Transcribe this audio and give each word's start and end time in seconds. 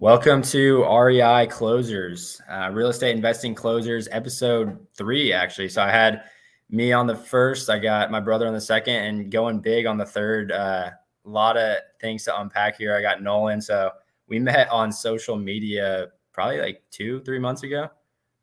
Welcome 0.00 0.42
to 0.42 0.84
REI 0.84 1.48
Closers, 1.48 2.40
uh, 2.48 2.70
Real 2.72 2.86
Estate 2.86 3.16
Investing 3.16 3.52
Closers, 3.52 4.06
episode 4.12 4.78
three, 4.96 5.32
actually. 5.32 5.68
So 5.68 5.82
I 5.82 5.90
had 5.90 6.22
me 6.70 6.92
on 6.92 7.08
the 7.08 7.16
first, 7.16 7.68
I 7.68 7.80
got 7.80 8.08
my 8.08 8.20
brother 8.20 8.46
on 8.46 8.54
the 8.54 8.60
second, 8.60 8.94
and 8.94 9.28
going 9.28 9.58
big 9.58 9.86
on 9.86 9.98
the 9.98 10.04
third. 10.06 10.52
Uh, 10.52 10.90
a 11.26 11.28
lot 11.28 11.56
of 11.56 11.78
things 12.00 12.22
to 12.24 12.40
unpack 12.40 12.78
here. 12.78 12.94
I 12.94 13.02
got 13.02 13.22
Nolan. 13.24 13.60
So 13.60 13.90
we 14.28 14.38
met 14.38 14.68
on 14.68 14.92
social 14.92 15.36
media 15.36 16.06
probably 16.32 16.60
like 16.60 16.80
two, 16.92 17.20
three 17.22 17.40
months 17.40 17.64
ago. 17.64 17.88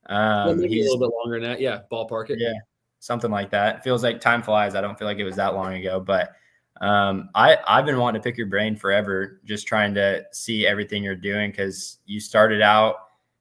Um, 0.08 0.60
maybe 0.60 0.82
a 0.82 0.84
little 0.84 1.00
bit 1.00 1.16
longer 1.16 1.40
than 1.40 1.52
that. 1.52 1.62
Yeah, 1.62 1.84
ballpark 1.90 2.32
it. 2.32 2.38
Yeah, 2.38 2.52
something 3.00 3.32
like 3.32 3.50
that. 3.52 3.78
It 3.78 3.82
feels 3.82 4.04
like 4.04 4.20
time 4.20 4.44
flies. 4.44 4.76
I 4.76 4.82
don't 4.82 5.00
feel 5.00 5.08
like 5.08 5.20
it 5.20 5.24
was 5.24 5.38
that 5.38 5.56
long 5.56 5.74
ago, 5.76 6.02
but 6.02 6.34
um, 6.82 7.30
I 7.36 7.58
I've 7.68 7.86
been 7.86 7.98
wanting 7.98 8.22
to 8.22 8.24
pick 8.24 8.38
your 8.38 8.48
brain 8.48 8.76
forever, 8.76 9.40
just 9.46 9.68
trying 9.68 9.94
to 9.96 10.24
see 10.32 10.68
everything 10.68 11.04
you're 11.04 11.16
doing 11.16 11.52
because 11.52 12.00
you 12.06 12.20
started 12.20 12.62
out, 12.62 12.96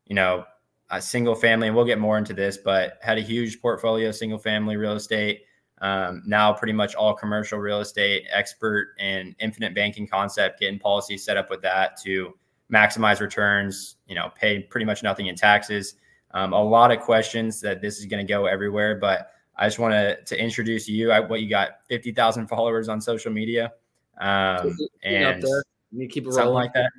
you 0.07 0.15
know, 0.15 0.45
a 0.91 1.01
single 1.01 1.35
family, 1.35 1.67
and 1.67 1.77
we'll 1.77 1.85
get 1.85 1.99
more 1.99 2.17
into 2.17 2.33
this, 2.33 2.57
but 2.57 2.99
had 3.03 3.19
a 3.19 3.23
huge 3.23 3.61
portfolio, 3.61 4.11
single 4.13 4.39
family 4.39 4.77
real 4.77 4.93
estate. 4.93 5.43
Um, 5.81 6.23
now 6.25 6.53
pretty 6.53 6.73
much 6.73 6.95
all 6.95 7.15
commercial 7.15 7.59
real 7.59 7.81
estate, 7.81 8.25
expert 8.31 8.95
in 8.99 9.35
infinite 9.41 9.75
banking 9.75 10.07
concept, 10.07 10.61
getting 10.61 10.79
policies 10.79 11.25
set 11.25 11.37
up 11.37 11.51
with 11.51 11.61
that 11.63 12.01
to 12.03 12.33
maximize 12.73 13.21
returns. 13.21 13.97
You 14.07 14.15
know, 14.15 14.31
pay 14.37 14.61
pretty 14.61 14.87
much 14.87 15.03
nothing 15.03 15.27
in 15.27 15.35
taxes. 15.35 15.97
Um, 16.31 16.53
a 16.53 16.63
lot 16.63 16.93
of 16.93 17.01
questions 17.01 17.61
that 17.61 17.81
this 17.81 17.99
is 17.99 18.07
going 18.07 18.25
to 18.25 18.31
go 18.31 18.47
everywhere, 18.47 18.97
but 18.97 19.31
I 19.57 19.67
just 19.67 19.79
want 19.79 19.93
to 19.93 20.23
to 20.25 20.43
introduce 20.43 20.89
you. 20.89 21.13
I, 21.13 21.21
what 21.21 21.41
you 21.41 21.49
got? 21.49 21.81
Fifty 21.89 22.13
thousand 22.13 22.49
followers 22.49 22.89
on 22.89 23.01
social 23.01 23.33
media, 23.33 23.73
um, 24.21 24.77
and 25.03 25.45
you 25.93 26.09
keep 26.09 26.27
it 26.27 26.33
something 26.33 26.49
rolling. 26.49 26.65
like 26.65 26.73
that. 26.75 26.91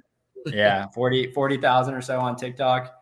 Yeah, 0.47 0.87
40 0.93 1.31
40,000 1.31 1.93
or 1.93 2.01
so 2.01 2.19
on 2.19 2.35
TikTok. 2.35 2.93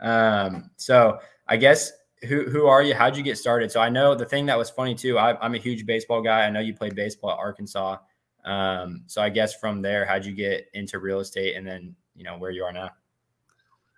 Um, 0.00 0.70
so 0.76 1.18
I 1.48 1.56
guess 1.56 1.92
who 2.28 2.48
who 2.48 2.66
are 2.66 2.82
you? 2.82 2.94
How'd 2.94 3.16
you 3.16 3.22
get 3.22 3.38
started? 3.38 3.70
So 3.70 3.80
I 3.80 3.88
know 3.88 4.14
the 4.14 4.26
thing 4.26 4.46
that 4.46 4.58
was 4.58 4.70
funny 4.70 4.94
too. 4.94 5.18
I, 5.18 5.44
am 5.44 5.54
a 5.54 5.58
huge 5.58 5.86
baseball 5.86 6.22
guy. 6.22 6.46
I 6.46 6.50
know 6.50 6.60
you 6.60 6.74
played 6.74 6.94
baseball 6.94 7.30
at 7.32 7.38
Arkansas. 7.38 7.96
Um, 8.44 9.02
so 9.06 9.20
I 9.20 9.28
guess 9.28 9.54
from 9.54 9.82
there, 9.82 10.06
how'd 10.06 10.24
you 10.24 10.32
get 10.32 10.68
into 10.74 10.98
real 10.98 11.20
estate, 11.20 11.56
and 11.56 11.66
then 11.66 11.94
you 12.14 12.24
know 12.24 12.38
where 12.38 12.50
you 12.50 12.64
are 12.64 12.72
now? 12.72 12.90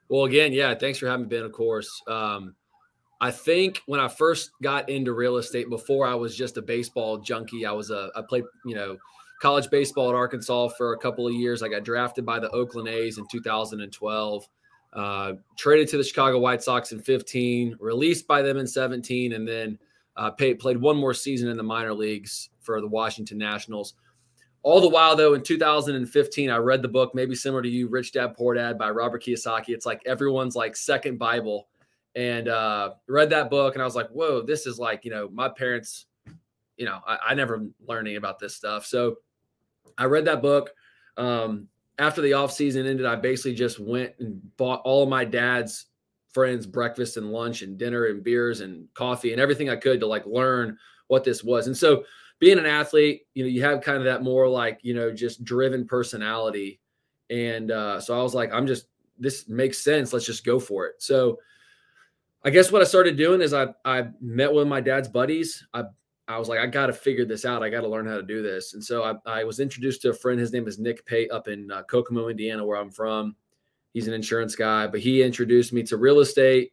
Well, 0.08 0.24
again, 0.24 0.52
yeah. 0.52 0.74
Thanks 0.74 0.98
for 0.98 1.08
having 1.08 1.26
me, 1.26 1.28
Ben. 1.28 1.44
Of 1.44 1.52
course. 1.52 2.02
Um, 2.06 2.54
I 3.22 3.30
think 3.30 3.80
when 3.86 4.00
I 4.00 4.08
first 4.08 4.50
got 4.62 4.88
into 4.88 5.12
real 5.12 5.36
estate, 5.36 5.70
before 5.70 6.08
I 6.08 6.14
was 6.14 6.36
just 6.36 6.56
a 6.56 6.62
baseball 6.62 7.18
junkie, 7.18 7.64
I 7.64 7.70
was 7.70 7.92
a 7.92 8.10
I 8.16 8.22
played 8.28 8.42
you 8.66 8.74
know 8.74 8.96
college 9.40 9.70
baseball 9.70 10.08
at 10.08 10.16
Arkansas 10.16 10.68
for 10.76 10.92
a 10.92 10.98
couple 10.98 11.28
of 11.28 11.32
years. 11.32 11.62
I 11.62 11.68
got 11.68 11.84
drafted 11.84 12.26
by 12.26 12.40
the 12.40 12.50
Oakland 12.50 12.88
A's 12.88 13.18
in 13.18 13.26
2012. 13.30 14.48
Uh, 14.92 15.32
traded 15.56 15.88
to 15.88 15.96
the 15.96 16.04
Chicago 16.04 16.40
White 16.40 16.62
Sox 16.64 16.90
in 16.90 17.00
15, 17.00 17.76
released 17.80 18.26
by 18.26 18.42
them 18.42 18.58
in 18.58 18.66
17, 18.66 19.32
and 19.34 19.48
then 19.48 19.78
uh, 20.16 20.30
played 20.32 20.80
one 20.80 20.96
more 20.96 21.14
season 21.14 21.48
in 21.48 21.56
the 21.56 21.62
minor 21.62 21.94
leagues 21.94 22.50
for 22.60 22.80
the 22.80 22.88
Washington 22.88 23.38
Nationals. 23.38 23.94
All 24.64 24.80
the 24.80 24.88
while, 24.88 25.16
though, 25.16 25.34
in 25.34 25.42
2015, 25.42 26.50
I 26.50 26.56
read 26.56 26.82
the 26.82 26.88
book, 26.88 27.14
maybe 27.14 27.34
similar 27.34 27.62
to 27.62 27.68
you, 27.68 27.88
Rich 27.88 28.12
Dad 28.12 28.34
Poor 28.36 28.54
Dad 28.54 28.78
by 28.78 28.90
Robert 28.90 29.22
Kiyosaki. 29.22 29.70
It's 29.70 29.86
like 29.86 30.02
everyone's 30.06 30.54
like 30.54 30.76
second 30.76 31.18
Bible 31.18 31.68
and 32.14 32.48
uh, 32.48 32.92
read 33.08 33.30
that 33.30 33.50
book 33.50 33.74
and 33.74 33.82
I 33.82 33.84
was 33.84 33.96
like, 33.96 34.08
whoa, 34.10 34.42
this 34.42 34.66
is 34.66 34.78
like, 34.78 35.04
you 35.04 35.10
know, 35.10 35.28
my 35.32 35.48
parents, 35.48 36.06
you 36.76 36.84
know, 36.84 37.00
I, 37.06 37.18
I 37.28 37.34
never 37.34 37.66
learned 37.86 38.08
any 38.08 38.16
about 38.16 38.38
this 38.38 38.54
stuff. 38.54 38.86
So 38.86 39.16
I 39.96 40.04
read 40.04 40.26
that 40.26 40.42
book. 40.42 40.70
Um, 41.16 41.68
after 41.98 42.20
the 42.20 42.32
off 42.32 42.52
season 42.52 42.86
ended, 42.86 43.06
I 43.06 43.16
basically 43.16 43.54
just 43.54 43.78
went 43.78 44.12
and 44.18 44.40
bought 44.56 44.82
all 44.84 45.02
of 45.02 45.08
my 45.08 45.24
dad's 45.24 45.86
friends 46.32 46.66
breakfast 46.66 47.16
and 47.16 47.30
lunch 47.30 47.62
and 47.62 47.78
dinner 47.78 48.06
and 48.06 48.24
beers 48.24 48.60
and 48.60 48.88
coffee 48.94 49.32
and 49.32 49.40
everything 49.40 49.68
I 49.68 49.76
could 49.76 50.00
to 50.00 50.06
like 50.06 50.26
learn 50.26 50.78
what 51.08 51.24
this 51.24 51.44
was. 51.44 51.66
And 51.66 51.76
so 51.76 52.04
being 52.38 52.58
an 52.58 52.66
athlete, 52.66 53.22
you 53.34 53.44
know, 53.44 53.48
you 53.48 53.62
have 53.62 53.82
kind 53.82 53.98
of 53.98 54.04
that 54.04 54.22
more 54.22 54.48
like, 54.48 54.80
you 54.82 54.94
know, 54.94 55.12
just 55.12 55.44
driven 55.44 55.86
personality. 55.86 56.80
And 57.30 57.70
uh, 57.70 58.00
so 58.00 58.18
I 58.18 58.22
was 58.22 58.34
like, 58.34 58.52
I'm 58.52 58.66
just, 58.66 58.86
this 59.18 59.48
makes 59.48 59.84
sense. 59.84 60.12
Let's 60.12 60.26
just 60.26 60.44
go 60.44 60.58
for 60.58 60.86
it. 60.86 61.00
So 61.02 61.38
I 62.44 62.50
guess 62.50 62.72
what 62.72 62.82
I 62.82 62.84
started 62.84 63.16
doing 63.16 63.40
is 63.40 63.54
I 63.54 63.68
I 63.84 64.08
met 64.20 64.52
with 64.52 64.66
my 64.66 64.80
dad's 64.80 65.08
buddies. 65.08 65.64
I 65.72 65.84
I 66.28 66.38
was 66.38 66.48
like, 66.48 66.58
I 66.58 66.66
got 66.66 66.86
to 66.86 66.92
figure 66.92 67.24
this 67.24 67.44
out. 67.44 67.62
I 67.62 67.70
got 67.70 67.82
to 67.82 67.88
learn 67.88 68.06
how 68.06 68.16
to 68.16 68.22
do 68.22 68.42
this. 68.42 68.74
And 68.74 68.82
so 68.82 69.02
I, 69.02 69.40
I 69.40 69.44
was 69.44 69.60
introduced 69.60 70.02
to 70.02 70.10
a 70.10 70.14
friend. 70.14 70.38
His 70.38 70.52
name 70.52 70.68
is 70.68 70.78
Nick 70.78 71.04
Pate 71.04 71.30
up 71.30 71.48
in 71.48 71.70
uh, 71.70 71.82
Kokomo, 71.82 72.28
Indiana, 72.28 72.64
where 72.64 72.78
I'm 72.78 72.90
from. 72.90 73.34
He's 73.92 74.08
an 74.08 74.14
insurance 74.14 74.54
guy, 74.54 74.86
but 74.86 75.00
he 75.00 75.22
introduced 75.22 75.72
me 75.72 75.82
to 75.84 75.96
real 75.96 76.20
estate. 76.20 76.72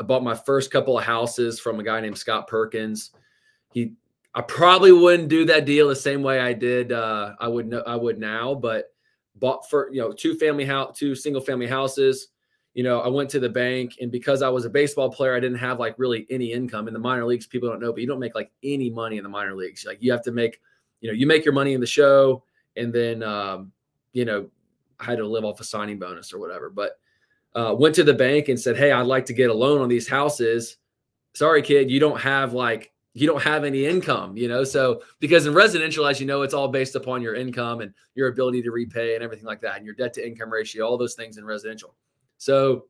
I 0.00 0.04
bought 0.04 0.22
my 0.22 0.34
first 0.34 0.70
couple 0.70 0.98
of 0.98 1.04
houses 1.04 1.60
from 1.60 1.78
a 1.78 1.82
guy 1.82 2.00
named 2.00 2.16
Scott 2.16 2.46
Perkins. 2.46 3.10
He, 3.72 3.94
I 4.34 4.40
probably 4.40 4.92
wouldn't 4.92 5.28
do 5.28 5.44
that 5.46 5.66
deal 5.66 5.88
the 5.88 5.96
same 5.96 6.22
way 6.22 6.40
I 6.40 6.52
did. 6.52 6.92
Uh, 6.92 7.34
I 7.38 7.48
would 7.48 7.66
know, 7.66 7.82
I 7.86 7.96
would 7.96 8.18
now, 8.18 8.54
but 8.54 8.86
bought 9.34 9.68
for 9.68 9.90
you 9.92 10.00
know 10.00 10.12
two 10.12 10.36
family 10.36 10.64
house, 10.64 10.96
two 10.96 11.14
single 11.14 11.42
family 11.42 11.66
houses 11.66 12.28
you 12.74 12.84
know, 12.84 13.00
I 13.00 13.08
went 13.08 13.28
to 13.30 13.40
the 13.40 13.48
bank 13.48 13.96
and 14.00 14.12
because 14.12 14.42
I 14.42 14.48
was 14.48 14.64
a 14.64 14.70
baseball 14.70 15.10
player, 15.10 15.34
I 15.34 15.40
didn't 15.40 15.58
have 15.58 15.80
like 15.80 15.98
really 15.98 16.26
any 16.30 16.52
income 16.52 16.86
in 16.86 16.94
the 16.94 17.00
minor 17.00 17.24
leagues. 17.24 17.46
People 17.46 17.68
don't 17.68 17.80
know, 17.80 17.92
but 17.92 18.00
you 18.00 18.06
don't 18.06 18.20
make 18.20 18.34
like 18.34 18.52
any 18.62 18.90
money 18.90 19.16
in 19.16 19.24
the 19.24 19.28
minor 19.28 19.54
leagues. 19.54 19.84
Like 19.84 19.98
you 20.00 20.12
have 20.12 20.22
to 20.22 20.32
make, 20.32 20.60
you 21.00 21.08
know, 21.08 21.14
you 21.14 21.26
make 21.26 21.44
your 21.44 21.54
money 21.54 21.74
in 21.74 21.80
the 21.80 21.86
show 21.86 22.44
and 22.76 22.92
then, 22.92 23.22
um, 23.22 23.72
you 24.12 24.24
know, 24.24 24.48
I 25.00 25.04
had 25.06 25.18
to 25.18 25.26
live 25.26 25.44
off 25.44 25.60
a 25.60 25.64
signing 25.64 25.98
bonus 25.98 26.32
or 26.32 26.38
whatever. 26.38 26.70
But 26.70 26.98
uh, 27.54 27.74
went 27.76 27.94
to 27.96 28.04
the 28.04 28.14
bank 28.14 28.48
and 28.48 28.60
said, 28.60 28.76
Hey, 28.76 28.92
I'd 28.92 29.06
like 29.06 29.26
to 29.26 29.32
get 29.32 29.50
a 29.50 29.54
loan 29.54 29.80
on 29.80 29.88
these 29.88 30.08
houses. 30.08 30.76
Sorry, 31.34 31.62
kid, 31.62 31.90
you 31.90 31.98
don't 31.98 32.20
have 32.20 32.52
like, 32.52 32.92
you 33.14 33.26
don't 33.26 33.42
have 33.42 33.64
any 33.64 33.86
income, 33.86 34.36
you 34.36 34.46
know? 34.46 34.62
So, 34.62 35.02
because 35.18 35.46
in 35.46 35.54
residential, 35.54 36.06
as 36.06 36.20
you 36.20 36.26
know, 36.26 36.42
it's 36.42 36.54
all 36.54 36.68
based 36.68 36.94
upon 36.94 37.22
your 37.22 37.34
income 37.34 37.80
and 37.80 37.92
your 38.14 38.28
ability 38.28 38.62
to 38.62 38.70
repay 38.70 39.16
and 39.16 39.24
everything 39.24 39.46
like 39.46 39.60
that, 39.62 39.76
and 39.76 39.84
your 39.84 39.96
debt 39.96 40.14
to 40.14 40.26
income 40.26 40.52
ratio, 40.52 40.86
all 40.86 40.96
those 40.96 41.14
things 41.14 41.36
in 41.36 41.44
residential. 41.44 41.96
So 42.40 42.86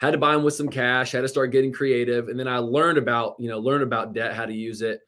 had 0.00 0.10
to 0.10 0.18
buy 0.18 0.32
them 0.32 0.42
with 0.42 0.54
some 0.54 0.68
cash, 0.68 1.12
had 1.12 1.20
to 1.20 1.28
start 1.28 1.52
getting 1.52 1.72
creative. 1.72 2.28
And 2.28 2.38
then 2.38 2.48
I 2.48 2.58
learned 2.58 2.98
about, 2.98 3.36
you 3.38 3.48
know, 3.48 3.60
learn 3.60 3.82
about 3.82 4.12
debt, 4.12 4.34
how 4.34 4.44
to 4.44 4.52
use 4.52 4.82
it. 4.82 5.00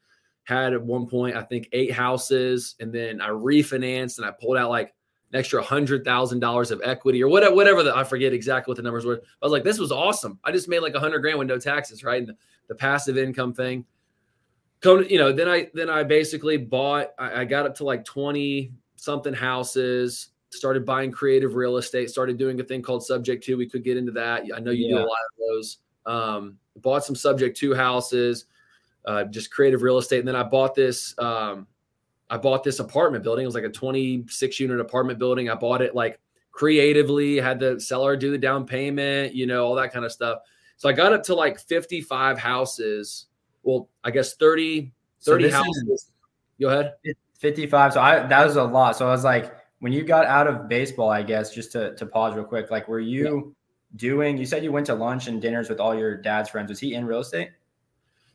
Had 0.45 0.73
at 0.73 0.81
one 0.81 1.07
point, 1.07 1.35
I 1.35 1.43
think 1.43 1.67
eight 1.73 1.91
houses, 1.91 2.75
and 2.79 2.93
then 2.93 3.21
I 3.21 3.29
refinanced 3.29 4.17
and 4.17 4.25
I 4.25 4.31
pulled 4.31 4.57
out 4.57 4.69
like 4.69 4.93
an 5.31 5.39
extra 5.39 5.61
hundred 5.61 6.05
thousand 6.05 6.39
dollars 6.39 6.71
of 6.71 6.81
equity 6.85 7.21
or 7.21 7.27
whatever, 7.27 7.53
whatever 7.53 7.83
the, 7.83 7.95
I 7.95 8.05
forget 8.05 8.33
exactly 8.33 8.71
what 8.71 8.77
the 8.77 8.83
numbers 8.83 9.05
were. 9.05 9.21
I 9.41 9.45
was 9.45 9.51
like, 9.51 9.63
this 9.63 9.79
was 9.79 9.91
awesome. 9.91 10.39
I 10.43 10.51
just 10.51 10.69
made 10.69 10.79
like 10.79 10.95
a 10.95 10.99
hundred 10.99 11.19
grand 11.19 11.37
with 11.37 11.49
no 11.49 11.59
taxes, 11.59 12.03
right? 12.03 12.19
And 12.19 12.29
the, 12.29 12.37
the 12.69 12.75
passive 12.75 13.17
income 13.17 13.53
thing. 13.53 13.85
Come, 14.79 15.05
you 15.09 15.17
know, 15.17 15.33
then 15.33 15.49
I 15.49 15.69
then 15.73 15.89
I 15.89 16.03
basically 16.03 16.57
bought, 16.57 17.09
I, 17.19 17.41
I 17.41 17.45
got 17.45 17.65
up 17.65 17.75
to 17.75 17.83
like 17.83 18.05
20 18.05 18.71
something 18.95 19.33
houses, 19.33 20.29
started 20.57 20.85
buying 20.85 21.11
creative 21.11 21.55
real 21.55 21.77
estate, 21.77 22.09
started 22.09 22.37
doing 22.37 22.59
a 22.59 22.63
thing 22.63 22.81
called 22.81 23.05
Subject 23.05 23.43
Two. 23.43 23.57
We 23.57 23.67
could 23.67 23.83
get 23.83 23.97
into 23.97 24.11
that. 24.13 24.43
I 24.55 24.59
know 24.59 24.71
you 24.71 24.87
yeah. 24.87 24.95
do 24.95 25.01
a 25.01 25.07
lot 25.07 25.07
of 25.09 25.39
those. 25.39 25.77
Um, 26.05 26.57
bought 26.77 27.03
some 27.03 27.15
Subject 27.15 27.57
Two 27.57 27.73
houses, 27.73 28.45
uh, 29.05 29.25
just 29.25 29.51
creative 29.51 29.81
real 29.81 29.97
estate, 29.97 30.19
and 30.19 30.27
then 30.27 30.35
I 30.35 30.43
bought 30.43 30.75
this. 30.75 31.17
Um, 31.19 31.67
I 32.29 32.37
bought 32.37 32.63
this 32.63 32.79
apartment 32.79 33.23
building. 33.23 33.43
It 33.43 33.47
was 33.47 33.55
like 33.55 33.63
a 33.63 33.69
26 33.69 34.59
unit 34.59 34.79
apartment 34.79 35.19
building. 35.19 35.49
I 35.49 35.55
bought 35.55 35.81
it 35.81 35.93
like 35.93 36.19
creatively. 36.51 37.37
Had 37.37 37.59
the 37.59 37.79
seller 37.79 38.15
do 38.15 38.31
the 38.31 38.37
down 38.37 38.65
payment, 38.65 39.35
you 39.35 39.45
know, 39.45 39.65
all 39.65 39.75
that 39.75 39.93
kind 39.93 40.03
of 40.03 40.11
stuff. 40.11 40.39
So 40.77 40.89
I 40.89 40.93
got 40.93 41.13
up 41.13 41.23
to 41.23 41.35
like 41.35 41.59
55 41.59 42.39
houses. 42.39 43.27
Well, 43.61 43.87
I 44.03 44.11
guess 44.11 44.33
30, 44.35 44.91
30 45.21 45.49
so 45.49 45.55
houses. 45.55 45.83
Is, 45.89 46.11
Go 46.59 46.69
ahead. 46.69 46.93
55. 47.39 47.93
So 47.93 48.01
I 48.01 48.25
that 48.25 48.45
was 48.45 48.55
a 48.55 48.63
lot. 48.63 48.95
So 48.95 49.07
I 49.07 49.11
was 49.11 49.23
like 49.23 49.53
when 49.83 49.91
you 49.91 50.01
got 50.01 50.25
out 50.27 50.47
of 50.47 50.69
baseball, 50.69 51.09
I 51.09 51.23
guess 51.23 51.53
just 51.53 51.73
to, 51.73 51.93
to 51.95 52.05
pause 52.05 52.35
real 52.35 52.45
quick, 52.45 52.71
like 52.71 52.87
were 52.87 53.01
you 53.01 53.23
yeah. 53.25 53.51
doing? 53.97 54.37
You 54.37 54.45
said 54.45 54.63
you 54.63 54.71
went 54.71 54.85
to 54.85 54.95
lunch 54.95 55.27
and 55.27 55.41
dinners 55.41 55.67
with 55.67 55.81
all 55.81 55.93
your 55.93 56.15
dad's 56.15 56.49
friends. 56.49 56.69
Was 56.69 56.79
he 56.79 56.93
in 56.93 57.05
real 57.05 57.19
estate? 57.19 57.49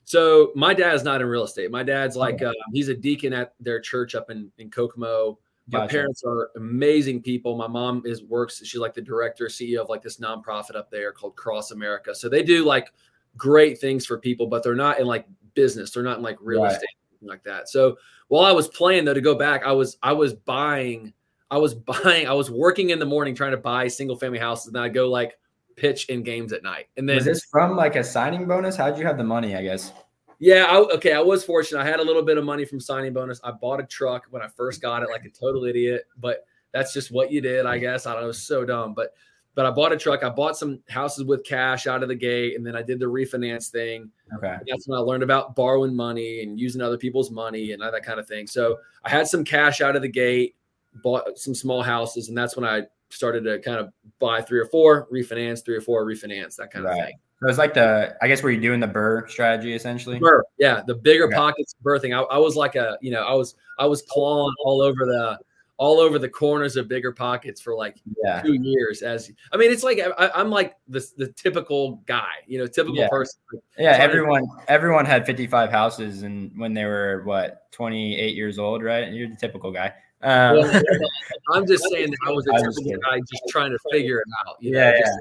So 0.05 0.53
my 0.55 0.75
dad's 0.75 1.05
not 1.05 1.23
in 1.23 1.27
real 1.27 1.45
estate. 1.45 1.71
My 1.71 1.83
dad's 1.83 2.17
like 2.17 2.43
uh, 2.43 2.53
he's 2.75 2.91
a 2.91 2.95
deacon 2.95 3.33
at 3.33 3.55
their 3.61 3.81
church 3.81 4.15
up 4.15 4.29
in 4.29 4.53
in 4.59 4.71
Kokomo. 4.71 5.39
My 5.69 5.79
gotcha. 5.79 5.91
parents 5.91 6.23
are 6.23 6.51
amazing 6.57 7.23
people. 7.23 7.57
My 7.57 7.67
mom 7.67 8.03
is 8.05 8.23
works. 8.25 8.63
She's 8.63 8.81
like 8.81 8.93
the 8.93 9.01
director, 9.01 9.47
CEO 9.47 9.79
of 9.79 9.89
like 9.89 10.03
this 10.03 10.19
nonprofit 10.19 10.77
up 10.77 10.91
there 10.91 11.13
called 11.13 11.35
Cross 11.35 11.71
America. 11.71 12.15
So 12.15 12.29
they 12.29 12.43
do 12.43 12.67
like 12.67 12.93
great 13.39 13.81
things 13.81 14.05
for 14.05 14.19
people, 14.19 14.49
but 14.49 14.63
they're 14.63 14.75
not 14.75 15.01
in 15.01 15.07
like 15.07 15.25
business. 15.55 15.93
They're 15.93 16.03
not 16.03 16.19
in 16.19 16.23
like 16.23 16.37
real 16.43 16.65
right. 16.65 16.73
estate 16.73 16.91
like 17.23 17.43
that. 17.45 17.71
So 17.71 17.97
while 18.27 18.45
I 18.45 18.53
was 18.53 18.69
playing 18.69 19.07
though, 19.07 19.15
to 19.15 19.23
go 19.23 19.35
back, 19.35 19.63
I 19.65 19.73
was 19.73 19.97
I 20.03 20.13
was 20.13 20.35
buying 20.35 21.15
I 21.51 21.59
was 21.59 21.75
buying, 22.05 22.27
I 22.27 22.33
was 22.33 22.51
working 22.51 22.91
in 22.91 22.99
the 22.99 23.07
morning 23.07 23.35
trying 23.35 23.53
to 23.53 23.59
buy 23.59 23.89
single 23.89 24.17
family 24.17 24.39
houses, 24.39 24.67
and 24.67 24.77
then 24.77 24.83
I 24.83 24.89
go 24.89 25.09
like 25.09 25.39
pitch 25.77 26.09
in 26.09 26.23
games 26.23 26.53
at 26.53 26.63
night. 26.63 26.87
And 26.97 27.09
then 27.09 27.17
was 27.17 27.25
this 27.25 27.45
from 27.45 27.77
like 27.77 27.97
a 27.97 28.05
signing 28.05 28.47
bonus? 28.47 28.77
How'd 28.77 28.99
you 28.99 29.07
have 29.07 29.17
the 29.17 29.25
money? 29.25 29.57
I 29.57 29.63
guess. 29.63 29.93
Yeah, 30.41 30.67
I, 30.69 30.77
okay. 30.95 31.15
I 31.15 31.21
was 31.21 31.45
fortunate. 31.45 31.81
I 31.81 31.85
had 31.85 32.01
a 32.01 32.05
little 32.05 32.23
bit 32.23 32.39
of 32.39 32.45
money 32.45 32.65
from 32.65 32.79
signing 32.79 33.13
bonus. 33.13 33.41
I 33.43 33.51
bought 33.51 33.81
a 33.81 33.85
truck 33.85 34.27
when 34.31 34.43
I 34.43 34.49
first 34.49 34.81
got 34.81 35.03
it, 35.03 35.09
like 35.11 35.25
a 35.25 35.31
total 35.31 35.65
idiot, 35.65 36.05
but 36.17 36.45
that's 36.73 36.93
just 36.93 37.11
what 37.11 37.33
you 37.33 37.41
did, 37.41 37.67
I 37.67 37.79
guess. 37.79 38.07
I 38.07 38.15
don't 38.15 38.23
know, 38.23 38.33
so 38.33 38.65
dumb, 38.65 38.95
but 38.95 39.15
but 39.59 39.67
I 39.67 39.73
bought 39.73 39.91
a 39.91 39.97
truck. 39.97 40.23
I 40.23 40.29
bought 40.29 40.57
some 40.57 40.79
houses 40.89 41.25
with 41.25 41.43
cash 41.43 41.89
out 41.89 42.05
of 42.05 42.09
the 42.09 42.15
gate, 42.15 42.57
and 42.57 42.65
then 42.65 42.77
I 42.77 42.83
did 42.83 43.01
the 43.01 43.07
refinance 43.07 43.71
thing. 43.71 44.09
Okay. 44.37 44.53
And 44.53 44.63
that's 44.69 44.87
when 44.87 44.97
I 44.97 45.03
learned 45.03 45.25
about 45.25 45.57
borrowing 45.57 45.97
money 45.97 46.45
and 46.45 46.61
using 46.61 46.81
other 46.81 46.97
people's 46.97 47.33
money 47.33 47.73
and 47.73 47.83
all 47.83 47.91
that 47.91 48.05
kind 48.05 48.21
of 48.21 48.29
thing. 48.29 48.47
So 48.47 48.79
I 49.05 49.11
had 49.11 49.27
some 49.27 49.45
cash 49.45 49.81
out 49.81 49.97
of 49.97 50.03
the 50.03 50.09
gate, 50.09 50.55
bought 51.03 51.39
some 51.39 51.55
small 51.55 51.83
houses, 51.83 52.29
and 52.29 52.37
that's 52.37 52.57
when 52.57 52.65
I 52.65 52.83
started 53.11 53.43
to 53.45 53.59
kind 53.61 53.79
of 53.79 53.91
buy 54.19 54.41
three 54.43 54.59
or 54.61 54.67
four, 54.67 55.09
refinance, 55.13 55.65
three 55.65 55.77
or 55.77 55.81
four, 55.81 56.05
refinance, 56.05 56.57
that 56.57 56.71
kind 56.71 56.85
Right. 56.85 56.99
of 56.99 57.07
thing. 57.07 57.19
So 57.41 57.47
was 57.47 57.57
like 57.59 57.73
the, 57.73 58.17
I 58.21 58.27
guess, 58.29 58.43
were 58.43 58.51
you're 58.51 58.61
doing 58.61 58.81
the 58.81 58.89
BRRRR 58.89 59.31
strategy 59.31 59.73
essentially? 59.73 60.19
BRRRR, 60.19 60.43
yeah, 60.59 60.83
the 60.87 60.95
bigger 60.95 61.25
Okay. 61.27 61.37
pockets 61.37 61.75
birthing. 61.85 62.13
I, 62.15 62.23
I 62.23 62.39
was 62.39 62.57
like 62.57 62.75
a, 62.75 62.99
you 63.01 63.11
know, 63.13 63.23
I 63.23 63.33
was 63.35 63.55
I 63.79 63.87
was 63.87 64.03
clawing 64.03 64.53
all 64.65 64.83
over 64.83 65.05
the 65.07 65.39
all 65.77 66.01
over 66.01 66.19
the 66.19 66.29
corners 66.29 66.75
of 66.77 66.89
BiggerPockets 66.89 67.63
for 67.63 67.77
like 67.77 67.99
Yeah. 68.25 68.43
two 68.43 68.55
years. 68.55 69.03
As 69.03 69.31
I 69.53 69.57
mean, 69.57 69.71
it's 69.71 69.85
like 69.85 70.01
I, 70.01 70.29
I'm 70.35 70.51
like 70.51 70.75
the 70.89 71.09
the 71.17 71.29
typical 71.29 72.03
guy, 72.07 72.33
you 72.49 72.59
know, 72.59 72.67
typical 72.67 72.97
Yeah. 72.99 73.09
person. 73.09 73.39
Yeah. 73.79 73.97
Trying 73.97 73.99
to- 73.99 74.03
Everyone, 74.17 74.49
everyone 74.67 75.05
had 75.07 75.25
55 75.25 75.71
houses 75.71 76.25
and 76.25 76.51
when 76.59 76.75
they 76.75 76.85
were 76.85 77.23
what, 77.25 77.71
28 77.71 78.35
years 78.35 78.59
old, 78.59 78.83
right? 78.83 79.13
You're 79.13 79.29
the 79.29 79.37
typical 79.37 79.71
guy. 79.71 79.93
Um, 80.23 80.57
Well, 80.59 80.83
I'm 81.53 81.67
just 81.67 81.85
saying 81.91 82.11
that 82.11 82.19
I 82.27 82.31
was 82.33 82.47
a 82.47 82.53
typical 82.53 83.01
guy 83.09 83.19
just 83.21 83.43
trying 83.49 83.71
to 83.71 83.79
figure 83.91 84.19
it 84.19 84.27
out. 84.47 84.57
You 84.61 84.73
know, 84.73 84.79
yeah. 84.81 84.93
Yeah. 84.93 85.01
just- 85.01 85.19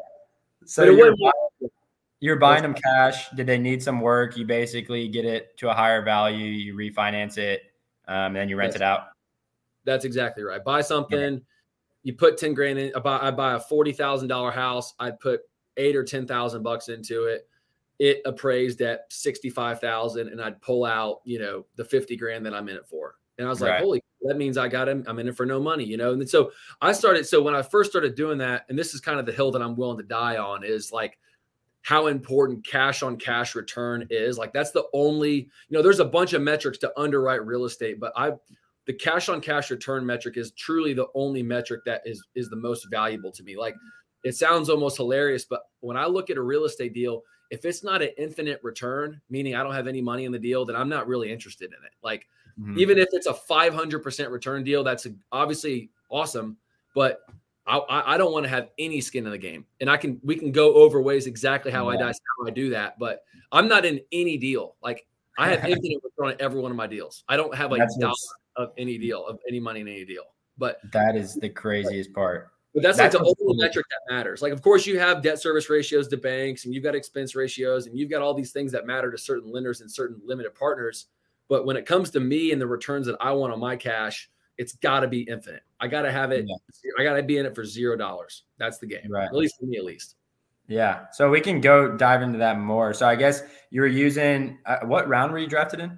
So 0.65 0.83
you're, 0.85 1.15
you're 2.19 2.35
buying 2.38 2.63
them 2.63 2.73
cash. 2.73 3.29
Did 3.31 3.45
they 3.47 3.57
need 3.59 3.81
some 3.83 4.01
work? 4.01 4.35
You 4.38 4.45
basically 4.45 5.07
get 5.07 5.23
it 5.25 5.55
to 5.57 5.69
a 5.69 5.73
higher 5.73 6.01
value. 6.03 6.45
You 6.45 6.75
refinance 6.75 7.38
it, 7.38 7.61
um, 8.07 8.15
and 8.27 8.35
then 8.38 8.49
you 8.49 8.57
rent 8.57 8.69
Yes. 8.73 8.77
it 8.77 8.81
out. 8.81 9.07
That's 9.85 10.03
exactly 10.03 10.44
right. 10.44 10.63
Buy 10.63 10.81
something, 10.81 11.41
you 12.03 12.13
put 12.13 12.38
10 12.38 12.53
grand 12.53 12.77
in. 12.79 12.91
I 12.95 12.99
buy, 12.99 13.19
I 13.21 13.31
buy 13.31 13.53
a 13.53 13.59
$40,000 13.59 14.51
house. 14.53 14.94
I'd 14.99 15.19
put 15.19 15.41
eight 15.77 15.95
or 15.95 16.03
10,000 16.03 16.63
bucks 16.63 16.89
into 16.89 17.25
it. 17.25 17.47
It 17.99 18.21
appraised 18.25 18.81
at 18.81 19.11
65,000 19.13 20.27
and 20.29 20.41
I'd 20.41 20.61
pull 20.61 20.85
out, 20.85 21.21
you 21.23 21.39
know, 21.39 21.65
the 21.77 21.85
50 21.85 22.15
grand 22.17 22.45
that 22.45 22.53
I'm 22.53 22.67
in 22.69 22.75
it 22.75 22.85
for. 22.85 23.15
And 23.38 23.47
I 23.47 23.49
was 23.49 23.61
like, 23.61 23.71
Right. 23.71 23.81
holy, 23.81 24.03
that 24.27 24.38
means 24.38 24.57
I 24.57 24.68
got 24.68 24.89
him. 24.89 25.03
I'm 25.07 25.19
in 25.19 25.27
it 25.27 25.38
for 25.38 25.45
no 25.45 25.59
money, 25.59 25.83
you 25.83 25.97
know? 25.97 26.13
And 26.13 26.29
so 26.29 26.51
I 26.81 26.91
started, 26.91 27.25
so 27.25 27.41
when 27.41 27.56
I 27.56 27.62
first 27.62 27.89
started 27.89 28.15
doing 28.15 28.38
that, 28.39 28.65
and 28.69 28.77
this 28.77 28.94
is 28.94 29.01
kind 29.01 29.19
of 29.19 29.25
the 29.25 29.31
hill 29.31 29.51
that 29.51 29.62
I'm 29.62 29.75
willing 29.75 29.97
to 29.97 30.03
die 30.03 30.38
on 30.38 30.63
is 30.63 30.91
like, 30.91 31.18
how 31.88 32.07
important 32.07 32.68
cash 32.68 33.01
on 33.01 33.15
cash 33.15 33.56
return 33.56 34.06
is. 34.09 34.38
Like 34.38 34.51
that's 34.51 34.71
the 34.71 34.83
only, 34.94 35.33
you 35.35 35.77
know, 35.77 35.81
there's 35.81 36.01
a 36.01 36.06
bunch 36.06 36.33
of 36.33 36.41
metrics 36.41 36.77
to 36.79 36.91
underwrite 37.00 37.45
real 37.45 37.63
estate, 37.63 37.97
but 37.97 38.12
I 38.18 38.33
the 38.88 38.94
cash 38.94 39.29
on 39.29 39.39
cash 39.39 39.71
return 39.71 40.06
metric 40.06 40.35
is 40.35 40.51
truly 40.51 40.94
the 40.94 41.07
only 41.15 41.44
metric 41.44 41.81
that 41.85 42.01
is 42.06 42.25
is 42.35 42.50
the 42.50 42.57
most 42.57 42.88
valuable 42.91 43.31
to 43.31 43.44
me. 43.44 43.56
Like 43.56 43.73
it 44.25 44.35
sounds 44.35 44.69
almost 44.69 44.97
hilarious, 44.97 45.45
but 45.45 45.62
when 45.80 45.95
I 45.95 46.07
look 46.07 46.30
at 46.30 46.35
a 46.35 46.41
real 46.41 46.65
estate 46.65 46.94
deal, 46.94 47.23
if 47.51 47.63
it's 47.63 47.85
not 47.85 48.01
an 48.01 48.09
infinite 48.18 48.59
return, 48.63 49.21
meaning 49.30 49.56
I 49.56 49.63
don't 49.63 49.73
have 49.73 49.88
any 49.88 50.01
money 50.01 50.25
in 50.25 50.33
the 50.33 50.39
deal, 50.39 50.65
then 50.65 50.75
I'm 50.75 50.89
not 50.89 51.07
really 51.07 51.31
interested 51.31 51.71
in 51.71 51.85
it. 51.85 51.94
Like 52.03 52.27
Mhm. 52.59 52.77
even 52.77 52.98
if 52.98 53.07
it's 53.12 53.27
a 53.27 53.33
500% 53.33 54.30
return 54.31 54.63
deal, 54.63 54.83
that's 54.83 55.07
obviously 55.31 55.92
awesome, 56.09 56.57
but 56.95 57.21
I, 57.65 57.77
I 57.77 58.13
I 58.13 58.18
don't 58.18 58.31
want 58.31 58.45
to 58.45 58.50
have 58.50 58.69
any 58.80 59.01
skin 59.01 59.25
in 59.25 59.31
the 59.31 59.38
game. 59.38 59.65
And 59.81 59.89
I 59.89 59.98
can, 59.98 60.19
we 60.24 60.36
can 60.36 60.51
go 60.51 60.74
over 60.75 61.01
ways 61.01 61.27
exactly 61.27 61.71
how 61.71 61.89
I 61.89 61.94
Yeah. 61.94 62.00
dice, 62.00 62.19
how 62.39 62.48
I 62.48 62.50
do 62.51 62.69
that, 62.71 62.98
but 62.98 63.24
I'm 63.51 63.68
not 63.68 63.86
in 63.86 64.00
any 64.12 64.38
deal. 64.38 64.75
Like 64.81 65.06
I 65.38 65.50
have 65.50 65.59
infinite 65.69 66.01
return 66.04 66.30
on 66.33 66.36
every 66.39 66.62
one 66.62 66.71
of 66.71 66.77
my 66.77 66.88
deals. 66.88 67.24
I 67.27 67.36
don't 67.38 67.54
have 67.54 67.69
like 67.71 67.80
That's 67.80 67.98
dollar 67.98 68.13
of 68.56 68.71
any 68.77 68.98
deal 68.98 69.25
of 69.27 69.39
any 69.48 69.59
money 69.59 69.81
in 69.81 69.88
any 69.88 70.06
deal, 70.06 70.24
but, 70.57 70.80
that 70.94 71.15
is 71.15 71.36
the 71.36 71.50
craziest 71.50 72.12
part. 72.13 72.50
but 72.74 72.81
that's, 72.81 72.98
That's 72.98 73.13
like 73.15 73.24
the 73.24 73.36
only 73.48 73.62
metric 73.62 73.86
that 73.89 74.13
matters. 74.15 74.42
Like, 74.42 74.54
of 74.54 74.62
course 74.63 74.88
you 74.88 74.98
have 74.98 75.21
debt 75.21 75.39
service 75.39 75.69
ratios 75.69 76.07
to 76.07 76.18
banks 76.18 76.65
and 76.65 76.74
you've 76.74 76.83
got 76.83 76.95
expense 76.95 77.36
ratios 77.36 77.86
and 77.86 77.95
you've 78.00 78.09
got 78.09 78.21
all 78.24 78.33
these 78.33 78.51
things 78.51 78.71
that 78.71 78.88
matter 78.88 79.12
to 79.12 79.18
certain 79.18 79.51
lenders 79.51 79.81
and 79.81 79.92
certain 79.92 80.19
limited 80.25 80.56
partners. 80.56 81.07
But 81.49 81.65
when 81.65 81.77
it 81.77 81.85
comes 81.85 82.09
to 82.11 82.19
me 82.19 82.51
and 82.51 82.61
the 82.61 82.67
returns 82.67 83.05
that 83.07 83.15
I 83.19 83.31
want 83.31 83.53
on 83.53 83.59
my 83.59 83.75
cash, 83.75 84.29
it's 84.57 84.73
got 84.73 85.01
to 85.01 85.07
be 85.07 85.21
infinite. 85.21 85.61
I 85.79 85.88
got 85.88 86.01
to 86.01 86.11
have 86.11 86.31
it. 86.31 86.45
I 86.99 87.03
got 87.03 87.15
to 87.15 87.23
be 87.23 87.38
in 87.38 87.45
it 87.45 87.55
for 87.55 87.63
zero 87.63 87.95
dollars. 87.95 88.44
That's 88.57 88.79
the 88.79 88.88
game, 88.88 89.09
Right. 89.09 89.25
at 89.25 89.35
least 89.35 89.59
for 89.59 89.65
me, 89.65 89.77
at 89.77 89.85
least. 89.85 90.15
Yeah. 90.67 91.05
So 91.13 91.29
we 91.29 91.39
can 91.39 91.61
go 91.61 91.95
dive 91.95 92.21
into 92.23 92.38
that 92.39 92.59
more. 92.59 92.94
So 92.94 93.07
I 93.07 93.15
guess 93.15 93.44
you 93.69 93.81
were 93.81 93.88
using 93.88 94.57
uh, 94.65 94.79
what 94.83 95.07
round 95.07 95.31
were 95.31 95.39
you 95.39 95.47
drafted 95.47 95.79
in? 95.79 95.97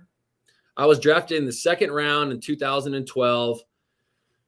I 0.77 0.85
was 0.85 0.99
drafted 0.99 1.37
in 1.37 1.45
the 1.45 1.51
second 1.53 1.91
round 1.91 2.31
in 2.31 2.39
2012. 2.39 3.59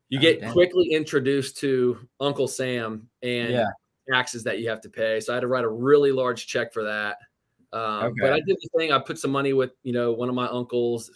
You 0.10 0.20
Oh, 0.20 0.22
get 0.22 0.46
quickly 0.52 0.92
introduced 0.92 1.58
to 1.60 1.98
Uncle 2.20 2.48
Sam 2.48 3.08
and 3.24 3.50
Yeah. 3.54 3.66
taxes 4.12 4.44
that 4.44 4.60
you 4.60 4.70
have 4.70 4.82
to 4.82 4.90
pay. 4.90 5.20
So 5.22 5.34
I 5.34 5.38
had 5.38 5.42
to 5.42 5.48
write 5.48 5.64
a 5.64 5.70
really 5.70 6.12
large 6.12 6.46
check 6.48 6.72
for 6.74 6.84
that. 6.84 7.18
Um, 7.74 8.14
But 8.20 8.34
I 8.34 8.40
did 8.42 8.58
the 8.62 8.70
thing. 8.78 8.92
I 8.92 9.00
put 9.00 9.18
some 9.20 9.32
money 9.32 9.54
with 9.54 9.72
you 9.84 9.94
know 9.94 10.12
one 10.12 10.30
of 10.30 10.36
my 10.36 10.48
uncles, 10.48 11.10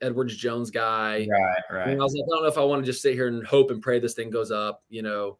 Edwards 0.00 0.36
Jones 0.36 0.70
guy. 0.70 1.26
Right. 1.30 1.62
Right. 1.70 1.88
And 1.88 2.00
I 2.00 2.04
was 2.04 2.14
like, 2.14 2.24
I 2.24 2.28
don't 2.36 2.42
know 2.42 2.48
if 2.48 2.58
I 2.58 2.64
want 2.64 2.82
to 2.84 2.86
just 2.86 3.02
sit 3.02 3.14
here 3.14 3.28
and 3.28 3.44
hope 3.46 3.70
and 3.70 3.82
pray 3.82 3.98
this 3.98 4.14
thing 4.14 4.30
goes 4.30 4.50
up. 4.50 4.82
You 4.88 5.02
know, 5.02 5.38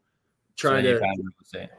So 0.55 0.69
trying 0.69 0.85
you 0.85 0.93
to 0.93 0.99
found 0.99 1.17
real 1.19 1.33
estate. 1.41 1.69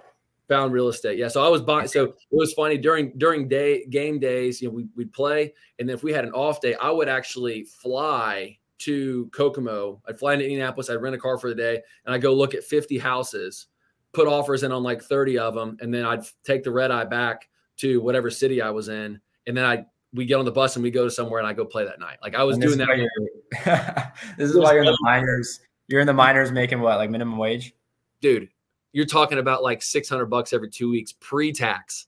found 0.48 0.72
real 0.72 0.88
estate. 0.88 1.18
Yeah. 1.18 1.28
So 1.28 1.44
I 1.44 1.48
was 1.48 1.60
buying. 1.62 1.88
So 1.88 2.04
it 2.04 2.14
was 2.30 2.52
funny 2.54 2.78
during 2.78 3.12
during 3.18 3.48
day 3.48 3.84
game 3.86 4.18
days. 4.18 4.62
You 4.62 4.68
know, 4.68 4.74
we 4.74 4.86
we'd 4.96 5.12
play, 5.12 5.52
and 5.78 5.88
then 5.88 5.94
if 5.94 6.02
we 6.02 6.12
had 6.12 6.24
an 6.24 6.32
off 6.32 6.60
day, 6.60 6.74
I 6.76 6.90
would 6.90 7.08
actually 7.08 7.64
fly 7.64 8.56
to 8.78 9.28
Kokomo. 9.32 10.00
I'd 10.08 10.18
fly 10.18 10.34
into 10.34 10.44
Indianapolis. 10.44 10.88
I'd 10.88 11.02
rent 11.02 11.14
a 11.16 11.18
car 11.18 11.36
for 11.36 11.50
the 11.50 11.56
day, 11.56 11.82
and 12.06 12.14
I'd 12.14 12.22
go 12.22 12.32
look 12.32 12.54
at 12.54 12.62
fifty 12.64 12.96
houses, 12.96 13.66
put 14.12 14.28
offers 14.28 14.62
in 14.62 14.72
on 14.72 14.82
like 14.82 15.02
thirty 15.02 15.36
of 15.36 15.54
them, 15.54 15.76
and 15.80 15.92
then 15.92 16.04
I'd 16.04 16.22
take 16.44 16.62
the 16.62 16.70
red 16.70 16.90
eye 16.92 17.04
back 17.04 17.48
to 17.78 18.00
whatever 18.00 18.30
city 18.30 18.62
I 18.62 18.70
was 18.70 18.88
in, 18.88 19.20
and 19.46 19.56
then 19.56 19.64
I 19.64 19.86
we 20.14 20.24
get 20.24 20.34
on 20.34 20.44
the 20.44 20.52
bus 20.52 20.76
and 20.76 20.82
we 20.82 20.90
go 20.90 21.04
to 21.04 21.10
somewhere 21.10 21.38
and 21.38 21.46
I 21.46 21.52
go 21.52 21.64
play 21.64 21.84
that 21.84 22.00
night. 22.00 22.18
Like 22.22 22.34
I 22.34 22.42
was 22.42 22.58
doing 22.58 22.78
that. 22.78 24.12
this 24.38 24.50
is 24.50 24.56
why 24.56 24.72
you're 24.72 24.82
in 24.82 24.86
the 24.86 24.98
minors. 25.02 25.60
You're 25.86 26.00
in 26.00 26.06
the 26.06 26.12
minors 26.12 26.52
making 26.52 26.80
what, 26.80 26.98
like 26.98 27.10
minimum 27.10 27.38
wage? 27.38 27.74
dude. 28.20 28.48
You're 28.92 29.06
talking 29.06 29.38
about 29.38 29.62
like 29.62 29.82
six 29.82 30.08
hundred 30.08 30.26
bucks 30.26 30.52
every 30.52 30.70
two 30.70 30.90
weeks 30.90 31.12
pre-tax. 31.12 32.06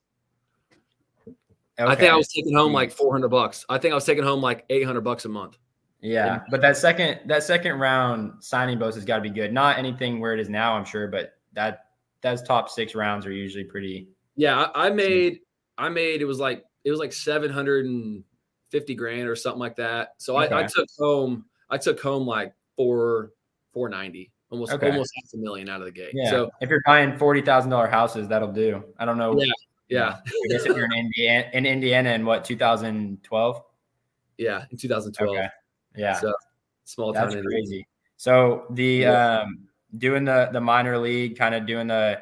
I 1.78 1.94
think 1.94 2.12
I 2.12 2.16
was 2.16 2.28
taking 2.28 2.54
home 2.54 2.74
like 2.74 2.92
400 2.92 3.28
bucks. 3.28 3.64
I 3.70 3.78
think 3.78 3.92
I 3.92 3.94
was 3.94 4.04
taking 4.04 4.22
home 4.22 4.42
like 4.42 4.66
800 4.68 5.00
bucks 5.00 5.24
a 5.24 5.30
month. 5.30 5.56
Yeah, 6.02 6.40
but 6.50 6.60
that 6.60 6.76
second 6.76 7.20
that 7.26 7.42
second 7.42 7.78
round 7.78 8.42
signing 8.42 8.78
bonus 8.78 8.96
has 8.96 9.04
got 9.04 9.16
to 9.16 9.22
be 9.22 9.30
good. 9.30 9.52
Not 9.52 9.78
anything 9.78 10.20
where 10.20 10.34
it 10.34 10.40
is 10.40 10.48
now, 10.48 10.74
I'm 10.74 10.84
sure, 10.84 11.08
but 11.08 11.34
that 11.54 11.86
that's 12.22 12.42
top 12.42 12.68
six 12.68 12.94
rounds 12.94 13.26
are 13.26 13.32
usually 13.32 13.64
pretty. 13.64 14.08
Yeah, 14.36 14.70
I, 14.74 14.86
I 14.86 14.90
made, 14.90 15.40
I 15.80 15.88
made, 15.88 16.20
it 16.22 16.26
was 16.26 16.38
like, 16.38 16.64
it 16.84 16.90
was 16.90 17.00
like 17.00 17.12
750 17.12 18.94
grand 18.94 19.28
or 19.28 19.36
something 19.36 19.60
like 19.60 19.76
that. 19.76 20.10
So 20.18 20.36
I, 20.36 20.60
I 20.60 20.66
took 20.66 20.86
home, 20.98 21.44
I 21.68 21.78
took 21.78 22.00
home 22.00 22.26
like 22.26 22.54
four, 22.76 23.32
490, 23.72 24.30
almost, 24.50 24.72
Okay. 24.72 24.90
almost 24.90 25.12
half 25.16 25.32
a 25.34 25.36
million 25.36 25.68
out 25.68 25.80
of 25.80 25.86
the 25.86 25.92
gate. 25.92 26.10
Yeah. 26.12 26.30
So 26.30 26.50
if 26.60 26.68
you're 26.70 26.82
buying 26.86 27.16
forty 27.16 27.40
thousand 27.40 27.70
dollar 27.70 27.86
houses, 27.86 28.28
that'll 28.28 28.52
do. 28.52 28.82
I 28.98 29.04
don't 29.04 29.18
know. 29.18 29.38
Yeah. 29.38 29.52
yeah, 29.88 30.16
I 30.26 30.48
guess 30.48 30.62
if 30.66 30.76
you're 30.76 30.84
in 30.86 30.92
Indiana, 30.92 31.50
in 31.52 31.66
Indiana 31.66 32.10
in 32.10 32.24
what 32.26 32.44
2012. 32.44 33.62
yeah, 34.38 34.64
in 34.70 34.76
2012. 34.76 35.30
Okay. 35.36 35.48
Yeah. 35.96 36.14
So 36.20 36.32
small 36.84 37.12
town. 37.14 37.30
That's 37.30 37.46
crazy. 37.46 37.86
So 38.16 38.66
the 38.70 38.84
Yeah. 39.02 39.40
um 39.42 39.68
doing 39.98 40.24
the 40.24 40.48
the 40.52 40.60
minor 40.60 40.98
league, 40.98 41.36
kind 41.38 41.54
of 41.54 41.66
doing 41.66 41.86
the 41.88 42.20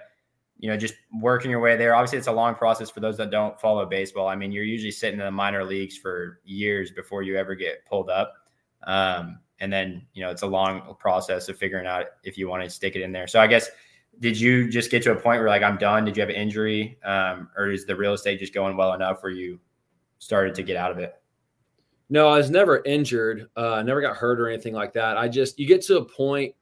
you 0.59 0.69
know 0.69 0.77
just 0.77 0.95
working 1.21 1.51
your 1.51 1.61
way 1.61 1.77
there. 1.77 1.95
Obviously, 1.95 2.19
it's 2.19 2.27
a 2.27 2.33
long 2.33 2.55
process 2.55 2.91
for 2.91 3.01
those 3.01 3.17
that 3.17 3.31
don't 3.31 3.59
follow 3.61 3.87
baseball. 3.87 4.29
I 4.29 4.37
mean, 4.37 4.53
you're 4.53 4.65
usually 4.65 4.91
sitting 4.91 5.21
in 5.21 5.25
the 5.25 5.31
minor 5.31 5.65
leagues 5.65 5.97
for 5.97 6.41
years 6.45 6.91
before 6.91 7.23
you 7.23 7.37
ever 7.37 7.55
get 7.55 7.85
pulled 7.87 8.11
up. 8.11 8.35
Um, 8.85 9.41
and 9.61 9.73
then 9.73 10.03
you 10.13 10.23
know 10.23 10.31
it's 10.31 10.43
a 10.43 10.47
long 10.47 10.95
process 10.99 11.49
of 11.49 11.57
figuring 11.57 11.87
out 11.87 12.07
if 12.25 12.39
you 12.39 12.49
want 12.49 12.63
to 12.63 12.71
stick 12.71 12.97
it 12.97 13.03
in 13.03 13.13
there. 13.13 13.27
So 13.27 13.41
I 13.41 13.47
guess 13.47 13.69
did 14.21 14.39
you 14.39 14.69
just 14.69 14.91
get 14.91 15.03
to 15.05 15.13
a 15.13 15.17
point 15.17 15.41
where 15.41 15.49
like 15.49 15.63
I'm 15.63 15.79
done? 15.79 16.05
Did 16.05 16.17
you 16.17 16.21
have 16.21 16.31
an 16.31 16.37
injury, 16.37 16.99
um, 17.05 17.51
or 17.57 17.71
is 17.71 17.87
the 17.87 17.95
real 17.95 18.15
estate 18.15 18.41
just 18.41 18.55
going 18.55 18.77
well 18.77 18.95
enough 18.95 19.23
where 19.23 19.33
you 19.33 19.61
started 20.19 20.55
to 20.57 20.63
get 20.63 20.77
out 20.77 20.91
of 20.91 20.99
it? 20.99 21.15
No, 22.11 22.29
I 22.29 22.39
was 22.39 22.51
never 22.51 22.83
injured. 22.85 23.49
Uh, 23.55 23.83
never 23.83 24.01
got 24.01 24.17
hurt 24.17 24.41
or 24.41 24.49
anything 24.49 24.75
like 24.75 24.93
that. 24.95 25.17
I 25.17 25.29
just 25.29 25.59
you 25.59 25.67
get 25.67 25.83
to 25.83 25.99
a 25.99 26.05
point. 26.05 26.55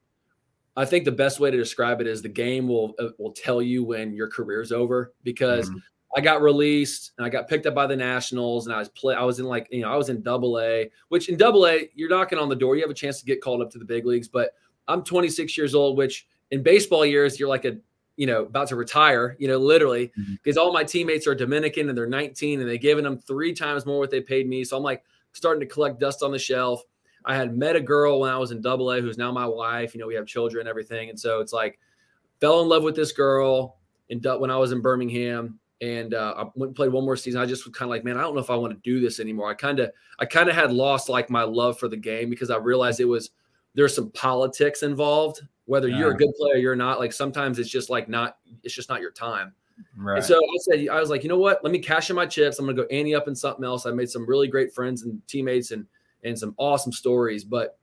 I 0.77 0.85
think 0.85 1.03
the 1.05 1.11
best 1.11 1.39
way 1.39 1.51
to 1.51 1.57
describe 1.57 1.99
it 1.99 2.07
is 2.07 2.21
the 2.21 2.29
game 2.29 2.67
will 2.67 2.95
uh, 2.99 3.09
will 3.17 3.31
tell 3.33 3.61
you 3.61 3.83
when 3.83 4.13
your 4.13 4.27
career's 4.27 4.71
over 4.71 5.13
because 5.23 5.69
Mhm. 5.69 5.81
I 6.15 6.21
got 6.21 6.41
released 6.41 7.11
and 7.17 7.25
I 7.25 7.29
got 7.29 7.49
picked 7.49 7.65
up 7.65 7.75
by 7.75 7.85
the 7.85 7.95
Nationals 7.95 8.65
and 8.67 8.75
I 8.75 8.79
was 8.79 8.87
play 8.89 9.13
I 9.15 9.23
was 9.23 9.39
in 9.39 9.45
like 9.45 9.67
you 9.71 9.81
know 9.81 9.91
I 9.91 9.97
was 9.97 10.09
in 10.09 10.21
Double 10.21 10.59
A, 10.59 10.89
which 11.09 11.27
in 11.29 11.35
Double 11.35 11.67
A 11.67 11.89
you're 11.95 12.09
knocking 12.09 12.39
on 12.39 12.47
the 12.47 12.55
door. 12.55 12.75
You 12.75 12.83
have 12.83 12.91
a 12.91 12.93
chance 12.93 13.19
to 13.19 13.25
get 13.25 13.41
called 13.41 13.61
up 13.61 13.69
to 13.71 13.79
the 13.79 13.85
big 13.85 14.05
leagues, 14.05 14.27
but 14.29 14.51
I'm 14.87 15.03
26 15.03 15.57
years 15.57 15.75
old, 15.75 15.97
which 15.97 16.27
in 16.51 16.63
baseball 16.63 17.05
years 17.05 17.39
you're 17.39 17.49
like 17.49 17.65
a 17.65 17.77
you 18.15 18.25
know 18.27 18.43
about 18.45 18.67
to 18.69 18.75
retire, 18.75 19.35
you 19.39 19.47
know 19.47 19.57
literally 19.57 20.11
because 20.43 20.57
all 20.57 20.71
my 20.71 20.83
teammates 20.83 21.27
are 21.27 21.35
Dominican 21.35 21.89
and 21.89 21.97
they're 21.97 22.07
19 22.07 22.61
and 22.61 22.69
they're 22.69 22.77
giving 22.77 23.03
them 23.03 23.17
three 23.17 23.53
times 23.53 23.85
more 23.85 23.99
what 23.99 24.09
they 24.11 24.21
paid 24.21 24.47
me. 24.47 24.63
So 24.63 24.77
I'm 24.77 24.83
like 24.83 25.03
starting 25.33 25.59
to 25.59 25.71
collect 25.71 25.99
dust 25.99 26.23
on 26.23 26.31
the 26.31 26.39
shelf. 26.39 26.81
I 27.27 27.35
had 27.35 27.55
met 27.55 27.75
a 27.75 27.81
girl 27.81 28.21
when 28.21 28.31
I 28.31 28.37
was 28.37 28.51
in 28.51 28.61
double 28.61 28.91
A 28.91 29.01
who's 29.01 29.17
now 29.17 29.31
my 29.31 29.45
wife. 29.45 29.93
You 29.93 29.99
know, 29.99 30.07
we 30.07 30.15
have 30.15 30.25
children 30.25 30.61
and 30.61 30.69
everything. 30.69 31.09
And 31.09 31.19
so 31.19 31.41
it's 31.41 31.53
like, 31.53 31.77
fell 32.39 32.61
in 32.61 32.69
love 32.69 32.83
with 32.83 32.95
this 32.95 33.11
girl 33.11 33.77
in, 34.09 34.19
when 34.21 34.49
I 34.49 34.57
was 34.57 34.71
in 34.71 34.81
Birmingham. 34.81 35.59
And 35.79 36.15
uh, 36.15 36.33
I 36.37 36.41
went 36.55 36.69
and 36.69 36.75
played 36.75 36.91
one 36.91 37.05
more 37.05 37.15
season. 37.15 37.39
I 37.39 37.45
just 37.45 37.65
was 37.65 37.75
kind 37.75 37.87
of 37.87 37.91
like, 37.91 38.03
man, 38.03 38.17
I 38.17 38.21
don't 38.21 38.33
know 38.33 38.41
if 38.41 38.49
I 38.49 38.55
want 38.55 38.73
to 38.73 38.79
do 38.89 38.99
this 38.99 39.19
anymore. 39.19 39.51
I 39.51 39.53
kind 39.53 39.79
of, 39.79 39.91
I 40.17 40.25
kind 40.25 40.49
of 40.49 40.55
had 40.55 40.71
lost 40.71 41.09
like 41.09 41.29
my 41.29 41.43
love 41.43 41.77
for 41.77 41.87
the 41.87 41.97
game 41.97 42.31
because 42.31 42.49
I 42.49 42.57
realized 42.57 42.99
it 42.99 43.05
was 43.05 43.29
there's 43.75 43.93
some 43.93 44.09
politics 44.11 44.81
involved. 44.81 45.41
Whether 45.65 45.89
you're 45.89 46.11
a 46.11 46.17
good 46.17 46.33
player, 46.39 46.55
you're 46.55 46.77
not. 46.77 46.97
Like 46.97 47.11
sometimes 47.11 47.59
it's 47.59 47.69
just 47.69 47.89
like 47.89 48.07
not, 48.07 48.37
it's 48.63 48.73
just 48.73 48.87
not 48.87 49.01
your 49.01 49.11
time. 49.11 49.53
Right. 49.95 50.17
And 50.17 50.25
so 50.25 50.37
I 50.37 50.57
said, 50.61 50.87
I 50.87 50.99
was 50.99 51.09
like, 51.09 51.23
you 51.23 51.29
know 51.29 51.37
what? 51.37 51.61
Let 51.63 51.71
me 51.71 51.79
cash 51.79 52.09
in 52.09 52.15
my 52.15 52.25
chips. 52.25 52.57
I'm 52.57 52.65
gonna 52.65 52.77
go 52.77 52.87
ante 52.89 53.13
up 53.13 53.27
in 53.27 53.35
something 53.35 53.65
else. 53.65 53.85
I 53.85 53.91
made 53.91 54.09
some 54.09 54.25
really 54.25 54.47
great 54.47 54.73
friends 54.73 55.03
and 55.03 55.21
teammates 55.27 55.71
and 55.71 55.85
and 56.23 56.37
some 56.37 56.53
awesome 56.57 56.91
stories. 56.91 57.43
But 57.43 57.77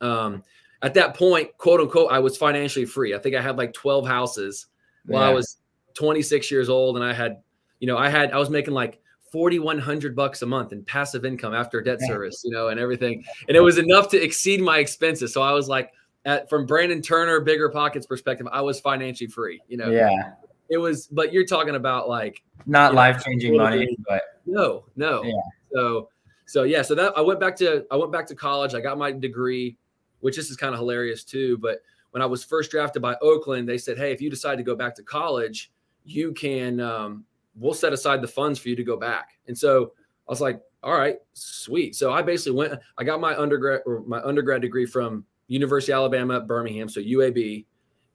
um, 0.00 0.42
at 0.82 0.94
that 0.94 1.14
point, 1.14 1.56
quote 1.58 1.80
unquote, 1.80 2.10
I 2.10 2.18
was 2.18 2.36
financially 2.36 2.84
free. 2.84 3.14
I 3.14 3.18
think 3.18 3.34
I 3.34 3.42
had 3.42 3.56
like 3.56 3.72
12 3.72 4.06
houses 4.06 4.66
while 5.06 5.22
yeah. 5.22 5.28
I 5.28 5.32
was 5.32 5.58
26 5.94 6.50
years 6.50 6.68
old, 6.68 6.96
and 6.96 7.04
I 7.04 7.12
had, 7.12 7.42
you 7.80 7.86
know, 7.86 7.98
I 7.98 8.08
had 8.08 8.32
I 8.32 8.38
was 8.38 8.50
making 8.50 8.74
like 8.74 9.00
4100 9.32 10.16
bucks 10.16 10.42
a 10.42 10.46
month 10.46 10.72
in 10.72 10.84
passive 10.84 11.24
income 11.24 11.54
after 11.54 11.80
debt 11.80 12.00
service, 12.00 12.42
you 12.44 12.50
know, 12.50 12.68
and 12.68 12.80
everything. 12.80 13.24
And 13.48 13.56
it 13.56 13.60
was 13.60 13.78
enough 13.78 14.08
to 14.10 14.22
exceed 14.22 14.60
my 14.60 14.78
expenses. 14.78 15.32
So 15.32 15.42
I 15.42 15.52
was 15.52 15.68
like, 15.68 15.92
at, 16.24 16.48
from 16.48 16.66
Brandon 16.66 17.02
Turner, 17.02 17.40
BiggerPockets 17.44 18.08
perspective, 18.08 18.46
I 18.50 18.60
was 18.60 18.80
financially 18.80 19.28
free, 19.28 19.60
you 19.68 19.76
know. 19.76 19.90
Yeah 19.90 20.32
it 20.68 20.78
was, 20.78 21.06
but 21.06 21.32
you're 21.32 21.46
talking 21.46 21.74
about 21.74 22.08
like 22.08 22.42
not 22.66 22.94
life 22.94 23.24
changing 23.24 23.56
money, 23.56 23.96
but 24.06 24.22
no, 24.46 24.84
no. 24.96 25.22
Yeah. 25.22 25.32
So, 25.72 26.08
so 26.48 26.62
yeah, 26.62 26.80
so 26.80 26.94
that 26.94 27.12
I 27.14 27.20
went 27.20 27.40
back 27.40 27.56
to 27.56 27.84
I 27.90 27.96
went 27.96 28.10
back 28.10 28.26
to 28.28 28.34
college. 28.34 28.72
I 28.72 28.80
got 28.80 28.96
my 28.96 29.12
degree, 29.12 29.76
which 30.20 30.34
this 30.34 30.48
is 30.50 30.56
kind 30.56 30.72
of 30.72 30.78
hilarious 30.80 31.22
too. 31.22 31.58
But 31.58 31.80
when 32.12 32.22
I 32.22 32.26
was 32.26 32.42
first 32.42 32.70
drafted 32.70 33.02
by 33.02 33.16
Oakland, 33.20 33.68
they 33.68 33.76
said, 33.76 33.98
"Hey, 33.98 34.12
if 34.12 34.22
you 34.22 34.30
decide 34.30 34.56
to 34.56 34.62
go 34.62 34.74
back 34.74 34.94
to 34.94 35.02
college, 35.02 35.70
you 36.04 36.32
can 36.32 36.80
um, 36.80 37.26
we'll 37.54 37.74
set 37.74 37.92
aside 37.92 38.22
the 38.22 38.28
funds 38.28 38.58
for 38.58 38.70
you 38.70 38.76
to 38.76 38.82
go 38.82 38.96
back." 38.96 39.32
And 39.46 39.56
so 39.56 39.92
I 40.26 40.32
was 40.32 40.40
like, 40.40 40.62
"All 40.82 40.96
right, 40.96 41.18
sweet." 41.34 41.94
So 41.94 42.12
I 42.12 42.22
basically 42.22 42.56
went. 42.56 42.80
I 42.96 43.04
got 43.04 43.20
my 43.20 43.36
undergrad 43.36 43.82
or 43.84 44.02
my 44.06 44.22
undergrad 44.22 44.62
degree 44.62 44.86
from 44.86 45.26
University 45.48 45.92
of 45.92 45.98
Alabama 45.98 46.40
Birmingham, 46.40 46.88
so 46.88 47.00
UAB. 47.00 47.66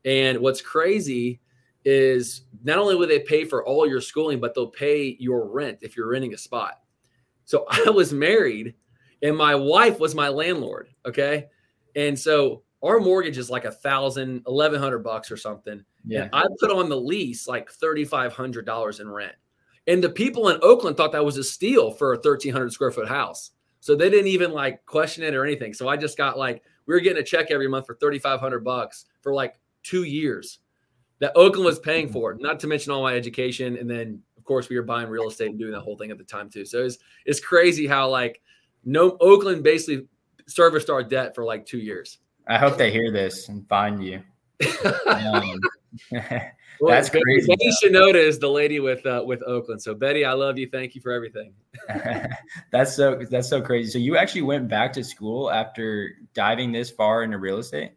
And 0.06 0.40
what's 0.40 0.60
crazy 0.60 1.40
is 1.86 2.46
not 2.64 2.80
only 2.80 2.96
will 2.96 3.08
they 3.08 3.20
pay 3.20 3.46
for 3.46 3.64
all 3.64 3.88
your 3.88 4.02
schooling, 4.02 4.40
but 4.40 4.56
they'll 4.56 4.68
pay 4.68 5.18
your 5.20 5.48
rent 5.48 5.78
if 5.82 5.96
you're 5.96 6.10
renting 6.10 6.34
a 6.34 6.38
spot. 6.38 6.83
So 7.46 7.66
I 7.70 7.90
was 7.90 8.14
married 8.14 8.76
and 9.22 9.38
my 9.38 9.56
wife 9.56 10.00
was 10.00 10.16
my 10.16 10.30
landlord. 10.30 10.90
Okay. 11.06 11.48
And 11.96 12.18
so 12.18 12.64
our 12.82 13.00
mortgage 13.00 13.38
is 13.38 13.50
like 13.50 13.66
a 13.66 13.72
thousand, 13.72 14.44
eleven 14.48 14.82
hundred 14.82 15.00
bucks 15.00 15.32
or 15.32 15.38
something. 15.38 15.84
Yeah. 16.06 16.24
And 16.24 16.30
I 16.34 16.46
put 16.60 16.72
on 16.72 16.90
the 16.90 17.00
lease 17.00 17.48
like 17.48 17.72
$3,500 17.72 19.00
in 19.00 19.10
rent. 19.10 19.36
And 19.88 20.04
the 20.04 20.10
people 20.10 20.50
in 20.50 20.60
Oakland 20.62 20.98
thought 20.98 21.12
that 21.12 21.26
was 21.26 21.38
a 21.38 21.44
steal 21.44 21.92
for 21.92 22.14
a 22.14 22.18
1300 22.18 22.72
square 22.72 22.92
foot 22.92 23.08
house. 23.08 23.52
So 23.80 23.96
they 23.96 24.10
didn't 24.10 24.28
even 24.28 24.52
like 24.52 24.86
question 24.86 25.24
it 25.24 25.36
or 25.36 25.46
anything. 25.46 25.74
So 25.74 25.88
I 25.88 25.98
just 25.98 26.18
got 26.18 26.38
like, 26.38 26.64
we 26.86 26.94
were 26.94 27.00
getting 27.00 27.22
a 27.22 27.26
check 27.26 27.52
every 27.52 27.68
month 27.68 27.86
for 27.86 27.96
3,500 27.96 28.64
bucks 28.64 29.06
for 29.22 29.34
like 29.34 29.60
two 29.84 30.04
years 30.04 30.60
that 31.20 31.34
Oakland 31.36 31.66
was 31.66 31.80
paying 31.80 32.06
mm-hmm. 32.06 32.14
for, 32.14 32.36
not 32.40 32.60
to 32.62 32.68
mention 32.68 32.92
all 32.92 33.02
my 33.02 33.16
education. 33.16 33.78
And 33.78 33.90
then, 33.90 34.22
of 34.44 34.48
course, 34.48 34.68
we 34.68 34.76
were 34.76 34.84
buying 34.84 35.08
real 35.08 35.30
estate 35.30 35.52
and 35.52 35.58
doing 35.58 35.72
that 35.72 35.80
whole 35.80 35.96
thing 35.96 36.12
at 36.12 36.18
the 36.18 36.24
time 36.26 36.50
too. 36.50 36.66
So 36.66 36.84
it's 36.84 36.98
it's 37.26 37.40
crazy 37.40 37.88
how 37.88 38.10
like 38.10 38.42
no 38.84 39.16
Oakland 39.22 39.64
basically 39.64 40.06
serviced 40.48 40.90
our 40.90 41.02
debt 41.02 41.34
for 41.34 41.46
like 41.46 41.66
two 41.66 41.78
years. 41.78 42.18
I 42.46 42.58
hope 42.58 42.78
they 42.78 42.92
hear 42.92 43.10
this 43.10 43.48
and 43.48 43.66
find 43.70 44.04
you. 44.04 44.22
um, 45.08 45.62
well, 46.12 46.92
that's 46.92 47.10
crazy. 47.10 47.48
Betty 47.48 47.70
Shinoda 47.82 48.16
is 48.16 48.38
the 48.38 48.50
lady 48.50 48.82
with 48.82 49.06
uh, 49.06 49.24
with 49.26 49.42
Oakland. 49.44 49.82
So 49.82 49.96
Betty, 49.96 50.26
I 50.26 50.34
love 50.34 50.58
you. 50.58 50.68
Thank 50.68 50.94
you 50.94 51.00
for 51.00 51.14
everything. 51.14 51.54
that's 52.70 52.94
so 52.94 53.24
that's 53.32 53.48
so 53.48 53.62
crazy. 53.62 53.92
So 53.92 53.98
you 53.98 54.18
actually 54.18 54.42
went 54.42 54.68
back 54.68 54.92
to 54.94 55.06
school 55.06 55.50
after 55.50 56.18
diving 56.34 56.74
this 56.74 56.92
far 56.92 57.24
into 57.24 57.38
real 57.38 57.60
estate? 57.60 57.94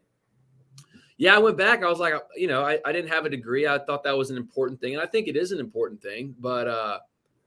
Yeah, 1.17 1.35
I 1.35 1.39
went 1.39 1.57
back. 1.57 1.83
I 1.83 1.89
was 1.89 1.99
like, 1.99 2.13
you 2.35 2.47
know, 2.47 2.63
I, 2.63 2.79
I 2.85 2.91
didn't 2.91 3.09
have 3.09 3.25
a 3.25 3.29
degree. 3.29 3.67
I 3.67 3.79
thought 3.79 4.03
that 4.03 4.15
was 4.15 4.29
an 4.29 4.37
important 4.37 4.79
thing. 4.79 4.93
And 4.93 5.01
I 5.01 5.07
think 5.07 5.27
it 5.27 5.35
is 5.35 5.51
an 5.51 5.59
important 5.59 6.01
thing. 6.01 6.35
But 6.39 6.67
uh, 6.67 6.99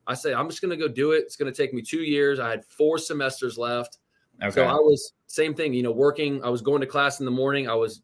I 0.09 0.15
said, 0.15 0.33
I'm 0.35 0.49
just 0.49 0.61
going 0.61 0.77
to 0.77 0.77
go 0.77 0.93
do 0.93 1.12
it. 1.12 1.19
It's 1.19 1.37
going 1.37 1.53
to 1.53 1.57
take 1.57 1.73
me 1.73 1.81
two 1.81 2.03
years. 2.03 2.41
I 2.41 2.50
had 2.50 2.65
four 2.65 2.99
semesters 2.99 3.57
left. 3.57 3.99
Okay. 4.43 4.50
So 4.50 4.65
I 4.65 4.75
was, 4.75 5.12
same 5.29 5.55
thing, 5.55 5.73
you 5.73 5.85
know, 5.85 5.93
working. 5.93 6.43
I 6.43 6.49
was 6.49 6.62
going 6.62 6.81
to 6.81 6.87
class 6.87 7.21
in 7.21 7.27
the 7.27 7.31
morning. 7.31 7.69
I 7.69 7.75
was, 7.75 8.03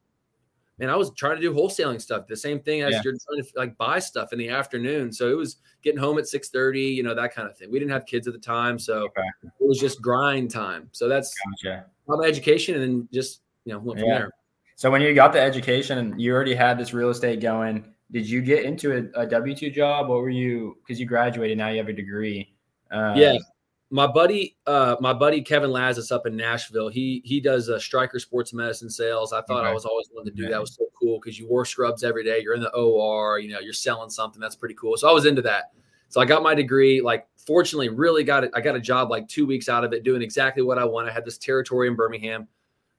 and 0.79 0.89
I 0.89 0.95
was 0.95 1.11
trying 1.13 1.37
to 1.37 1.43
do 1.43 1.53
wholesaling 1.53 2.01
stuff. 2.01 2.29
The 2.29 2.37
same 2.37 2.61
thing 2.61 2.83
as 2.83 2.93
yeah. 2.93 3.01
you're 3.03 3.15
trying 3.27 3.43
to 3.43 3.51
like 3.57 3.77
buy 3.77 3.99
stuff 3.99 4.33
in 4.33 4.39
the 4.39 4.51
afternoon. 4.51 5.13
So 5.13 5.31
it 5.31 5.37
was 5.37 5.57
getting 5.83 5.99
home 5.99 6.19
at 6.19 6.29
6 6.29 6.49
30, 6.51 6.81
you 6.81 7.03
know, 7.03 7.15
that 7.15 7.35
kind 7.35 7.49
of 7.49 7.57
thing. 7.57 7.73
We 7.73 7.81
didn't 7.81 7.93
have 7.93 8.07
kids 8.07 8.29
at 8.29 8.35
the 8.35 8.39
time. 8.39 8.79
So 8.79 9.07
okay. 9.07 9.23
it 9.43 9.67
was 9.67 9.81
just 9.81 10.01
grind 10.01 10.51
time. 10.51 10.91
So 10.93 11.09
that's 11.09 11.35
gotcha. 11.65 11.87
my 12.07 12.25
education. 12.25 12.75
And 12.75 12.83
then 12.83 13.09
just, 13.13 13.41
you 13.65 13.73
know, 13.73 13.81
went 13.81 13.99
from 13.99 14.11
yeah. 14.11 14.19
there. 14.19 14.31
So 14.77 14.91
when 14.91 15.01
you 15.01 15.15
got 15.15 15.33
the 15.33 15.41
education 15.41 15.99
and 15.99 16.21
you 16.21 16.35
already 16.35 16.55
had 16.55 16.79
this 16.79 16.93
real 16.93 17.09
estate 17.09 17.41
going, 17.41 17.95
did 18.11 18.29
you 18.29 18.43
get 18.43 18.65
into 18.65 19.11
a, 19.17 19.23
a 19.23 19.27
W 19.27 19.57
two 19.57 19.71
job? 19.71 20.09
What 20.09 20.19
were 20.19 20.31
you? 20.31 20.77
Because 20.83 21.01
you 21.01 21.07
graduated, 21.07 21.57
now 21.57 21.69
you 21.69 21.79
have 21.79 21.89
a 21.89 21.95
degree. 21.95 22.55
Uh, 22.91 23.15
yeah, 23.17 23.37
my 23.91 24.07
buddy, 24.07 24.59
uh, 24.67 24.97
my 25.01 25.15
buddy 25.15 25.41
Kevin 25.41 25.71
Lazis 25.71 26.13
up 26.13 26.27
in 26.27 26.37
Nashville. 26.37 26.89
He 26.89 27.23
he 27.25 27.41
does 27.41 27.71
uh, 27.71 27.79
Stryker 27.79 28.19
Sports 28.19 28.53
Medicine 28.53 28.91
sales. 28.91 29.33
I 29.33 29.41
thought 29.43 29.61
okay. 29.61 29.71
I 29.71 29.73
was 29.73 29.87
always 29.87 30.09
wanting 30.13 30.35
to 30.35 30.43
do 30.43 30.49
that. 30.49 30.57
It 30.57 30.61
was 30.61 30.77
so 30.77 30.87
cool 30.99 31.19
because 31.21 31.39
you 31.39 31.49
wore 31.49 31.65
scrubs 31.65 32.05
every 32.05 32.23
day. 32.23 32.41
You're 32.43 32.55
in 32.55 32.61
the 32.61 32.73
OR. 32.75 33.39
You 33.39 33.55
know, 33.55 33.61
you're 33.61 33.73
selling 33.73 34.11
something. 34.11 34.41
That's 34.41 34.57
pretty 34.57 34.75
cool. 34.75 34.99
So 34.99 35.09
I 35.09 35.13
was 35.13 35.25
into 35.25 35.43
that. 35.43 35.73
So 36.09 36.21
I 36.21 36.27
got 36.27 36.43
my 36.43 36.55
degree. 36.55 37.01
Like, 37.01 37.27
fortunately, 37.47 37.89
really 37.89 38.25
got 38.25 38.45
it. 38.45 38.51
I 38.55 38.61
got 38.61 38.77
a 38.77 38.81
job 38.81 39.11
like 39.11 39.27
two 39.27 39.47
weeks 39.47 39.71
out 39.71 39.85
of 39.85 39.93
it, 39.95 40.05
doing 40.05 40.23
exactly 40.23 40.63
what 40.63 40.79
I 40.79 40.85
want. 40.85 41.09
I 41.09 41.13
had 41.13 41.25
this 41.25 41.39
territory 41.39 41.89
in 41.89 41.97
Birmingham 41.97 42.47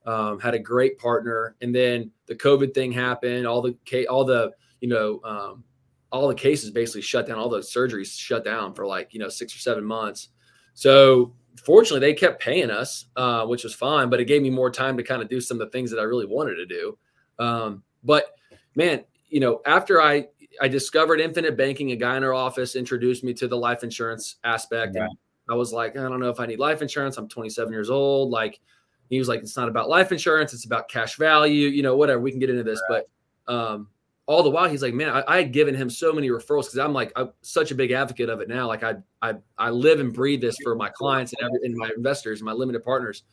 um, 0.07 0.39
had 0.39 0.55
a 0.55 0.59
great 0.59 0.97
partner, 0.97 1.55
and 1.61 1.75
then 1.75 2.09
the 2.25 2.35
COVID 2.35 2.73
thing 2.73 2.91
happened. 2.91 3.45
All 3.45 3.61
the 3.61 4.07
all 4.07 4.23
the 4.23 4.53
you 4.79 4.87
know 4.87 5.19
um, 5.23 5.63
all 6.11 6.27
the 6.29 6.35
cases 6.35 6.71
basically 6.71 7.01
shut 7.01 7.27
down. 7.27 7.37
All 7.37 7.49
the 7.49 7.59
surgeries 7.59 8.17
shut 8.17 8.45
down 8.45 8.73
for 8.73 8.87
like 8.87 9.13
you 9.13 9.19
know 9.19 9.29
six 9.29 9.53
or 9.53 9.59
seven 9.59 9.83
months. 9.83 10.29
So 10.73 11.35
fortunately, 11.63 11.99
they 11.99 12.13
kept 12.13 12.41
paying 12.41 12.71
us, 12.71 13.07
uh, 13.17 13.45
which 13.45 13.65
was 13.65 13.73
fine. 13.73 14.09
But 14.09 14.21
it 14.21 14.25
gave 14.25 14.41
me 14.41 14.49
more 14.49 14.71
time 14.71 14.95
to 14.95 15.03
kind 15.03 15.21
of 15.21 15.27
do 15.27 15.41
some 15.41 15.59
of 15.59 15.67
the 15.67 15.71
things 15.71 15.91
that 15.91 15.99
I 15.99 16.03
really 16.03 16.25
wanted 16.25 16.55
to 16.55 16.65
do. 16.65 16.97
Um, 17.37 17.83
but 18.03 18.35
man, 18.75 19.03
you 19.27 19.41
know, 19.41 19.61
after 19.65 20.01
I 20.01 20.29
I 20.61 20.69
discovered 20.69 21.19
infinite 21.19 21.57
banking, 21.57 21.91
a 21.91 21.97
guy 21.97 22.15
in 22.15 22.23
our 22.23 22.33
office 22.33 22.77
introduced 22.77 23.25
me 23.25 23.33
to 23.35 23.47
the 23.49 23.57
life 23.57 23.83
insurance 23.83 24.37
aspect, 24.45 24.95
and 24.95 25.09
I 25.49 25.55
was 25.55 25.73
like, 25.73 25.97
I 25.97 26.07
don't 26.07 26.21
know 26.21 26.29
if 26.29 26.39
I 26.39 26.45
need 26.45 26.59
life 26.59 26.81
insurance. 26.81 27.17
I'm 27.17 27.27
27 27.27 27.73
years 27.73 27.89
old, 27.89 28.29
like 28.31 28.61
he 29.09 29.19
was 29.19 29.27
like, 29.27 29.39
it's 29.41 29.57
not 29.57 29.69
about 29.69 29.89
life 29.89 30.11
insurance, 30.11 30.53
it's 30.53 30.65
about 30.65 30.89
cash 30.89 31.15
value, 31.17 31.67
you 31.69 31.83
know, 31.83 31.95
whatever. 31.95 32.19
We 32.19 32.31
can 32.31 32.39
get 32.39 32.49
into 32.49 32.63
this, 32.63 32.81
right. 32.89 33.03
but 33.47 33.53
um, 33.53 33.87
all 34.27 34.43
the 34.43 34.49
while 34.49 34.69
he's 34.69 34.81
like, 34.81 34.93
man, 34.93 35.09
I, 35.09 35.23
I, 35.27 35.37
had 35.37 35.53
given 35.53 35.73
him 35.73 35.89
so 35.89 36.11
many 36.11 36.29
referrals 36.29 36.63
because 36.63 36.79
I'm 36.79 36.93
like, 36.93 37.13
I'm 37.15 37.31
such 37.41 37.71
a 37.71 37.75
big 37.75 37.91
advocate 37.91 38.29
of 38.29 38.41
it 38.41 38.49
now. 38.49 38.67
Like 38.67 38.83
I, 38.83 38.95
I, 39.21 39.35
I 39.57 39.69
live 39.69 40.01
and 40.01 40.13
breathe 40.13 40.41
this 40.41 40.57
for 40.61 40.75
my 40.75 40.89
clients 40.89 41.33
and, 41.33 41.47
every, 41.47 41.65
and 41.65 41.75
my 41.77 41.89
investors 41.95 42.41
and 42.41 42.45
my 42.45 42.51
limited 42.51 42.83
partners. 42.83 43.23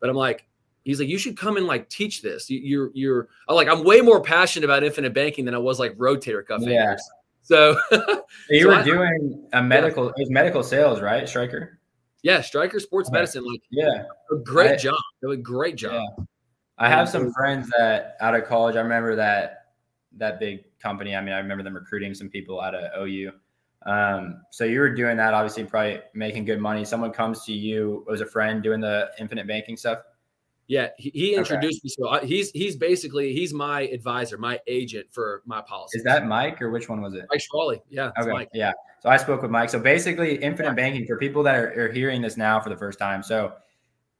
But 0.00 0.10
I'm 0.10 0.16
like, 0.16 0.48
he's 0.84 0.98
like, 0.98 1.08
you 1.08 1.18
should 1.18 1.36
come 1.36 1.56
and 1.56 1.66
like 1.66 1.88
teach 1.88 2.20
this. 2.20 2.50
You, 2.50 2.58
you're, 2.58 2.90
you're, 2.94 3.28
I'm 3.48 3.54
like, 3.54 3.68
I'm 3.68 3.84
way 3.84 4.00
more 4.00 4.20
passionate 4.20 4.64
about 4.64 4.82
infinite 4.82 5.14
banking 5.14 5.44
than 5.44 5.54
I 5.54 5.58
was 5.58 5.78
like 5.78 5.96
rotator 5.96 6.44
cuff 6.44 6.62
yeah. 6.62 6.96
So, 7.42 7.76
so 7.90 8.24
you 8.50 8.62
so 8.62 8.68
were 8.68 8.74
I, 8.74 8.82
doing 8.82 9.48
a 9.52 9.62
medical, 9.62 10.04
yeah. 10.06 10.10
it 10.16 10.20
was 10.20 10.30
medical 10.30 10.64
sales, 10.64 11.00
right? 11.00 11.28
Stryker. 11.28 11.79
Yeah, 12.22 12.40
Stryker 12.40 12.80
Sports 12.80 13.08
okay. 13.08 13.18
Medicine. 13.18 13.44
Like, 13.44 13.62
yeah, 13.70 14.04
a 14.30 14.36
great 14.36 14.72
I, 14.72 14.76
job. 14.76 14.98
a 15.26 15.36
great 15.36 15.76
job. 15.76 15.92
Yeah. 16.18 16.24
I 16.78 16.88
have 16.88 17.08
some 17.08 17.32
friends 17.32 17.68
that 17.76 18.16
out 18.20 18.34
of 18.34 18.44
college. 18.46 18.76
I 18.76 18.80
remember 18.80 19.14
that 19.16 19.66
that 20.16 20.40
big 20.40 20.64
company. 20.78 21.14
I 21.14 21.20
mean, 21.20 21.34
I 21.34 21.38
remember 21.38 21.62
them 21.62 21.74
recruiting 21.74 22.14
some 22.14 22.28
people 22.28 22.60
out 22.60 22.74
of 22.74 23.06
OU. 23.06 23.32
Um, 23.86 24.42
so 24.50 24.64
you 24.64 24.80
were 24.80 24.94
doing 24.94 25.16
that, 25.16 25.34
obviously, 25.34 25.64
probably 25.64 26.00
making 26.14 26.44
good 26.44 26.60
money. 26.60 26.84
Someone 26.84 27.12
comes 27.12 27.44
to 27.44 27.52
you 27.52 28.06
as 28.12 28.20
a 28.20 28.26
friend 28.26 28.62
doing 28.62 28.80
the 28.80 29.10
infinite 29.18 29.46
banking 29.46 29.76
stuff. 29.76 30.00
Yeah, 30.70 30.90
he, 30.98 31.10
he 31.12 31.34
introduced 31.34 31.80
okay. 31.80 31.86
me. 31.86 31.90
So 31.90 32.08
I, 32.08 32.24
he's 32.24 32.52
he's 32.52 32.76
basically 32.76 33.32
he's 33.32 33.52
my 33.52 33.80
advisor, 33.88 34.38
my 34.38 34.60
agent 34.68 35.08
for 35.10 35.42
my 35.44 35.60
policy. 35.62 35.98
Is 35.98 36.04
that 36.04 36.28
Mike 36.28 36.62
or 36.62 36.70
which 36.70 36.88
one 36.88 37.02
was 37.02 37.14
it? 37.14 37.26
Mike 37.28 37.40
Schwally. 37.40 37.80
Yeah. 37.88 38.12
Okay. 38.16 38.30
Mike. 38.30 38.50
Yeah. 38.54 38.70
So 39.00 39.08
I 39.08 39.16
spoke 39.16 39.42
with 39.42 39.50
Mike. 39.50 39.68
So 39.68 39.80
basically, 39.80 40.36
infinite 40.36 40.76
banking 40.76 41.08
for 41.08 41.18
people 41.18 41.42
that 41.42 41.56
are, 41.56 41.86
are 41.86 41.90
hearing 41.90 42.22
this 42.22 42.36
now 42.36 42.60
for 42.60 42.68
the 42.68 42.76
first 42.76 43.00
time. 43.00 43.20
So 43.20 43.54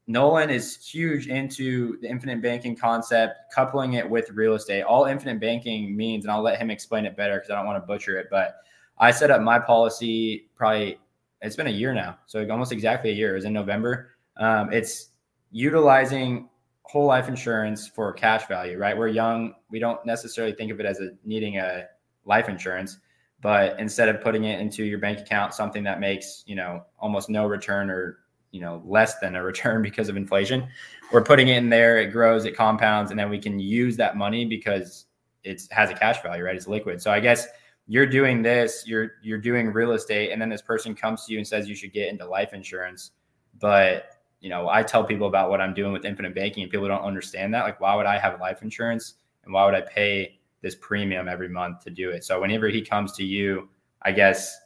Nolan 0.09 0.51
is 0.51 0.85
huge 0.85 1.29
into 1.29 2.01
the 2.01 2.09
infinite 2.09 2.43
banking 2.43 2.75
concept, 2.75 3.37
coupling 3.55 3.93
it 3.93 4.11
with 4.11 4.29
real 4.31 4.55
estate. 4.55 4.83
All 4.83 5.05
infinite 5.05 5.39
banking 5.39 5.97
means, 5.97 6.25
and 6.25 6.33
I'll 6.33 6.43
let 6.43 6.59
him 6.59 6.69
explain 6.69 7.07
it 7.07 7.17
better 7.17 7.37
because 7.37 7.51
I 7.51 7.55
don't 7.55 7.67
want 7.67 7.81
to 7.81 7.87
butcher 7.87 8.19
it. 8.19 8.27
But 8.29 8.57
I 8.99 9.13
set 9.13 9.31
up 9.31 9.41
my 9.41 9.61
policy 9.61 10.49
probably 10.57 10.99
it's 11.43 11.55
been 11.55 11.69
a 11.69 11.71
year 11.71 11.95
now, 11.95 12.19
so 12.27 12.45
almost 12.51 12.73
exactly 12.73 13.11
a 13.13 13.15
year. 13.15 13.31
It 13.31 13.35
was 13.37 13.45
in 13.45 13.53
November. 13.53 14.17
Um, 14.37 14.73
it's 14.73 15.10
utilizing 15.51 16.49
whole 16.83 17.07
life 17.07 17.29
insurance 17.29 17.87
for 17.87 18.13
cash 18.13 18.47
value, 18.49 18.77
right? 18.77 18.97
We're 18.97 19.09
young. 19.09 19.55
We 19.71 19.79
don't 19.79 20.05
necessarily 20.05 20.53
think 20.55 20.73
of 20.73 20.81
it 20.81 20.87
as 20.87 21.01
a 21.01 21.11
needing 21.25 21.59
a 21.59 21.87
life 22.25 22.49
insurance, 22.49 22.99
but 23.41 23.79
instead 23.79 24.09
of 24.09 24.21
putting 24.21 24.45
it 24.45 24.61
into 24.61 24.85
your 24.85 24.99
bank 24.99 25.21
account, 25.21 25.55
something 25.55 25.85
that 25.85 26.01
makes, 26.01 26.43
you 26.47 26.57
know, 26.57 26.85
almost 26.99 27.31
no 27.31 27.47
return 27.47 27.91
or, 27.91 28.19
you 28.51 28.61
know, 28.61 28.83
less 28.85 29.19
than 29.21 29.37
a 29.37 29.43
return 29.45 29.83
because 29.83 30.09
of 30.09 30.17
inflation, 30.17 30.67
we're 31.13 31.23
putting 31.23 31.49
it 31.49 31.59
in 31.59 31.71
there. 31.71 31.99
It 31.99 32.09
grows, 32.09 32.45
it 32.45 32.57
compounds, 32.57 33.11
and 33.11 33.19
then 33.19 33.31
we 33.31 33.39
can 33.39 33.59
use 33.59 33.97
that 33.97 34.17
money 34.17 34.45
because 34.45 35.07
it 35.45 35.63
has 35.71 35.91
a 35.91 35.95
cash 35.95 36.23
value, 36.23 36.43
right? 36.43 36.57
It's 36.57 36.69
liquid. 36.69 37.01
So 37.01 37.11
I 37.11 37.21
guess 37.21 37.47
you're 37.87 38.07
doing 38.07 38.43
this, 38.43 38.85
you're 38.87 39.13
you're 39.23 39.39
doing 39.39 39.73
real 39.73 39.93
estate, 39.93 40.31
and 40.33 40.41
then 40.41 40.49
this 40.49 40.63
person 40.63 40.95
comes 40.95 41.25
to 41.27 41.33
you 41.33 41.39
and 41.39 41.47
says 41.47 41.69
you 41.69 41.75
should 41.75 41.93
get 41.93 42.09
into 42.09 42.27
life 42.27 42.53
insurance. 42.53 43.13
But 43.59 44.20
you 44.41 44.49
know, 44.49 44.69
I 44.69 44.83
tell 44.83 45.05
people 45.05 45.27
about 45.27 45.51
what 45.51 45.61
I'm 45.61 45.75
doing 45.75 45.93
with 45.93 46.05
infinite 46.05 46.35
banking, 46.35 46.63
and 46.63 46.71
people 46.71 46.89
don't 46.89 47.03
understand 47.03 47.53
that. 47.55 47.65
Like, 47.65 47.81
why 47.81 47.95
would 47.95 48.07
I 48.07 48.19
have 48.19 48.41
life 48.41 48.63
insurance, 48.63 49.15
and 49.45 49.53
why 49.53 49.65
would 49.65 49.75
I 49.75 49.83
pay 49.83 50.39
this 50.63 50.75
premium 50.75 51.29
every 51.29 51.49
month 51.49 51.85
to 51.85 51.91
do 51.91 52.11
it? 52.11 52.25
So 52.25 52.41
whenever 52.41 52.69
he 52.69 52.83
comes 52.83 53.13
to 53.13 53.25
you, 53.25 53.69
I 54.03 54.13
guess, 54.13 54.57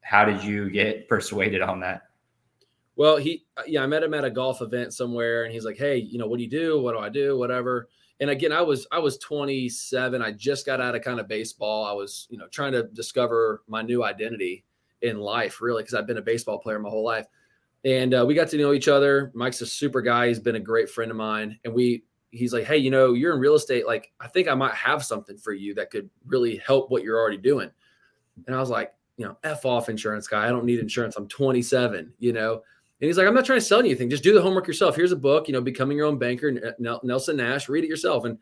how 0.00 0.24
did 0.24 0.42
you 0.42 0.70
get 0.70 1.08
persuaded 1.08 1.62
on 1.62 1.80
that? 1.80 2.02
Well, 2.94 3.16
he, 3.16 3.44
uh, 3.56 3.62
yeah, 3.66 3.82
I 3.82 3.86
met 3.86 4.02
him 4.02 4.12
at 4.12 4.24
a 4.24 4.30
golf 4.30 4.60
event 4.60 4.92
somewhere, 4.92 5.44
and 5.44 5.52
he's 5.52 5.64
like, 5.64 5.78
"Hey, 5.78 5.96
you 5.96 6.18
know, 6.18 6.26
what 6.26 6.36
do 6.36 6.42
you 6.44 6.50
do? 6.50 6.80
What 6.80 6.92
do 6.92 6.98
I 6.98 7.08
do? 7.08 7.38
Whatever." 7.38 7.88
and 8.22 8.30
again, 8.30 8.52
I 8.52 8.62
was 8.62 8.86
I 8.92 9.00
was 9.00 9.18
27. 9.18 10.22
I 10.22 10.30
just 10.30 10.64
got 10.64 10.80
out 10.80 10.94
of 10.94 11.02
kind 11.02 11.18
of 11.18 11.26
baseball. 11.26 11.84
I 11.84 11.92
was 11.92 12.28
you 12.30 12.38
know 12.38 12.46
trying 12.46 12.70
to 12.70 12.84
discover 12.84 13.64
my 13.66 13.82
new 13.82 14.04
identity 14.04 14.64
in 15.02 15.18
life, 15.18 15.60
really, 15.60 15.82
because 15.82 15.94
I've 15.94 16.06
been 16.06 16.18
a 16.18 16.22
baseball 16.22 16.60
player 16.60 16.78
my 16.78 16.88
whole 16.88 17.04
life. 17.04 17.26
And 17.84 18.14
uh, 18.14 18.24
we 18.26 18.34
got 18.34 18.48
to 18.48 18.58
know 18.58 18.72
each 18.72 18.88
other. 18.88 19.32
Mike's 19.34 19.60
a 19.60 19.66
super 19.66 20.00
guy. 20.00 20.28
He's 20.28 20.38
been 20.38 20.56
a 20.56 20.60
great 20.60 20.88
friend 20.88 21.10
of 21.10 21.16
mine. 21.16 21.58
And 21.64 21.74
we 21.74 22.04
he's 22.30 22.52
like, 22.52 22.64
hey, 22.64 22.78
you 22.78 22.90
know, 22.90 23.12
you're 23.12 23.34
in 23.34 23.40
real 23.40 23.54
estate. 23.54 23.86
Like, 23.86 24.10
I 24.20 24.26
think 24.26 24.48
I 24.48 24.54
might 24.54 24.74
have 24.74 25.04
something 25.04 25.36
for 25.36 25.52
you 25.52 25.74
that 25.74 25.90
could 25.90 26.08
really 26.26 26.56
help 26.56 26.90
what 26.90 27.02
you're 27.02 27.18
already 27.18 27.36
doing. 27.36 27.70
And 28.46 28.56
I 28.56 28.60
was 28.60 28.70
like, 28.70 28.94
you 29.18 29.26
know, 29.26 29.36
f 29.44 29.66
off 29.66 29.88
insurance 29.88 30.26
guy. 30.26 30.46
I 30.46 30.48
don't 30.48 30.64
need 30.64 30.80
insurance. 30.80 31.16
I'm 31.16 31.28
27. 31.28 32.12
You 32.18 32.32
know. 32.32 32.52
And 32.54 33.08
he's 33.08 33.18
like, 33.18 33.26
I'm 33.26 33.34
not 33.34 33.44
trying 33.44 33.58
to 33.58 33.64
sell 33.64 33.80
you 33.80 33.86
anything. 33.86 34.08
Just 34.08 34.22
do 34.22 34.32
the 34.32 34.40
homework 34.40 34.68
yourself. 34.68 34.94
Here's 34.94 35.10
a 35.10 35.16
book, 35.16 35.48
you 35.48 35.52
know, 35.52 35.60
Becoming 35.60 35.96
Your 35.96 36.06
Own 36.06 36.18
Banker, 36.18 36.72
Nelson 36.78 37.36
Nash. 37.36 37.68
Read 37.68 37.82
it 37.82 37.88
yourself. 37.88 38.24
And 38.24 38.38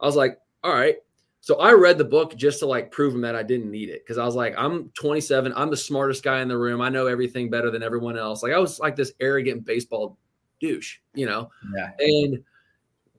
I 0.00 0.04
was 0.04 0.16
like, 0.16 0.38
all 0.62 0.74
right. 0.74 0.96
So 1.42 1.56
I 1.56 1.72
read 1.72 1.98
the 1.98 2.04
book 2.04 2.36
just 2.36 2.60
to 2.60 2.66
like 2.66 2.92
prove 2.92 3.12
him 3.12 3.20
that 3.22 3.34
I 3.34 3.42
didn't 3.42 3.68
need 3.68 3.88
it 3.88 4.04
because 4.04 4.16
I 4.16 4.24
was 4.24 4.36
like, 4.36 4.54
I'm 4.56 4.90
27. 4.90 5.52
I'm 5.56 5.70
the 5.70 5.76
smartest 5.76 6.22
guy 6.22 6.40
in 6.40 6.46
the 6.46 6.56
room. 6.56 6.80
I 6.80 6.88
know 6.88 7.08
everything 7.08 7.50
better 7.50 7.68
than 7.68 7.82
everyone 7.82 8.16
else. 8.16 8.44
Like 8.44 8.52
I 8.52 8.60
was 8.60 8.78
like 8.78 8.94
this 8.94 9.12
arrogant 9.18 9.64
baseball 9.64 10.16
douche, 10.60 10.98
you 11.14 11.26
know? 11.26 11.50
Yeah. 11.76 11.90
And 11.98 12.44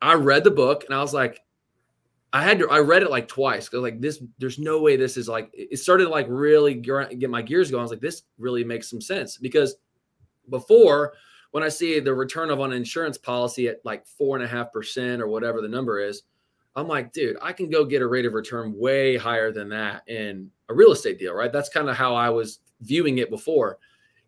I 0.02 0.14
read 0.14 0.46
the 0.46 0.52
book 0.52 0.86
and 0.86 0.96
I 0.96 1.02
was 1.02 1.14
like, 1.14 1.42
I 2.32 2.42
had 2.42 2.60
to, 2.60 2.70
I 2.70 2.80
read 2.80 3.04
it 3.04 3.12
like 3.12 3.28
twice 3.28 3.68
because 3.68 3.84
like 3.84 4.00
this, 4.00 4.24
there's 4.38 4.58
no 4.58 4.80
way 4.80 4.96
this 4.96 5.18
is 5.18 5.28
like, 5.28 5.50
it 5.54 5.80
started 5.80 6.08
like 6.08 6.28
really 6.30 6.76
get 6.76 7.30
my 7.30 7.42
gears 7.42 7.72
going. 7.72 7.82
I 7.82 7.84
was 7.84 7.92
like, 7.92 8.00
this 8.00 8.24
really 8.40 8.64
makes 8.64 8.90
some 8.90 9.02
sense 9.02 9.36
because 9.36 9.76
before, 10.50 11.14
when 11.52 11.62
I 11.62 11.68
see 11.70 12.00
the 12.00 12.14
return 12.14 12.52
of 12.52 12.62
an 12.62 12.72
insurance 12.72 13.18
policy 13.18 13.68
at 13.68 13.82
like 13.84 14.08
four 14.08 14.38
and 14.38 14.46
a 14.46 14.48
half 14.48 14.72
percent 14.72 15.22
or 15.22 15.28
whatever 15.28 15.60
the 15.62 15.68
number 15.68 16.00
is, 16.00 16.24
I'm 16.76 16.88
like, 16.88 17.14
dude, 17.14 17.38
I 17.42 17.54
can 17.54 17.70
go 17.70 17.86
get 17.86 18.02
a 18.02 18.08
rate 18.08 18.26
of 18.26 18.34
return 18.34 18.78
way 18.78 19.16
higher 19.16 19.52
than 19.52 19.70
that 19.70 20.08
in 20.08 20.50
a 20.70 20.74
real 20.74 20.92
estate 20.92 21.20
deal, 21.20 21.34
right? 21.34 21.52
That's 21.52 21.70
kind 21.70 21.90
of 21.90 21.96
how 21.96 22.16
I 22.16 22.30
was 22.30 22.60
viewing 22.82 23.20
it 23.20 23.30
before. 23.30 23.78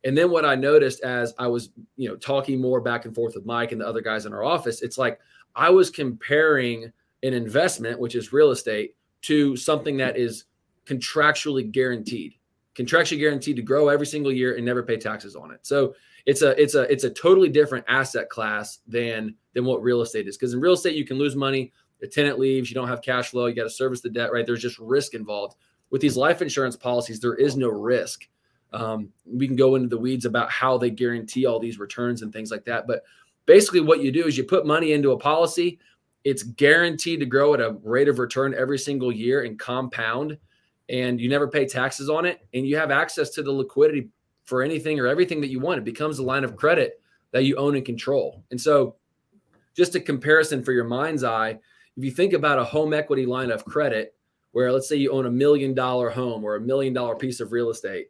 And 0.03 0.15
then 0.15 0.29
what 0.29 0.45
I 0.45 0.53
noticed 0.53 1.01
as 1.01 1.33
I 1.39 1.47
was, 1.47 1.71
you 1.97 2.07
know, 2.07 2.15
talking 2.15 2.61
more 2.61 2.79
back 2.79 3.05
and 3.05 3.15
forth 3.15 3.33
with 3.35 3.45
Mike 3.45 3.71
and 3.71 3.81
the 3.81 3.87
other 3.87 4.01
guys 4.01 4.27
in 4.27 4.33
our 4.33 4.43
office, 4.43 4.83
it's 4.83 4.99
like 4.99 5.19
I 5.55 5.71
was 5.71 5.89
comparing 5.89 6.91
an 7.23 7.33
investment, 7.33 7.99
which 7.99 8.13
is 8.13 8.31
real 8.31 8.51
estate, 8.51 8.95
to 9.23 9.55
something 9.55 9.97
that 9.97 10.15
is 10.15 10.45
contractually 10.85 11.71
guaranteed 11.71 12.35
contractually 12.75 13.19
guaranteed 13.19 13.55
to 13.55 13.61
grow 13.61 13.87
every 13.87 14.05
single 14.05 14.31
year 14.31 14.55
and 14.55 14.65
never 14.65 14.83
pay 14.83 14.97
taxes 14.97 15.35
on 15.35 15.51
it. 15.51 15.65
So 15.65 15.95
it's 16.25 16.41
a 16.41 16.61
it's 16.61 16.75
a 16.75 16.81
it's 16.91 17.05
a 17.05 17.09
totally 17.09 17.49
different 17.49 17.85
asset 17.87 18.29
class 18.29 18.79
than 18.87 19.35
than 19.53 19.65
what 19.65 19.81
real 19.81 20.01
estate 20.01 20.27
is. 20.27 20.37
Because 20.37 20.53
in 20.53 20.59
real 20.59 20.73
estate, 20.73 20.95
you 20.95 21.05
can 21.05 21.17
lose 21.17 21.35
money. 21.35 21.71
The 21.99 22.07
tenant 22.07 22.39
leaves, 22.39 22.69
you 22.69 22.75
don't 22.75 22.87
have 22.87 23.01
cash 23.01 23.29
flow, 23.29 23.45
you 23.45 23.55
got 23.55 23.63
to 23.63 23.69
service 23.69 24.01
the 24.01 24.09
debt, 24.09 24.31
right? 24.31 24.45
There's 24.45 24.61
just 24.61 24.79
risk 24.79 25.13
involved. 25.13 25.55
With 25.89 26.01
these 26.01 26.17
life 26.17 26.41
insurance 26.41 26.75
policies, 26.75 27.19
there 27.19 27.35
is 27.35 27.55
no 27.55 27.69
risk. 27.69 28.27
Um, 28.73 29.09
we 29.25 29.47
can 29.47 29.55
go 29.55 29.75
into 29.75 29.87
the 29.87 29.97
weeds 29.97 30.25
about 30.25 30.51
how 30.51 30.77
they 30.77 30.89
guarantee 30.89 31.45
all 31.45 31.59
these 31.59 31.79
returns 31.79 32.21
and 32.21 32.33
things 32.33 32.51
like 32.51 32.65
that. 32.65 32.87
But 32.87 33.03
basically, 33.45 33.81
what 33.81 34.01
you 34.01 34.11
do 34.11 34.25
is 34.25 34.37
you 34.37 34.43
put 34.43 34.65
money 34.65 34.91
into 34.91 35.11
a 35.11 35.17
policy. 35.17 35.79
It's 36.23 36.43
guaranteed 36.43 37.19
to 37.21 37.25
grow 37.25 37.53
at 37.53 37.61
a 37.61 37.77
rate 37.83 38.09
of 38.09 38.19
return 38.19 38.53
every 38.57 38.79
single 38.79 39.11
year 39.11 39.43
and 39.43 39.57
compound 39.57 40.37
and 40.89 41.19
you 41.19 41.29
never 41.29 41.47
pay 41.47 41.65
taxes 41.65 42.09
on 42.09 42.25
it 42.25 42.45
and 42.53 42.67
you 42.67 42.77
have 42.77 42.91
access 42.91 43.29
to 43.31 43.43
the 43.43 43.51
liquidity 43.51 44.09
for 44.43 44.61
anything 44.61 44.99
or 44.99 45.07
everything 45.07 45.41
that 45.41 45.49
you 45.49 45.59
want. 45.59 45.79
It 45.79 45.85
becomes 45.85 46.19
a 46.19 46.23
line 46.23 46.43
of 46.43 46.55
credit 46.55 47.01
that 47.31 47.43
you 47.43 47.55
own 47.55 47.75
and 47.75 47.85
control. 47.85 48.43
And 48.51 48.59
so, 48.59 48.95
just 49.75 49.95
a 49.95 49.99
comparison 49.99 50.63
for 50.63 50.71
your 50.71 50.85
mind's 50.85 51.23
eye, 51.23 51.59
if 51.97 52.03
you 52.03 52.11
think 52.11 52.33
about 52.33 52.59
a 52.59 52.63
home 52.63 52.93
equity 52.93 53.25
line 53.25 53.51
of 53.51 53.65
credit, 53.65 54.15
where 54.51 54.71
let's 54.71 54.87
say 54.87 54.95
you 54.95 55.11
own 55.11 55.25
a 55.25 55.31
million 55.31 55.73
dollar 55.73 56.09
home 56.09 56.43
or 56.43 56.55
a 56.55 56.61
million 56.61 56.93
dollar 56.93 57.15
piece 57.15 57.39
of 57.39 57.51
real 57.51 57.69
estate, 57.69 58.07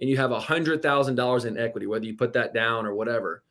and 0.00 0.08
you 0.08 0.16
have 0.16 0.32
a 0.32 0.40
hundred 0.40 0.82
thousand 0.82 1.14
dollars 1.14 1.44
in 1.44 1.58
equity, 1.58 1.86
whether 1.86 2.04
you 2.04 2.16
put 2.16 2.32
that 2.32 2.54
down 2.54 2.86
or 2.86 2.94
whatever, 2.94 3.42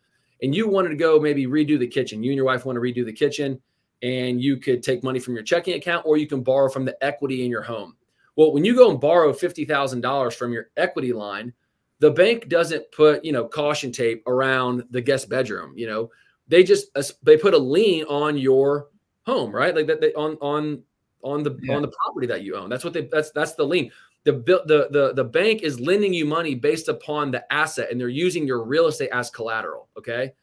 and 0.42 0.56
you 0.56 0.68
wanted 0.68 0.90
to 0.90 0.96
go 0.96 1.20
maybe 1.20 1.46
redo 1.46 1.78
the 1.78 1.88
kitchen, 1.88 2.24
you 2.24 2.32
and 2.32 2.38
your 2.38 2.46
wife 2.46 2.66
want 2.66 2.76
to 2.76 2.82
redo 2.82 3.06
the 3.06 3.14
kitchen, 3.14 3.62
and 4.02 4.42
you 4.42 4.58
could 4.58 4.84
take 4.84 5.04
money 5.04 5.20
from 5.20 5.34
your 5.36 5.44
checking 5.44 5.76
account 5.76 6.06
or 6.06 6.18
you 6.18 6.28
can 6.28 6.44
borrow 6.44 6.70
from 6.70 6.86
the 6.86 7.04
equity 7.04 7.46
in 7.46 7.52
your 7.52 7.62
home 7.62 7.96
well, 8.36 8.52
when 8.52 8.66
you 8.66 8.76
go 8.76 8.90
and 8.90 9.00
borrow 9.00 9.32
$50,000 9.32 10.34
from 10.34 10.52
your 10.52 10.70
equity 10.76 11.14
line, 11.14 11.54
the 12.00 12.12
bank 12.12 12.50
doesn't 12.50 12.92
put, 12.92 13.24
you 13.24 13.32
know, 13.32 13.48
caution 13.48 13.92
tape 13.92 14.24
around 14.28 14.84
the 14.90 15.02
guest 15.02 15.30
bedroom, 15.30 15.74
you 15.76 15.88
know. 15.88 16.10
They 16.48 16.64
just 16.64 16.88
they 17.24 17.38
put 17.38 17.54
a 17.54 17.58
lien 17.58 18.04
on 18.06 18.38
your 18.38 18.88
home, 19.26 19.52
right? 19.52 19.76
Like 19.76 19.88
that 19.88 20.02
they, 20.02 20.14
on 20.14 20.36
on 20.42 20.84
on 21.24 21.44
the 21.44 21.58
yeah. 21.62 21.76
on 21.76 21.82
the 21.82 21.92
property 22.04 22.28
that 22.28 22.44
you 22.44 22.56
own. 22.56 22.70
That's 22.70 22.84
what 22.84 22.94
they 22.94 23.08
that's 23.12 23.32
that's 23.32 23.54
the 23.54 23.64
lien. 23.64 23.92
The, 24.26 24.32
the 24.32 24.88
the 24.92 25.14
the 25.14 25.24
bank 25.24 25.64
is 25.64 25.80
lending 25.80 26.14
you 26.14 26.26
money 26.26 26.56
based 26.56 26.88
upon 26.88 27.32
the 27.32 27.52
asset 27.52 27.92
and 27.92 28.00
they're 28.00 28.08
using 28.08 28.48
your 28.48 28.64
real 28.64 28.88
estate 28.88 29.10
as 29.12 29.30
collateral, 29.30 29.90
okay? 29.98 30.34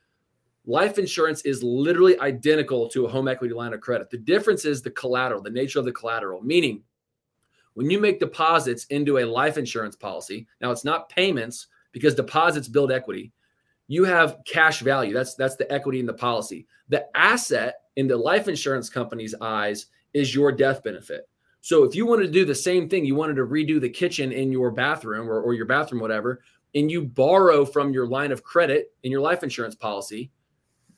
Life 0.66 0.98
insurance 0.98 1.40
is 1.42 1.62
literally 1.62 2.20
identical 2.20 2.88
to 2.90 3.06
a 3.06 3.08
home 3.08 3.26
equity 3.26 3.54
line 3.54 3.72
of 3.72 3.80
credit. 3.80 4.10
The 4.10 4.18
difference 4.18 4.66
is 4.66 4.82
the 4.82 4.90
collateral, 4.90 5.40
the 5.40 5.50
nature 5.50 5.78
of 5.78 5.86
the 5.86 5.92
collateral, 5.92 6.42
meaning 6.42 6.82
when 7.72 7.88
you 7.88 7.98
make 7.98 8.20
deposits 8.20 8.84
into 8.86 9.18
a 9.18 9.24
life 9.24 9.56
insurance 9.56 9.96
policy, 9.96 10.46
now 10.60 10.70
it's 10.70 10.84
not 10.84 11.08
payments 11.08 11.68
because 11.92 12.14
deposits 12.14 12.68
build 12.68 12.92
equity. 12.92 13.32
You 13.88 14.04
have 14.04 14.38
cash 14.46 14.80
value. 14.80 15.14
That's 15.14 15.34
that's 15.34 15.56
the 15.56 15.70
equity 15.72 16.00
in 16.00 16.06
the 16.06 16.12
policy. 16.12 16.66
The 16.90 17.06
asset 17.16 17.79
in 17.96 18.06
the 18.06 18.16
life 18.16 18.48
insurance 18.48 18.88
company's 18.88 19.34
eyes 19.40 19.86
is 20.14 20.34
your 20.34 20.52
death 20.52 20.82
benefit. 20.82 21.28
So 21.60 21.84
if 21.84 21.94
you 21.94 22.06
wanted 22.06 22.26
to 22.26 22.32
do 22.32 22.44
the 22.44 22.54
same 22.54 22.88
thing, 22.88 23.04
you 23.04 23.14
wanted 23.14 23.36
to 23.36 23.46
redo 23.46 23.80
the 23.80 23.90
kitchen 23.90 24.32
in 24.32 24.50
your 24.50 24.70
bathroom 24.70 25.28
or, 25.28 25.40
or 25.40 25.52
your 25.54 25.66
bathroom, 25.66 26.00
whatever, 26.00 26.42
and 26.74 26.90
you 26.90 27.02
borrow 27.02 27.64
from 27.64 27.92
your 27.92 28.06
line 28.06 28.32
of 28.32 28.42
credit 28.42 28.92
in 29.02 29.10
your 29.10 29.20
life 29.20 29.42
insurance 29.42 29.74
policy, 29.74 30.30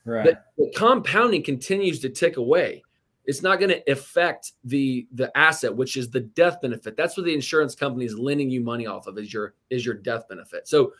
right. 0.05 0.25
the, 0.25 0.63
the 0.63 0.73
compounding 0.75 1.43
continues 1.43 1.99
to 1.99 2.09
tick 2.09 2.37
away 2.37 2.83
it's 3.25 3.41
not 3.41 3.59
going 3.59 3.69
to 3.69 3.91
affect 3.91 4.53
the 4.63 5.07
the 5.13 5.35
asset 5.37 5.73
which 5.73 5.97
is 5.97 6.09
the 6.09 6.19
death 6.19 6.61
benefit 6.61 6.97
that's 6.97 7.15
what 7.17 7.25
the 7.25 7.33
insurance 7.33 7.75
company 7.75 8.05
is 8.05 8.17
lending 8.17 8.49
you 8.49 8.61
money 8.61 8.85
off 8.85 9.07
of 9.07 9.17
is 9.17 9.33
your 9.33 9.53
is 9.69 9.85
your 9.85 9.95
death 9.95 10.27
benefit 10.27 10.67
so 10.67 10.93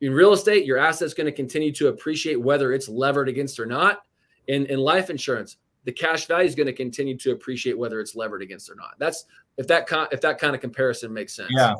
in 0.00 0.12
real 0.12 0.32
estate 0.32 0.64
your 0.64 0.78
asset's 0.78 1.14
going 1.14 1.26
to 1.26 1.32
continue 1.32 1.72
to 1.72 1.88
appreciate 1.88 2.40
whether 2.40 2.72
it's 2.72 2.88
levered 2.88 3.28
against 3.28 3.58
or 3.58 3.66
not 3.66 4.02
in 4.48 4.66
in 4.66 4.78
life 4.78 5.10
insurance 5.10 5.56
the 5.84 5.92
cash 5.92 6.26
value 6.26 6.46
is 6.46 6.54
going 6.54 6.66
to 6.66 6.72
continue 6.72 7.16
to 7.16 7.32
appreciate 7.32 7.76
whether 7.76 8.00
it's 8.00 8.14
levered 8.14 8.42
against 8.42 8.70
or 8.70 8.74
not 8.74 8.94
that's 8.98 9.26
if 9.56 9.66
that 9.66 9.86
con- 9.86 10.08
if 10.12 10.20
that 10.20 10.38
kind 10.38 10.54
of 10.54 10.60
comparison 10.60 11.12
makes 11.12 11.34
sense 11.34 11.50
yeah 11.52 11.74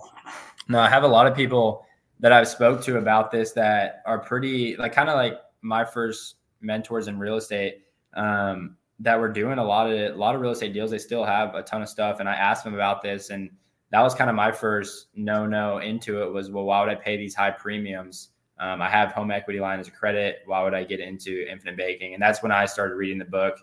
no 0.68 0.78
i 0.78 0.88
have 0.88 1.02
a 1.04 1.08
lot 1.08 1.26
of 1.26 1.34
people 1.34 1.86
that 2.20 2.32
i've 2.32 2.48
spoke 2.48 2.82
to 2.82 2.98
about 2.98 3.30
this 3.30 3.52
that 3.52 4.02
are 4.06 4.18
pretty 4.18 4.76
like 4.76 4.92
kind 4.92 5.08
of 5.08 5.16
like 5.16 5.38
my 5.62 5.84
first 5.84 6.36
mentors 6.60 7.08
in 7.08 7.18
real 7.18 7.36
estate 7.36 7.82
um, 8.14 8.76
that 9.00 9.18
were 9.18 9.28
doing 9.28 9.58
a 9.58 9.64
lot 9.64 9.90
of 9.90 10.14
a 10.14 10.16
lot 10.16 10.34
of 10.34 10.40
real 10.40 10.52
estate 10.52 10.72
deals. 10.72 10.90
They 10.90 10.98
still 10.98 11.24
have 11.24 11.54
a 11.54 11.62
ton 11.62 11.82
of 11.82 11.88
stuff, 11.88 12.20
and 12.20 12.28
I 12.28 12.34
asked 12.34 12.64
them 12.64 12.74
about 12.74 13.02
this, 13.02 13.30
and 13.30 13.50
that 13.90 14.00
was 14.00 14.14
kind 14.14 14.30
of 14.30 14.36
my 14.36 14.52
first 14.52 15.08
no 15.14 15.46
no 15.46 15.78
into 15.78 16.22
it. 16.22 16.32
Was 16.32 16.50
well, 16.50 16.64
why 16.64 16.80
would 16.80 16.88
I 16.88 16.94
pay 16.94 17.16
these 17.16 17.34
high 17.34 17.50
premiums? 17.50 18.30
Um, 18.64 18.80
I 18.80 18.88
have 18.88 19.12
home 19.12 19.30
equity 19.30 19.60
line 19.60 19.78
as 19.78 19.88
a 19.88 19.90
credit. 19.90 20.42
Why 20.46 20.62
would 20.62 20.74
I 20.74 20.84
get 20.84 21.00
into 21.00 21.46
infinite 21.50 21.76
banking? 21.76 22.14
And 22.14 22.22
that's 22.22 22.42
when 22.42 22.52
I 22.52 22.64
started 22.64 22.94
reading 22.94 23.18
the 23.18 23.24
book, 23.24 23.58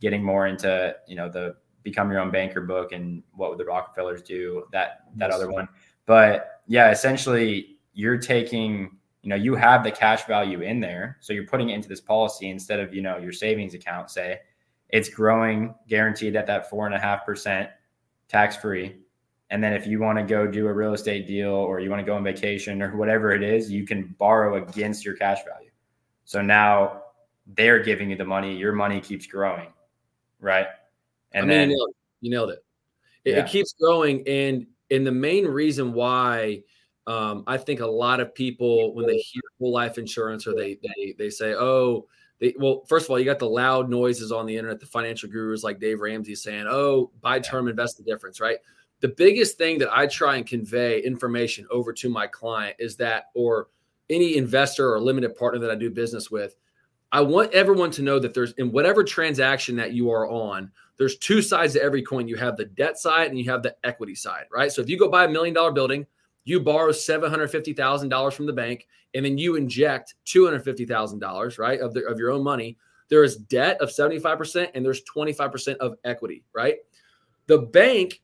getting 0.00 0.22
more 0.22 0.46
into 0.46 0.94
you 1.06 1.16
know 1.16 1.28
the 1.28 1.56
become 1.82 2.10
your 2.10 2.20
own 2.20 2.30
banker 2.30 2.62
book 2.62 2.92
and 2.92 3.22
what 3.32 3.50
would 3.50 3.58
the 3.58 3.64
Rockefellers 3.64 4.22
do 4.22 4.64
that 4.72 5.04
that 5.16 5.30
other 5.30 5.50
one. 5.50 5.68
But 6.06 6.62
yeah, 6.66 6.90
essentially 6.90 7.76
you're 7.92 8.18
taking 8.18 8.96
you 9.26 9.30
know, 9.30 9.36
you 9.36 9.56
have 9.56 9.82
the 9.82 9.90
cash 9.90 10.24
value 10.26 10.60
in 10.60 10.78
there. 10.78 11.16
So 11.18 11.32
you're 11.32 11.48
putting 11.48 11.70
it 11.70 11.74
into 11.74 11.88
this 11.88 12.00
policy 12.00 12.48
instead 12.48 12.78
of, 12.78 12.94
you 12.94 13.02
know, 13.02 13.18
your 13.18 13.32
savings 13.32 13.74
account, 13.74 14.08
say 14.08 14.38
it's 14.90 15.08
growing 15.08 15.74
guaranteed 15.88 16.36
at 16.36 16.46
that 16.46 16.70
four 16.70 16.86
and 16.86 16.94
a 16.94 16.98
half 17.00 17.26
percent 17.26 17.68
tax 18.28 18.56
free. 18.56 19.00
And 19.50 19.62
then 19.62 19.72
if 19.72 19.86
you 19.86 20.00
want 20.00 20.18
to 20.18 20.24
go 20.24 20.46
do 20.46 20.66
a 20.66 20.72
real 20.72 20.92
estate 20.92 21.26
deal 21.26 21.50
or 21.50 21.78
you 21.78 21.88
want 21.88 22.00
to 22.00 22.06
go 22.06 22.16
on 22.16 22.24
vacation 22.24 22.82
or 22.82 22.96
whatever 22.96 23.32
it 23.32 23.42
is, 23.42 23.70
you 23.70 23.86
can 23.86 24.14
borrow 24.18 24.56
against 24.56 25.04
your 25.04 25.14
cash 25.14 25.38
value. 25.44 25.70
So 26.24 26.42
now 26.42 27.02
they're 27.46 27.82
giving 27.82 28.10
you 28.10 28.16
the 28.16 28.24
money, 28.24 28.56
your 28.56 28.72
money 28.72 29.00
keeps 29.00 29.26
growing. 29.26 29.68
Right. 30.40 30.66
And 31.32 31.44
I 31.44 31.48
mean, 31.48 31.58
then 31.58 31.70
you 31.70 31.76
nailed 31.76 31.90
it. 31.90 31.96
You 32.20 32.30
nailed 32.30 32.50
it. 32.50 32.64
It, 33.24 33.30
yeah. 33.32 33.38
it 33.40 33.46
keeps 33.46 33.74
growing. 33.80 34.26
And 34.26 34.66
and 34.90 35.06
the 35.06 35.12
main 35.12 35.46
reason 35.46 35.92
why 35.92 36.62
um, 37.06 37.44
I 37.46 37.56
think 37.56 37.80
a 37.80 37.86
lot 37.86 38.20
of 38.20 38.34
people 38.34 38.94
when 38.94 39.06
they 39.06 39.18
hear 39.18 39.42
whole 39.60 39.72
life 39.72 39.98
insurance 39.98 40.46
or 40.46 40.54
they 40.54 40.78
they 40.82 41.14
they 41.16 41.30
say, 41.30 41.54
oh, 41.54 42.06
they, 42.40 42.54
well, 42.58 42.84
first 42.88 43.06
of 43.06 43.10
all, 43.10 43.18
you 43.18 43.24
got 43.24 43.38
the 43.38 43.48
loud 43.48 43.88
noises 43.88 44.32
on 44.32 44.46
the 44.46 44.56
internet, 44.56 44.80
the 44.80 44.86
financial 44.86 45.28
gurus 45.28 45.64
like 45.64 45.80
Dave 45.80 46.00
Ramsey 46.00 46.34
saying, 46.34 46.66
oh, 46.68 47.10
buy 47.20 47.38
term, 47.38 47.68
invest 47.68 47.96
the 47.96 48.04
difference, 48.04 48.40
right? 48.40 48.58
The 49.00 49.08
biggest 49.08 49.58
thing 49.58 49.78
that 49.78 49.94
I 49.94 50.06
try 50.06 50.36
and 50.36 50.46
convey 50.46 51.02
information 51.02 51.66
over 51.70 51.92
to 51.94 52.08
my 52.08 52.26
client 52.26 52.76
is 52.78 52.96
that, 52.96 53.26
or 53.34 53.68
any 54.08 54.36
investor 54.36 54.92
or 54.92 55.00
limited 55.00 55.36
partner 55.36 55.60
that 55.60 55.70
I 55.70 55.74
do 55.74 55.90
business 55.90 56.30
with, 56.30 56.56
I 57.12 57.20
want 57.20 57.52
everyone 57.52 57.90
to 57.92 58.02
know 58.02 58.18
that 58.18 58.34
there's 58.34 58.52
in 58.52 58.72
whatever 58.72 59.04
transaction 59.04 59.76
that 59.76 59.92
you 59.92 60.10
are 60.10 60.28
on, 60.28 60.70
there's 60.98 61.18
two 61.18 61.42
sides 61.42 61.74
to 61.74 61.82
every 61.82 62.02
coin. 62.02 62.26
You 62.26 62.36
have 62.36 62.56
the 62.56 62.64
debt 62.64 62.98
side 62.98 63.28
and 63.28 63.38
you 63.38 63.50
have 63.50 63.62
the 63.62 63.76
equity 63.84 64.14
side, 64.14 64.44
right? 64.50 64.72
So 64.72 64.82
if 64.82 64.88
you 64.88 64.98
go 64.98 65.08
buy 65.08 65.24
a 65.24 65.28
million 65.28 65.54
dollar 65.54 65.72
building, 65.72 66.06
you 66.44 66.60
borrow 66.60 66.90
$750,000 66.90 68.32
from 68.32 68.46
the 68.46 68.52
bank 68.52 68.86
and 69.14 69.24
then 69.24 69.38
you 69.38 69.56
inject 69.56 70.14
$250,000, 70.26 71.58
right, 71.58 71.80
of, 71.80 71.92
the, 71.92 72.04
of 72.06 72.18
your 72.18 72.30
own 72.30 72.42
money. 72.42 72.76
There 73.08 73.24
is 73.24 73.36
debt 73.36 73.80
of 73.80 73.90
75% 73.90 74.70
and 74.74 74.84
there's 74.84 75.02
25% 75.04 75.76
of 75.76 75.96
equity, 76.04 76.44
right? 76.54 76.76
The 77.46 77.58
bank, 77.58 78.20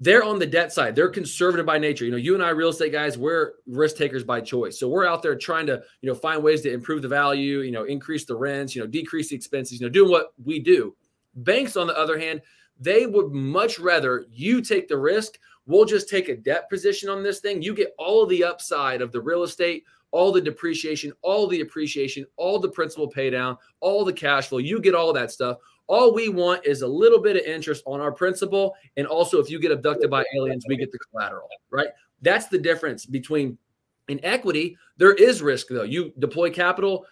they're 0.00 0.24
on 0.24 0.38
the 0.38 0.46
debt 0.46 0.72
side. 0.72 0.96
They're 0.96 1.10
conservative 1.10 1.66
by 1.66 1.78
nature. 1.78 2.06
You 2.06 2.10
know, 2.10 2.16
you 2.16 2.34
and 2.34 2.42
I 2.42 2.48
real 2.50 2.70
estate 2.70 2.92
guys, 2.92 3.18
we're 3.18 3.52
risk 3.66 3.96
takers 3.96 4.24
by 4.24 4.40
choice. 4.40 4.80
So 4.80 4.88
we're 4.88 5.06
out 5.06 5.22
there 5.22 5.36
trying 5.36 5.66
to, 5.66 5.82
you 6.00 6.08
know, 6.08 6.14
find 6.14 6.42
ways 6.42 6.62
to 6.62 6.72
improve 6.72 7.02
the 7.02 7.08
value, 7.08 7.60
you 7.60 7.70
know, 7.70 7.84
increase 7.84 8.24
the 8.24 8.34
rents, 8.34 8.74
you 8.74 8.80
know, 8.80 8.86
decrease 8.86 9.28
the 9.28 9.36
expenses, 9.36 9.78
you 9.78 9.86
know, 9.86 9.92
doing 9.92 10.10
what 10.10 10.32
we 10.42 10.58
do. 10.58 10.96
Banks, 11.34 11.76
on 11.76 11.86
the 11.86 11.98
other 11.98 12.18
hand, 12.18 12.40
they 12.80 13.06
would 13.06 13.30
much 13.30 13.78
rather 13.78 14.24
you 14.30 14.62
take 14.62 14.88
the 14.88 14.96
risk. 14.96 15.38
We'll 15.66 15.84
just 15.84 16.08
take 16.08 16.30
a 16.30 16.36
debt 16.36 16.70
position 16.70 17.10
on 17.10 17.22
this 17.22 17.40
thing. 17.40 17.60
You 17.60 17.74
get 17.74 17.94
all 17.98 18.22
of 18.22 18.30
the 18.30 18.42
upside 18.42 19.02
of 19.02 19.12
the 19.12 19.20
real 19.20 19.42
estate, 19.42 19.84
all 20.12 20.32
the 20.32 20.40
depreciation, 20.40 21.12
all 21.20 21.46
the 21.46 21.60
appreciation, 21.60 22.24
all 22.36 22.58
the 22.58 22.70
principal 22.70 23.06
pay 23.06 23.28
down, 23.28 23.58
all 23.80 24.04
the 24.04 24.12
cash 24.12 24.48
flow. 24.48 24.58
You 24.58 24.80
get 24.80 24.94
all 24.94 25.12
that 25.12 25.30
stuff. 25.30 25.58
All 25.90 26.14
we 26.14 26.28
want 26.28 26.64
is 26.64 26.82
a 26.82 26.86
little 26.86 27.20
bit 27.20 27.34
of 27.34 27.42
interest 27.42 27.82
on 27.84 28.00
our 28.00 28.12
principal. 28.12 28.76
And 28.96 29.08
also, 29.08 29.40
if 29.40 29.50
you 29.50 29.58
get 29.58 29.72
abducted 29.72 30.08
by 30.08 30.24
aliens, 30.36 30.64
we 30.68 30.76
get 30.76 30.92
the 30.92 30.98
collateral, 31.10 31.48
right? 31.70 31.88
That's 32.22 32.46
the 32.46 32.58
difference 32.58 33.06
between 33.06 33.58
in 34.06 34.24
equity. 34.24 34.76
There 34.98 35.14
is 35.14 35.42
risk, 35.42 35.66
though. 35.68 35.82
You 35.82 36.12
deploy 36.20 36.50
capital, 36.50 37.06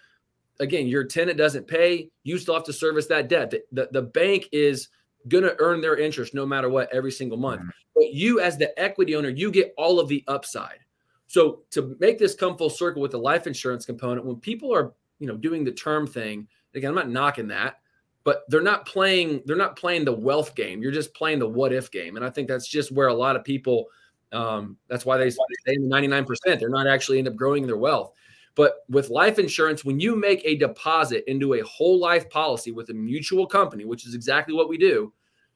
again, 0.61 0.87
your 0.87 1.03
tenant 1.03 1.39
doesn't 1.39 1.67
pay, 1.67 2.09
you 2.23 2.39
still 2.39 2.55
have 2.55 2.65
to 2.65 2.73
service 2.73 3.07
that 3.07 3.29
debt. 3.29 3.51
The, 3.51 3.63
the, 3.73 3.89
the 3.91 4.03
bank 4.03 4.49
is 4.53 4.91
going 5.27 5.45
to 5.45 5.57
earn 5.59 5.81
their 5.81 5.97
interest 5.97 6.33
no 6.33 6.47
matter 6.47 6.69
what 6.69 6.89
every 6.95 7.11
single 7.11 7.39
month. 7.39 7.63
Mm-hmm. 7.63 7.71
But 7.97 8.13
you, 8.13 8.39
as 8.39 8.57
the 8.59 8.79
equity 8.81 9.17
owner, 9.17 9.29
you 9.29 9.51
get 9.51 9.75
all 9.77 9.99
of 9.99 10.09
the 10.09 10.23
upside. 10.29 10.79
So 11.27 11.63
to 11.73 11.97
make 11.99 12.19
this 12.19 12.35
come 12.35 12.57
full 12.57 12.71
circle 12.71 13.03
with 13.03 13.11
the 13.11 13.19
life 13.19 13.49
insurance 13.49 13.85
component, 13.85 14.25
when 14.25 14.37
people 14.37 14.73
are 14.73 14.93
you 15.19 15.27
know 15.27 15.37
doing 15.37 15.65
the 15.65 15.73
term 15.73 16.07
thing, 16.07 16.47
again, 16.75 16.91
I'm 16.91 16.95
not 16.95 17.11
knocking 17.11 17.49
that, 17.49 17.81
but 18.29 18.45
they're 18.49 18.61
not 18.61 18.85
playing 18.85 19.41
they're 19.47 19.57
not 19.57 19.75
playing 19.75 20.05
the 20.05 20.13
wealth 20.13 20.55
game. 20.55 20.83
You're 20.83 20.93
just 20.93 21.15
playing 21.15 21.39
the 21.39 21.49
what 21.49 21.73
if 21.73 21.91
game, 21.91 22.17
and 22.17 22.23
I 22.23 22.29
think 22.29 22.47
that's 22.47 22.69
just 22.69 22.93
where 22.93 23.09
a 23.09 23.15
lot 23.15 23.37
of 23.37 23.43
people. 23.43 23.87
Um, 24.33 24.77
that's 24.87 25.07
why 25.07 25.17
they 25.17 25.31
stay 25.31 25.47
in 25.69 25.89
the 25.89 25.97
99%. 25.97 26.27
They're 26.45 26.69
not 26.69 26.87
actually 26.87 27.21
end 27.21 27.29
up 27.29 27.37
growing 27.37 27.67
their 27.67 27.79
wealth. 27.79 28.13
But 28.55 28.85
with 28.91 29.09
life 29.09 29.39
insurance, 29.39 29.83
when 29.83 29.99
you 29.99 30.15
make 30.15 30.43
a 30.45 30.57
deposit 30.57 31.25
into 31.27 31.55
a 31.55 31.63
whole 31.63 31.99
life 31.99 32.29
policy 32.29 32.71
with 32.71 32.91
a 32.91 32.93
mutual 32.93 33.47
company, 33.47 33.87
which 33.87 34.07
is 34.07 34.15
exactly 34.15 34.55
what 34.55 34.69
we 34.69 34.77
do, 34.77 35.11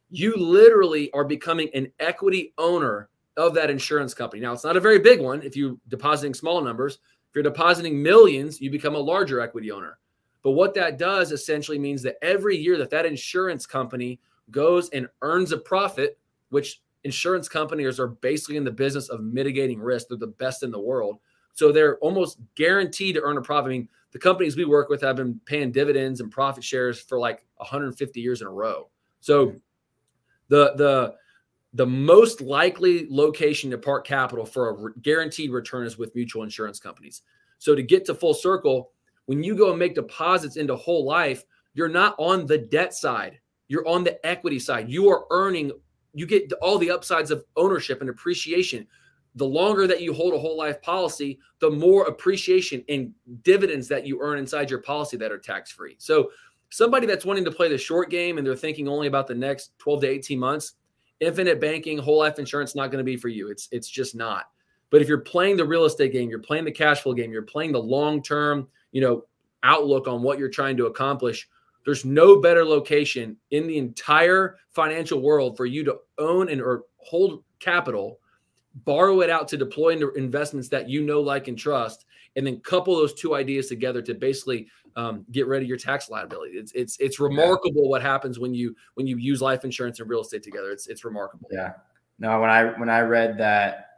you 0.09 0.35
literally 0.35 1.11
are 1.13 1.25
becoming 1.25 1.69
an 1.75 1.93
equity 2.01 2.55
owner 2.57 3.11
of 3.37 3.53
that 3.53 3.69
insurance 3.69 4.15
company. 4.15 4.41
Now, 4.41 4.55
it's 4.55 4.65
not 4.65 4.79
a 4.79 4.81
very 4.81 4.99
big 4.99 5.21
one 5.21 5.43
if 5.43 5.59
you're 5.59 5.77
depositing 5.89 6.33
small 6.33 6.63
numbers. 6.63 6.95
If 6.95 7.35
you're 7.35 7.43
depositing 7.43 8.03
millions, 8.03 8.63
you 8.63 8.71
become 8.71 8.95
a 8.95 8.99
larger 8.99 9.41
equity 9.41 9.71
owner. 9.71 9.99
But 10.43 10.53
what 10.53 10.75
that 10.75 10.99
does 10.99 11.33
essentially 11.33 11.79
means 11.79 12.03
that 12.03 12.17
every 12.23 12.57
year 12.57 12.77
that 12.79 12.91
that 12.91 13.07
insurance 13.07 13.67
company 13.67 14.21
goes 14.51 14.89
and 14.91 15.09
earns 15.23 15.53
a 15.53 15.59
profit, 15.59 16.19
which 16.51 16.83
insurance 17.05 17.49
companies 17.49 18.01
are 18.01 18.09
basically 18.09 18.57
in 18.57 18.65
the 18.65 18.71
business 18.71 19.09
of 19.09 19.23
mitigating 19.23 19.81
risk, 19.81 20.09
they're 20.09 20.19
the 20.19 20.27
best 20.27 20.63
in 20.63 20.71
the 20.71 20.81
world. 20.81 21.19
So 21.55 21.71
they're 21.71 21.99
almost 21.99 22.39
guaranteed 22.55 23.15
to 23.17 23.23
earn 23.23 23.37
a 23.37 23.43
profit. 23.43 23.67
I 23.67 23.71
mean, 23.71 23.89
the 24.13 24.19
companies 24.19 24.57
we 24.57 24.65
work 24.65 24.89
with 24.89 25.01
have 25.03 25.17
been 25.17 25.41
paying 25.45 25.73
dividends 25.73 26.21
and 26.21 26.31
profit 26.31 26.65
shares 26.65 27.01
for 27.01 27.19
like 27.19 27.45
150 27.57 28.21
years 28.21 28.41
in 28.41 28.47
a 28.47 28.51
row. 28.51 28.89
So 29.21 29.55
the 30.49 30.75
the 30.77 31.15
the 31.75 31.87
most 31.87 32.43
likely 32.43 33.07
location 33.09 33.71
to 33.71 33.79
park 33.79 34.07
capital 34.07 34.45
for 34.45 34.69
a 34.69 34.73
re- 34.73 34.93
guaranteed 35.01 35.51
return 35.51 35.87
is 35.87 35.97
with 35.97 36.15
mutual 36.15 36.43
insurance 36.43 36.79
companies. 36.79 37.23
So 37.59 37.75
to 37.75 37.83
get 37.83 38.05
to 38.07 38.15
full 38.15 38.35
circle, 38.35 38.91
when 39.27 39.43
you 39.43 39.55
go 39.55 39.71
and 39.71 39.79
make 39.79 39.95
deposits 39.95 40.57
into 40.57 40.77
whole 40.77 41.05
life, 41.05 41.45
you're 41.75 41.89
not 41.89 42.15
on 42.19 42.47
the 42.47 42.59
debt 42.59 42.95
side. 42.95 43.39
You're 43.69 43.87
on 43.89 44.05
the 44.05 44.25
equity 44.27 44.59
side. 44.59 44.91
You 44.91 45.09
are 45.09 45.25
earning, 45.31 45.73
you 46.13 46.27
get 46.27 46.53
all 46.61 46.79
the 46.79 46.91
upsides 46.91 47.31
of 47.31 47.45
ownership 47.57 48.01
and 48.01 48.11
appreciation 48.11 48.87
the 49.35 49.47
longer 49.47 49.87
that 49.87 50.03
you 50.03 50.13
hold 50.13 50.35
a 50.35 50.39
whole 50.39 50.57
life 50.57 50.81
policy, 50.83 51.39
the 51.61 51.71
more 51.71 52.05
appreciation 52.05 52.85
and 52.89 53.13
dividends 53.43 53.89
that 53.89 54.07
you 54.07 54.21
earn 54.21 54.39
inside 54.39 54.69
your 54.69 54.81
policy 54.81 55.17
that 55.17 55.33
are 55.33 55.39
tax 55.39 55.71
free. 55.71 55.97
So, 55.99 56.31
somebody 56.71 57.07
that's 57.07 57.25
wanting 57.25 57.45
to 57.45 57.51
play 57.51 57.69
the 57.69 57.77
short 57.77 58.11
game 58.11 58.39
and 58.39 58.47
they're 58.47 58.57
thinking 58.57 58.89
only 58.89 59.07
about 59.07 59.27
the 59.27 59.35
next 59.35 59.79
12 59.79 60.01
to 60.03 60.09
18 60.09 60.39
months, 60.39 60.75
infinite 61.21 61.61
banking, 61.61 61.99
whole 61.99 62.19
life 62.19 62.39
insurance 62.39 62.75
not 62.75 62.91
going 62.91 62.99
to 62.99 63.05
be 63.05 63.17
for 63.17 63.29
you. 63.29 63.49
It's 63.49 63.69
it's 63.73 63.89
just 63.89 64.15
not. 64.15 64.47
But 64.93 65.03
if 65.03 65.09
you're 65.09 65.19
playing 65.19 65.57
the 65.57 65.65
real 65.65 65.87
estate 65.87 66.13
game, 66.13 66.31
you're 66.31 66.39
playing 66.39 66.65
the 66.65 66.71
cash 66.71 67.01
flow 67.01 67.15
game, 67.15 67.33
you're 67.33 67.43
playing 67.43 67.73
the 67.73 67.83
long 67.83 68.23
term, 68.23 68.69
you 68.93 69.01
know, 69.01 69.25
outlook 69.65 70.07
on 70.07 70.23
what 70.23 70.39
you're 70.39 70.49
trying 70.49 70.77
to 70.77 70.87
accomplish, 70.87 71.49
there's 71.85 72.05
no 72.05 72.41
better 72.41 72.65
location 72.65 73.37
in 73.51 73.67
the 73.67 73.79
entire 73.79 74.59
financial 74.71 75.21
world 75.21 75.57
for 75.57 75.67
you 75.67 75.83
to 75.85 75.97
own 76.19 76.49
and 76.49 76.61
or 76.61 76.85
hold 76.99 77.43
capital 77.59 78.21
borrow 78.85 79.21
it 79.21 79.31
out 79.31 79.49
to 79.49 79.57
deploy 79.57 79.91
into 79.91 80.11
investments 80.13 80.69
that 80.69 80.89
you 80.89 81.03
know, 81.03 81.21
like, 81.21 81.49
and 81.49 81.59
trust, 81.59 82.07
and 82.37 82.47
then 82.47 82.61
couple 82.61 82.97
those 82.97 83.15
two 83.15 83.35
ideas 83.35 83.69
together 83.69 84.01
to 84.03 84.15
basically 84.15 84.67
um, 84.97 85.25
get 85.31 85.47
rid 85.47 85.63
of 85.63 85.69
your 85.69 85.77
tax 85.79 86.11
liability. 86.11 86.53
It's 86.53 86.73
it's 86.73 86.97
it's 86.99 87.19
remarkable 87.19 87.85
yeah. 87.85 87.89
what 87.89 88.03
happens 88.03 88.39
when 88.39 88.55
you 88.55 88.75
when 88.95 89.07
you 89.07 89.17
use 89.17 89.41
life 89.41 89.65
insurance 89.65 90.01
and 90.01 90.09
real 90.09 90.21
estate 90.21 90.43
together. 90.43 90.71
It's 90.71 90.87
it's 90.87 91.05
remarkable. 91.05 91.49
Yeah. 91.51 91.73
No, 92.19 92.41
when 92.41 92.51
I 92.51 92.79
when 92.79 92.89
I 92.89 93.01
read 93.01 93.39
that 93.39 93.92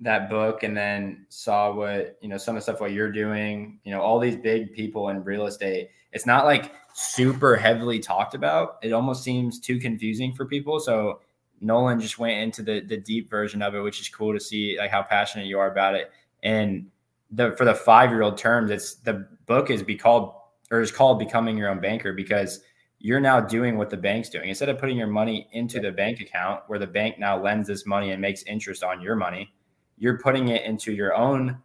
that 0.00 0.30
book 0.30 0.62
and 0.62 0.76
then 0.76 1.26
saw 1.28 1.72
what 1.72 2.16
you 2.20 2.28
know 2.28 2.38
some 2.38 2.56
of 2.56 2.60
the 2.60 2.62
stuff 2.62 2.80
what 2.80 2.92
you're 2.92 3.12
doing, 3.12 3.78
you 3.84 3.92
know, 3.92 4.00
all 4.00 4.18
these 4.18 4.36
big 4.36 4.72
people 4.72 5.08
in 5.10 5.22
real 5.22 5.46
estate, 5.46 5.90
it's 6.12 6.26
not 6.26 6.44
like 6.44 6.72
super 6.94 7.56
heavily 7.56 7.98
talked 7.98 8.34
about. 8.34 8.78
It 8.82 8.92
almost 8.92 9.22
seems 9.22 9.60
too 9.60 9.78
confusing 9.78 10.34
for 10.34 10.46
people. 10.46 10.80
So 10.80 11.20
Nolan 11.60 12.00
just 12.00 12.18
went 12.18 12.38
into 12.40 12.62
the 12.62 12.80
the 12.80 12.96
deep 12.96 13.28
version 13.28 13.62
of 13.62 13.74
it, 13.74 13.80
which 13.80 14.00
is 14.00 14.08
cool 14.08 14.32
to 14.32 14.40
see 14.40 14.76
like 14.78 14.90
how 14.90 15.02
passionate 15.02 15.46
you 15.46 15.58
are 15.58 15.70
about 15.70 15.94
it. 15.94 16.10
And 16.42 16.90
the 17.30 17.52
for 17.56 17.64
the 17.64 17.74
five 17.74 18.10
year 18.10 18.22
old 18.22 18.38
terms, 18.38 18.70
it's 18.70 18.94
the 18.96 19.26
book 19.46 19.70
is 19.70 19.82
be 19.82 19.96
called 19.96 20.34
or 20.70 20.80
is 20.80 20.90
called 20.90 21.18
becoming 21.18 21.58
your 21.58 21.68
own 21.68 21.80
banker 21.80 22.12
because 22.12 22.60
you're 22.98 23.20
now 23.20 23.40
doing 23.40 23.76
what 23.76 23.90
the 23.90 23.96
bank's 23.96 24.28
doing. 24.28 24.48
Instead 24.48 24.68
of 24.68 24.78
putting 24.78 24.96
your 24.96 25.06
money 25.06 25.48
into 25.52 25.80
the 25.80 25.90
bank 25.90 26.20
account 26.20 26.62
where 26.66 26.78
the 26.78 26.86
bank 26.86 27.18
now 27.18 27.42
lends 27.42 27.66
this 27.66 27.86
money 27.86 28.10
and 28.10 28.20
makes 28.20 28.42
interest 28.44 28.84
on 28.84 29.00
your 29.00 29.16
money, 29.16 29.52
you're 30.00 30.18
putting 30.18 30.48
it 30.48 30.64
into 30.64 30.92
your 30.92 31.14
own 31.14 31.58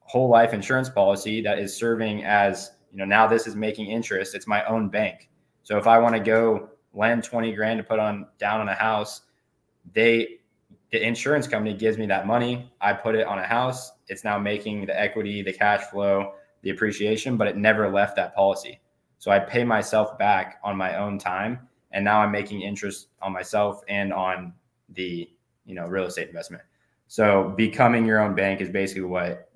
whole 0.00 0.28
life 0.28 0.52
insurance 0.52 0.88
policy 0.88 1.42
that 1.42 1.58
is 1.58 1.76
serving 1.76 2.24
as, 2.24 2.72
you 2.90 2.98
know, 2.98 3.04
now 3.04 3.26
this 3.26 3.46
is 3.46 3.54
making 3.54 3.86
interest. 3.86 4.34
It's 4.34 4.46
my 4.46 4.64
own 4.64 4.88
bank. 4.88 5.28
So 5.62 5.76
if 5.76 5.86
I 5.86 5.98
want 5.98 6.14
to 6.14 6.20
go 6.20 6.70
lend 6.94 7.22
20 7.22 7.52
grand 7.54 7.78
to 7.78 7.84
put 7.84 7.98
on 7.98 8.26
down 8.38 8.60
on 8.60 8.68
a 8.68 8.74
house, 8.74 9.20
they 9.92 10.38
the 10.90 11.04
insurance 11.04 11.46
company 11.46 11.74
gives 11.74 11.98
me 11.98 12.06
that 12.06 12.26
money. 12.26 12.72
I 12.80 12.94
put 12.94 13.14
it 13.14 13.26
on 13.26 13.38
a 13.38 13.46
house. 13.46 13.92
It's 14.08 14.24
now 14.24 14.38
making 14.38 14.86
the 14.86 14.98
equity, 14.98 15.42
the 15.42 15.52
cash 15.52 15.82
flow, 15.90 16.34
the 16.62 16.70
appreciation, 16.70 17.36
but 17.36 17.48
it 17.48 17.56
never 17.56 17.90
left 17.90 18.16
that 18.16 18.34
policy. 18.34 18.80
So 19.18 19.30
I 19.30 19.40
pay 19.40 19.64
myself 19.64 20.16
back 20.16 20.60
on 20.64 20.76
my 20.76 20.96
own 20.96 21.18
time. 21.18 21.68
And 21.90 22.04
now 22.04 22.20
I'm 22.20 22.30
making 22.30 22.62
interest 22.62 23.08
on 23.20 23.32
myself 23.32 23.82
and 23.88 24.12
on 24.12 24.54
the, 24.90 25.28
you 25.64 25.74
know, 25.74 25.86
real 25.86 26.04
estate 26.04 26.28
investment. 26.28 26.62
So 27.08 27.54
becoming 27.56 28.04
your 28.04 28.20
own 28.20 28.34
bank 28.34 28.60
is 28.60 28.68
basically 28.68 29.04
what 29.04 29.50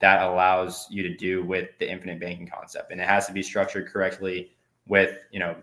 that 0.00 0.22
allows 0.22 0.86
you 0.90 1.02
to 1.02 1.16
do 1.16 1.44
with 1.44 1.70
the 1.78 1.90
infinite 1.90 2.20
banking 2.20 2.46
concept. 2.46 2.92
And 2.92 3.00
it 3.00 3.08
has 3.08 3.26
to 3.26 3.32
be 3.32 3.42
structured 3.42 3.88
correctly 3.88 4.52
with, 4.86 5.18
you 5.30 5.40
know, 5.40 5.56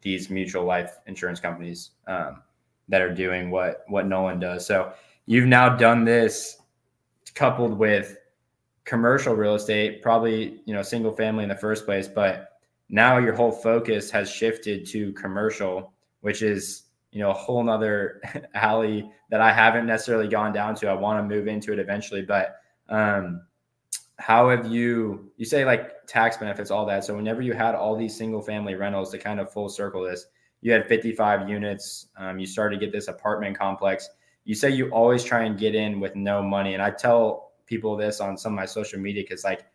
these 0.00 0.30
mutual 0.30 0.64
life 0.64 0.98
insurance 1.06 1.40
companies 1.40 1.90
um, 2.06 2.42
that 2.88 3.02
are 3.02 3.14
doing 3.14 3.50
what 3.50 3.84
what 3.88 4.06
Nolan 4.06 4.38
does. 4.38 4.66
So 4.66 4.92
you've 5.26 5.46
now 5.46 5.76
done 5.76 6.04
this 6.04 6.58
coupled 7.34 7.76
with 7.78 8.16
commercial 8.84 9.34
real 9.34 9.54
estate, 9.54 10.02
probably 10.02 10.62
you 10.64 10.74
know 10.74 10.82
single 10.82 11.12
family 11.12 11.42
in 11.42 11.48
the 11.48 11.56
first 11.56 11.84
place, 11.84 12.08
but 12.08 12.60
now 12.88 13.18
your 13.18 13.34
whole 13.34 13.52
focus 13.52 14.10
has 14.10 14.30
shifted 14.30 14.86
to 14.86 15.12
commercial, 15.12 15.92
which 16.20 16.42
is 16.42 16.84
you 17.10 17.20
know 17.20 17.30
a 17.30 17.34
whole 17.34 17.62
nother 17.62 18.20
alley 18.54 19.10
that 19.30 19.40
I 19.40 19.52
haven't 19.52 19.86
necessarily 19.86 20.28
gone 20.28 20.52
down 20.52 20.74
to. 20.76 20.88
I 20.88 20.94
want 20.94 21.18
to 21.18 21.34
move 21.36 21.46
into 21.48 21.72
it 21.72 21.78
eventually, 21.78 22.22
but 22.22 22.56
um, 22.88 23.42
how 24.18 24.48
have 24.50 24.66
you 24.66 25.30
you 25.36 25.44
say 25.44 25.64
like 25.64 26.06
tax 26.06 26.36
benefits 26.36 26.70
all 26.70 26.84
that. 26.86 27.04
So 27.04 27.14
whenever 27.14 27.40
you 27.40 27.52
had 27.52 27.74
all 27.74 27.96
these 27.96 28.16
single 28.16 28.42
family 28.42 28.74
rentals 28.74 29.10
to 29.12 29.18
kind 29.18 29.40
of 29.40 29.52
full 29.52 29.68
circle 29.68 30.02
this 30.02 30.26
you 30.60 30.72
had 30.72 30.86
55 30.88 31.48
units 31.48 32.08
um, 32.16 32.38
you 32.38 32.46
started 32.46 32.80
to 32.80 32.84
get 32.84 32.92
this 32.92 33.08
apartment 33.08 33.58
complex. 33.58 34.08
You 34.44 34.54
say 34.54 34.70
you 34.70 34.90
always 34.90 35.22
try 35.22 35.44
and 35.44 35.58
get 35.58 35.74
in 35.74 36.00
with 36.00 36.16
no 36.16 36.42
money 36.42 36.74
and 36.74 36.82
i 36.82 36.90
tell 36.90 37.52
people 37.66 37.96
this 37.96 38.20
on 38.20 38.36
some 38.36 38.52
of 38.52 38.56
my 38.56 38.64
social 38.64 38.98
media 38.98 39.22
because 39.22 39.44
like 39.44 39.66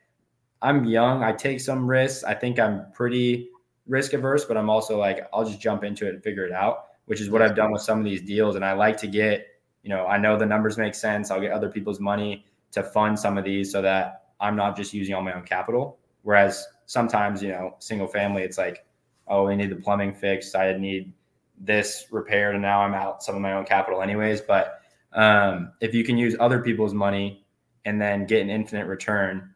i'm 0.61 0.83
young 0.83 1.23
i 1.23 1.31
take 1.31 1.61
some 1.61 1.87
risks. 1.87 2.23
I 2.23 2.33
think 2.33 2.59
i'm 2.59 2.91
pretty 2.91 3.49
risk 3.87 4.13
averse 4.13 4.45
but 4.45 4.57
i'm 4.57 4.69
also 4.69 4.97
like 4.97 5.27
i'll 5.31 5.45
just 5.45 5.61
jump 5.61 5.83
into 5.83 6.07
it 6.07 6.15
and 6.15 6.23
figure 6.23 6.45
it 6.45 6.51
out 6.51 6.85
which 7.05 7.21
is 7.21 7.29
what 7.29 7.41
i've 7.41 7.55
done 7.55 7.71
with 7.71 7.81
some 7.81 7.99
of 7.99 8.05
these 8.05 8.21
deals 8.21 8.55
and 8.55 8.63
i 8.65 8.73
like 8.73 8.97
to 8.97 9.07
get 9.07 9.47
you 9.83 9.89
know 9.89 10.05
i 10.07 10.17
know 10.17 10.37
the 10.37 10.45
numbers 10.45 10.77
make 10.77 10.95
sense 10.95 11.31
i'll 11.31 11.41
get 11.41 11.51
other 11.51 11.69
people's 11.69 11.99
money 11.99 12.45
to 12.73 12.83
fund 12.83 13.17
some 13.17 13.37
of 13.37 13.45
these 13.45 13.71
so 13.71 13.81
that 13.81 14.23
I'm 14.39 14.55
not 14.55 14.75
just 14.75 14.93
using 14.93 15.15
all 15.15 15.21
my 15.21 15.33
own 15.33 15.43
capital. 15.43 15.99
Whereas 16.23 16.67
sometimes, 16.85 17.41
you 17.41 17.49
know, 17.49 17.75
single 17.79 18.07
family, 18.07 18.43
it's 18.43 18.57
like, 18.57 18.85
oh, 19.27 19.47
we 19.47 19.55
need 19.55 19.69
the 19.69 19.75
plumbing 19.77 20.13
fixed. 20.13 20.55
I 20.55 20.75
need 20.77 21.13
this 21.57 22.07
repaired, 22.11 22.55
and 22.55 22.61
now 22.61 22.81
I'm 22.81 22.93
out 22.93 23.23
some 23.23 23.35
of 23.35 23.41
my 23.41 23.53
own 23.53 23.63
capital, 23.63 24.01
anyways. 24.01 24.41
But 24.41 24.81
um, 25.13 25.71
if 25.81 25.93
you 25.93 26.03
can 26.03 26.17
use 26.17 26.35
other 26.39 26.61
people's 26.61 26.93
money 26.93 27.45
and 27.85 28.01
then 28.01 28.25
get 28.25 28.41
an 28.41 28.49
infinite 28.49 28.87
return, 28.87 29.53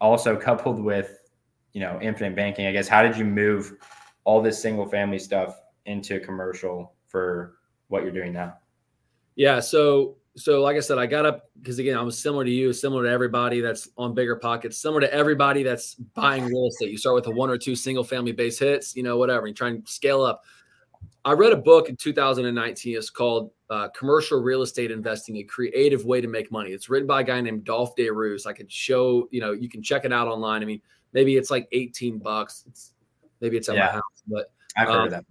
also 0.00 0.36
coupled 0.36 0.78
with, 0.78 1.18
you 1.72 1.80
know, 1.80 1.98
infinite 2.00 2.36
banking, 2.36 2.66
I 2.66 2.72
guess, 2.72 2.86
how 2.86 3.02
did 3.02 3.16
you 3.16 3.24
move 3.24 3.72
all 4.24 4.42
this 4.42 4.60
single 4.60 4.86
family 4.86 5.18
stuff 5.18 5.58
into 5.88 6.20
commercial 6.20 6.92
for 7.06 7.56
what 7.88 8.02
you're 8.02 8.12
doing 8.12 8.32
now? 8.32 8.58
Yeah. 9.34 9.58
So 9.58 10.16
so 10.36 10.62
like 10.62 10.76
I 10.76 10.80
said, 10.80 10.98
I 10.98 11.06
got 11.06 11.26
up 11.26 11.50
because 11.60 11.78
again, 11.78 11.96
I 11.96 12.02
was 12.02 12.16
similar 12.16 12.44
to 12.44 12.50
you, 12.50 12.72
similar 12.72 13.04
to 13.04 13.10
everybody 13.10 13.60
that's 13.60 13.88
on 13.96 14.14
BiggerPockets, 14.14 14.74
similar 14.74 15.00
to 15.00 15.12
everybody 15.12 15.62
that's 15.62 15.94
buying 15.94 16.44
real 16.44 16.68
estate. 16.68 16.90
You 16.90 16.98
start 16.98 17.16
with 17.16 17.26
a 17.26 17.30
one 17.30 17.50
or 17.50 17.58
two 17.58 17.74
single 17.74 18.04
family 18.04 18.32
base 18.32 18.58
hits, 18.58 18.94
you 18.94 19.02
know, 19.02 19.16
whatever. 19.16 19.46
You 19.46 19.54
try 19.54 19.68
and 19.68 19.88
scale 19.88 20.22
up. 20.22 20.44
I 21.24 21.32
read 21.32 21.52
a 21.52 21.56
book 21.56 21.88
in 21.88 21.96
2019. 21.96 22.96
It's 22.96 23.10
called 23.10 23.50
uh, 23.68 23.88
Commercial 23.88 24.40
Real 24.40 24.62
Estate 24.62 24.90
Investing: 24.90 25.36
A 25.38 25.42
Creative 25.42 26.04
Way 26.04 26.20
to 26.20 26.28
Make 26.28 26.52
Money. 26.52 26.70
It's 26.70 26.88
written 26.88 27.08
by 27.08 27.22
a 27.22 27.24
guy 27.24 27.40
named 27.40 27.64
Dolf 27.64 27.96
de 27.96 28.08
Roos. 28.08 28.46
I 28.46 28.52
could 28.52 28.70
show, 28.70 29.28
you 29.30 29.40
know, 29.40 29.52
you 29.52 29.68
can 29.68 29.82
check 29.82 30.04
it 30.04 30.12
out 30.12 30.28
online. 30.28 30.62
I 30.62 30.66
mean, 30.66 30.80
maybe 31.12 31.36
it's 31.36 31.50
like 31.50 31.68
18 31.72 32.18
bucks. 32.18 32.64
It's, 32.68 32.92
maybe 33.40 33.56
it's 33.56 33.68
at 33.68 33.76
yeah. 33.76 33.86
my 33.86 33.92
house, 33.92 34.22
but 34.26 34.52
I've 34.76 34.88
heard 34.88 34.96
um, 34.96 35.04
of 35.06 35.10
that 35.10 35.24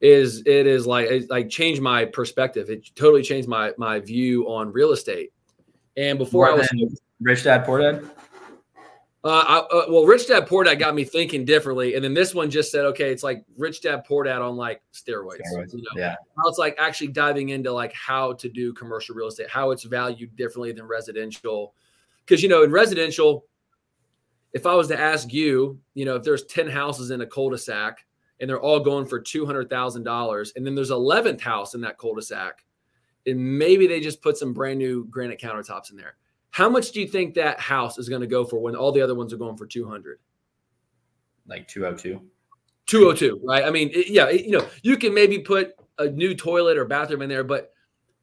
is 0.00 0.42
it 0.46 0.66
is 0.66 0.86
like 0.86 1.10
it 1.10 1.30
like 1.30 1.48
changed 1.48 1.82
my 1.82 2.04
perspective. 2.04 2.70
It 2.70 2.90
totally 2.94 3.22
changed 3.22 3.48
my 3.48 3.72
my 3.76 4.00
view 4.00 4.44
on 4.48 4.72
real 4.72 4.92
estate. 4.92 5.32
And 5.96 6.18
before 6.18 6.46
More 6.46 6.54
I 6.54 6.58
was 6.58 6.98
Rich 7.20 7.44
Dad 7.44 7.64
Poor 7.64 7.80
Dad. 7.80 8.08
Uh, 9.22 9.44
I, 9.46 9.58
uh, 9.58 9.84
well, 9.90 10.06
Rich 10.06 10.28
Dad 10.28 10.46
Poor 10.46 10.64
Dad 10.64 10.76
got 10.76 10.94
me 10.94 11.04
thinking 11.04 11.44
differently, 11.44 11.94
and 11.94 12.02
then 12.02 12.14
this 12.14 12.34
one 12.34 12.50
just 12.50 12.72
said, 12.72 12.86
okay, 12.86 13.12
it's 13.12 13.22
like 13.22 13.44
Rich 13.58 13.82
Dad 13.82 14.04
Poor 14.06 14.24
Dad 14.24 14.40
on 14.40 14.56
like 14.56 14.80
steroids. 14.94 15.40
steroids. 15.52 15.74
You 15.74 15.82
know? 15.82 16.00
Yeah. 16.00 16.16
Now 16.38 16.44
it's 16.46 16.56
like 16.56 16.74
actually 16.78 17.08
diving 17.08 17.50
into 17.50 17.70
like 17.70 17.92
how 17.92 18.32
to 18.34 18.48
do 18.48 18.72
commercial 18.72 19.14
real 19.14 19.28
estate, 19.28 19.50
how 19.50 19.72
it's 19.72 19.82
valued 19.84 20.34
differently 20.36 20.72
than 20.72 20.86
residential, 20.86 21.74
because 22.24 22.42
you 22.42 22.48
know 22.48 22.62
in 22.62 22.70
residential, 22.70 23.44
if 24.54 24.64
I 24.64 24.74
was 24.74 24.88
to 24.88 24.98
ask 24.98 25.30
you, 25.30 25.78
you 25.92 26.06
know, 26.06 26.16
if 26.16 26.22
there's 26.22 26.44
ten 26.44 26.66
houses 26.66 27.10
in 27.10 27.20
a 27.20 27.26
cul-de-sac, 27.26 28.06
and 28.40 28.48
they're 28.48 28.60
all 28.60 28.80
going 28.80 29.06
for 29.06 29.20
$200,000. 29.20 30.56
And 30.56 30.66
then 30.66 30.74
there's 30.74 30.90
11th 30.90 31.40
house 31.40 31.74
in 31.74 31.80
that 31.82 31.98
cul-de-sac. 31.98 32.64
And 33.26 33.58
maybe 33.58 33.86
they 33.86 34.00
just 34.00 34.22
put 34.22 34.38
some 34.38 34.54
brand 34.54 34.78
new 34.78 35.04
granite 35.10 35.40
countertops 35.40 35.90
in 35.90 35.96
there. 35.96 36.16
How 36.50 36.68
much 36.68 36.92
do 36.92 37.00
you 37.00 37.06
think 37.06 37.34
that 37.34 37.60
house 37.60 37.98
is 37.98 38.08
going 38.08 38.22
to 38.22 38.26
go 38.26 38.44
for 38.44 38.58
when 38.58 38.74
all 38.74 38.92
the 38.92 39.02
other 39.02 39.14
ones 39.14 39.32
are 39.32 39.36
going 39.36 39.56
for 39.56 39.66
200? 39.66 40.18
Like 41.46 41.68
202. 41.68 42.20
202, 42.86 43.40
right? 43.44 43.64
I 43.64 43.70
mean, 43.70 43.90
it, 43.92 44.08
yeah, 44.08 44.28
it, 44.28 44.46
you 44.46 44.52
know, 44.52 44.66
you 44.82 44.96
can 44.96 45.14
maybe 45.14 45.38
put 45.38 45.74
a 45.98 46.08
new 46.08 46.34
toilet 46.34 46.76
or 46.76 46.84
bathroom 46.86 47.22
in 47.22 47.28
there, 47.28 47.44
but 47.44 47.72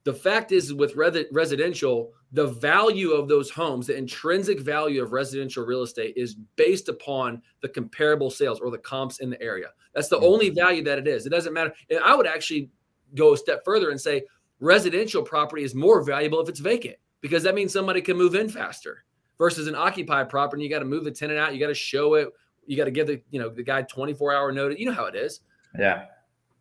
the 0.08 0.14
fact 0.14 0.54
is 0.54 0.74
with 0.74 0.96
residential, 0.96 2.14
the 2.32 2.48
value 2.48 3.12
of 3.12 3.28
those 3.28 3.50
homes, 3.50 3.88
the 3.88 3.98
intrinsic 3.98 4.62
value 4.62 5.04
of 5.04 5.12
residential 5.12 5.66
real 5.66 5.82
estate 5.82 6.14
is 6.16 6.38
based 6.56 6.88
upon 6.88 7.42
the 7.62 7.68
comparable 7.68 8.32
sales 8.32 8.62
or 8.62 8.72
the 8.72 8.78
comps 8.78 9.20
in 9.20 9.30
the 9.30 9.42
area. 9.42 9.68
That's 9.94 10.08
the 10.08 10.20
only 10.20 10.48
mm-hmm. 10.48 10.56
value 10.56 10.84
that 10.86 10.98
it 10.98 11.10
is. 11.10 11.26
It 11.26 11.32
doesn't 11.32 11.52
matter. 11.52 11.74
And 11.90 12.00
I 12.00 12.16
would 12.16 12.26
actually 12.26 12.70
go 13.16 13.34
a 13.34 13.38
step 13.38 13.66
further 13.66 13.90
and 13.90 14.00
say 14.00 14.24
residential 14.62 15.24
property 15.24 15.64
is 15.64 15.76
more 15.76 16.02
valuable 16.02 16.40
if 16.40 16.48
it's 16.48 16.62
vacant 16.62 16.96
because 17.20 17.44
that 17.44 17.54
means 17.54 17.74
somebody 17.74 18.00
can 18.00 18.16
move 18.16 18.34
in 18.34 18.48
faster 18.48 19.04
versus 19.38 19.68
an 19.68 19.76
occupied 19.76 20.30
property. 20.30 20.64
You 20.64 20.70
got 20.70 20.80
to 20.80 20.86
move 20.86 21.04
the 21.04 21.12
tenant 21.12 21.38
out. 21.38 21.54
You 21.54 21.60
got 21.60 21.68
to 21.68 21.74
show 21.74 22.14
it. 22.14 22.30
You 22.66 22.78
got 22.78 22.86
to 22.86 22.92
give 22.92 23.08
the 23.08 23.22
you 23.30 23.42
know 23.42 23.50
the 23.50 23.62
guy 23.62 23.82
24 23.82 24.34
hour 24.34 24.54
notice. 24.54 24.80
You 24.80 24.86
know 24.86 24.94
how 24.94 25.08
it 25.08 25.16
is. 25.16 25.42
Yeah. 25.78 26.06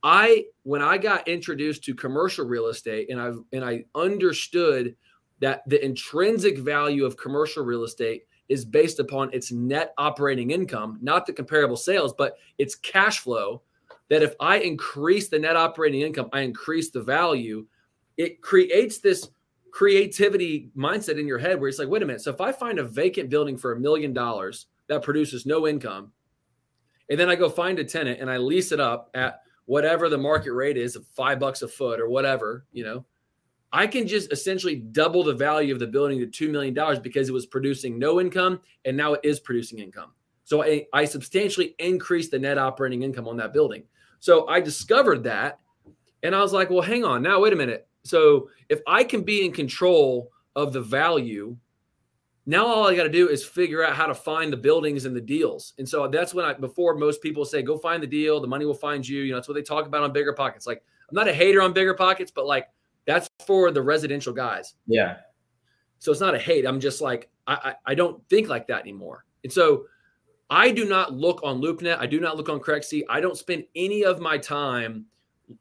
I 0.02 0.44
when 0.62 0.82
I 0.82 0.98
got 0.98 1.26
introduced 1.26 1.85
to 1.85 1.94
commercial 1.94 2.46
real 2.46 2.66
estate 2.66 3.11
and 3.11 3.20
I 3.20 3.32
and 3.52 3.64
I 3.64 3.85
understood 3.94 4.94
that 5.40 5.62
the 5.68 5.85
intrinsic 5.85 6.59
value 6.59 7.04
of 7.04 7.16
commercial 7.16 7.64
real 7.64 7.85
estate 7.85 8.26
is 8.48 8.64
based 8.64 9.00
upon 9.00 9.32
its 9.32 9.50
net 9.50 9.92
operating 9.98 10.50
income, 10.50 10.98
not 11.02 11.26
the 11.26 11.32
comparable 11.32 11.76
sales, 11.76 12.14
but 12.16 12.38
its 12.59 12.74
cash 12.74 13.20
flow. 13.20 13.62
That 14.09 14.22
if 14.22 14.35
I 14.38 14.59
increase 14.59 15.28
the 15.28 15.38
net 15.38 15.56
operating 15.56 16.02
income, 16.02 16.28
I 16.32 16.42
increase 16.42 16.90
the 16.90 17.02
value. 17.02 17.66
It 18.16 18.40
creates 18.40 18.98
this 18.98 19.28
creativity 19.72 20.70
mindset 20.76 21.18
in 21.18 21.26
your 21.26 21.38
head 21.38 21.59
where 21.59 21.68
it's 21.68 21.80
like, 21.80 21.88
wait 21.88 22.02
a 22.02 22.06
minute. 22.06 22.22
So 22.22 22.30
if 22.30 22.40
I 22.40 22.52
find 22.52 22.78
a 22.78 22.85
vacant 22.85 23.28
building 23.28 23.56
for 23.56 23.72
a 23.72 23.80
million 23.80 24.12
dollars 24.12 24.66
that 24.87 25.02
produces 25.02 25.44
no 25.44 25.66
income, 25.66 26.12
and 27.11 27.18
then 27.18 27.28
I 27.28 27.35
go 27.35 27.48
find 27.48 27.78
a 27.78 27.85
tenant 27.85 28.20
and 28.20 28.30
I 28.30 28.37
lease 28.37 28.72
it 28.72 28.80
up 28.80 29.11
at 29.14 29.40
whatever 29.66 30.09
the 30.09 30.18
market 30.18 30.52
rate 30.52 30.76
is 30.76 30.96
of 30.96 31.07
five 31.09 31.38
bucks 31.38 31.62
a 31.62 31.68
foot 31.68 32.00
or 32.00 32.09
whatever, 32.09 32.64
you 32.72 32.85
know, 32.85 33.05
I 33.72 33.87
can 33.87 34.07
just 34.07 34.33
essentially 34.33 34.76
double 34.76 35.22
the 35.22 35.35
value 35.35 35.72
of 35.72 35.81
the 35.81 35.87
building 35.87 36.18
to 36.20 36.26
$2 36.26 36.50
million 36.50 37.02
because 37.02 37.29
it 37.29 37.33
was 37.33 37.46
producing 37.46 37.98
no 37.98 38.20
income 38.20 38.61
and 38.85 38.96
now 38.96 39.14
it 39.14 39.20
is 39.22 39.40
producing 39.40 39.81
income. 39.81 40.12
So 40.44 40.62
I, 40.62 40.87
I 40.92 41.05
substantially 41.05 41.74
increased 41.79 42.31
the 42.31 42.38
net 42.38 42.57
operating 42.57 43.02
income 43.02 43.26
on 43.26 43.37
that 43.38 43.52
building. 43.52 43.83
So 44.20 44.46
I 44.48 44.61
discovered 44.61 45.24
that 45.24 45.59
and 46.22 46.35
I 46.35 46.40
was 46.40 46.52
like, 46.52 46.70
well, 46.70 46.81
hang 46.81 47.05
on 47.05 47.22
now, 47.22 47.40
wait 47.40 47.52
a 47.52 47.57
minute. 47.57 47.88
So 48.05 48.48
if 48.68 48.81
I 48.87 49.02
can 49.02 49.22
be 49.22 49.44
in 49.44 49.52
control 49.52 50.31
of 50.55 50.72
the 50.72 50.81
value, 50.81 51.57
now 52.46 52.64
all 52.64 52.87
I 52.87 52.94
got 52.94 53.02
to 53.02 53.09
do 53.09 53.28
is 53.28 53.44
figure 53.44 53.85
out 53.85 53.96
how 53.96 54.06
to 54.06 54.14
find 54.14 54.52
the 54.52 54.56
buildings 54.56 55.04
and 55.04 55.14
the 55.14 55.20
deals. 55.20 55.74
And 55.78 55.88
so 55.88 56.06
that's 56.06 56.32
when 56.32 56.44
I, 56.44 56.52
before 56.52 56.94
most 56.94 57.20
people 57.20 57.44
say, 57.44 57.61
go 57.61 57.76
find 57.76 58.00
the 58.00 58.06
deal, 58.06 58.40
the 58.40 58.46
money 58.46 58.64
will 58.64 58.74
find 58.74 59.06
you. 59.06 59.22
You 59.22 59.32
know, 59.32 59.38
that's 59.38 59.48
what 59.48 59.54
they 59.54 59.62
talk 59.62 59.87
about 59.87 60.04
on 60.04 60.12
BiggerPockets. 60.12 60.66
Like, 60.66 60.85
I'm 61.09 61.14
not 61.14 61.28
a 61.28 61.35
hater 61.35 61.61
on 61.61 61.74
BiggerPockets, 61.74 62.32
but 62.32 62.46
like, 62.46 62.68
that's 63.04 63.28
for 63.44 63.72
the 63.72 63.82
residential 63.82 64.32
guys. 64.32 64.74
Yeah. 64.87 65.16
So 65.98 66.12
it's 66.12 66.20
not 66.20 66.35
a 66.35 66.38
hate. 66.38 66.66
I'm 66.66 66.80
just 66.80 67.00
like, 67.00 67.28
I, 67.46 67.54
I, 67.54 67.74
I 67.92 67.94
don't 67.94 68.22
think 68.28 68.48
like 68.48 68.68
that 68.68 68.82
anymore. 68.82 69.24
And 69.42 69.52
so 69.52 69.87
I 70.48 70.70
do 70.70 70.85
not 70.85 71.12
look 71.12 71.40
on 71.42 71.61
LoopNet. 71.61 71.98
I 71.98 72.06
do 72.06 72.20
not 72.20 72.37
look 72.37 72.48
on 72.48 72.61
Crexi. 72.61 73.02
I 73.09 73.20
don't 73.20 73.37
spend 73.37 73.64
any 73.74 74.04
of 74.04 74.20
my 74.20 74.38
time 74.38 75.06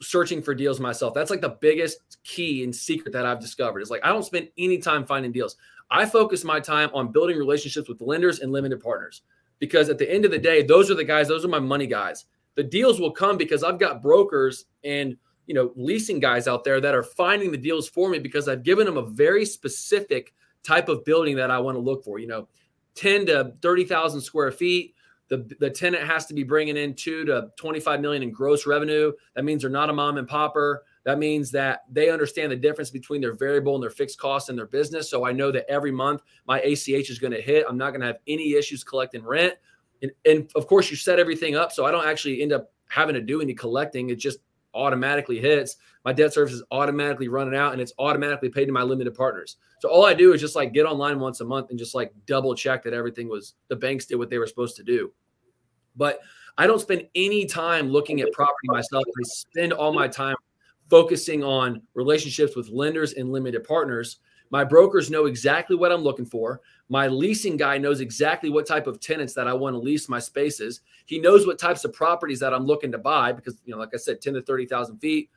searching 0.01 0.41
for 0.41 0.55
deals 0.55 0.79
myself. 0.79 1.13
That's 1.13 1.29
like 1.29 1.41
the 1.41 1.57
biggest 1.61 2.17
key 2.23 2.63
and 2.63 2.75
secret 2.75 3.11
that 3.13 3.25
I've 3.25 3.39
discovered. 3.39 3.81
Is 3.81 3.89
like 3.89 4.03
I 4.03 4.09
don't 4.09 4.25
spend 4.25 4.49
any 4.57 4.77
time 4.77 5.05
finding 5.05 5.31
deals. 5.31 5.55
I 5.91 6.05
focus 6.05 6.43
my 6.43 6.59
time 6.59 6.89
on 6.93 7.11
building 7.11 7.37
relationships 7.37 7.87
with 7.87 8.01
lenders 8.01 8.39
and 8.39 8.51
limited 8.51 8.81
partners 8.81 9.21
because 9.59 9.89
at 9.89 9.97
the 9.97 10.11
end 10.11 10.25
of 10.25 10.31
the 10.31 10.39
day, 10.39 10.63
those 10.63 10.89
are 10.89 10.95
the 10.95 11.03
guys, 11.03 11.27
those 11.27 11.45
are 11.45 11.49
my 11.49 11.59
money 11.59 11.87
guys. 11.87 12.25
The 12.55 12.63
deals 12.63 12.99
will 12.99 13.11
come 13.11 13.37
because 13.37 13.63
I've 13.63 13.79
got 13.79 14.01
brokers 14.01 14.65
and 14.83 15.17
you 15.47 15.53
know, 15.53 15.71
leasing 15.75 16.19
guys 16.19 16.47
out 16.47 16.63
there 16.63 16.81
that 16.81 16.95
are 16.95 17.03
finding 17.03 17.51
the 17.51 17.57
deals 17.57 17.87
for 17.87 18.09
me 18.09 18.19
because 18.19 18.47
I've 18.47 18.63
given 18.63 18.85
them 18.85 18.97
a 18.97 19.05
very 19.05 19.45
specific 19.45 20.33
type 20.63 20.89
of 20.89 21.05
building 21.05 21.35
that 21.35 21.51
I 21.51 21.59
want 21.59 21.75
to 21.75 21.79
look 21.79 22.03
for. 22.03 22.19
You 22.19 22.27
know, 22.27 22.47
10 22.95 23.27
to 23.27 23.53
30,000 23.61 24.21
square 24.21 24.51
feet. 24.51 24.95
The, 25.27 25.49
the 25.59 25.69
tenant 25.69 26.03
has 26.03 26.27
to 26.27 26.33
be 26.33 26.43
bringing 26.43 26.77
in 26.77 26.93
two 26.93 27.25
to 27.25 27.49
25 27.57 27.99
million 27.99 28.23
in 28.23 28.31
gross 28.31 28.67
revenue. 28.67 29.11
That 29.35 29.43
means 29.43 29.61
they're 29.61 29.71
not 29.71 29.89
a 29.89 29.93
mom 29.93 30.17
and 30.17 30.27
popper. 30.27 30.83
That 31.03 31.19
means 31.19 31.51
that 31.51 31.83
they 31.91 32.09
understand 32.09 32.51
the 32.51 32.55
difference 32.55 32.89
between 32.89 33.21
their 33.21 33.33
variable 33.33 33.75
and 33.75 33.83
their 33.83 33.89
fixed 33.89 34.19
costs 34.19 34.49
in 34.49 34.55
their 34.55 34.65
business. 34.65 35.09
So 35.09 35.25
I 35.25 35.31
know 35.31 35.51
that 35.51 35.69
every 35.69 35.91
month 35.91 36.21
my 36.47 36.59
ACH 36.61 37.09
is 37.09 37.19
going 37.19 37.33
to 37.33 37.41
hit. 37.41 37.65
I'm 37.67 37.77
not 37.77 37.91
going 37.91 38.01
to 38.01 38.07
have 38.07 38.19
any 38.27 38.53
issues 38.53 38.83
collecting 38.83 39.23
rent. 39.23 39.55
And, 40.01 40.11
and 40.25 40.49
of 40.55 40.67
course, 40.67 40.89
you 40.89 40.97
set 40.97 41.19
everything 41.19 41.55
up 41.55 41.71
so 41.71 41.85
I 41.85 41.91
don't 41.91 42.05
actually 42.05 42.41
end 42.41 42.53
up 42.53 42.71
having 42.87 43.15
to 43.15 43.21
do 43.21 43.41
any 43.41 43.53
collecting. 43.53 44.09
It 44.09 44.15
just 44.15 44.39
automatically 44.75 45.39
hits. 45.39 45.77
My 46.03 46.13
debt 46.13 46.33
service 46.33 46.53
is 46.53 46.63
automatically 46.71 47.27
running 47.27 47.55
out 47.55 47.73
and 47.73 47.81
it's 47.81 47.93
automatically 47.97 48.49
paid 48.49 48.65
to 48.65 48.71
my 48.71 48.83
limited 48.83 49.15
partners. 49.15 49.57
So 49.79 49.89
all 49.89 50.05
I 50.05 50.13
do 50.13 50.33
is 50.33 50.41
just 50.41 50.55
like 50.55 50.73
get 50.73 50.85
online 50.85 51.19
once 51.19 51.41
a 51.41 51.45
month 51.45 51.69
and 51.71 51.79
just 51.79 51.95
like 51.95 52.13
double 52.27 52.53
check 52.53 52.83
that 52.83 52.93
everything 52.93 53.27
was 53.27 53.55
the 53.69 53.75
banks 53.75 54.05
did 54.05 54.17
what 54.17 54.29
they 54.29 54.37
were 54.37 54.47
supposed 54.47 54.75
to 54.77 54.83
do. 54.83 55.11
But 55.95 56.19
I 56.57 56.67
don't 56.67 56.79
spend 56.79 57.07
any 57.15 57.45
time 57.45 57.89
looking 57.89 58.21
at 58.21 58.31
property 58.31 58.67
myself. 58.67 59.03
I 59.07 59.23
spend 59.23 59.73
all 59.73 59.93
my 59.93 60.07
time 60.07 60.35
focusing 60.89 61.43
on 61.43 61.81
relationships 61.93 62.55
with 62.55 62.69
lenders 62.69 63.13
and 63.13 63.31
limited 63.31 63.63
partners. 63.63 64.19
My 64.49 64.63
brokers 64.63 65.09
know 65.09 65.25
exactly 65.25 65.75
what 65.75 65.91
I'm 65.91 66.01
looking 66.01 66.25
for. 66.25 66.61
My 66.89 67.07
leasing 67.07 67.57
guy 67.57 67.77
knows 67.77 67.99
exactly 67.99 68.49
what 68.49 68.67
type 68.67 68.87
of 68.87 68.99
tenants 68.99 69.33
that 69.33 69.47
I 69.47 69.53
want 69.53 69.73
to 69.73 69.79
lease 69.79 70.07
my 70.07 70.19
spaces. 70.19 70.81
He 71.05 71.19
knows 71.19 71.47
what 71.47 71.59
types 71.59 71.83
of 71.83 71.93
properties 71.93 72.39
that 72.39 72.53
I'm 72.53 72.65
looking 72.65 72.91
to 72.91 72.97
buy 72.97 73.31
because, 73.31 73.61
you 73.65 73.73
know, 73.73 73.79
like 73.79 73.89
I 73.93 73.97
said, 73.97 74.21
10 74.21 74.35
to 74.35 74.41
30,000 74.41 74.99
feet. 74.99 75.29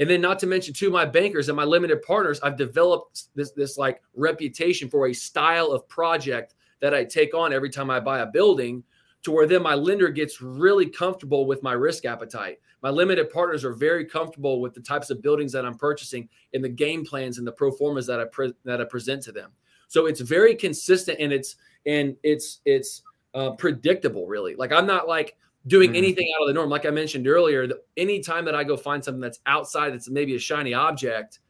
And 0.00 0.08
then 0.08 0.20
not 0.20 0.38
to 0.40 0.46
mention 0.46 0.74
to 0.74 0.90
my 0.90 1.04
bankers 1.04 1.48
and 1.48 1.56
my 1.56 1.64
limited 1.64 2.02
partners, 2.02 2.40
I've 2.40 2.56
developed 2.56 3.34
this, 3.34 3.50
this 3.52 3.78
like 3.78 4.02
reputation 4.14 4.88
for 4.88 5.08
a 5.08 5.12
style 5.12 5.72
of 5.72 5.88
project 5.88 6.54
that 6.80 6.94
I 6.94 7.04
take 7.04 7.34
on 7.34 7.52
every 7.52 7.70
time 7.70 7.90
I 7.90 8.00
buy 8.00 8.20
a 8.20 8.26
building 8.26 8.84
to 9.22 9.32
where 9.32 9.46
then 9.46 9.62
my 9.62 9.74
lender 9.74 10.08
gets 10.08 10.40
really 10.40 10.86
comfortable 10.86 11.46
with 11.46 11.62
my 11.62 11.72
risk 11.72 12.04
appetite. 12.04 12.60
My 12.82 12.90
limited 12.90 13.30
partners 13.30 13.64
are 13.64 13.72
very 13.72 14.04
comfortable 14.04 14.60
with 14.60 14.74
the 14.74 14.80
types 14.80 15.10
of 15.10 15.20
buildings 15.20 15.52
that 15.52 15.64
I'm 15.64 15.76
purchasing 15.76 16.28
and 16.54 16.62
the 16.62 16.68
game 16.68 17.04
plans 17.04 17.38
and 17.38 17.46
the 17.46 17.52
pro 17.52 17.70
formas 17.70 18.06
that 18.06 18.20
I 18.20 18.24
pre- 18.26 18.54
that 18.64 18.80
I 18.80 18.84
present 18.84 19.22
to 19.24 19.32
them. 19.32 19.50
So 19.88 20.06
it's 20.06 20.20
very 20.20 20.54
consistent 20.54 21.18
and 21.18 21.32
it's 21.32 21.56
and 21.86 22.16
it's 22.22 22.60
it's 22.64 23.02
uh, 23.34 23.52
predictable, 23.52 24.26
really. 24.26 24.54
Like 24.54 24.72
I'm 24.72 24.86
not 24.86 25.08
like 25.08 25.36
doing 25.66 25.90
mm-hmm. 25.90 25.96
anything 25.96 26.28
out 26.36 26.42
of 26.42 26.48
the 26.48 26.54
norm. 26.54 26.70
Like 26.70 26.86
I 26.86 26.90
mentioned 26.90 27.26
earlier, 27.26 27.66
the, 27.66 27.80
anytime 27.96 28.44
that 28.44 28.54
I 28.54 28.64
go 28.64 28.76
find 28.76 29.04
something 29.04 29.20
that's 29.20 29.40
outside, 29.46 29.92
that's 29.92 30.08
maybe 30.08 30.36
a 30.36 30.38
shiny 30.38 30.72
object, 30.72 31.40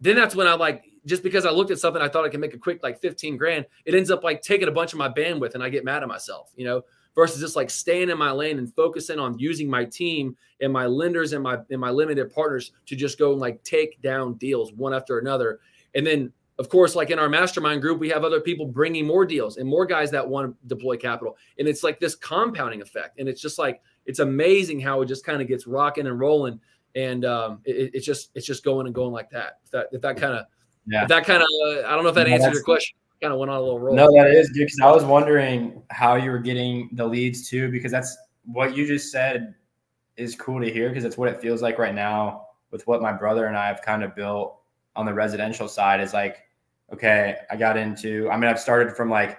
then 0.00 0.14
that's 0.14 0.36
when 0.36 0.46
I 0.46 0.54
like 0.54 0.84
just 1.06 1.22
because 1.22 1.46
I 1.46 1.50
looked 1.50 1.70
at 1.70 1.78
something 1.78 2.02
I 2.02 2.08
thought 2.08 2.24
I 2.24 2.28
could 2.28 2.40
make 2.40 2.54
a 2.54 2.58
quick 2.58 2.82
like 2.82 3.00
15 3.00 3.36
grand, 3.36 3.66
it 3.86 3.94
ends 3.94 4.10
up 4.10 4.22
like 4.22 4.42
taking 4.42 4.68
a 4.68 4.72
bunch 4.72 4.92
of 4.92 4.98
my 4.98 5.08
bandwidth 5.08 5.54
and 5.54 5.62
I 5.62 5.68
get 5.68 5.84
mad 5.84 6.02
at 6.02 6.08
myself, 6.08 6.52
you 6.56 6.64
know 6.64 6.82
versus 7.14 7.40
just 7.40 7.56
like 7.56 7.70
staying 7.70 8.10
in 8.10 8.18
my 8.18 8.30
lane 8.30 8.58
and 8.58 8.74
focusing 8.74 9.18
on 9.18 9.38
using 9.38 9.68
my 9.68 9.84
team 9.84 10.36
and 10.60 10.72
my 10.72 10.86
lenders 10.86 11.32
and 11.32 11.42
my 11.42 11.58
and 11.70 11.80
my 11.80 11.90
limited 11.90 12.32
partners 12.32 12.72
to 12.86 12.96
just 12.96 13.18
go 13.18 13.32
and 13.32 13.40
like 13.40 13.62
take 13.64 14.00
down 14.02 14.34
deals 14.34 14.72
one 14.72 14.94
after 14.94 15.18
another. 15.18 15.60
And 15.94 16.06
then 16.06 16.32
of 16.58 16.68
course, 16.68 16.94
like 16.94 17.08
in 17.08 17.18
our 17.18 17.28
mastermind 17.30 17.80
group, 17.80 17.98
we 17.98 18.10
have 18.10 18.22
other 18.22 18.38
people 18.38 18.66
bringing 18.66 19.06
more 19.06 19.24
deals 19.24 19.56
and 19.56 19.66
more 19.66 19.86
guys 19.86 20.10
that 20.10 20.28
want 20.28 20.54
to 20.54 20.68
deploy 20.68 20.94
capital. 20.98 21.38
And 21.58 21.66
it's 21.66 21.82
like 21.82 21.98
this 21.98 22.14
compounding 22.14 22.82
effect. 22.82 23.18
And 23.18 23.30
it's 23.30 23.40
just 23.40 23.58
like, 23.58 23.80
it's 24.04 24.18
amazing 24.18 24.78
how 24.78 25.00
it 25.00 25.06
just 25.06 25.24
kind 25.24 25.40
of 25.40 25.48
gets 25.48 25.66
rocking 25.66 26.06
and 26.06 26.20
rolling. 26.20 26.60
And 26.94 27.24
um, 27.24 27.60
it, 27.64 27.92
it's 27.94 28.04
just, 28.04 28.30
it's 28.34 28.44
just 28.44 28.62
going 28.62 28.84
and 28.84 28.94
going 28.94 29.10
like 29.10 29.30
that. 29.30 29.60
If 29.64 29.70
that, 29.70 29.86
if 29.92 30.02
that 30.02 30.18
kind 30.18 30.34
of, 30.34 30.44
yeah. 30.86 31.06
that 31.06 31.24
kind 31.24 31.42
of, 31.42 31.48
uh, 31.64 31.88
I 31.88 31.94
don't 31.94 32.02
know 32.02 32.10
if 32.10 32.14
that 32.16 32.28
yeah, 32.28 32.34
answered 32.34 32.52
your 32.52 32.62
question 32.62 32.99
kind 33.20 33.32
of 33.32 33.38
went 33.38 33.50
on 33.50 33.58
a 33.58 33.60
little 33.60 33.78
roll. 33.78 33.94
No, 33.94 34.10
that 34.12 34.30
is 34.30 34.48
good 34.50 34.66
because 34.66 34.80
I 34.80 34.90
was 34.90 35.04
wondering 35.04 35.82
how 35.90 36.14
you 36.14 36.30
were 36.30 36.38
getting 36.38 36.88
the 36.92 37.06
leads 37.06 37.48
too, 37.48 37.70
because 37.70 37.92
that's 37.92 38.16
what 38.44 38.76
you 38.76 38.86
just 38.86 39.12
said 39.12 39.54
is 40.16 40.34
cool 40.34 40.60
to 40.60 40.70
hear 40.70 40.88
because 40.88 41.04
it's 41.04 41.16
what 41.16 41.28
it 41.28 41.40
feels 41.40 41.62
like 41.62 41.78
right 41.78 41.94
now 41.94 42.46
with 42.70 42.86
what 42.86 43.02
my 43.02 43.12
brother 43.12 43.46
and 43.46 43.56
I 43.56 43.66
have 43.66 43.82
kind 43.82 44.02
of 44.02 44.14
built 44.14 44.58
on 44.96 45.06
the 45.06 45.14
residential 45.14 45.68
side 45.68 46.00
is 46.00 46.12
like, 46.12 46.42
okay, 46.92 47.36
I 47.50 47.56
got 47.56 47.76
into, 47.76 48.28
I 48.30 48.36
mean, 48.36 48.50
I've 48.50 48.60
started 48.60 48.96
from 48.96 49.10
like 49.10 49.38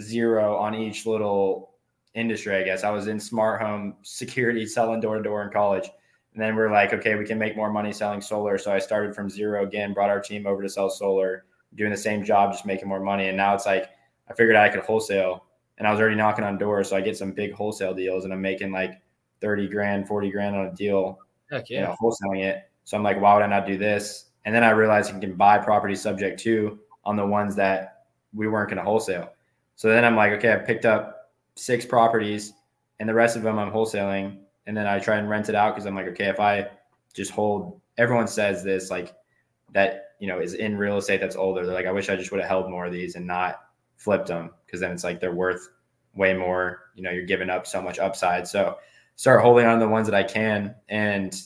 zero 0.00 0.56
on 0.56 0.74
each 0.74 1.06
little 1.06 1.74
industry, 2.14 2.56
I 2.56 2.62
guess. 2.62 2.84
I 2.84 2.90
was 2.90 3.08
in 3.08 3.20
smart 3.20 3.60
home 3.60 3.96
security 4.02 4.66
selling 4.66 5.00
door 5.00 5.16
to 5.16 5.22
door 5.22 5.42
in 5.42 5.50
college. 5.50 5.88
And 6.34 6.42
then 6.42 6.56
we're 6.56 6.70
like, 6.70 6.92
okay, 6.92 7.16
we 7.16 7.24
can 7.24 7.38
make 7.38 7.56
more 7.56 7.72
money 7.72 7.92
selling 7.92 8.20
solar. 8.20 8.58
So 8.58 8.72
I 8.72 8.78
started 8.78 9.14
from 9.14 9.28
zero 9.28 9.64
again, 9.64 9.92
brought 9.92 10.10
our 10.10 10.20
team 10.20 10.46
over 10.46 10.62
to 10.62 10.68
sell 10.68 10.90
solar 10.90 11.44
doing 11.74 11.90
the 11.90 11.96
same 11.96 12.24
job, 12.24 12.52
just 12.52 12.66
making 12.66 12.88
more 12.88 13.00
money. 13.00 13.28
And 13.28 13.36
now 13.36 13.54
it's 13.54 13.66
like 13.66 13.90
I 14.28 14.34
figured 14.34 14.56
out 14.56 14.64
I 14.64 14.68
could 14.68 14.84
wholesale 14.84 15.44
and 15.78 15.86
I 15.86 15.90
was 15.90 16.00
already 16.00 16.16
knocking 16.16 16.44
on 16.44 16.58
doors. 16.58 16.88
So 16.88 16.96
I 16.96 17.00
get 17.00 17.16
some 17.16 17.32
big 17.32 17.52
wholesale 17.52 17.94
deals 17.94 18.24
and 18.24 18.32
I'm 18.32 18.40
making 18.40 18.72
like 18.72 19.00
30 19.40 19.68
grand, 19.68 20.08
40 20.08 20.30
grand 20.30 20.56
on 20.56 20.66
a 20.66 20.74
deal, 20.74 21.18
Heck 21.50 21.70
yeah. 21.70 21.80
you 21.80 21.86
know, 21.86 21.96
wholesaling 22.00 22.44
it. 22.44 22.70
So 22.84 22.96
I'm 22.96 23.02
like, 23.02 23.20
why 23.20 23.34
would 23.34 23.42
I 23.42 23.46
not 23.46 23.66
do 23.66 23.76
this? 23.76 24.26
And 24.44 24.54
then 24.54 24.64
I 24.64 24.70
realized 24.70 25.12
you 25.12 25.20
can 25.20 25.34
buy 25.34 25.58
property 25.58 25.94
subject 25.94 26.40
to 26.40 26.78
on 27.04 27.16
the 27.16 27.26
ones 27.26 27.54
that 27.56 28.04
we 28.34 28.48
weren't 28.48 28.70
going 28.70 28.78
to 28.78 28.84
wholesale. 28.84 29.32
So 29.76 29.88
then 29.88 30.04
I'm 30.04 30.16
like, 30.16 30.32
okay, 30.32 30.52
I 30.52 30.56
picked 30.56 30.86
up 30.86 31.30
six 31.54 31.84
properties 31.86 32.52
and 32.98 33.08
the 33.08 33.14
rest 33.14 33.36
of 33.36 33.42
them 33.42 33.58
I'm 33.58 33.70
wholesaling. 33.70 34.38
And 34.66 34.76
then 34.76 34.86
I 34.86 34.98
try 34.98 35.16
and 35.16 35.28
rent 35.28 35.48
it 35.48 35.54
out 35.54 35.74
because 35.74 35.86
I'm 35.86 35.94
like, 35.94 36.08
okay, 36.08 36.26
if 36.26 36.40
I 36.40 36.68
just 37.14 37.30
hold, 37.30 37.80
everyone 37.96 38.26
says 38.26 38.64
this, 38.64 38.90
like 38.90 39.14
that 39.72 40.07
you 40.18 40.26
know 40.26 40.40
is 40.40 40.54
in 40.54 40.76
real 40.76 40.96
estate 40.96 41.20
that's 41.20 41.36
older 41.36 41.64
they're 41.64 41.74
like 41.74 41.86
i 41.86 41.92
wish 41.92 42.08
i 42.08 42.16
just 42.16 42.30
would 42.30 42.40
have 42.40 42.48
held 42.48 42.70
more 42.70 42.86
of 42.86 42.92
these 42.92 43.14
and 43.14 43.26
not 43.26 43.60
flipped 43.96 44.28
them 44.28 44.50
because 44.64 44.80
then 44.80 44.92
it's 44.92 45.04
like 45.04 45.20
they're 45.20 45.34
worth 45.34 45.68
way 46.14 46.34
more 46.34 46.90
you 46.94 47.02
know 47.02 47.10
you're 47.10 47.24
giving 47.24 47.50
up 47.50 47.66
so 47.66 47.80
much 47.80 47.98
upside. 47.98 48.46
So 48.46 48.76
start 49.18 49.42
holding 49.42 49.66
on 49.66 49.78
to 49.78 49.84
the 49.84 49.90
ones 49.90 50.06
that 50.06 50.14
i 50.14 50.22
can 50.22 50.74
and 50.88 51.42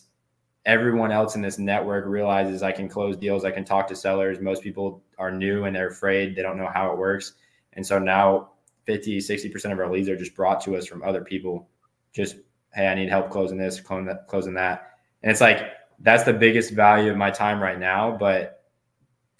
everyone 0.67 1.11
else 1.11 1.35
in 1.35 1.43
this 1.43 1.59
network 1.59 2.05
realizes 2.07 2.63
i 2.63 2.71
can 2.71 2.87
close 2.87 3.17
deals 3.17 3.45
i 3.45 3.51
can 3.51 3.65
talk 3.65 3.89
to 3.89 3.97
sellers 3.97 4.39
most 4.41 4.63
people 4.63 5.03
are 5.19 5.33
new 5.33 5.65
and 5.65 5.75
they're 5.75 5.89
afraid 5.89 6.37
they 6.37 6.43
don't 6.43 6.59
know 6.59 6.71
how 6.73 6.93
it 6.93 6.99
works 6.99 7.33
and 7.73 7.85
so 7.85 7.99
now 7.99 8.51
50 8.85 9.19
60% 9.19 9.73
of 9.73 9.79
our 9.79 9.91
leads 9.91 10.09
are 10.09 10.17
just 10.17 10.35
brought 10.35 10.61
to 10.61 10.77
us 10.77 10.87
from 10.87 11.03
other 11.03 11.25
people 11.25 11.67
just 12.13 12.37
hey 12.75 12.87
i 12.87 12.95
need 12.95 13.09
help 13.09 13.31
closing 13.31 13.59
this 13.59 13.81
closing 13.81 14.05
that 14.05 14.29
closing 14.29 14.55
that 14.55 14.91
and 15.23 15.33
it's 15.33 15.41
like 15.41 15.73
that's 16.01 16.25
the 16.25 16.33
biggest 16.33 16.73
value 16.73 17.11
of 17.11 17.17
my 17.17 17.31
time 17.31 17.61
right 17.61 17.79
now 17.79 18.15
but 18.15 18.62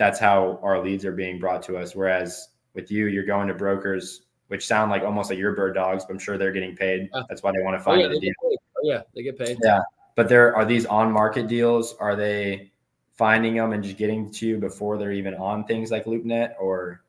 that's 0.03 0.19
how 0.19 0.59
our 0.65 0.83
leads 0.83 1.05
are 1.05 1.13
being 1.13 1.39
brought 1.39 1.63
to 1.63 1.77
us. 1.77 1.95
Whereas 1.95 2.49
with 2.75 2.91
you, 2.91 3.07
you're 3.07 3.25
going 3.25 3.47
to 3.47 3.55
brokers, 3.55 4.23
which 4.49 4.67
sound 4.67 4.91
like 4.91 5.05
almost 5.05 5.31
like 5.31 5.39
your 5.39 5.55
bird 5.55 5.77
dogs, 5.77 6.05
but 6.05 6.15
I'm 6.15 6.19
sure 6.19 6.37
they're 6.37 6.51
getting 6.51 6.75
paid. 6.75 7.09
That's 7.29 7.41
why 7.45 7.53
they 7.53 7.63
want 7.63 7.79
to 7.79 7.85
find 7.85 8.01
oh, 8.01 8.07
yeah, 8.07 8.09
the 8.09 8.19
deal. 8.19 8.33
Oh, 8.45 8.57
yeah, 8.83 9.03
they 9.15 9.23
get 9.23 9.39
paid. 9.39 9.59
Yeah. 9.63 9.79
But 10.17 10.29
there 10.29 10.57
are 10.57 10.65
these 10.65 10.87
on 10.87 11.13
market 11.13 11.47
deals. 11.47 11.95
Are 12.01 12.17
they 12.17 12.73
finding 13.15 13.55
them 13.55 13.73
and 13.73 13.85
just 13.85 13.97
getting 13.97 14.29
to 14.33 14.45
you 14.45 14.59
before 14.59 14.99
they're 14.99 15.13
even 15.13 15.35
on 15.35 15.67
things 15.67 15.93
like 15.93 16.05
LoopNet 16.07 16.55
or? 16.61 17.05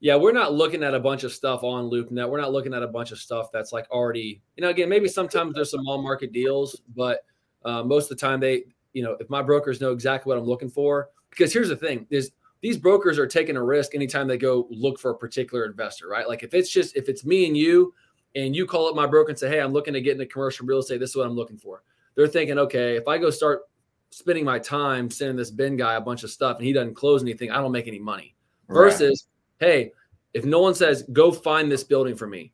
Yeah, 0.00 0.16
we're 0.16 0.32
not 0.32 0.54
looking 0.54 0.82
at 0.82 0.94
a 0.94 1.00
bunch 1.00 1.24
of 1.24 1.34
stuff 1.34 1.62
on 1.62 1.90
LoopNet. 1.90 2.30
We're 2.30 2.40
not 2.40 2.50
looking 2.50 2.72
at 2.72 2.82
a 2.82 2.88
bunch 2.88 3.12
of 3.12 3.18
stuff 3.18 3.52
that's 3.52 3.74
like 3.74 3.86
already, 3.90 4.40
you 4.56 4.62
know, 4.62 4.70
again, 4.70 4.88
maybe 4.88 5.06
sometimes 5.06 5.54
there's 5.54 5.70
some 5.70 5.86
on 5.86 6.02
market 6.02 6.32
deals, 6.32 6.80
but 6.96 7.26
uh, 7.66 7.82
most 7.82 8.10
of 8.10 8.16
the 8.16 8.26
time 8.26 8.40
they, 8.40 8.64
you 8.94 9.02
know, 9.02 9.18
if 9.20 9.28
my 9.28 9.42
brokers 9.42 9.82
know 9.82 9.92
exactly 9.92 10.30
what 10.30 10.38
I'm 10.38 10.46
looking 10.46 10.70
for, 10.70 11.10
because 11.30 11.52
here's 11.52 11.68
the 11.68 11.76
thing: 11.76 12.06
is 12.10 12.32
these 12.60 12.76
brokers 12.76 13.18
are 13.18 13.26
taking 13.26 13.56
a 13.56 13.62
risk 13.62 13.94
anytime 13.94 14.28
they 14.28 14.36
go 14.36 14.66
look 14.70 14.98
for 14.98 15.12
a 15.12 15.16
particular 15.16 15.64
investor, 15.64 16.08
right? 16.08 16.28
Like 16.28 16.42
if 16.42 16.52
it's 16.54 16.70
just 16.70 16.96
if 16.96 17.08
it's 17.08 17.24
me 17.24 17.46
and 17.46 17.56
you, 17.56 17.94
and 18.34 18.54
you 18.54 18.66
call 18.66 18.88
up 18.88 18.94
my 18.94 19.06
broker 19.06 19.30
and 19.30 19.38
say, 19.38 19.48
"Hey, 19.48 19.60
I'm 19.60 19.72
looking 19.72 19.94
to 19.94 20.00
get 20.00 20.12
into 20.12 20.26
commercial 20.26 20.66
real 20.66 20.78
estate. 20.78 21.00
This 21.00 21.10
is 21.10 21.16
what 21.16 21.26
I'm 21.26 21.36
looking 21.36 21.58
for." 21.58 21.82
They're 22.14 22.28
thinking, 22.28 22.58
"Okay, 22.58 22.96
if 22.96 23.08
I 23.08 23.18
go 23.18 23.30
start 23.30 23.62
spending 24.10 24.44
my 24.44 24.58
time 24.58 25.08
sending 25.10 25.36
this 25.36 25.50
Ben 25.50 25.76
guy 25.76 25.94
a 25.94 26.00
bunch 26.00 26.24
of 26.24 26.30
stuff 26.30 26.58
and 26.58 26.66
he 26.66 26.72
doesn't 26.72 26.94
close 26.94 27.22
anything, 27.22 27.50
I 27.50 27.58
don't 27.58 27.72
make 27.72 27.88
any 27.88 27.98
money." 27.98 28.34
Versus, 28.68 29.26
right. 29.60 29.66
"Hey, 29.66 29.92
if 30.34 30.44
no 30.44 30.60
one 30.60 30.74
says 30.74 31.04
go 31.12 31.32
find 31.32 31.70
this 31.70 31.84
building 31.84 32.14
for 32.14 32.26
me," 32.26 32.52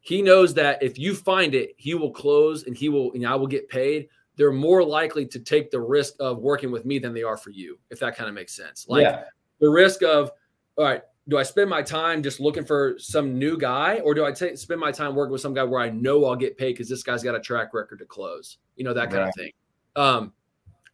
he 0.00 0.22
knows 0.22 0.54
that 0.54 0.82
if 0.82 0.98
you 0.98 1.14
find 1.14 1.54
it, 1.54 1.74
he 1.76 1.94
will 1.94 2.10
close 2.12 2.64
and 2.64 2.76
he 2.76 2.88
will, 2.88 3.12
and 3.12 3.26
I 3.26 3.34
will 3.34 3.46
get 3.46 3.68
paid 3.68 4.08
they're 4.36 4.52
more 4.52 4.82
likely 4.82 5.26
to 5.26 5.38
take 5.38 5.70
the 5.70 5.80
risk 5.80 6.14
of 6.20 6.38
working 6.38 6.70
with 6.70 6.84
me 6.84 6.98
than 6.98 7.12
they 7.12 7.22
are 7.22 7.36
for 7.36 7.50
you, 7.50 7.78
if 7.90 8.00
that 8.00 8.16
kind 8.16 8.28
of 8.28 8.34
makes 8.34 8.54
sense. 8.54 8.86
Like 8.88 9.02
yeah. 9.02 9.24
the 9.60 9.68
risk 9.68 10.02
of, 10.02 10.30
all 10.76 10.84
right, 10.84 11.02
do 11.28 11.38
I 11.38 11.42
spend 11.42 11.70
my 11.70 11.82
time 11.82 12.22
just 12.22 12.40
looking 12.40 12.64
for 12.64 12.96
some 12.98 13.38
new 13.38 13.56
guy, 13.56 14.00
or 14.00 14.14
do 14.14 14.24
I 14.24 14.32
spend 14.32 14.80
my 14.80 14.90
time 14.90 15.14
working 15.14 15.32
with 15.32 15.40
some 15.40 15.54
guy 15.54 15.62
where 15.62 15.80
I 15.80 15.90
know 15.90 16.24
I'll 16.24 16.36
get 16.36 16.56
paid 16.56 16.72
because 16.72 16.88
this 16.88 17.02
guy's 17.02 17.22
got 17.22 17.34
a 17.34 17.40
track 17.40 17.72
record 17.72 17.98
to 18.00 18.04
close? 18.04 18.58
You 18.76 18.84
know 18.84 18.94
that 18.94 19.10
kind 19.10 19.20
right. 19.20 19.28
of 19.28 19.34
thing. 19.34 19.52
Um, 19.96 20.32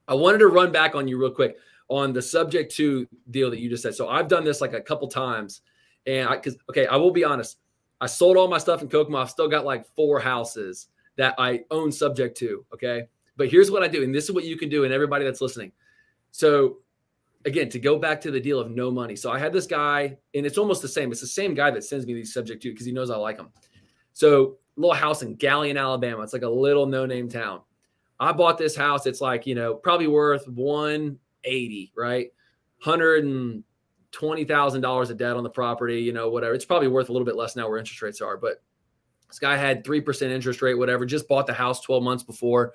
I 0.09 0.15
wanted 0.15 0.39
to 0.39 0.49
run 0.49 0.73
back 0.73 0.95
on 0.95 1.09
you 1.09 1.19
real 1.19 1.31
quick 1.31 1.57
on 1.89 2.13
the 2.13 2.23
subject 2.23 2.75
to 2.77 3.07
deal 3.31 3.51
that 3.51 3.61
you 3.61 3.71
just 3.71 3.83
said. 3.83 3.95
So 3.95 4.09
I've 4.09 4.29
done 4.29 4.45
this 4.45 4.61
like 4.61 4.73
a 4.73 4.81
couple 4.81 5.09
times, 5.09 5.63
and 6.07 6.29
I 6.29 6.37
because 6.37 6.57
okay, 6.71 6.87
I 6.87 6.97
will 6.97 7.13
be 7.13 7.25
honest. 7.25 7.59
I 8.01 8.07
sold 8.07 8.37
all 8.37 8.49
my 8.49 8.59
stuff 8.59 8.83
in 8.83 8.89
Kokomo. 8.89 9.19
I've 9.19 9.31
still 9.31 9.49
got 9.49 9.65
like 9.65 9.87
four 9.95 10.21
houses 10.21 10.89
that 11.17 11.35
I 11.39 11.65
own 11.71 11.91
subject 11.91 12.37
to. 12.39 12.65
Okay. 12.75 13.09
But 13.37 13.49
here's 13.49 13.71
what 13.71 13.83
I 13.83 13.89
do, 13.89 14.03
and 14.03 14.15
this 14.15 14.25
is 14.25 14.33
what 14.33 14.45
you 14.45 14.57
can 14.57 14.69
do, 14.69 14.85
and 14.85 14.93
everybody 14.93 15.25
that's 15.25 15.41
listening. 15.41 15.73
So, 16.31 16.79
again, 17.45 17.69
to 17.71 17.79
go 17.79 17.99
back 17.99 18.21
to 18.23 18.31
the 18.31 18.41
deal 18.41 18.59
of 18.59 18.71
no 18.71 18.91
money. 18.91 19.17
So 19.17 19.31
I 19.31 19.39
had 19.39 19.53
this 19.53 19.67
guy, 19.67 20.17
and 20.35 20.47
it's 20.47 20.59
almost 20.59 20.83
the 20.83 20.89
same. 20.89 21.13
It's 21.13 21.21
the 21.21 21.27
same 21.27 21.55
guy 21.55 21.71
that 21.71 21.85
sends 21.85 22.07
me 22.07 22.15
these 22.15 22.33
subject 22.33 22.63
to 22.63 22.71
because 22.71 22.87
he 22.87 22.93
knows 22.93 23.11
I 23.11 23.17
like 23.17 23.37
them. 23.37 23.51
So, 24.13 24.57
little 24.77 24.95
house 24.95 25.23
in 25.23 25.37
Gallion, 25.37 25.79
Alabama. 25.79 26.23
It's 26.23 26.33
like 26.33 26.43
a 26.43 26.49
little 26.49 26.87
no-name 26.87 27.29
town. 27.29 27.61
I 28.19 28.33
bought 28.33 28.59
this 28.59 28.75
house. 28.77 29.07
It's 29.07 29.21
like, 29.21 29.47
you 29.47 29.55
know, 29.55 29.75
probably 29.75 30.07
worth 30.07 30.49
180, 30.49 31.93
right? 31.97 32.29
120,000 32.85 34.81
dollars 34.81 35.11
of 35.11 35.17
debt 35.19 35.37
on 35.37 35.43
the 35.43 35.51
property, 35.51 36.01
you 36.01 36.13
know, 36.13 36.31
whatever. 36.31 36.55
It's 36.55 36.65
probably 36.65 36.89
worth 36.89 37.09
a 37.09 37.13
little 37.13 37.27
bit 37.27 37.37
less 37.37 37.57
now 37.57 37.69
where 37.69 37.79
interest 37.79 38.01
rates 38.03 38.21
are, 38.21 38.37
but 38.37 38.63
this 39.29 39.39
guy 39.39 39.57
had 39.57 39.85
3% 39.85 40.31
interest 40.31 40.63
rate, 40.63 40.75
whatever, 40.75 41.05
just 41.05 41.29
bought 41.29 41.47
the 41.47 41.53
house 41.53 41.81
12 41.81 42.03
months 42.03 42.23
before. 42.23 42.75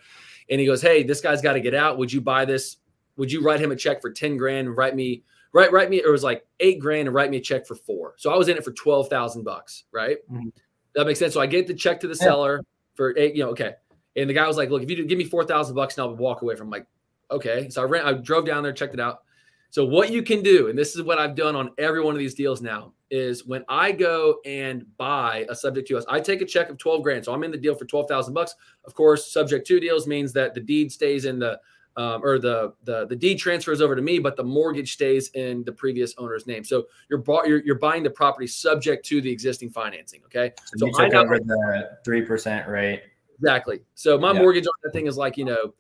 And 0.52 0.60
he 0.60 0.68
goes, 0.68 0.82
Hey, 0.82 1.02
this 1.02 1.22
guy's 1.22 1.42
got 1.42 1.54
to 1.54 1.62
get 1.62 1.74
out. 1.74 1.98
Would 1.98 2.14
you 2.14 2.22
buy 2.22 2.46
this? 2.46 2.78
Would 3.18 3.32
you 3.32 3.42
write 3.42 3.60
him 3.60 3.72
a 3.72 3.76
check 3.76 4.02
for 4.02 4.12
10 4.12 4.38
grand 4.38 4.68
and 4.68 4.78
write 4.78 4.96
me, 4.96 5.24
write, 5.54 5.72
write 5.72 5.90
me, 5.90 5.98
it 5.98 6.10
was 6.10 6.24
like 6.24 6.46
eight 6.60 6.80
grand 6.80 7.08
and 7.08 7.16
write 7.16 7.32
me 7.32 7.38
a 7.38 7.42
check 7.42 7.66
for 7.66 7.76
four. 7.76 8.14
So 8.18 8.32
I 8.32 8.38
was 8.38 8.48
in 8.48 8.58
it 8.58 8.64
for 8.64 8.72
12,000 8.72 9.44
bucks, 9.44 9.86
right? 9.92 10.18
Mm-hmm. 10.32 10.50
That 10.96 11.08
makes 11.08 11.20
sense. 11.20 11.34
So 11.34 11.42
I 11.42 11.48
get 11.48 11.68
the 11.68 11.74
check 11.74 12.00
to 12.02 12.08
the 12.08 12.18
yeah. 12.20 12.26
seller 12.26 12.62
for 12.96 13.18
eight, 13.18 13.36
you 13.36 13.44
know, 13.44 13.50
okay. 13.52 13.74
And 14.16 14.30
the 14.30 14.34
guy 14.34 14.46
was 14.46 14.58
like, 14.58 14.70
look, 14.70 14.84
if 14.84 14.90
you 14.90 15.06
give 15.06 15.18
me 15.18 15.24
4,000 15.24 15.74
bucks 15.74 15.98
and 15.98 16.06
I'll 16.06 16.16
walk 16.16 16.42
away 16.42 16.56
from 16.56 16.68
I'm 16.68 16.72
like, 16.72 16.88
okay. 17.32 17.70
So 17.70 17.82
I 17.82 17.86
ran, 17.86 18.06
I 18.06 18.14
drove 18.14 18.46
down 18.46 18.64
there, 18.64 18.74
checked 18.74 18.94
it 18.94 19.00
out. 19.00 19.24
So 19.72 19.86
what 19.86 20.12
you 20.12 20.22
can 20.22 20.44
do, 20.44 20.68
and 20.68 20.78
this 20.78 20.96
is 20.96 21.02
what 21.02 21.18
I've 21.18 21.34
done 21.34 21.56
on 21.56 21.72
every 21.78 22.04
one 22.04 22.14
of 22.14 22.20
these 22.20 22.36
deals 22.36 22.62
now, 22.62 22.94
is 23.10 23.46
when 23.46 23.64
I 23.70 23.94
go 23.94 24.40
and 24.46 24.86
buy 24.98 25.46
a 25.50 25.56
subject 25.56 25.88
to 25.88 25.98
us, 25.98 26.06
I 26.10 26.20
take 26.20 26.42
a 26.42 26.46
check 26.46 26.70
of 26.70 26.78
12 26.78 27.02
grand. 27.02 27.26
So 27.26 27.34
I'm 27.34 27.44
in 27.44 27.52
the 27.52 27.58
deal 27.58 27.74
for 27.74 27.86
12,000 27.86 28.34
bucks. 28.34 28.54
Of 28.84 28.94
course, 28.94 29.32
subject 29.32 29.66
to 29.68 29.80
deals 29.80 30.08
means 30.08 30.34
that 30.34 30.54
the 30.54 30.60
deed 30.60 30.92
stays 30.92 31.24
in 31.24 31.40
the 31.40 31.60
um, 31.98 32.24
or 32.24 32.40
the, 32.40 32.74
the 32.86 33.06
the 33.08 33.16
deed 33.18 33.36
transfers 33.36 33.82
over 33.82 33.98
to 33.98 34.02
me, 34.02 34.18
but 34.18 34.38
the 34.38 34.44
mortgage 34.44 34.94
stays 34.94 35.30
in 35.32 35.64
the 35.66 35.74
previous 35.74 36.14
owner's 36.18 36.48
name. 36.48 36.64
So 36.64 36.86
you're 37.10 37.22
you're, 37.46 37.64
you're 37.66 37.80
buying 37.80 38.04
the 38.04 38.10
property 38.10 38.48
subject 38.48 39.06
to 39.08 39.20
the 39.20 39.30
existing 39.30 39.72
financing. 39.72 40.22
Okay, 40.26 40.54
so, 40.78 40.78
so 40.78 40.86
you 40.86 40.94
took 40.94 41.14
over 41.14 41.38
the 41.38 41.98
three 42.06 42.22
percent 42.22 42.68
rate. 42.70 43.04
Exactly. 43.40 43.82
So 43.96 44.18
my 44.18 44.32
yeah. 44.32 44.40
mortgage 44.40 44.68
on 44.68 44.74
that 44.84 44.94
thing 44.94 45.08
is 45.08 45.18
like 45.18 45.36
you 45.36 45.44
know 45.44 45.74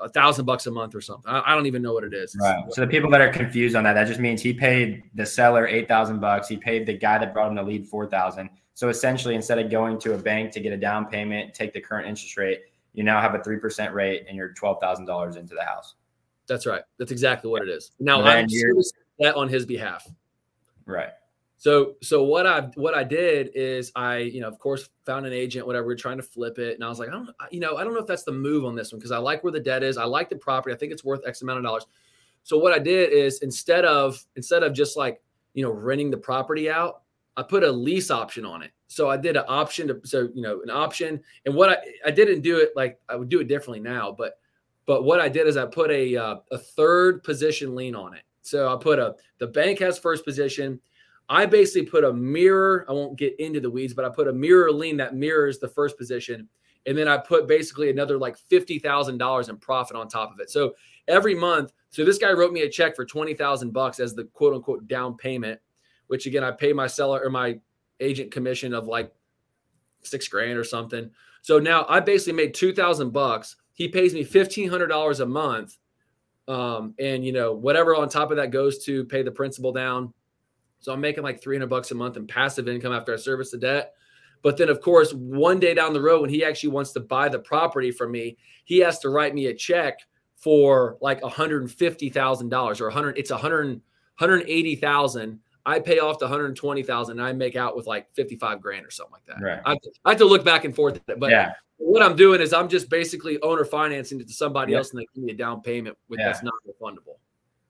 a 0.00 0.08
thousand 0.08 0.44
bucks 0.44 0.66
a 0.66 0.70
month 0.70 0.94
or 0.94 1.00
something. 1.00 1.30
I, 1.30 1.52
I, 1.52 1.54
don't 1.54 1.66
even 1.66 1.82
know 1.82 1.92
what 1.92 2.04
it 2.04 2.14
is. 2.14 2.36
Right. 2.40 2.64
So 2.70 2.80
the 2.80 2.86
people 2.86 3.10
that 3.10 3.20
are 3.20 3.30
confused 3.30 3.76
on 3.76 3.84
that, 3.84 3.94
that 3.94 4.06
just 4.06 4.20
means 4.20 4.42
he 4.42 4.52
paid 4.52 5.02
the 5.14 5.26
seller 5.26 5.66
eight 5.66 5.88
thousand 5.88 6.20
bucks. 6.20 6.48
He 6.48 6.56
paid 6.56 6.86
the 6.86 6.94
guy 6.94 7.18
that 7.18 7.32
brought 7.32 7.48
him 7.48 7.54
the 7.54 7.62
lead 7.62 7.86
four 7.86 8.06
thousand. 8.06 8.50
So 8.74 8.88
essentially, 8.88 9.34
instead 9.34 9.58
of 9.58 9.70
going 9.70 9.98
to 10.00 10.14
a 10.14 10.18
bank 10.18 10.52
to 10.52 10.60
get 10.60 10.72
a 10.72 10.76
down 10.76 11.06
payment, 11.06 11.54
take 11.54 11.72
the 11.72 11.80
current 11.80 12.08
interest 12.08 12.36
rate, 12.36 12.62
you 12.92 13.04
now 13.04 13.20
have 13.20 13.34
a 13.34 13.42
three 13.42 13.58
percent 13.58 13.94
rate, 13.94 14.24
and 14.28 14.36
you're 14.36 14.52
twelve 14.52 14.80
thousand 14.80 15.06
dollars 15.06 15.36
into 15.36 15.54
the 15.54 15.64
house. 15.64 15.94
That's 16.46 16.66
right. 16.66 16.82
That's 16.98 17.12
exactly 17.12 17.50
what 17.50 17.62
it 17.62 17.68
is. 17.68 17.92
Now 18.00 18.22
I'm 18.22 18.46
that 19.20 19.34
on 19.36 19.48
his 19.48 19.64
behalf. 19.64 20.06
Right. 20.86 21.10
So 21.64 21.94
so 22.02 22.22
what 22.22 22.46
I 22.46 22.60
what 22.74 22.92
I 22.92 23.02
did 23.04 23.48
is 23.54 23.90
I 23.96 24.18
you 24.18 24.42
know 24.42 24.48
of 24.48 24.58
course 24.58 24.90
found 25.06 25.24
an 25.24 25.32
agent 25.32 25.66
whatever 25.66 25.86
we're 25.86 25.96
trying 25.96 26.18
to 26.18 26.22
flip 26.22 26.58
it 26.58 26.74
and 26.74 26.84
I 26.84 26.90
was 26.90 26.98
like 26.98 27.08
I 27.08 27.12
don't 27.12 27.30
you 27.50 27.58
know 27.58 27.78
I 27.78 27.84
don't 27.84 27.94
know 27.94 28.00
if 28.00 28.06
that's 28.06 28.22
the 28.22 28.32
move 28.32 28.66
on 28.66 28.74
this 28.74 28.92
one 28.92 28.98
because 28.98 29.12
I 29.12 29.16
like 29.16 29.42
where 29.42 29.50
the 29.50 29.60
debt 29.60 29.82
is 29.82 29.96
I 29.96 30.04
like 30.04 30.28
the 30.28 30.36
property 30.36 30.74
I 30.74 30.78
think 30.78 30.92
it's 30.92 31.04
worth 31.04 31.26
X 31.26 31.40
amount 31.40 31.60
of 31.60 31.64
dollars. 31.64 31.86
So 32.42 32.58
what 32.58 32.74
I 32.74 32.78
did 32.78 33.12
is 33.12 33.38
instead 33.38 33.86
of 33.86 34.22
instead 34.36 34.62
of 34.62 34.74
just 34.74 34.94
like 34.98 35.22
you 35.54 35.64
know 35.64 35.70
renting 35.70 36.10
the 36.10 36.18
property 36.18 36.68
out 36.68 37.00
I 37.34 37.42
put 37.42 37.64
a 37.64 37.72
lease 37.72 38.10
option 38.10 38.44
on 38.44 38.62
it. 38.62 38.72
So 38.88 39.08
I 39.08 39.16
did 39.16 39.38
an 39.38 39.44
option 39.48 39.88
to 39.88 39.98
so 40.04 40.28
you 40.34 40.42
know 40.42 40.60
an 40.60 40.68
option 40.68 41.18
and 41.46 41.54
what 41.54 41.70
I 41.70 41.78
I 42.04 42.10
didn't 42.10 42.42
do 42.42 42.58
it 42.58 42.72
like 42.76 43.00
I 43.08 43.16
would 43.16 43.30
do 43.30 43.40
it 43.40 43.48
differently 43.48 43.80
now 43.80 44.12
but 44.12 44.34
but 44.84 45.04
what 45.04 45.18
I 45.18 45.30
did 45.30 45.46
is 45.46 45.56
I 45.56 45.64
put 45.64 45.90
a 45.90 46.14
uh, 46.14 46.36
a 46.50 46.58
third 46.58 47.24
position 47.24 47.74
lien 47.74 47.94
on 47.94 48.12
it. 48.12 48.24
So 48.42 48.70
I 48.70 48.76
put 48.76 48.98
a 48.98 49.14
the 49.38 49.46
bank 49.46 49.78
has 49.78 49.98
first 49.98 50.26
position 50.26 50.78
I 51.28 51.46
basically 51.46 51.88
put 51.88 52.04
a 52.04 52.12
mirror. 52.12 52.84
I 52.88 52.92
won't 52.92 53.16
get 53.16 53.38
into 53.40 53.60
the 53.60 53.70
weeds, 53.70 53.94
but 53.94 54.04
I 54.04 54.08
put 54.10 54.28
a 54.28 54.32
mirror 54.32 54.70
lien 54.70 54.96
that 54.98 55.14
mirrors 55.14 55.58
the 55.58 55.68
first 55.68 55.96
position. 55.96 56.48
And 56.86 56.98
then 56.98 57.08
I 57.08 57.16
put 57.16 57.48
basically 57.48 57.90
another 57.90 58.18
like 58.18 58.36
$50,000 58.38 59.48
in 59.48 59.56
profit 59.56 59.96
on 59.96 60.08
top 60.08 60.32
of 60.32 60.40
it. 60.40 60.50
So 60.50 60.74
every 61.08 61.34
month, 61.34 61.72
so 61.88 62.04
this 62.04 62.18
guy 62.18 62.32
wrote 62.32 62.52
me 62.52 62.62
a 62.62 62.68
check 62.68 62.94
for 62.94 63.06
20,000 63.06 63.72
bucks 63.72 64.00
as 64.00 64.14
the 64.14 64.24
quote 64.24 64.54
unquote 64.54 64.86
down 64.86 65.16
payment, 65.16 65.60
which 66.08 66.26
again, 66.26 66.44
I 66.44 66.50
pay 66.50 66.74
my 66.74 66.86
seller 66.86 67.22
or 67.24 67.30
my 67.30 67.58
agent 68.00 68.30
commission 68.30 68.74
of 68.74 68.86
like 68.86 69.12
six 70.02 70.28
grand 70.28 70.58
or 70.58 70.64
something. 70.64 71.10
So 71.40 71.58
now 71.58 71.86
I 71.88 72.00
basically 72.00 72.34
made 72.34 72.52
2000 72.52 73.10
bucks. 73.10 73.56
He 73.72 73.88
pays 73.88 74.12
me 74.12 74.24
$1,500 74.24 75.20
a 75.20 75.26
month. 75.26 75.78
Um, 76.46 76.94
and 76.98 77.24
you 77.24 77.32
know, 77.32 77.54
whatever 77.54 77.96
on 77.96 78.10
top 78.10 78.30
of 78.30 78.36
that 78.36 78.50
goes 78.50 78.84
to 78.84 79.06
pay 79.06 79.22
the 79.22 79.30
principal 79.30 79.72
down 79.72 80.12
so 80.84 80.92
I'm 80.92 81.00
making 81.00 81.24
like 81.24 81.40
300 81.40 81.66
bucks 81.66 81.92
a 81.92 81.94
month 81.94 82.18
in 82.18 82.26
passive 82.26 82.68
income 82.68 82.92
after 82.92 83.14
I 83.14 83.16
service 83.16 83.50
the 83.50 83.56
debt. 83.56 83.94
But 84.42 84.58
then, 84.58 84.68
of 84.68 84.82
course, 84.82 85.14
one 85.14 85.58
day 85.58 85.72
down 85.72 85.94
the 85.94 86.02
road, 86.02 86.20
when 86.20 86.28
he 86.28 86.44
actually 86.44 86.68
wants 86.68 86.92
to 86.92 87.00
buy 87.00 87.30
the 87.30 87.38
property 87.38 87.90
from 87.90 88.12
me, 88.12 88.36
he 88.66 88.80
has 88.80 88.98
to 88.98 89.08
write 89.08 89.34
me 89.34 89.46
a 89.46 89.54
check 89.54 90.00
for 90.36 90.98
like 91.00 91.22
$150,000 91.22 92.80
or 92.80 92.84
100. 92.84 93.18
It's 93.18 93.30
100, 93.30 93.66
180,000. 93.68 95.40
I 95.64 95.80
pay 95.80 96.00
off 96.00 96.18
the 96.18 96.26
120,000 96.26 97.18
and 97.18 97.26
I 97.26 97.32
make 97.32 97.56
out 97.56 97.74
with 97.74 97.86
like 97.86 98.12
55 98.12 98.60
grand 98.60 98.84
or 98.84 98.90
something 98.90 99.14
like 99.14 99.24
that. 99.24 99.42
Right. 99.42 99.60
I, 99.64 99.78
I 100.04 100.10
have 100.10 100.18
to 100.18 100.26
look 100.26 100.44
back 100.44 100.66
and 100.66 100.76
forth. 100.76 101.00
But 101.06 101.30
yeah. 101.30 101.52
what 101.78 102.02
I'm 102.02 102.14
doing 102.14 102.42
is 102.42 102.52
I'm 102.52 102.68
just 102.68 102.90
basically 102.90 103.40
owner 103.40 103.64
financing 103.64 104.20
it 104.20 104.28
to 104.28 104.34
somebody 104.34 104.74
else 104.74 104.90
and 104.90 105.00
they 105.00 105.06
give 105.14 105.24
me 105.24 105.32
a 105.32 105.34
down 105.34 105.62
payment 105.62 105.96
with 106.10 106.20
yeah. 106.20 106.26
that's 106.26 106.42
not 106.42 106.52
refundable. 106.68 107.16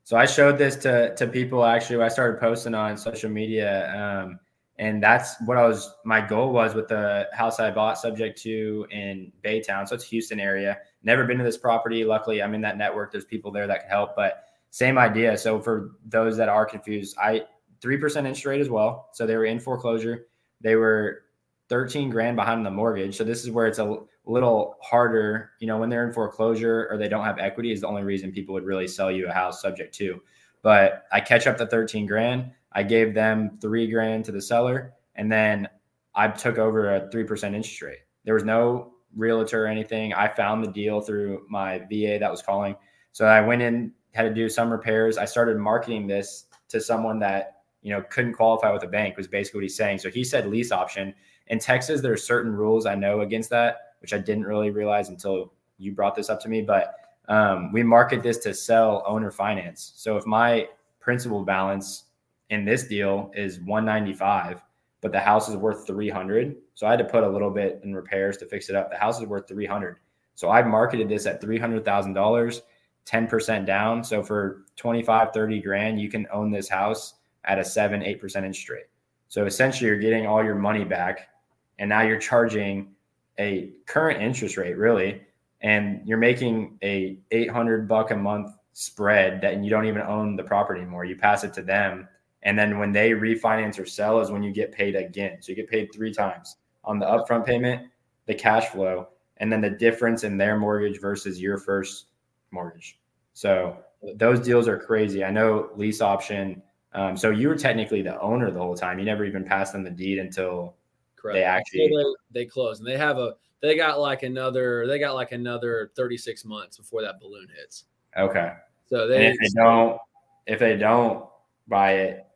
So 0.05 0.19
I 0.19 0.27
showed 0.27 0.59
this 0.59 0.77
to 0.77 1.15
to 1.17 1.27
people 1.27 1.65
actually. 1.65 2.03
I 2.03 2.09
started 2.09 2.39
posting 2.39 2.75
on 2.75 2.97
social 2.99 3.31
media, 3.31 3.91
um, 3.95 4.39
and 4.79 5.03
that's 5.03 5.35
what 5.47 5.57
I 5.57 5.67
was. 5.67 5.91
My 6.05 6.21
goal 6.21 6.53
was 6.53 6.75
with 6.75 6.89
the 6.89 7.27
house 7.33 7.59
I 7.59 7.71
bought, 7.71 7.99
subject 7.99 8.41
to 8.43 8.87
in 8.91 9.33
Baytown. 9.43 9.89
So 9.89 9.95
it's 9.95 10.05
Houston 10.05 10.39
area. 10.39 10.79
Never 11.03 11.25
been 11.25 11.39
to 11.39 11.45
this 11.45 11.57
property. 11.57 12.05
Luckily, 12.05 12.43
I'm 12.43 12.55
in 12.55 12.61
that 12.61 12.77
network. 12.77 13.13
There's 13.13 13.25
people 13.25 13.51
there 13.51 13.67
that 13.67 13.81
can 13.81 13.89
help. 13.89 14.15
But 14.15 14.45
same 14.71 14.99
idea. 14.99 15.39
So 15.39 15.59
for 15.59 15.93
those 16.05 16.37
that 16.37 16.51
are 16.51 16.67
confused, 16.67 17.17
I 17.19 17.45
three 17.81 17.97
percent 17.97 18.27
interest 18.27 18.45
rate 18.45 18.61
as 18.61 18.69
well. 18.69 19.09
So 19.15 19.27
they 19.27 19.37
were 19.37 19.47
in 19.47 19.59
foreclosure. 19.59 20.27
They 20.61 20.77
were 20.77 21.23
13 21.71 22.11
grand 22.11 22.37
behind 22.37 22.65
the 22.65 22.71
mortgage. 22.71 23.17
So 23.17 23.25
this 23.25 23.43
is 23.43 23.51
where 23.51 23.67
it's 23.67 23.79
a 23.79 24.01
little 24.27 24.77
harder, 24.81 25.51
you 25.61 25.67
know, 25.67 25.79
when 25.79 25.91
they're 25.91 26.07
in 26.07 26.13
foreclosure 26.13 26.89
or 26.91 26.97
they 26.97 27.09
don't 27.09 27.25
have 27.25 27.39
equity 27.39 27.73
is 27.73 27.81
the 27.83 27.87
only 27.87 28.03
reason 28.03 28.33
people 28.33 28.55
would 28.55 28.65
really 28.65 28.89
sell 28.89 29.11
you 29.11 29.29
a 29.29 29.33
house 29.33 29.61
subject 29.61 29.95
to. 29.97 30.21
But 30.63 31.05
I 31.13 31.21
catch 31.21 31.47
up 31.47 31.59
the 31.59 31.67
13 31.67 32.07
grand. 32.07 32.51
I 32.73 32.83
gave 32.83 33.15
them 33.15 33.59
three 33.61 33.91
grand 33.91 34.25
to 34.25 34.33
the 34.33 34.41
seller, 34.41 34.95
and 35.15 35.31
then 35.31 35.69
I 36.15 36.29
took 36.29 36.59
over 36.59 36.95
a 36.95 37.09
3% 37.09 37.45
interest 37.55 37.83
rate. 37.83 37.99
There 38.25 38.35
was 38.35 38.45
no 38.45 38.95
realtor 39.15 39.65
or 39.65 39.67
anything. 39.69 40.15
I 40.15 40.29
found 40.29 40.65
the 40.65 40.73
deal 40.73 41.01
through 41.01 41.47
my 41.49 41.79
VA 41.91 42.19
that 42.19 42.31
was 42.31 42.43
calling. 42.43 42.75
So 43.13 43.27
I 43.27 43.41
went 43.41 43.63
in, 43.63 43.93
had 44.13 44.23
to 44.23 44.35
do 44.35 44.49
some 44.49 44.71
repairs. 44.71 45.19
I 45.19 45.25
started 45.25 45.59
marketing 45.59 46.07
this 46.07 46.47
to 46.69 46.81
someone 46.81 47.19
that, 47.21 47.59
you 47.83 47.93
know, 47.93 48.03
couldn't 48.11 48.33
qualify 48.33 48.73
with 48.73 48.83
a 48.83 48.89
bank 48.89 49.17
was 49.17 49.29
basically 49.29 49.59
what 49.59 49.65
he's 49.65 49.77
saying. 49.77 49.99
So 49.99 50.09
he 50.09 50.25
said 50.25 50.49
lease 50.49 50.73
option. 50.73 51.15
In 51.49 51.59
Texas, 51.59 52.01
there 52.01 52.13
are 52.13 52.17
certain 52.17 52.53
rules 52.53 52.87
I 52.87 52.95
know 52.95 53.21
against 53.21 53.51
that 53.51 53.94
which 54.05 54.13
I 54.13 54.19
didn't 54.19 54.45
really 54.45 54.69
realize 54.69 55.09
until 55.09 55.51
you 55.79 55.93
brought 55.93 56.15
this 56.15 56.29
up 56.29 56.39
to 56.43 56.49
me. 56.51 56.61
But 56.61 56.93
um, 57.29 57.73
we 57.73 57.83
market 57.83 58.23
this 58.23 58.37
to 58.41 58.53
sell 58.53 59.03
owner 59.07 59.31
finance. 59.31 59.95
So 59.97 60.19
if 60.19 60.27
my 60.27 60.69
principal 61.01 61.43
balance 61.43 62.05
in 62.51 62.67
this 62.67 62.87
deal 62.87 63.33
is 63.35 63.61
195, 63.61 64.61
but 65.01 65.11
the 65.11 65.21
house 65.21 65.49
is 65.49 65.57
worth 65.57 65.87
300, 65.87 66.55
so 66.75 66.87
I 66.87 66.91
had 66.91 66.99
to 66.99 67.07
put 67.07 67.25
a 67.25 67.29
little 67.29 67.49
bit 67.49 67.81
in 67.83 67.95
repairs 67.95 68.37
to 68.37 68.47
fix 68.47 68.69
it 68.69 68.77
up. 68.77 68.91
The 68.91 68.99
house 68.99 69.19
is 69.23 69.27
worth 69.27 69.49
300. 69.49 69.97
So 70.35 70.51
I 70.51 70.63
marketed 70.63 71.09
this 71.09 71.25
at 71.25 71.41
$300,000, 71.41 72.61
10% 73.07 73.67
down. 73.67 74.05
So 74.05 74.23
for 74.23 74.67
25, 74.77 75.33
30 75.33 75.63
grand, 75.63 75.99
you 75.99 76.11
can 76.11 76.27
own 76.31 76.51
this 76.51 76.69
house 76.69 77.15
at 77.45 77.59
a 77.59 77.65
seven, 77.65 78.03
8% 78.03 78.21
interest 78.37 78.69
rate. 78.69 78.85
So 79.31 79.47
essentially 79.47 79.89
you're 79.89 79.99
getting 79.99 80.27
all 80.27 80.45
your 80.45 80.57
money 80.57 80.85
back 80.85 81.31
and 81.79 81.89
now 81.89 82.03
you're 82.03 82.19
charging 82.19 82.95
a 83.39 83.73
current 83.87 84.23
interest 84.23 84.57
rate 84.57 84.77
really 84.77 85.23
and 85.61 86.01
you're 86.05 86.19
making 86.19 86.79
a 86.83 87.19
800 87.31 87.89
buck 87.89 88.11
a 88.11 88.17
month 88.17 88.55
spread 88.73 89.41
that 89.41 89.63
you 89.63 89.71
don't 89.71 89.87
even 89.87 90.03
own 90.03 90.37
the 90.37 90.43
property 90.43 90.81
anymore. 90.81 91.05
You 91.05 91.17
pass 91.17 91.45
it 91.45 91.55
to 91.55 91.63
them 91.63 92.09
and 92.43 92.59
then 92.59 92.79
when 92.79 92.93
they 92.93 93.11
refinance 93.11 93.79
or 93.79 93.87
sell 93.87 94.21
is 94.21 94.31
when 94.31 94.43
you 94.43 94.53
get 94.53 94.73
paid 94.73 94.95
again. 94.95 95.39
So 95.41 95.51
you 95.51 95.57
get 95.57 95.69
paid 95.69 95.93
three 95.93 96.13
times 96.13 96.57
on 96.85 96.99
the 96.99 97.07
upfront 97.07 97.47
payment 97.47 97.89
the 98.27 98.35
cash 98.35 98.69
flow 98.69 99.09
and 99.39 99.53
then 99.53 99.61
the 99.61 99.71
difference 99.71 100.25
in 100.25 100.37
their 100.37 100.57
mortgage 100.59 101.01
versus 101.01 101.41
your 101.41 101.59
first 101.59 102.07
mortgage. 102.51 102.99
So 103.33 103.77
those 104.17 104.41
deals 104.41 104.69
are 104.69 104.79
crazy. 104.79 105.25
I 105.25 105.31
know 105.31 105.71
lease 105.77 106.01
option 106.01 106.63
um, 106.95 107.17
so 107.17 107.31
you 107.31 107.49
were 107.49 107.57
technically 107.57 108.03
the 108.03 108.21
owner 108.21 108.51
the 108.51 108.61
whole 108.61 108.77
time. 108.77 108.99
You 108.99 109.05
never 109.05 109.25
even 109.25 109.45
passed 109.45 109.73
them 109.73 109.83
the 109.83 109.91
deed 109.91 110.19
until 110.19 110.77
Correct. 111.25 111.37
They 111.37 111.43
actually 111.43 111.89
they, 111.89 112.41
they 112.43 112.45
close 112.45 112.81
and 112.81 112.87
they 112.87 112.99
have 112.99 113.17
a 113.17 113.33
they 113.63 113.79
got 113.79 113.99
like 113.99 114.25
another 114.25 114.87
they 114.87 114.99
got 114.99 115.15
like 115.15 115.33
another 115.33 115.91
36 115.97 116.45
months 116.45 116.77
before 116.77 117.01
that 117.01 117.19
balloon 117.19 117.49
hits. 117.57 117.85
Okay. 118.15 118.53
So 118.85 119.09
they, 119.09 119.29
and 119.29 119.35
if 119.35 119.41
they 119.41 119.61
don't 119.63 119.99
if 120.47 120.59
they 120.59 120.77
don't 120.77 121.25
buy 121.67 121.93
it, 121.93 122.27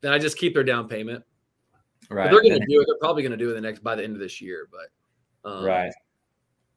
then 0.00 0.12
I 0.12 0.18
just 0.18 0.38
keep 0.38 0.54
their 0.54 0.62
down 0.62 0.86
payment. 0.86 1.24
Right. 2.08 2.26
But 2.26 2.30
they're 2.30 2.42
going 2.42 2.60
to 2.60 2.66
do 2.66 2.80
it. 2.80 2.86
They're 2.86 2.98
probably 3.00 3.24
going 3.24 3.32
to 3.32 3.36
do 3.36 3.50
it 3.50 3.54
the 3.54 3.60
next 3.60 3.82
by 3.82 3.96
the 3.96 4.04
end 4.04 4.14
of 4.14 4.20
this 4.20 4.40
year. 4.40 4.68
But 4.70 5.50
um, 5.50 5.64
right. 5.64 5.92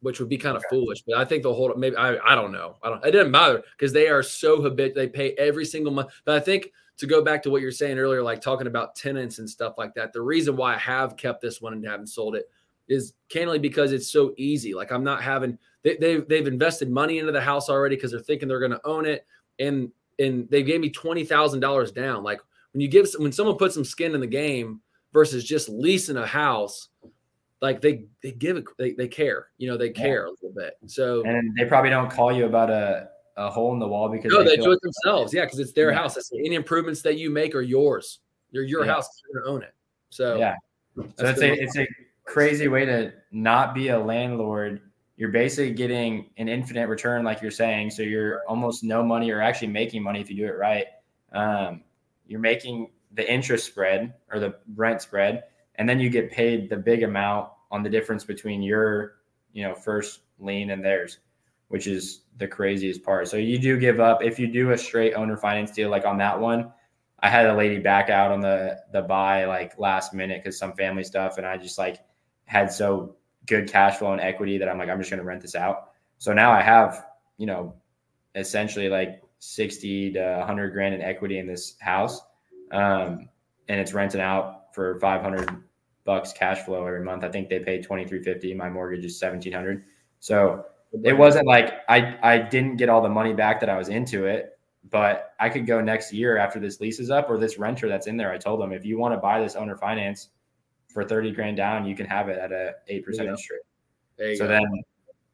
Which 0.03 0.19
would 0.19 0.29
be 0.29 0.37
kind 0.37 0.55
of 0.55 0.63
okay. 0.67 0.75
foolish. 0.75 1.01
But 1.01 1.17
I 1.17 1.25
think 1.25 1.43
they'll 1.43 1.53
hold 1.53 1.71
it. 1.71 1.77
Maybe 1.77 1.95
I, 1.95 2.17
I 2.17 2.35
don't 2.35 2.51
know. 2.51 2.75
I 2.83 2.89
don't. 2.89 3.03
It 3.05 3.11
doesn't 3.11 3.31
matter 3.31 3.63
because 3.71 3.93
they 3.93 4.09
are 4.09 4.21
so 4.21 4.61
habit. 4.61 4.93
They 4.93 5.07
pay 5.07 5.31
every 5.33 5.65
single 5.65 5.91
month. 5.91 6.09
But 6.25 6.35
I 6.35 6.39
think 6.41 6.67
to 6.97 7.07
go 7.07 7.23
back 7.23 7.41
to 7.43 7.49
what 7.49 7.61
you're 7.61 7.71
saying 7.71 7.97
earlier, 7.97 8.21
like 8.21 8.41
talking 8.41 8.67
about 8.67 8.95
tenants 8.95 9.39
and 9.39 9.49
stuff 9.49 9.75
like 9.77 9.95
that. 9.95 10.13
The 10.13 10.21
reason 10.21 10.55
why 10.55 10.75
I 10.75 10.77
have 10.77 11.15
kept 11.15 11.41
this 11.41 11.61
one 11.61 11.73
and 11.73 11.85
haven't 11.85 12.07
sold 12.07 12.35
it 12.35 12.49
is 12.89 13.13
candidly 13.29 13.59
because 13.59 13.93
it's 13.93 14.11
so 14.11 14.33
easy. 14.37 14.73
Like 14.73 14.91
I'm 14.91 15.03
not 15.03 15.23
having. 15.23 15.57
They, 15.83 15.95
they've 15.95 16.27
they've 16.27 16.47
invested 16.47 16.91
money 16.91 17.19
into 17.19 17.31
the 17.31 17.41
house 17.41 17.69
already 17.69 17.95
because 17.95 18.11
they're 18.11 18.19
thinking 18.19 18.49
they're 18.49 18.59
going 18.59 18.71
to 18.71 18.85
own 18.85 19.05
it, 19.05 19.25
and 19.59 19.89
and 20.19 20.49
they 20.49 20.63
gave 20.63 20.81
me 20.81 20.89
twenty 20.89 21.23
thousand 21.23 21.61
dollars 21.61 21.93
down. 21.93 22.23
Like 22.23 22.41
when 22.73 22.81
you 22.81 22.89
give 22.89 23.07
when 23.17 23.31
someone 23.31 23.55
puts 23.55 23.73
some 23.73 23.85
skin 23.85 24.15
in 24.15 24.21
the 24.21 24.27
game 24.27 24.81
versus 25.13 25.45
just 25.45 25.69
leasing 25.69 26.17
a 26.17 26.25
house 26.25 26.89
like 27.64 27.80
they 27.80 28.05
they 28.22 28.32
give 28.32 28.57
it 28.57 28.66
they, 28.78 28.91
they 28.91 29.07
care 29.07 29.47
you 29.57 29.70
know 29.70 29.78
they 29.78 29.89
care 29.89 30.26
yeah. 30.26 30.30
a 30.30 30.36
little 30.43 30.53
bit. 30.53 30.74
So 30.86 31.24
and 31.24 31.55
they 31.57 31.64
probably 31.66 31.89
don't 31.89 32.11
call 32.11 32.32
you 32.32 32.45
about 32.45 32.70
a, 32.70 33.07
a 33.38 33.49
hole 33.49 33.74
in 33.74 33.80
the 33.80 33.88
wall 33.88 34.09
because 34.09 34.34
no 34.34 34.43
they, 34.43 34.57
do 34.57 34.72
it 34.72 34.80
themselves. 34.82 35.34
Yeah 35.34 35.45
because 35.45 35.59
it's 35.59 35.72
their 35.72 35.91
yeah. 35.91 35.97
house. 35.97 36.18
Any 36.34 36.55
improvements 36.55 37.01
that 37.03 37.18
you 37.18 37.30
make 37.30 37.55
are 37.55 37.61
yours. 37.61 38.20
They're 38.51 38.64
your 38.64 38.86
yeah. 38.86 38.91
house 38.91 39.07
you're 39.24 39.41
gonna 39.41 39.55
own 39.55 39.64
it. 39.64 39.74
So 40.09 40.36
yeah. 40.36 40.55
So 40.95 41.07
it's 41.20 41.41
a 41.41 41.53
it's 41.53 41.78
a 41.78 41.88
crazy 42.26 42.68
way 42.68 42.86
to 42.86 43.14
not 43.32 43.74
be 43.74 43.88
a 43.88 43.97
landlord. 43.99 44.82
You're 45.16 45.32
basically 45.32 45.74
getting 45.74 46.32
an 46.38 46.49
infinite 46.49 46.89
return 46.89 47.24
like 47.24 47.41
you're 47.41 47.49
saying 47.49 47.91
so 47.91 48.03
you're 48.03 48.41
almost 48.49 48.84
no 48.84 49.01
money 49.03 49.32
or 49.32 49.41
actually 49.41 49.70
making 49.70 50.03
money 50.03 50.20
if 50.20 50.30
you 50.30 50.36
do 50.36 50.45
it 50.45 50.57
right. 50.57 50.88
Um, 51.32 51.84
you're 52.28 52.41
making 52.41 52.91
the 53.14 53.32
interest 53.32 53.68
spread 53.68 54.14
or 54.32 54.39
the 54.41 54.55
rent 54.76 55.01
spread 55.01 55.43
and 55.76 55.88
then 55.88 55.99
you 55.99 56.09
get 56.09 56.32
paid 56.32 56.70
the 56.70 56.78
big 56.78 57.03
amount 57.03 57.49
on 57.74 57.84
the 57.84 57.89
difference 57.89 58.24
between 58.24 58.61
your 58.61 59.15
you 59.51 59.63
know 59.63 59.76
first 59.76 60.21
lien 60.39 60.69
and 60.69 60.86
theirs 60.86 61.17
which 61.69 61.88
is 61.88 62.21
the 62.38 62.47
craziest 62.47 63.01
part. 63.01 63.28
So 63.28 63.38
you 63.38 63.57
do 63.57 63.80
give 63.80 63.99
up. 63.99 64.24
If 64.24 64.38
you 64.38 64.45
do 64.45 64.71
a 64.71 64.78
straight 64.78 65.15
owner 65.15 65.36
finance 65.36 65.71
deal 65.71 65.89
like 65.89 66.05
on 66.05 66.19
that 66.19 66.39
one 66.39 66.71
i 67.24 67.30
had 67.30 67.47
a 67.47 67.55
lady 67.55 67.80
back 67.80 68.09
out 68.09 68.32
on 68.32 68.41
the 68.41 68.78
the 68.91 69.01
buy 69.01 69.45
like 69.45 69.80
last 69.80 70.13
minute 70.13 70.43
because 70.43 70.59
some 70.59 70.74
family 70.74 71.03
stuff 71.03 71.38
and 71.38 71.47
i 71.47 71.57
just 71.57 71.80
like 71.80 72.03
had 72.45 72.71
so 72.71 73.15
good 73.47 73.67
cash 73.67 73.97
flow 73.97 74.11
and 74.11 74.21
equity 74.21 74.57
that 74.57 74.69
i'm 74.69 74.78
like 74.78 74.89
i'm 74.89 74.99
just 74.99 75.09
going 75.09 75.19
to 75.19 75.26
rent 75.26 75.41
this 75.41 75.55
out. 75.55 75.91
So 76.19 76.34
now 76.34 76.51
i 76.51 76.61
have 76.61 77.07
you 77.38 77.47
know 77.47 77.74
essentially 78.36 78.89
like 78.89 79.24
60 79.39 80.13
to 80.13 80.36
100 80.39 80.71
grand 80.71 80.95
in 80.95 81.01
equity 81.01 81.39
in 81.39 81.47
this 81.47 81.76
house 81.80 82.21
um, 82.71 83.30
and 83.67 83.80
it's 83.80 83.93
renting 83.93 84.21
out 84.21 84.74
for 84.74 84.99
500 84.99 85.63
bucks 86.05 86.33
cash 86.33 86.59
flow 86.59 86.85
every 86.85 87.03
month. 87.03 87.23
I 87.23 87.29
think 87.29 87.49
they 87.49 87.59
pay 87.59 87.77
2350. 87.77 88.53
My 88.53 88.69
mortgage 88.69 89.05
is 89.05 89.21
1700. 89.21 89.83
So 90.19 90.65
it 91.03 91.17
wasn't 91.17 91.47
like 91.47 91.73
I, 91.89 92.17
I 92.21 92.37
didn't 92.37 92.77
get 92.77 92.89
all 92.89 93.01
the 93.01 93.09
money 93.09 93.33
back 93.33 93.59
that 93.61 93.69
I 93.69 93.77
was 93.77 93.89
into 93.89 94.25
it, 94.25 94.57
but 94.89 95.33
I 95.39 95.49
could 95.49 95.65
go 95.65 95.81
next 95.81 96.13
year 96.13 96.37
after 96.37 96.59
this 96.59 96.79
lease 96.79 96.99
is 96.99 97.09
up 97.09 97.29
or 97.29 97.37
this 97.37 97.57
renter 97.57 97.87
that's 97.87 98.07
in 98.07 98.17
there. 98.17 98.31
I 98.31 98.37
told 98.37 98.61
them, 98.61 98.71
if 98.71 98.85
you 98.85 98.97
want 98.97 99.13
to 99.13 99.19
buy 99.19 99.41
this 99.41 99.55
owner 99.55 99.75
finance 99.75 100.29
for 100.87 101.03
30 101.03 101.31
grand 101.31 101.57
down, 101.57 101.85
you 101.85 101.95
can 101.95 102.05
have 102.05 102.29
it 102.29 102.37
at 102.37 102.51
a 102.51 102.75
8% 102.89 103.07
interest 103.19 103.49
rate. 104.19 104.37
So 104.37 104.45
go. 104.45 104.47
then, 104.47 104.63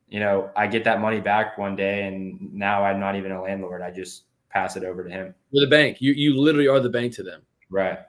you 0.07 0.20
know, 0.20 0.49
I 0.55 0.67
get 0.67 0.84
that 0.86 1.01
money 1.01 1.20
back 1.20 1.57
one 1.57 1.76
day 1.76 2.07
and 2.07 2.53
now 2.53 2.84
I'm 2.84 2.99
not 2.99 3.15
even 3.15 3.32
a 3.32 3.41
landlord. 3.41 3.82
I 3.82 3.91
just 3.91 4.24
pass 4.49 4.78
it 4.78 4.84
over 4.84 5.03
to 5.03 5.09
him. 5.09 5.36
You're 5.51 5.65
the 5.65 5.70
bank. 5.70 5.97
You, 5.99 6.13
you 6.13 6.39
literally 6.39 6.67
are 6.67 6.80
the 6.80 6.89
bank 6.89 7.13
to 7.15 7.24
them. 7.24 7.41
Right. 7.70 7.99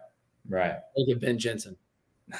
Right. 0.48 0.76
Look 0.96 1.08
at 1.08 1.20
Ben 1.20 1.38
Jensen. 1.38 1.76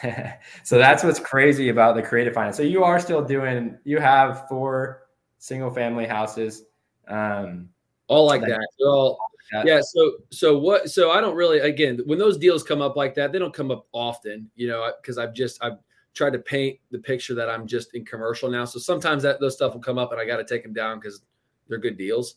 so 0.62 0.78
that's 0.78 1.04
what's 1.04 1.20
crazy 1.20 1.68
about 1.68 1.96
the 1.96 2.02
creative 2.02 2.34
finance. 2.34 2.56
So 2.56 2.62
you 2.62 2.84
are 2.84 3.00
still 3.00 3.24
doing. 3.24 3.78
You 3.84 3.98
have 3.98 4.48
four 4.48 5.08
single 5.38 5.70
family 5.70 6.06
houses. 6.06 6.64
Um, 7.08 7.68
all 8.08 8.26
like 8.26 8.42
that. 8.42 8.66
They're 8.78 8.88
all. 8.88 9.18
Yeah. 9.64 9.80
So 9.82 10.12
so 10.30 10.58
what? 10.58 10.90
So 10.90 11.10
I 11.10 11.20
don't 11.20 11.34
really. 11.34 11.58
Again, 11.58 12.00
when 12.06 12.18
those 12.18 12.38
deals 12.38 12.62
come 12.62 12.80
up 12.80 12.96
like 12.96 13.14
that, 13.14 13.32
they 13.32 13.38
don't 13.38 13.54
come 13.54 13.70
up 13.70 13.86
often. 13.92 14.50
You 14.54 14.68
know, 14.68 14.92
because 15.00 15.18
I've 15.18 15.34
just 15.34 15.62
I've 15.62 15.78
tried 16.14 16.32
to 16.32 16.38
paint 16.38 16.78
the 16.90 16.98
picture 16.98 17.34
that 17.34 17.48
I'm 17.48 17.66
just 17.66 17.94
in 17.94 18.04
commercial 18.04 18.50
now. 18.50 18.64
So 18.64 18.78
sometimes 18.78 19.22
that 19.22 19.40
those 19.40 19.54
stuff 19.54 19.74
will 19.74 19.80
come 19.80 19.98
up, 19.98 20.12
and 20.12 20.20
I 20.20 20.24
got 20.24 20.36
to 20.36 20.44
take 20.44 20.62
them 20.62 20.72
down 20.72 20.98
because 20.98 21.22
they're 21.68 21.78
good 21.78 21.96
deals. 21.96 22.36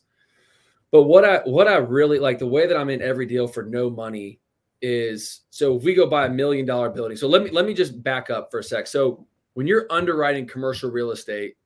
But 0.90 1.04
what 1.04 1.24
I 1.24 1.38
what 1.38 1.68
I 1.68 1.76
really 1.76 2.18
like 2.18 2.38
the 2.38 2.46
way 2.46 2.66
that 2.66 2.76
I'm 2.76 2.90
in 2.90 3.02
every 3.02 3.26
deal 3.26 3.48
for 3.48 3.64
no 3.64 3.90
money 3.90 4.40
is 4.86 5.40
so 5.48 5.76
if 5.76 5.82
we 5.82 5.94
go 5.94 6.06
buy 6.06 6.26
a 6.26 6.28
million 6.28 6.66
dollar 6.66 6.90
building. 6.90 7.16
So 7.16 7.26
let 7.26 7.42
me 7.42 7.48
let 7.50 7.64
me 7.64 7.72
just 7.72 8.02
back 8.02 8.28
up 8.28 8.50
for 8.50 8.60
a 8.60 8.62
sec. 8.62 8.86
So 8.86 9.26
when 9.54 9.66
you're 9.66 9.86
underwriting 9.88 10.46
commercial 10.46 10.90
real 10.90 11.10
estate, 11.10 11.56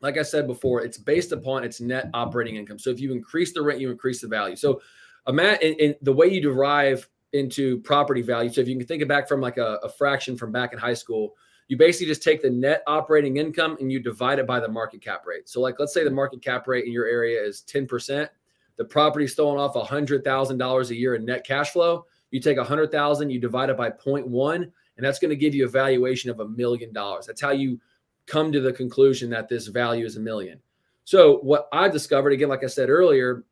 like 0.00 0.18
I 0.18 0.22
said 0.22 0.46
before, 0.46 0.84
it's 0.84 0.96
based 0.96 1.32
upon 1.32 1.64
its 1.64 1.80
net 1.80 2.10
operating 2.14 2.54
income. 2.54 2.78
So 2.78 2.90
if 2.90 3.00
you 3.00 3.10
increase 3.10 3.52
the 3.52 3.60
rent, 3.60 3.80
you 3.80 3.90
increase 3.90 4.20
the 4.20 4.28
value. 4.28 4.54
So 4.54 4.80
in, 5.26 5.38
in 5.40 5.96
the 6.02 6.12
way 6.12 6.28
you 6.28 6.40
derive 6.40 7.08
into 7.32 7.80
property 7.80 8.22
value. 8.22 8.52
So 8.52 8.60
if 8.60 8.68
you 8.68 8.76
can 8.76 8.86
think 8.86 9.02
it 9.02 9.08
back 9.08 9.26
from 9.26 9.40
like 9.40 9.56
a, 9.56 9.80
a 9.82 9.88
fraction 9.88 10.36
from 10.36 10.52
back 10.52 10.72
in 10.72 10.78
high 10.78 10.94
school, 10.94 11.34
you 11.66 11.76
basically 11.76 12.06
just 12.06 12.22
take 12.22 12.40
the 12.40 12.50
net 12.50 12.84
operating 12.86 13.38
income 13.38 13.76
and 13.80 13.90
you 13.90 13.98
divide 13.98 14.38
it 14.38 14.46
by 14.46 14.60
the 14.60 14.68
market 14.68 15.02
cap 15.02 15.26
rate. 15.26 15.48
So 15.48 15.60
like 15.60 15.80
let's 15.80 15.92
say 15.92 16.04
the 16.04 16.10
market 16.10 16.40
cap 16.40 16.68
rate 16.68 16.84
in 16.84 16.92
your 16.92 17.06
area 17.06 17.42
is 17.42 17.64
10%. 17.66 18.28
The 18.76 18.84
property's 18.84 19.34
throwing 19.34 19.58
off 19.58 19.74
$100,000 19.74 20.90
a 20.90 20.94
year 20.94 21.14
in 21.16 21.24
net 21.24 21.44
cash 21.44 21.70
flow 21.70 22.06
you 22.34 22.40
take 22.40 22.58
a 22.58 22.64
hundred 22.64 22.90
thousand, 22.90 23.30
you 23.30 23.38
divide 23.38 23.70
it 23.70 23.76
by 23.76 23.90
0.1, 23.90 24.56
and 24.56 24.72
that's 24.98 25.20
going 25.20 25.30
to 25.30 25.36
give 25.36 25.54
you 25.54 25.66
a 25.66 25.68
valuation 25.68 26.30
of 26.30 26.40
a 26.40 26.48
million 26.48 26.92
dollars. 26.92 27.26
That's 27.26 27.40
how 27.40 27.52
you 27.52 27.80
come 28.26 28.50
to 28.50 28.60
the 28.60 28.72
conclusion 28.72 29.30
that 29.30 29.48
this 29.48 29.68
value 29.68 30.04
is 30.04 30.16
a 30.16 30.20
million. 30.20 30.58
So 31.04 31.36
what 31.38 31.68
I 31.72 31.88
discovered 31.88 32.32
again, 32.32 32.48
like 32.48 32.64
I 32.64 32.66
said 32.66 32.90
earlier, 32.90 33.44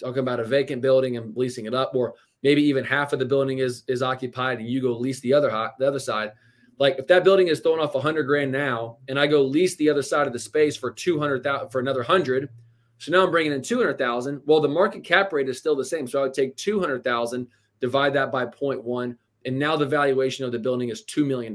talking 0.00 0.20
about 0.20 0.40
a 0.40 0.44
vacant 0.44 0.80
building 0.80 1.18
and 1.18 1.36
leasing 1.36 1.66
it 1.66 1.74
up, 1.74 1.94
or 1.94 2.14
maybe 2.42 2.62
even 2.62 2.84
half 2.84 3.12
of 3.12 3.18
the 3.18 3.26
building 3.26 3.58
is 3.58 3.82
is 3.86 4.02
occupied 4.02 4.60
and 4.60 4.68
you 4.68 4.80
go 4.80 4.96
lease 4.96 5.20
the 5.20 5.34
other 5.34 5.50
the 5.78 5.86
other 5.86 5.98
side. 5.98 6.32
Like 6.78 6.98
if 6.98 7.06
that 7.08 7.24
building 7.24 7.48
is 7.48 7.60
throwing 7.60 7.80
off 7.80 7.94
a 7.94 8.00
hundred 8.00 8.22
grand 8.22 8.50
now, 8.50 8.96
and 9.08 9.20
I 9.20 9.26
go 9.26 9.42
lease 9.42 9.76
the 9.76 9.90
other 9.90 10.02
side 10.02 10.26
of 10.26 10.32
the 10.32 10.38
space 10.38 10.74
for 10.74 10.90
two 10.90 11.18
hundred 11.20 11.44
thousand 11.44 11.68
for 11.68 11.80
another 11.80 12.02
hundred, 12.02 12.48
so 12.96 13.12
now 13.12 13.24
I'm 13.24 13.30
bringing 13.30 13.52
in 13.52 13.60
two 13.60 13.76
hundred 13.76 13.98
thousand. 13.98 14.40
Well, 14.46 14.60
the 14.60 14.68
market 14.68 15.04
cap 15.04 15.34
rate 15.34 15.50
is 15.50 15.58
still 15.58 15.76
the 15.76 15.84
same, 15.84 16.06
so 16.06 16.20
I 16.20 16.22
would 16.22 16.32
take 16.32 16.56
two 16.56 16.80
hundred 16.80 17.04
thousand 17.04 17.48
divide 17.82 18.14
that 18.14 18.32
by 18.32 18.46
0.1 18.46 19.14
and 19.44 19.58
now 19.58 19.76
the 19.76 19.84
valuation 19.84 20.46
of 20.46 20.52
the 20.52 20.58
building 20.58 20.88
is 20.88 21.04
$2 21.04 21.26
million 21.26 21.54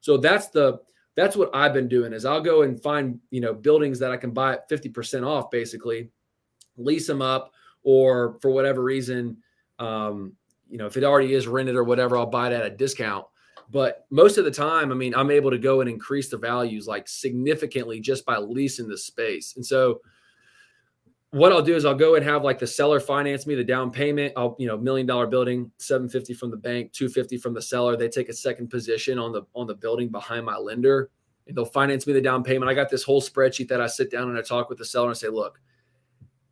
so 0.00 0.16
that's 0.16 0.48
the 0.48 0.80
that's 1.14 1.36
what 1.36 1.54
i've 1.54 1.74
been 1.74 1.86
doing 1.86 2.12
is 2.12 2.24
i'll 2.24 2.40
go 2.40 2.62
and 2.62 2.82
find 2.82 3.20
you 3.30 3.40
know 3.40 3.54
buildings 3.54 3.98
that 4.00 4.10
i 4.10 4.16
can 4.16 4.32
buy 4.32 4.54
at 4.54 4.68
50% 4.68 5.24
off 5.24 5.50
basically 5.50 6.08
lease 6.76 7.06
them 7.06 7.22
up 7.22 7.52
or 7.84 8.38
for 8.40 8.50
whatever 8.50 8.82
reason 8.82 9.36
um, 9.78 10.32
you 10.68 10.78
know 10.78 10.86
if 10.86 10.96
it 10.96 11.04
already 11.04 11.34
is 11.34 11.46
rented 11.46 11.76
or 11.76 11.84
whatever 11.84 12.16
i'll 12.16 12.26
buy 12.26 12.48
it 12.48 12.52
at 12.52 12.66
a 12.66 12.70
discount. 12.70 13.26
But 13.70 14.06
most 14.10 14.38
of 14.38 14.44
the 14.44 14.50
time 14.50 14.90
i 14.90 14.94
mean 14.94 15.14
i'm 15.14 15.30
able 15.30 15.50
to 15.50 15.58
go 15.58 15.80
and 15.80 15.90
increase 15.90 16.28
the 16.30 16.38
values 16.38 16.86
like 16.86 17.06
significantly 17.06 18.00
just 18.00 18.24
by 18.24 18.38
leasing 18.38 18.88
the 18.88 18.98
space. 18.98 19.54
And 19.56 19.64
so 19.64 20.00
what 21.34 21.50
I'll 21.50 21.62
do 21.62 21.74
is 21.74 21.84
I'll 21.84 21.96
go 21.96 22.14
and 22.14 22.24
have 22.24 22.44
like 22.44 22.60
the 22.60 22.66
seller 22.66 23.00
finance 23.00 23.44
me 23.44 23.56
the 23.56 23.64
down 23.64 23.90
payment. 23.90 24.32
I'll, 24.36 24.54
you 24.56 24.68
know, 24.68 24.76
million 24.76 25.04
dollar 25.04 25.26
building, 25.26 25.68
750 25.78 26.32
from 26.32 26.52
the 26.52 26.56
bank, 26.56 26.92
250 26.92 27.38
from 27.38 27.54
the 27.54 27.60
seller. 27.60 27.96
They 27.96 28.08
take 28.08 28.28
a 28.28 28.32
second 28.32 28.68
position 28.68 29.18
on 29.18 29.32
the 29.32 29.42
on 29.52 29.66
the 29.66 29.74
building 29.74 30.10
behind 30.10 30.46
my 30.46 30.56
lender 30.56 31.10
and 31.48 31.56
they'll 31.56 31.64
finance 31.64 32.06
me 32.06 32.12
the 32.12 32.20
down 32.20 32.44
payment. 32.44 32.70
I 32.70 32.74
got 32.74 32.88
this 32.88 33.02
whole 33.02 33.20
spreadsheet 33.20 33.66
that 33.66 33.80
I 33.80 33.88
sit 33.88 34.12
down 34.12 34.28
and 34.28 34.38
I 34.38 34.42
talk 34.42 34.68
with 34.68 34.78
the 34.78 34.84
seller 34.84 35.08
and 35.08 35.16
I 35.16 35.18
say, 35.18 35.26
look, 35.26 35.60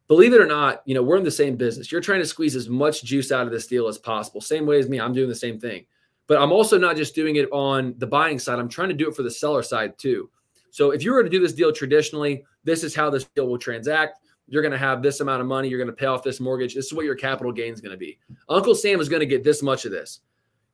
believe 0.08 0.32
it 0.32 0.40
or 0.40 0.46
not, 0.46 0.82
you 0.84 0.96
know, 0.96 1.02
we're 1.04 1.16
in 1.16 1.22
the 1.22 1.30
same 1.30 1.54
business. 1.54 1.92
You're 1.92 2.00
trying 2.00 2.18
to 2.18 2.26
squeeze 2.26 2.56
as 2.56 2.68
much 2.68 3.04
juice 3.04 3.30
out 3.30 3.46
of 3.46 3.52
this 3.52 3.68
deal 3.68 3.86
as 3.86 3.98
possible. 3.98 4.40
Same 4.40 4.66
way 4.66 4.80
as 4.80 4.88
me, 4.88 5.00
I'm 5.00 5.12
doing 5.12 5.28
the 5.28 5.34
same 5.36 5.60
thing. 5.60 5.86
But 6.26 6.42
I'm 6.42 6.50
also 6.50 6.76
not 6.76 6.96
just 6.96 7.14
doing 7.14 7.36
it 7.36 7.48
on 7.52 7.94
the 7.98 8.06
buying 8.08 8.40
side, 8.40 8.58
I'm 8.58 8.68
trying 8.68 8.88
to 8.88 8.96
do 8.96 9.08
it 9.08 9.14
for 9.14 9.22
the 9.22 9.30
seller 9.30 9.62
side 9.62 9.96
too. 9.96 10.28
So 10.70 10.90
if 10.90 11.04
you 11.04 11.12
were 11.12 11.22
to 11.22 11.30
do 11.30 11.38
this 11.38 11.52
deal 11.52 11.72
traditionally, 11.72 12.44
this 12.64 12.82
is 12.82 12.96
how 12.96 13.10
this 13.10 13.24
deal 13.36 13.46
will 13.46 13.58
transact 13.58 14.21
you're 14.52 14.60
going 14.60 14.72
to 14.72 14.78
have 14.78 15.00
this 15.00 15.20
amount 15.20 15.40
of 15.40 15.46
money. 15.46 15.66
You're 15.66 15.78
going 15.78 15.88
to 15.88 15.94
pay 15.94 16.04
off 16.04 16.22
this 16.22 16.38
mortgage. 16.38 16.74
This 16.74 16.84
is 16.84 16.92
what 16.92 17.06
your 17.06 17.14
capital 17.14 17.52
gain 17.52 17.72
is 17.72 17.80
going 17.80 17.92
to 17.92 17.96
be. 17.96 18.18
Uncle 18.50 18.74
Sam 18.74 19.00
is 19.00 19.08
going 19.08 19.20
to 19.20 19.26
get 19.26 19.42
this 19.42 19.62
much 19.62 19.86
of 19.86 19.92
this. 19.92 20.20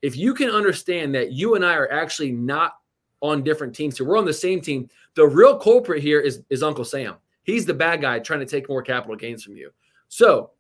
If 0.03 0.17
you 0.17 0.35
can 0.35 0.51
understand 0.51 1.15
that 1.15 1.31
you 1.31 1.55
and 1.55 1.65
I 1.65 1.75
are 1.75 1.91
actually 1.93 2.33
not 2.33 2.79
on 3.21 3.45
different 3.45 3.73
teams 3.73 3.97
here, 3.97 4.05
we're 4.05 4.19
on 4.19 4.25
the 4.25 4.33
same 4.33 4.61
team. 4.61 4.91
The 5.15 5.25
real 5.25 5.57
culprit 5.57 6.03
here 6.03 6.19
is, 6.19 6.43
is 6.51 6.65
Uncle 6.65 6.85
Sam. 6.85 7.19
He's 7.45 7.67
the 7.67 7.75
bad 7.75 8.01
guy 8.01 8.19
trying 8.19 8.41
to 8.41 8.47
take 8.47 8.69
more 8.69 8.83
capital 8.83 9.15
gains 9.15 9.45
from 9.45 9.55
you. 9.55 9.71
So 10.09 10.51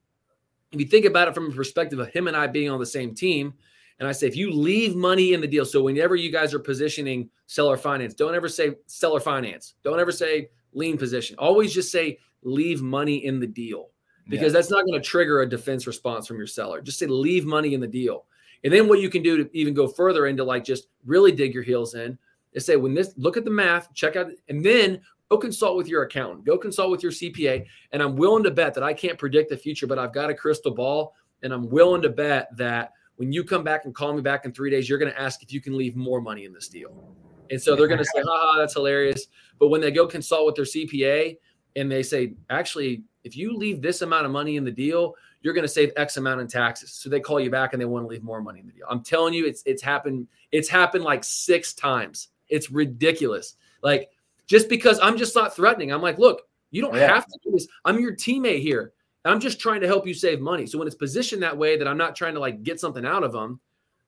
if 0.70 0.78
you 0.78 0.86
think 0.86 1.04
about 1.04 1.26
it 1.26 1.34
from 1.34 1.50
a 1.50 1.54
perspective 1.54 1.98
of 1.98 2.08
him 2.10 2.28
and 2.28 2.36
I 2.36 2.46
being 2.46 2.70
on 2.70 2.78
the 2.78 2.86
same 2.86 3.16
team, 3.16 3.52
and 3.98 4.06
I 4.06 4.12
say, 4.12 4.28
if 4.28 4.36
you 4.36 4.52
leave 4.52 4.94
money 4.94 5.32
in 5.32 5.40
the 5.40 5.48
deal, 5.48 5.64
so 5.64 5.82
whenever 5.82 6.14
you 6.14 6.30
guys 6.30 6.54
are 6.54 6.60
positioning 6.60 7.30
seller 7.46 7.76
finance, 7.76 8.14
don't 8.14 8.36
ever 8.36 8.48
say 8.48 8.76
seller 8.86 9.18
finance. 9.18 9.74
Don't 9.82 9.98
ever 9.98 10.12
say 10.12 10.50
lien 10.72 10.96
position. 10.96 11.34
Always 11.36 11.74
just 11.74 11.90
say 11.90 12.18
leave 12.42 12.82
money 12.82 13.24
in 13.24 13.40
the 13.40 13.46
deal 13.46 13.88
because 14.28 14.52
yeah. 14.52 14.58
that's 14.58 14.70
not 14.70 14.84
going 14.86 15.00
to 15.00 15.06
trigger 15.06 15.40
a 15.40 15.48
defense 15.48 15.86
response 15.86 16.26
from 16.26 16.36
your 16.36 16.46
seller. 16.46 16.80
Just 16.80 16.98
say 16.98 17.06
leave 17.06 17.44
money 17.44 17.74
in 17.74 17.80
the 17.80 17.86
deal. 17.86 18.26
And 18.64 18.72
then 18.72 18.88
what 18.88 19.00
you 19.00 19.08
can 19.08 19.22
do 19.22 19.44
to 19.44 19.56
even 19.56 19.74
go 19.74 19.86
further 19.86 20.26
into 20.26 20.44
like 20.44 20.64
just 20.64 20.88
really 21.06 21.32
dig 21.32 21.54
your 21.54 21.62
heels 21.62 21.94
in 21.94 22.18
is 22.52 22.66
say 22.66 22.76
when 22.76 22.94
this 22.94 23.14
look 23.16 23.36
at 23.36 23.44
the 23.44 23.50
math, 23.50 23.92
check 23.94 24.16
out 24.16 24.30
and 24.48 24.64
then 24.64 25.00
Go 25.28 25.36
consult 25.36 25.76
with 25.76 25.88
your 25.88 26.04
accountant. 26.04 26.46
Go 26.46 26.56
consult 26.56 26.90
with 26.90 27.02
your 27.02 27.12
CPA. 27.12 27.66
And 27.92 28.02
I'm 28.02 28.16
willing 28.16 28.44
to 28.44 28.50
bet 28.50 28.74
that 28.74 28.82
I 28.82 28.94
can't 28.94 29.18
predict 29.18 29.50
the 29.50 29.56
future, 29.56 29.86
but 29.86 29.98
I've 29.98 30.12
got 30.12 30.30
a 30.30 30.34
crystal 30.34 30.72
ball. 30.72 31.14
And 31.42 31.52
I'm 31.52 31.68
willing 31.68 32.02
to 32.02 32.08
bet 32.08 32.48
that 32.56 32.92
when 33.16 33.30
you 33.30 33.44
come 33.44 33.62
back 33.62 33.84
and 33.84 33.94
call 33.94 34.14
me 34.14 34.22
back 34.22 34.44
in 34.44 34.52
three 34.52 34.70
days, 34.70 34.88
you're 34.88 34.98
going 34.98 35.12
to 35.12 35.20
ask 35.20 35.42
if 35.42 35.52
you 35.52 35.60
can 35.60 35.76
leave 35.76 35.96
more 35.96 36.20
money 36.20 36.44
in 36.44 36.52
this 36.52 36.68
deal. 36.68 37.14
And 37.50 37.60
so 37.60 37.76
they're 37.76 37.88
going 37.88 37.98
to 37.98 38.04
say, 38.04 38.22
haha, 38.22 38.58
that's 38.58 38.74
hilarious. 38.74 39.26
But 39.58 39.68
when 39.68 39.80
they 39.80 39.90
go 39.90 40.06
consult 40.06 40.46
with 40.46 40.54
their 40.54 40.64
CPA 40.64 41.36
and 41.78 41.90
they 41.90 42.02
say, 42.02 42.34
actually, 42.50 43.02
if 43.24 43.36
you 43.36 43.56
leave 43.56 43.80
this 43.82 44.02
amount 44.02 44.26
of 44.26 44.32
money 44.32 44.56
in 44.56 44.64
the 44.64 44.70
deal, 44.70 45.14
you're 45.42 45.54
going 45.54 45.64
to 45.64 45.68
save 45.68 45.92
X 45.96 46.16
amount 46.16 46.40
in 46.40 46.48
taxes. 46.48 46.92
So 46.92 47.08
they 47.08 47.20
call 47.20 47.40
you 47.40 47.50
back 47.50 47.72
and 47.72 47.80
they 47.80 47.86
want 47.86 48.04
to 48.04 48.08
leave 48.08 48.22
more 48.22 48.40
money 48.40 48.60
in 48.60 48.66
the 48.66 48.72
deal. 48.72 48.86
I'm 48.90 49.02
telling 49.02 49.34
you, 49.34 49.46
it's 49.46 49.62
it's 49.66 49.82
happened. 49.82 50.26
It's 50.52 50.68
happened 50.68 51.04
like 51.04 51.24
six 51.24 51.72
times. 51.72 52.28
It's 52.48 52.70
ridiculous. 52.70 53.54
Like 53.82 54.10
just 54.46 54.68
because 54.68 54.98
I'm 55.00 55.16
just 55.16 55.34
not 55.36 55.54
threatening. 55.54 55.92
I'm 55.92 56.02
like, 56.02 56.18
look, 56.18 56.42
you 56.70 56.82
don't 56.82 56.94
yeah. 56.94 57.14
have 57.14 57.26
to 57.26 57.38
do 57.44 57.52
this. 57.52 57.68
I'm 57.84 58.00
your 58.00 58.14
teammate 58.14 58.62
here. 58.62 58.92
I'm 59.24 59.40
just 59.40 59.60
trying 59.60 59.80
to 59.82 59.86
help 59.86 60.06
you 60.06 60.14
save 60.14 60.40
money. 60.40 60.66
So 60.66 60.78
when 60.78 60.86
it's 60.86 60.96
positioned 60.96 61.42
that 61.42 61.56
way, 61.56 61.76
that 61.76 61.86
I'm 61.86 61.98
not 61.98 62.16
trying 62.16 62.34
to 62.34 62.40
like 62.40 62.62
get 62.62 62.80
something 62.80 63.04
out 63.04 63.24
of 63.24 63.32
them, 63.32 63.60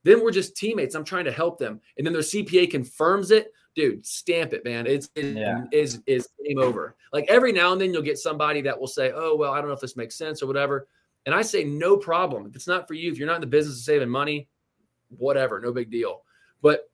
then 0.03 0.23
we're 0.23 0.31
just 0.31 0.57
teammates. 0.57 0.95
I'm 0.95 1.05
trying 1.05 1.27
to 1.27 1.33
help 1.33 1.59
them. 1.59 1.81
And 1.99 2.07
then 2.07 2.13
their 2.13 2.23
CPA 2.23 2.71
confirms 2.71 3.31
it. 3.31 3.53
Dude, 3.77 4.05
stamp 4.05 4.53
it, 4.53 4.65
man. 4.65 4.87
It's 4.87 5.09
it 5.15 5.37
yeah. 5.37 5.65
is 5.73 6.01
is 6.07 6.29
game 6.45 6.59
over. 6.59 6.97
Like 7.13 7.27
every 7.29 7.53
now 7.53 7.73
and 7.73 7.81
then 7.81 7.93
you'll 7.93 8.03
get 8.03 8.19
somebody 8.19 8.61
that 8.63 8.79
will 8.79 8.89
say, 8.89 9.13
"Oh, 9.15 9.37
well, 9.37 9.53
I 9.53 9.59
don't 9.59 9.69
know 9.69 9.75
if 9.75 9.81
this 9.81 9.97
makes 9.97 10.17
sense 10.17 10.43
or 10.43 10.47
whatever." 10.47 10.89
And 11.27 11.35
I 11.35 11.43
say, 11.43 11.65
"No 11.65 11.97
problem. 11.97 12.47
If 12.47 12.57
it's 12.57 12.67
not 12.67 12.89
for 12.89 12.95
you, 12.95 13.13
if 13.13 13.19
you're 13.19 13.29
not 13.29 13.37
in 13.37 13.41
the 13.41 13.47
business 13.47 13.77
of 13.77 13.85
saving 13.85 14.09
money, 14.09 14.49
whatever, 15.09 15.61
no 15.61 15.73
big 15.73 15.91
deal." 15.91 16.23
But 16.63 16.91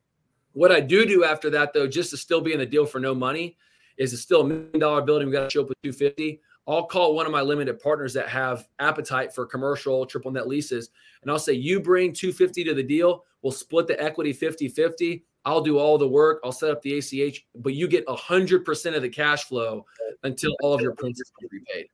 what 0.53 0.71
I 0.71 0.79
do 0.79 1.05
do 1.05 1.23
after 1.23 1.49
that, 1.51 1.73
though, 1.73 1.87
just 1.87 2.11
to 2.11 2.17
still 2.17 2.41
be 2.41 2.53
in 2.53 2.59
the 2.59 2.65
deal 2.65 2.85
for 2.85 2.99
no 2.99 3.15
money, 3.15 3.57
is 3.97 4.13
it's 4.13 4.21
still 4.21 4.41
a 4.41 4.47
million 4.47 4.79
dollar 4.79 5.01
building. 5.01 5.27
We 5.27 5.33
got 5.33 5.45
to 5.45 5.49
show 5.49 5.61
up 5.61 5.69
with 5.69 5.81
250. 5.83 6.41
I'll 6.67 6.83
call 6.83 7.15
one 7.15 7.25
of 7.25 7.31
my 7.31 7.41
limited 7.41 7.79
partners 7.79 8.13
that 8.13 8.27
have 8.27 8.67
appetite 8.79 9.33
for 9.33 9.45
commercial 9.45 10.05
triple 10.05 10.31
net 10.31 10.47
leases, 10.47 10.89
and 11.21 11.31
I'll 11.31 11.39
say, 11.39 11.53
You 11.53 11.79
bring 11.79 12.13
250 12.13 12.63
to 12.65 12.73
the 12.73 12.83
deal, 12.83 13.23
we'll 13.41 13.51
split 13.51 13.87
the 13.87 14.01
equity 14.01 14.33
50 14.33 14.67
50. 14.67 15.23
I'll 15.47 15.61
do 15.61 15.79
all 15.79 15.97
the 15.97 16.07
work. 16.07 16.41
I'll 16.43 16.51
set 16.51 16.71
up 16.71 16.81
the 16.81 16.97
ACH, 16.97 17.45
but 17.55 17.73
you 17.73 17.87
get 17.87 18.05
100% 18.05 18.95
of 18.95 19.01
the 19.01 19.07
cash 19.07 19.45
flow 19.45 19.85
until 20.23 20.53
all 20.61 20.73
of 20.73 20.81
your 20.81 20.93
principal 20.93 21.31
are 21.41 21.47
repaid. 21.49 21.87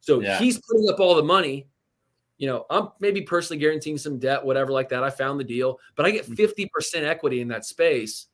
So 0.00 0.22
yeah. 0.22 0.38
he's 0.38 0.58
putting 0.58 0.88
up 0.88 0.98
all 0.98 1.14
the 1.14 1.22
money. 1.22 1.66
You 2.38 2.46
know, 2.46 2.64
I'm 2.70 2.88
maybe 2.98 3.20
personally 3.20 3.60
guaranteeing 3.60 3.98
some 3.98 4.18
debt, 4.18 4.42
whatever 4.42 4.72
like 4.72 4.88
that. 4.88 5.04
I 5.04 5.10
found 5.10 5.38
the 5.38 5.44
deal, 5.44 5.78
but 5.94 6.06
I 6.06 6.10
get 6.10 6.26
50% 6.26 6.70
mm. 6.70 7.02
equity 7.02 7.42
in 7.42 7.48
that 7.48 7.66
space. 7.66 8.28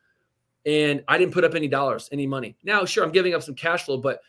And 0.64 1.02
I 1.08 1.18
didn't 1.18 1.34
put 1.34 1.42
up 1.42 1.56
any 1.56 1.66
dollars, 1.66 2.08
any 2.12 2.28
money. 2.28 2.56
Now, 2.62 2.84
sure, 2.84 3.02
I'm 3.02 3.10
giving 3.10 3.34
up 3.34 3.42
some 3.42 3.56
cash 3.56 3.86
flow, 3.86 3.98
but 3.98 4.20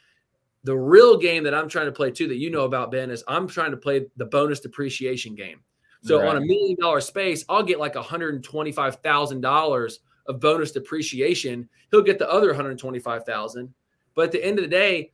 the 0.63 0.76
real 0.76 1.15
game 1.15 1.43
that 1.43 1.53
I'm 1.53 1.70
trying 1.70 1.86
to 1.86 1.91
play 1.91 2.09
too, 2.09 2.28
that 2.28 2.38
you 2.38 2.49
know 2.49 2.65
about, 2.65 2.89
Ben, 2.89 3.11
is 3.11 3.24
I'm 3.28 3.47
trying 3.47 3.70
to 3.70 3.78
play 3.78 4.07
the 4.18 4.26
bonus 4.26 4.61
depreciation 4.61 5.36
game. 5.36 5.59
So 6.01 6.20
right. 6.20 6.30
on 6.30 6.38
a 6.38 6.41
million 6.41 6.76
dollar 6.80 7.01
space, 7.01 7.45
I'll 7.49 7.63
get 7.63 7.80
like 7.80 7.93
$125,000 7.93 9.99
of 10.28 10.39
bonus 10.39 10.71
depreciation. 10.71 11.67
He'll 11.91 12.01
get 12.01 12.19
the 12.19 12.30
other 12.30 12.47
125,000. 12.47 13.73
But 14.15 14.25
at 14.25 14.32
the 14.32 14.43
end 14.43 14.59
of 14.59 14.63
the 14.63 14.69
day, 14.69 15.11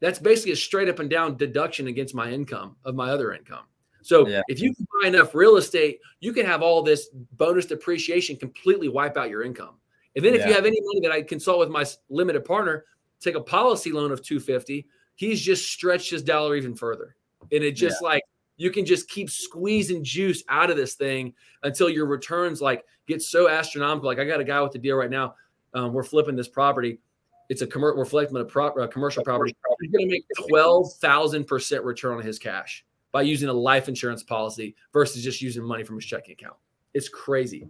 that's 0.00 0.18
basically 0.18 0.52
a 0.52 0.56
straight 0.56 0.88
up 0.88 0.98
and 0.98 1.08
down 1.08 1.36
deduction 1.36 1.86
against 1.86 2.14
my 2.14 2.30
income 2.30 2.76
of 2.84 2.94
my 2.94 3.10
other 3.10 3.32
income. 3.32 3.64
So 4.02 4.26
yeah. 4.26 4.42
if 4.48 4.60
you 4.60 4.74
can 4.74 4.86
buy 5.00 5.08
enough 5.08 5.34
real 5.34 5.56
estate, 5.56 6.00
you 6.20 6.32
can 6.32 6.44
have 6.44 6.60
all 6.60 6.82
this 6.82 7.08
bonus 7.36 7.66
depreciation 7.66 8.36
completely 8.36 8.88
wipe 8.88 9.16
out 9.16 9.30
your 9.30 9.44
income. 9.44 9.76
And 10.16 10.24
then 10.24 10.34
if 10.34 10.40
yeah. 10.40 10.48
you 10.48 10.54
have 10.54 10.66
any 10.66 10.80
money 10.82 11.00
that 11.02 11.12
I 11.12 11.22
consult 11.22 11.60
with 11.60 11.70
my 11.70 11.86
limited 12.10 12.44
partner, 12.44 12.84
take 13.20 13.36
a 13.36 13.40
policy 13.40 13.92
loan 13.92 14.10
of 14.10 14.22
250, 14.22 14.86
he's 15.14 15.40
just 15.40 15.70
stretched 15.70 16.10
his 16.10 16.22
dollar 16.22 16.56
even 16.56 16.74
further. 16.74 17.16
And 17.52 17.62
it 17.62 17.72
just 17.72 17.98
yeah. 18.02 18.08
like 18.08 18.22
you 18.62 18.70
can 18.70 18.86
just 18.86 19.08
keep 19.08 19.28
squeezing 19.28 20.04
juice 20.04 20.44
out 20.48 20.70
of 20.70 20.76
this 20.76 20.94
thing 20.94 21.34
until 21.64 21.90
your 21.90 22.06
returns 22.06 22.60
like 22.60 22.84
get 23.08 23.20
so 23.20 23.48
astronomical. 23.48 24.06
Like 24.06 24.20
I 24.20 24.24
got 24.24 24.38
a 24.38 24.44
guy 24.44 24.60
with 24.60 24.70
the 24.70 24.78
deal 24.78 24.94
right 24.94 25.10
now. 25.10 25.34
Um, 25.74 25.92
we're 25.92 26.04
flipping 26.04 26.36
this 26.36 26.46
property. 26.46 27.00
It's 27.48 27.62
a 27.62 27.66
commercial. 27.66 27.98
We're 27.98 28.04
flipping 28.04 28.36
a, 28.36 28.44
pro- 28.44 28.68
a 28.68 28.86
commercial 28.86 29.24
property. 29.24 29.52
He's 29.80 29.90
going 29.90 30.08
to 30.08 30.12
make 30.12 30.24
twelve 30.48 30.92
thousand 31.00 31.48
percent 31.48 31.82
return 31.82 32.16
on 32.18 32.22
his 32.22 32.38
cash 32.38 32.84
by 33.10 33.22
using 33.22 33.48
a 33.48 33.52
life 33.52 33.88
insurance 33.88 34.22
policy 34.22 34.76
versus 34.92 35.24
just 35.24 35.42
using 35.42 35.64
money 35.64 35.82
from 35.82 35.96
his 35.96 36.04
checking 36.04 36.34
account. 36.34 36.54
It's 36.94 37.08
crazy. 37.08 37.68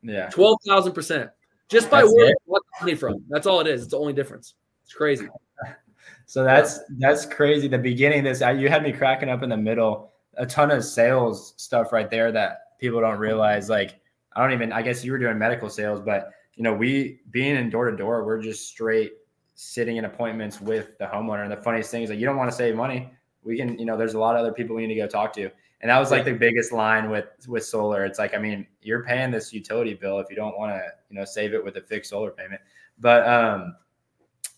Yeah, 0.00 0.28
twelve 0.28 0.58
thousand 0.64 0.92
percent 0.92 1.30
just 1.68 1.90
by 1.90 2.04
where 2.04 2.32
money 2.80 2.94
from. 2.94 3.24
That's 3.28 3.48
all 3.48 3.60
it 3.60 3.66
is. 3.66 3.82
It's 3.82 3.90
the 3.90 3.98
only 3.98 4.12
difference. 4.12 4.54
It's 4.84 4.94
crazy. 4.94 5.26
So 6.26 6.44
that's 6.44 6.78
that's 6.98 7.26
crazy. 7.26 7.66
The 7.66 7.78
beginning 7.78 8.20
of 8.20 8.24
this, 8.24 8.40
you 8.56 8.68
had 8.68 8.84
me 8.84 8.92
cracking 8.92 9.28
up 9.28 9.42
in 9.42 9.48
the 9.48 9.56
middle. 9.56 10.09
A 10.34 10.46
ton 10.46 10.70
of 10.70 10.84
sales 10.84 11.54
stuff 11.56 11.92
right 11.92 12.10
there 12.10 12.32
that 12.32 12.78
people 12.78 13.00
don't 13.00 13.18
realize. 13.18 13.68
Like 13.68 14.00
I 14.34 14.42
don't 14.42 14.52
even. 14.52 14.72
I 14.72 14.82
guess 14.82 15.04
you 15.04 15.12
were 15.12 15.18
doing 15.18 15.38
medical 15.38 15.68
sales, 15.68 16.00
but 16.00 16.30
you 16.54 16.62
know, 16.62 16.72
we 16.72 17.20
being 17.30 17.56
in 17.56 17.70
door 17.70 17.90
to 17.90 17.96
door, 17.96 18.24
we're 18.24 18.40
just 18.40 18.68
straight 18.68 19.12
sitting 19.54 19.96
in 19.96 20.04
appointments 20.04 20.60
with 20.60 20.96
the 20.98 21.04
homeowner. 21.04 21.42
And 21.42 21.52
the 21.52 21.56
funniest 21.56 21.90
thing 21.90 22.02
is 22.02 22.10
like 22.10 22.18
you 22.18 22.26
don't 22.26 22.36
want 22.36 22.50
to 22.50 22.56
save 22.56 22.74
money. 22.74 23.10
We 23.42 23.56
can, 23.56 23.78
you 23.78 23.84
know, 23.84 23.96
there's 23.96 24.14
a 24.14 24.18
lot 24.18 24.36
of 24.36 24.40
other 24.40 24.52
people 24.52 24.76
we 24.76 24.86
need 24.86 24.94
to 24.94 25.00
go 25.00 25.06
talk 25.06 25.32
to. 25.34 25.50
And 25.82 25.90
that 25.90 25.98
was 25.98 26.10
like 26.10 26.26
the 26.26 26.32
biggest 26.34 26.72
line 26.72 27.10
with 27.10 27.26
with 27.48 27.64
solar. 27.64 28.04
It's 28.04 28.18
like, 28.18 28.34
I 28.34 28.38
mean, 28.38 28.66
you're 28.82 29.02
paying 29.04 29.30
this 29.30 29.52
utility 29.52 29.94
bill 29.94 30.18
if 30.18 30.28
you 30.28 30.36
don't 30.36 30.58
want 30.58 30.72
to, 30.72 30.82
you 31.08 31.16
know, 31.16 31.24
save 31.24 31.54
it 31.54 31.64
with 31.64 31.76
a 31.76 31.80
fixed 31.80 32.10
solar 32.10 32.30
payment. 32.30 32.60
But 32.98 33.26
um 33.26 33.76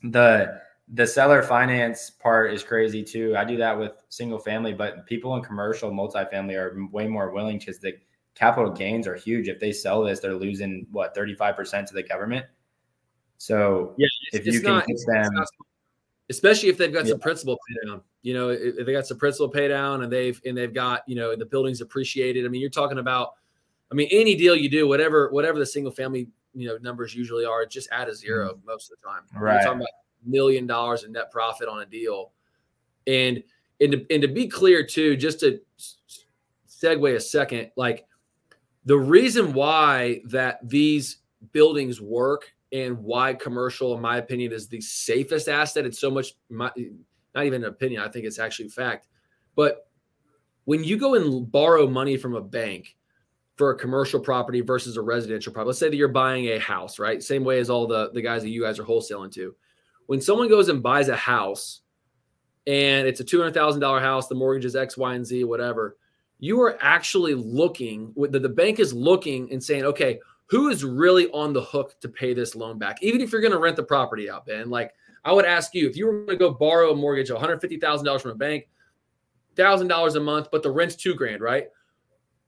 the 0.02 0.60
the 0.92 1.06
seller 1.06 1.42
finance 1.42 2.10
part 2.10 2.52
is 2.52 2.62
crazy 2.62 3.02
too. 3.02 3.34
I 3.36 3.44
do 3.44 3.56
that 3.56 3.78
with 3.78 4.02
single 4.10 4.38
family, 4.38 4.74
but 4.74 5.06
people 5.06 5.34
in 5.36 5.42
commercial 5.42 5.90
multifamily 5.90 6.54
are 6.54 6.86
way 6.92 7.08
more 7.08 7.30
willing 7.30 7.58
because 7.58 7.78
the 7.78 7.94
capital 8.34 8.70
gains 8.70 9.06
are 9.06 9.14
huge. 9.14 9.48
If 9.48 9.58
they 9.58 9.72
sell 9.72 10.02
this, 10.04 10.20
they're 10.20 10.34
losing 10.34 10.86
what 10.90 11.14
35% 11.16 11.86
to 11.86 11.94
the 11.94 12.02
government. 12.02 12.44
So 13.38 13.94
yeah, 13.96 14.06
if 14.32 14.46
you 14.46 14.60
can 14.60 14.70
not, 14.70 14.86
them, 14.86 15.34
not, 15.34 15.48
especially 16.28 16.68
if 16.68 16.76
they've 16.76 16.92
got 16.92 17.06
yeah. 17.06 17.12
some 17.12 17.20
principal 17.20 17.58
pay 17.68 17.88
down, 17.88 18.02
you 18.20 18.34
know, 18.34 18.50
if 18.50 18.84
they 18.84 18.92
got 18.92 19.06
some 19.06 19.18
principal 19.18 19.48
pay 19.48 19.68
down 19.68 20.02
and 20.02 20.12
they've 20.12 20.40
and 20.44 20.56
they've 20.56 20.72
got, 20.72 21.02
you 21.08 21.16
know, 21.16 21.34
the 21.34 21.46
building's 21.46 21.80
appreciated. 21.80 22.44
I 22.44 22.48
mean, 22.48 22.60
you're 22.60 22.70
talking 22.70 22.98
about, 22.98 23.30
I 23.90 23.94
mean, 23.94 24.08
any 24.12 24.36
deal 24.36 24.54
you 24.54 24.68
do, 24.68 24.86
whatever, 24.86 25.30
whatever 25.30 25.58
the 25.58 25.66
single 25.66 25.90
family 25.90 26.28
you 26.54 26.68
know 26.68 26.76
numbers 26.82 27.14
usually 27.14 27.46
are 27.46 27.64
just 27.64 27.88
at 27.92 28.10
a 28.10 28.14
zero 28.14 28.50
mm-hmm. 28.50 28.66
most 28.66 28.92
of 28.92 28.98
the 29.00 29.08
time. 29.08 29.22
Right. 29.34 29.64
Million 30.24 30.66
dollars 30.66 31.04
in 31.04 31.12
net 31.12 31.30
profit 31.30 31.68
on 31.68 31.82
a 31.82 31.86
deal, 31.86 32.32
and 33.06 33.42
and 33.80 33.92
to, 33.92 34.06
and 34.10 34.22
to 34.22 34.28
be 34.28 34.46
clear 34.46 34.84
too, 34.84 35.16
just 35.16 35.40
to 35.40 35.60
segue 36.68 37.14
a 37.14 37.20
second, 37.20 37.70
like 37.76 38.06
the 38.84 38.96
reason 38.96 39.52
why 39.52 40.20
that 40.26 40.60
these 40.68 41.18
buildings 41.52 42.00
work 42.00 42.52
and 42.72 42.98
why 42.98 43.34
commercial, 43.34 43.94
in 43.94 44.00
my 44.00 44.18
opinion, 44.18 44.52
is 44.52 44.68
the 44.68 44.80
safest 44.80 45.48
asset. 45.48 45.84
It's 45.84 45.98
so 45.98 46.10
much, 46.10 46.34
my, 46.48 46.70
not 47.34 47.44
even 47.44 47.64
an 47.64 47.68
opinion. 47.68 48.02
I 48.02 48.08
think 48.08 48.24
it's 48.24 48.38
actually 48.38 48.68
fact. 48.68 49.08
But 49.54 49.86
when 50.64 50.82
you 50.82 50.96
go 50.96 51.14
and 51.14 51.50
borrow 51.50 51.86
money 51.88 52.16
from 52.16 52.34
a 52.34 52.40
bank, 52.40 52.96
for 53.56 53.70
a 53.70 53.78
commercial 53.78 54.18
property 54.18 54.60
versus 54.60 54.96
a 54.96 55.02
residential 55.02 55.52
property. 55.52 55.68
Let's 55.68 55.78
say 55.78 55.90
that 55.90 55.96
you're 55.96 56.08
buying 56.08 56.46
a 56.46 56.58
house, 56.58 56.98
right? 56.98 57.22
Same 57.22 57.44
way 57.44 57.58
as 57.58 57.70
all 57.70 57.86
the, 57.86 58.10
the 58.12 58.22
guys 58.22 58.42
that 58.42 58.48
you 58.48 58.62
guys 58.62 58.78
are 58.78 58.84
wholesaling 58.84 59.32
to. 59.34 59.54
When 60.12 60.20
someone 60.20 60.50
goes 60.50 60.68
and 60.68 60.82
buys 60.82 61.08
a 61.08 61.16
house 61.16 61.80
and 62.66 63.08
it's 63.08 63.20
a 63.20 63.24
$200,000 63.24 64.02
house, 64.02 64.28
the 64.28 64.34
mortgage 64.34 64.66
is 64.66 64.76
X, 64.76 64.94
Y, 64.94 65.14
and 65.14 65.24
Z, 65.24 65.44
whatever, 65.44 65.96
you 66.38 66.60
are 66.60 66.76
actually 66.82 67.32
looking, 67.32 68.12
the, 68.14 68.38
the 68.38 68.46
bank 68.46 68.78
is 68.78 68.92
looking 68.92 69.50
and 69.50 69.64
saying, 69.64 69.84
okay, 69.84 70.20
who 70.48 70.68
is 70.68 70.84
really 70.84 71.30
on 71.30 71.54
the 71.54 71.62
hook 71.62 71.98
to 72.00 72.10
pay 72.10 72.34
this 72.34 72.54
loan 72.54 72.78
back? 72.78 73.02
Even 73.02 73.22
if 73.22 73.32
you're 73.32 73.40
going 73.40 73.54
to 73.54 73.58
rent 73.58 73.76
the 73.76 73.82
property 73.82 74.28
out, 74.28 74.44
Ben, 74.44 74.68
like 74.68 74.92
I 75.24 75.32
would 75.32 75.46
ask 75.46 75.72
you, 75.72 75.88
if 75.88 75.96
you 75.96 76.04
were 76.04 76.26
going 76.26 76.28
to 76.28 76.36
go 76.36 76.50
borrow 76.50 76.92
a 76.92 76.94
mortgage, 76.94 77.30
$150,000 77.30 78.20
from 78.20 78.32
a 78.32 78.34
bank, 78.34 78.68
$1,000 79.56 80.14
a 80.14 80.20
month, 80.20 80.48
but 80.52 80.62
the 80.62 80.70
rent's 80.70 80.94
two 80.94 81.14
grand, 81.14 81.40
right? 81.40 81.68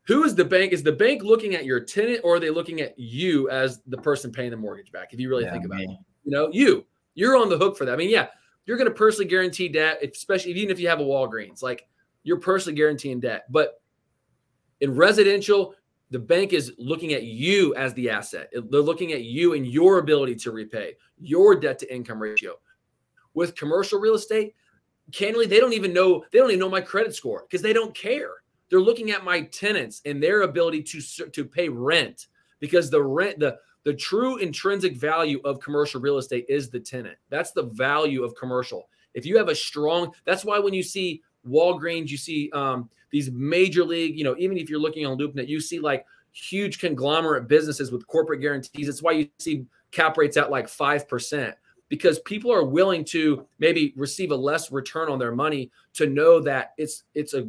who 0.06 0.22
is 0.24 0.34
the 0.34 0.44
bank? 0.44 0.74
Is 0.74 0.82
the 0.82 0.92
bank 0.92 1.22
looking 1.22 1.54
at 1.54 1.64
your 1.64 1.80
tenant 1.80 2.20
or 2.24 2.36
are 2.36 2.40
they 2.40 2.50
looking 2.50 2.82
at 2.82 2.98
you 2.98 3.48
as 3.48 3.80
the 3.86 3.96
person 3.96 4.30
paying 4.30 4.50
the 4.50 4.56
mortgage 4.58 4.92
back? 4.92 5.14
If 5.14 5.18
you 5.18 5.30
really 5.30 5.44
yeah, 5.44 5.52
think 5.52 5.64
about 5.64 5.80
it, 5.80 5.88
you 6.24 6.30
know, 6.30 6.50
you, 6.52 6.84
you're 7.14 7.36
on 7.36 7.48
the 7.48 7.58
hook 7.58 7.76
for 7.76 7.84
that. 7.84 7.92
I 7.92 7.96
mean, 7.96 8.10
yeah, 8.10 8.28
you're 8.66 8.76
going 8.76 8.88
to 8.88 8.94
personally 8.94 9.28
guarantee 9.28 9.68
debt, 9.68 9.98
especially 10.02 10.52
even 10.52 10.70
if 10.70 10.80
you 10.80 10.88
have 10.88 11.00
a 11.00 11.04
Walgreens, 11.04 11.62
like 11.62 11.86
you're 12.22 12.40
personally 12.40 12.76
guaranteeing 12.76 13.20
debt. 13.20 13.44
But 13.50 13.80
in 14.80 14.94
residential, 14.94 15.74
the 16.10 16.18
bank 16.18 16.52
is 16.52 16.72
looking 16.78 17.12
at 17.12 17.24
you 17.24 17.74
as 17.74 17.94
the 17.94 18.10
asset. 18.10 18.50
They're 18.52 18.80
looking 18.80 19.12
at 19.12 19.24
you 19.24 19.54
and 19.54 19.66
your 19.66 19.98
ability 19.98 20.36
to 20.36 20.50
repay 20.50 20.94
your 21.18 21.54
debt 21.56 21.78
to 21.80 21.94
income 21.94 22.20
ratio. 22.20 22.54
With 23.34 23.56
commercial 23.56 23.98
real 23.98 24.14
estate, 24.14 24.54
candidly, 25.12 25.46
they 25.46 25.60
don't 25.60 25.72
even 25.72 25.92
know, 25.92 26.24
they 26.30 26.38
don't 26.38 26.50
even 26.50 26.60
know 26.60 26.68
my 26.68 26.80
credit 26.80 27.14
score 27.14 27.44
because 27.48 27.62
they 27.62 27.72
don't 27.72 27.94
care 27.94 28.44
they're 28.74 28.80
looking 28.80 29.12
at 29.12 29.24
my 29.24 29.42
tenants 29.42 30.02
and 30.04 30.22
their 30.22 30.42
ability 30.42 30.82
to 30.82 31.00
to 31.30 31.44
pay 31.44 31.68
rent 31.68 32.28
because 32.60 32.90
the 32.90 33.02
rent 33.02 33.38
the 33.38 33.56
The 33.84 33.94
true 33.94 34.38
intrinsic 34.38 34.96
value 34.96 35.40
of 35.44 35.60
commercial 35.60 36.00
real 36.00 36.18
estate 36.18 36.46
is 36.48 36.70
the 36.70 36.80
tenant. 36.80 37.16
That's 37.28 37.52
the 37.52 37.64
value 37.64 38.24
of 38.24 38.34
commercial. 38.34 38.88
If 39.12 39.26
you 39.26 39.36
have 39.36 39.48
a 39.48 39.54
strong, 39.54 40.12
that's 40.24 40.44
why 40.44 40.58
when 40.58 40.74
you 40.74 40.82
see 40.82 41.22
Walgreens, 41.48 42.08
you 42.08 42.16
see 42.16 42.50
um, 42.52 42.88
these 43.10 43.30
major 43.30 43.84
league, 43.84 44.16
you 44.16 44.24
know, 44.24 44.34
even 44.38 44.56
if 44.56 44.68
you're 44.68 44.80
looking 44.80 45.06
on 45.06 45.18
LoopNet, 45.18 45.48
you 45.48 45.60
see 45.60 45.78
like 45.78 46.04
huge 46.32 46.78
conglomerate 46.80 47.46
businesses 47.46 47.92
with 47.92 48.06
corporate 48.06 48.40
guarantees. 48.40 48.86
That's 48.86 49.02
why 49.02 49.12
you 49.12 49.28
see 49.38 49.66
cap 49.92 50.16
rates 50.16 50.36
at 50.36 50.50
like 50.50 50.66
5% 50.66 51.54
because 51.88 52.18
people 52.20 52.52
are 52.52 52.64
willing 52.64 53.04
to 53.04 53.46
maybe 53.58 53.92
receive 53.96 54.30
a 54.32 54.36
less 54.36 54.72
return 54.72 55.08
on 55.08 55.18
their 55.18 55.34
money 55.34 55.70
to 55.92 56.06
know 56.06 56.40
that 56.40 56.72
it's 56.76 57.04
it's 57.14 57.34
a 57.34 57.48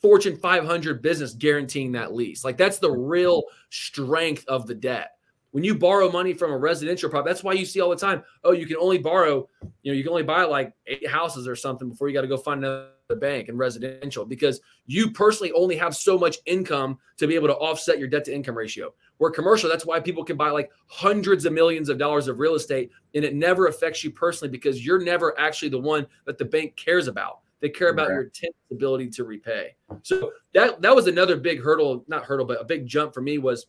Fortune 0.00 0.36
500 0.36 1.00
business 1.00 1.32
guaranteeing 1.34 1.92
that 1.92 2.14
lease. 2.14 2.44
Like 2.44 2.56
that's 2.56 2.78
the 2.78 2.90
real 2.90 3.44
strength 3.70 4.44
of 4.48 4.66
the 4.66 4.74
debt. 4.74 5.12
When 5.52 5.64
you 5.64 5.74
borrow 5.74 6.10
money 6.10 6.32
from 6.32 6.50
a 6.50 6.56
residential 6.58 7.08
property, 7.10 7.30
that's 7.30 7.44
why 7.44 7.52
you 7.52 7.66
see 7.66 7.80
all 7.80 7.90
the 7.90 7.96
time, 7.96 8.24
oh, 8.42 8.52
you 8.52 8.66
can 8.66 8.76
only 8.76 8.98
borrow, 8.98 9.48
you 9.82 9.92
know, 9.92 9.96
you 9.96 10.02
can 10.02 10.10
only 10.10 10.22
buy 10.22 10.44
like 10.44 10.72
eight 10.86 11.06
houses 11.06 11.46
or 11.46 11.54
something 11.54 11.90
before 11.90 12.08
you 12.08 12.14
got 12.14 12.22
to 12.22 12.28
go 12.28 12.38
find 12.38 12.64
another 12.64 12.88
bank 13.20 13.48
and 13.48 13.58
residential 13.58 14.24
because 14.24 14.60
you 14.86 15.10
personally 15.10 15.52
only 15.52 15.76
have 15.76 15.94
so 15.94 16.18
much 16.18 16.38
income 16.46 16.98
to 17.18 17.26
be 17.26 17.34
able 17.34 17.48
to 17.48 17.54
offset 17.54 17.98
your 17.98 18.08
debt 18.08 18.24
to 18.24 18.34
income 18.34 18.56
ratio. 18.56 18.94
Where 19.18 19.30
commercial, 19.30 19.68
that's 19.68 19.84
why 19.84 20.00
people 20.00 20.24
can 20.24 20.36
buy 20.36 20.50
like 20.50 20.70
hundreds 20.86 21.44
of 21.44 21.52
millions 21.52 21.88
of 21.88 21.98
dollars 21.98 22.28
of 22.28 22.38
real 22.38 22.54
estate 22.54 22.90
and 23.14 23.24
it 23.24 23.34
never 23.34 23.66
affects 23.66 24.02
you 24.02 24.10
personally 24.10 24.50
because 24.50 24.84
you're 24.84 25.00
never 25.00 25.38
actually 25.38 25.68
the 25.68 25.78
one 25.78 26.06
that 26.24 26.38
the 26.38 26.44
bank 26.46 26.76
cares 26.76 27.08
about. 27.08 27.40
They 27.60 27.68
care 27.68 27.90
about 27.90 28.08
right. 28.08 28.14
your 28.14 28.24
tenant's 28.24 28.58
ability 28.72 29.10
to 29.10 29.24
repay. 29.24 29.76
So 30.02 30.32
that 30.52 30.82
that 30.82 30.96
was 30.96 31.06
another 31.06 31.36
big 31.36 31.62
hurdle, 31.62 32.04
not 32.08 32.24
hurdle, 32.24 32.44
but 32.44 32.60
a 32.60 32.64
big 32.64 32.86
jump 32.86 33.14
for 33.14 33.20
me 33.20 33.38
was 33.38 33.66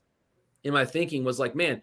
in 0.63 0.73
my 0.73 0.85
thinking 0.85 1.23
was 1.23 1.39
like, 1.39 1.55
man, 1.55 1.81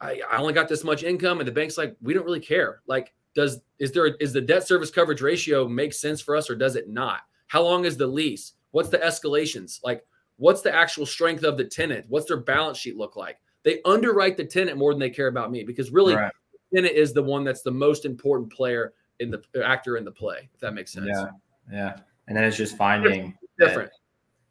I, 0.00 0.20
I 0.30 0.38
only 0.38 0.52
got 0.52 0.68
this 0.68 0.84
much 0.84 1.02
income, 1.02 1.40
and 1.40 1.48
the 1.48 1.52
bank's 1.52 1.78
like, 1.78 1.96
we 2.02 2.14
don't 2.14 2.24
really 2.24 2.40
care. 2.40 2.80
Like, 2.86 3.14
does 3.34 3.60
is 3.78 3.92
there 3.92 4.06
is 4.06 4.32
the 4.32 4.40
debt 4.40 4.66
service 4.66 4.90
coverage 4.90 5.20
ratio 5.20 5.66
make 5.66 5.92
sense 5.92 6.20
for 6.20 6.36
us 6.36 6.48
or 6.48 6.54
does 6.54 6.76
it 6.76 6.88
not? 6.88 7.22
How 7.48 7.62
long 7.62 7.84
is 7.84 7.96
the 7.96 8.06
lease? 8.06 8.52
What's 8.70 8.88
the 8.88 8.98
escalations? 8.98 9.80
Like, 9.82 10.06
what's 10.36 10.62
the 10.62 10.74
actual 10.74 11.06
strength 11.06 11.44
of 11.44 11.56
the 11.56 11.64
tenant? 11.64 12.06
What's 12.08 12.26
their 12.26 12.38
balance 12.38 12.78
sheet 12.78 12.96
look 12.96 13.16
like? 13.16 13.38
They 13.62 13.80
underwrite 13.84 14.36
the 14.36 14.44
tenant 14.44 14.78
more 14.78 14.92
than 14.92 15.00
they 15.00 15.10
care 15.10 15.28
about 15.28 15.50
me 15.50 15.64
because 15.64 15.90
really, 15.90 16.14
right. 16.14 16.32
the 16.52 16.76
tenant 16.76 16.96
is 16.96 17.12
the 17.12 17.22
one 17.22 17.44
that's 17.44 17.62
the 17.62 17.70
most 17.70 18.04
important 18.04 18.52
player 18.52 18.92
in 19.20 19.30
the 19.30 19.42
actor 19.64 19.96
in 19.96 20.04
the 20.04 20.12
play. 20.12 20.48
If 20.52 20.60
that 20.60 20.74
makes 20.74 20.92
sense. 20.92 21.06
Yeah. 21.08 21.26
Yeah. 21.72 21.96
And 22.28 22.36
then 22.36 22.44
it's 22.44 22.56
just 22.56 22.76
finding 22.76 23.36
different. 23.58 23.90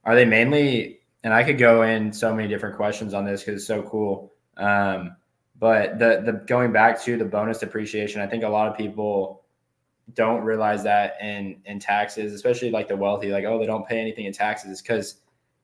Are 0.04 0.16
they 0.16 0.26
mainly, 0.26 1.02
and 1.24 1.34
I 1.34 1.44
could 1.44 1.58
go 1.58 1.84
in 1.84 2.12
so 2.12 2.34
many 2.34 2.48
different 2.48 2.76
questions 2.76 3.14
on 3.14 3.26
this 3.26 3.42
because 3.42 3.62
it's 3.62 3.68
so 3.68 3.84
cool. 3.84 4.34
Um, 4.58 5.16
but 5.60 5.98
the 6.00 6.22
the 6.26 6.34
going 6.46 6.72
back 6.72 7.02
to 7.04 7.18
the 7.18 7.26
bonus 7.26 7.60
depreciation, 7.60 8.22
I 8.22 8.28
think 8.28 8.44
a 8.44 8.50
lot 8.50 8.68
of 8.68 8.78
people 8.78 9.44
don't 10.14 10.42
realize 10.42 10.84
that 10.84 11.18
in 11.22 11.62
in 11.66 11.80
taxes, 11.80 12.34
especially 12.34 12.72
like 12.72 12.88
the 12.88 12.98
wealthy, 12.98 13.30
like 13.30 13.46
oh 13.46 13.60
they 13.60 13.66
don't 13.66 13.88
pay 13.88 14.00
anything 14.00 14.26
in 14.26 14.34
taxes, 14.34 14.82
because 14.82 15.18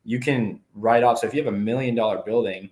you 0.03 0.19
can 0.19 0.61
write 0.75 1.03
off. 1.03 1.19
So 1.19 1.27
if 1.27 1.33
you 1.33 1.43
have 1.43 1.53
a 1.53 1.57
million 1.57 1.95
dollar 1.95 2.21
building, 2.25 2.69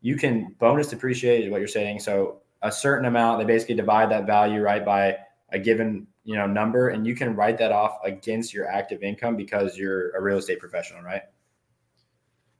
you 0.00 0.16
can 0.16 0.54
bonus 0.58 0.88
depreciate 0.88 1.50
what 1.50 1.58
you're 1.58 1.66
saying. 1.66 2.00
So 2.00 2.40
a 2.62 2.70
certain 2.70 3.06
amount, 3.06 3.40
they 3.40 3.44
basically 3.44 3.74
divide 3.74 4.10
that 4.10 4.26
value 4.26 4.60
right 4.60 4.84
by 4.84 5.16
a 5.50 5.58
given 5.58 6.06
you 6.24 6.36
know 6.36 6.46
number 6.46 6.90
and 6.90 7.06
you 7.06 7.14
can 7.14 7.34
write 7.34 7.56
that 7.56 7.72
off 7.72 7.98
against 8.04 8.52
your 8.52 8.68
active 8.68 9.02
income 9.02 9.34
because 9.34 9.78
you're 9.78 10.10
a 10.10 10.20
real 10.20 10.36
estate 10.36 10.60
professional 10.60 11.02
right 11.02 11.22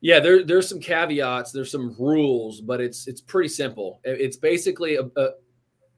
yeah 0.00 0.20
there, 0.20 0.44
there's 0.44 0.68
some 0.68 0.80
caveats 0.80 1.52
there's 1.52 1.70
some 1.70 1.94
rules 1.98 2.60
but 2.60 2.80
it's 2.80 3.06
it's 3.06 3.20
pretty 3.20 3.48
simple 3.48 4.00
it's 4.04 4.36
basically 4.36 4.96
a, 4.96 5.02
a, 5.16 5.30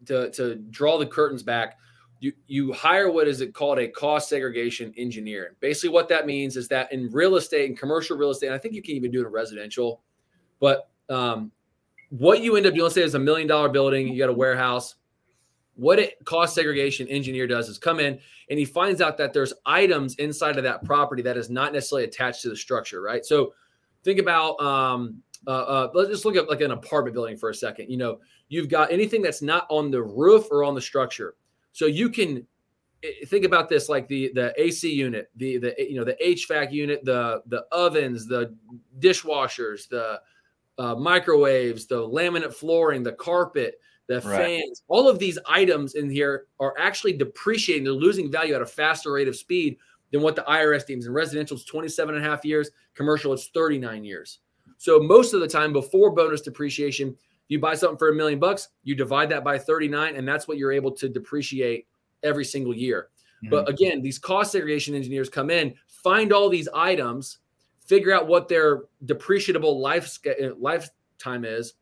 to, 0.06 0.30
to 0.30 0.56
draw 0.70 0.98
the 0.98 1.06
curtains 1.06 1.42
back 1.42 1.78
you 2.20 2.32
you 2.46 2.72
hire 2.72 3.10
what 3.10 3.28
is 3.28 3.40
it 3.40 3.54
called 3.54 3.78
a 3.78 3.88
cost 3.88 4.28
segregation 4.28 4.92
engineer 4.96 5.56
basically 5.60 5.90
what 5.90 6.08
that 6.08 6.26
means 6.26 6.56
is 6.56 6.68
that 6.68 6.90
in 6.92 7.10
real 7.10 7.36
estate 7.36 7.68
and 7.68 7.78
commercial 7.78 8.16
real 8.16 8.30
estate 8.30 8.52
i 8.52 8.58
think 8.58 8.74
you 8.74 8.82
can 8.82 8.94
even 8.94 9.10
do 9.10 9.22
it 9.22 9.26
in 9.26 9.32
residential 9.32 10.02
but 10.60 10.88
um, 11.08 11.50
what 12.10 12.42
you 12.42 12.56
end 12.56 12.66
up 12.66 12.74
doing 12.74 12.90
say 12.90 13.02
it's 13.02 13.14
a 13.14 13.18
million 13.18 13.48
dollar 13.48 13.68
building 13.68 14.08
you 14.08 14.18
got 14.18 14.30
a 14.30 14.32
warehouse 14.32 14.96
what 15.80 15.98
it 15.98 16.22
cost 16.26 16.54
segregation 16.54 17.08
engineer 17.08 17.46
does 17.46 17.68
is 17.68 17.78
come 17.78 18.00
in 18.00 18.18
and 18.50 18.58
he 18.58 18.66
finds 18.66 19.00
out 19.00 19.16
that 19.16 19.32
there's 19.32 19.54
items 19.64 20.14
inside 20.16 20.58
of 20.58 20.64
that 20.64 20.84
property 20.84 21.22
that 21.22 21.38
is 21.38 21.48
not 21.48 21.72
necessarily 21.72 22.04
attached 22.04 22.42
to 22.42 22.50
the 22.50 22.56
structure, 22.56 23.00
right? 23.00 23.24
So 23.24 23.54
think 24.04 24.18
about 24.18 24.60
um, 24.60 25.22
uh, 25.46 25.50
uh, 25.50 25.90
let's 25.94 26.10
just 26.10 26.24
look 26.24 26.36
at 26.36 26.48
like 26.48 26.60
an 26.60 26.70
apartment 26.70 27.14
building 27.14 27.36
for 27.36 27.50
a 27.50 27.54
second. 27.54 27.90
You 27.90 27.96
know, 27.96 28.20
you've 28.48 28.68
got 28.68 28.92
anything 28.92 29.22
that's 29.22 29.42
not 29.42 29.66
on 29.70 29.90
the 29.90 30.02
roof 30.02 30.46
or 30.50 30.64
on 30.64 30.74
the 30.74 30.80
structure. 30.80 31.34
So 31.72 31.86
you 31.86 32.10
can 32.10 32.46
eh, 33.02 33.24
think 33.26 33.44
about 33.44 33.68
this 33.68 33.88
like 33.88 34.08
the 34.08 34.30
the 34.34 34.52
AC 34.60 34.92
unit, 34.92 35.30
the 35.36 35.58
the 35.58 35.74
you 35.78 35.96
know 35.96 36.04
the 36.04 36.16
HVAC 36.24 36.72
unit, 36.72 37.04
the 37.04 37.42
the 37.46 37.64
ovens, 37.72 38.26
the 38.26 38.54
dishwashers, 38.98 39.88
the 39.88 40.20
uh, 40.78 40.94
microwaves, 40.94 41.86
the 41.86 41.96
laminate 41.96 42.54
flooring, 42.54 43.02
the 43.02 43.12
carpet 43.12 43.80
the 44.10 44.20
right. 44.22 44.60
fans, 44.60 44.82
all 44.88 45.08
of 45.08 45.20
these 45.20 45.38
items 45.48 45.94
in 45.94 46.10
here 46.10 46.46
are 46.58 46.74
actually 46.76 47.12
depreciating. 47.12 47.84
They're 47.84 47.92
losing 47.92 48.28
value 48.28 48.54
at 48.54 48.60
a 48.60 48.66
faster 48.66 49.12
rate 49.12 49.28
of 49.28 49.36
speed 49.36 49.78
than 50.12 50.22
what 50.22 50.36
the 50.36 50.42
IRS 50.42 50.86
deems. 50.86 51.06
In 51.06 51.12
residential, 51.12 51.56
it's 51.56 51.66
27 51.66 52.14
and 52.14 52.24
a 52.24 52.28
half 52.28 52.44
years. 52.44 52.70
Commercial, 52.94 53.32
it's 53.32 53.48
39 53.48 54.04
years. 54.04 54.40
So 54.78 54.98
most 54.98 55.34
of 55.34 55.40
the 55.40 55.48
time 55.48 55.72
before 55.72 56.10
bonus 56.10 56.40
depreciation, 56.40 57.16
you 57.48 57.58
buy 57.58 57.74
something 57.74 57.98
for 57.98 58.10
a 58.10 58.14
million 58.14 58.38
bucks, 58.38 58.68
you 58.84 58.94
divide 58.94 59.28
that 59.30 59.44
by 59.44 59.58
39, 59.58 60.16
and 60.16 60.26
that's 60.26 60.46
what 60.46 60.56
you're 60.56 60.72
able 60.72 60.92
to 60.92 61.08
depreciate 61.08 61.86
every 62.22 62.44
single 62.44 62.74
year. 62.74 63.08
Mm-hmm. 63.42 63.50
But 63.50 63.68
again, 63.68 64.02
these 64.02 64.18
cost 64.18 64.52
segregation 64.52 64.94
engineers 64.94 65.28
come 65.28 65.50
in, 65.50 65.74
find 65.88 66.32
all 66.32 66.48
these 66.48 66.68
items, 66.74 67.38
figure 67.84 68.12
out 68.12 68.28
what 68.28 68.48
their 68.48 68.82
depreciable 69.04 69.80
life 69.80 70.18
lifetime 70.58 71.44
is, 71.44 71.74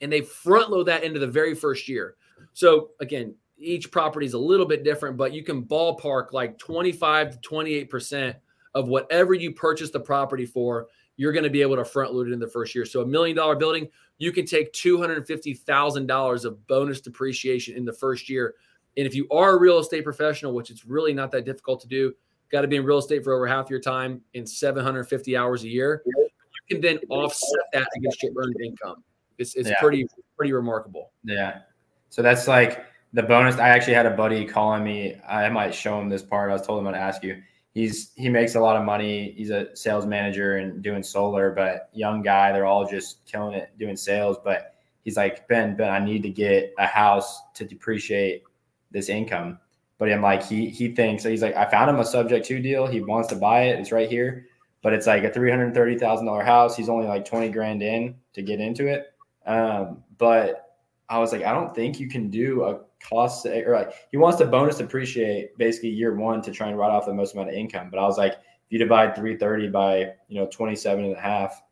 and 0.00 0.12
they 0.12 0.20
front 0.20 0.70
load 0.70 0.86
that 0.86 1.04
into 1.04 1.20
the 1.20 1.26
very 1.26 1.54
first 1.54 1.88
year. 1.88 2.16
So 2.52 2.90
again, 3.00 3.34
each 3.58 3.90
property 3.90 4.26
is 4.26 4.34
a 4.34 4.38
little 4.38 4.66
bit 4.66 4.84
different, 4.84 5.16
but 5.16 5.32
you 5.32 5.42
can 5.42 5.62
ballpark 5.62 6.32
like 6.32 6.58
25 6.58 7.40
to 7.40 7.48
28% 7.48 8.34
of 8.74 8.88
whatever 8.88 9.34
you 9.34 9.52
purchase 9.52 9.90
the 9.90 10.00
property 10.00 10.44
for, 10.44 10.88
you're 11.16 11.32
going 11.32 11.44
to 11.44 11.50
be 11.50 11.62
able 11.62 11.76
to 11.76 11.84
front 11.84 12.12
load 12.12 12.28
it 12.28 12.32
in 12.32 12.38
the 12.38 12.46
first 12.46 12.74
year. 12.74 12.84
So 12.84 13.00
a 13.00 13.06
million 13.06 13.36
dollar 13.36 13.56
building, 13.56 13.88
you 14.18 14.32
can 14.32 14.44
take 14.44 14.72
$250,000 14.74 16.44
of 16.44 16.66
bonus 16.66 17.00
depreciation 17.00 17.76
in 17.76 17.84
the 17.84 17.92
first 17.92 18.28
year. 18.28 18.54
And 18.96 19.06
if 19.06 19.14
you 19.14 19.26
are 19.30 19.56
a 19.56 19.60
real 19.60 19.78
estate 19.78 20.04
professional, 20.04 20.52
which 20.52 20.70
it's 20.70 20.84
really 20.84 21.14
not 21.14 21.30
that 21.32 21.44
difficult 21.44 21.80
to 21.80 21.88
do, 21.88 22.14
got 22.50 22.62
to 22.62 22.68
be 22.68 22.76
in 22.76 22.84
real 22.84 22.98
estate 22.98 23.24
for 23.24 23.34
over 23.34 23.46
half 23.46 23.70
your 23.70 23.80
time 23.80 24.20
in 24.34 24.46
750 24.46 25.36
hours 25.36 25.64
a 25.64 25.68
year, 25.68 26.02
you 26.06 26.28
can 26.70 26.80
then 26.80 26.98
offset 27.08 27.64
that 27.72 27.88
against 27.96 28.22
your 28.22 28.32
earned 28.36 28.56
income. 28.62 29.02
It's 29.38 29.54
it's 29.54 29.68
yeah. 29.68 29.80
pretty 29.80 30.06
pretty 30.36 30.52
remarkable. 30.52 31.12
Yeah. 31.24 31.60
So 32.08 32.22
that's 32.22 32.48
like 32.48 32.86
the 33.16 33.22
bonus. 33.22 33.56
I 33.56 33.70
actually 33.70 33.94
had 33.94 34.04
a 34.04 34.10
buddy 34.10 34.44
calling 34.44 34.84
me. 34.84 35.16
I 35.26 35.48
might 35.48 35.74
show 35.74 35.98
him 35.98 36.10
this 36.10 36.22
part. 36.22 36.50
I 36.50 36.52
was 36.52 36.66
told 36.66 36.86
him 36.86 36.92
to 36.92 36.98
ask 36.98 37.22
you. 37.22 37.42
He's 37.72 38.12
he 38.14 38.28
makes 38.28 38.54
a 38.54 38.60
lot 38.60 38.76
of 38.76 38.84
money. 38.84 39.34
He's 39.36 39.50
a 39.50 39.74
sales 39.74 40.06
manager 40.06 40.58
and 40.58 40.82
doing 40.82 41.02
solar, 41.02 41.50
but 41.50 41.88
young 41.92 42.22
guy. 42.22 42.52
They're 42.52 42.66
all 42.66 42.86
just 42.86 43.24
killing 43.26 43.54
it 43.54 43.76
doing 43.78 43.96
sales. 43.96 44.36
But 44.44 44.74
he's 45.02 45.16
like 45.16 45.48
Ben, 45.48 45.76
Ben, 45.76 45.90
I 45.90 45.98
need 45.98 46.22
to 46.22 46.30
get 46.30 46.74
a 46.78 46.86
house 46.86 47.40
to 47.54 47.64
depreciate 47.64 48.44
this 48.90 49.08
income. 49.08 49.58
But 49.98 50.12
I'm 50.12 50.22
like 50.22 50.42
he 50.42 50.68
he 50.68 50.94
thinks 50.94 51.24
he's 51.24 51.42
like 51.42 51.56
I 51.56 51.70
found 51.70 51.90
him 51.90 51.98
a 51.98 52.04
subject 52.04 52.46
to 52.46 52.60
deal. 52.60 52.86
He 52.86 53.00
wants 53.00 53.28
to 53.28 53.36
buy 53.36 53.64
it. 53.64 53.80
It's 53.80 53.92
right 53.92 54.08
here, 54.08 54.46
but 54.82 54.92
it's 54.92 55.06
like 55.06 55.24
a 55.24 55.30
three 55.30 55.50
hundred 55.50 55.74
thirty 55.74 55.98
thousand 55.98 56.26
dollar 56.26 56.44
house. 56.44 56.76
He's 56.76 56.88
only 56.88 57.06
like 57.06 57.24
twenty 57.26 57.50
grand 57.50 57.82
in 57.82 58.14
to 58.34 58.42
get 58.42 58.60
into 58.60 58.86
it 58.88 59.12
um, 59.46 60.02
but 60.18 60.76
I 61.08 61.18
was 61.18 61.32
like, 61.32 61.44
I 61.44 61.52
don't 61.52 61.74
think 61.74 62.00
you 62.00 62.08
can 62.08 62.28
do 62.30 62.64
a 62.64 62.80
cost 63.00 63.46
or 63.46 63.72
like 63.72 63.92
he 64.10 64.16
wants 64.16 64.38
to 64.38 64.46
bonus 64.46 64.78
depreciate 64.78 65.56
basically 65.58 65.90
year 65.90 66.14
one 66.14 66.42
to 66.42 66.50
try 66.50 66.68
and 66.68 66.78
write 66.78 66.90
off 66.90 67.06
the 67.06 67.14
most 67.14 67.34
amount 67.34 67.50
of 67.50 67.54
income. 67.54 67.88
But 67.90 67.98
I 67.98 68.02
was 68.02 68.18
like, 68.18 68.32
if 68.32 68.70
you 68.70 68.78
divide 68.78 69.14
330 69.14 69.68
by 69.68 70.12
you 70.28 70.40
know 70.40 70.46
27 70.50 71.04
and 71.04 71.16
a 71.16 71.20
half, 71.20 71.62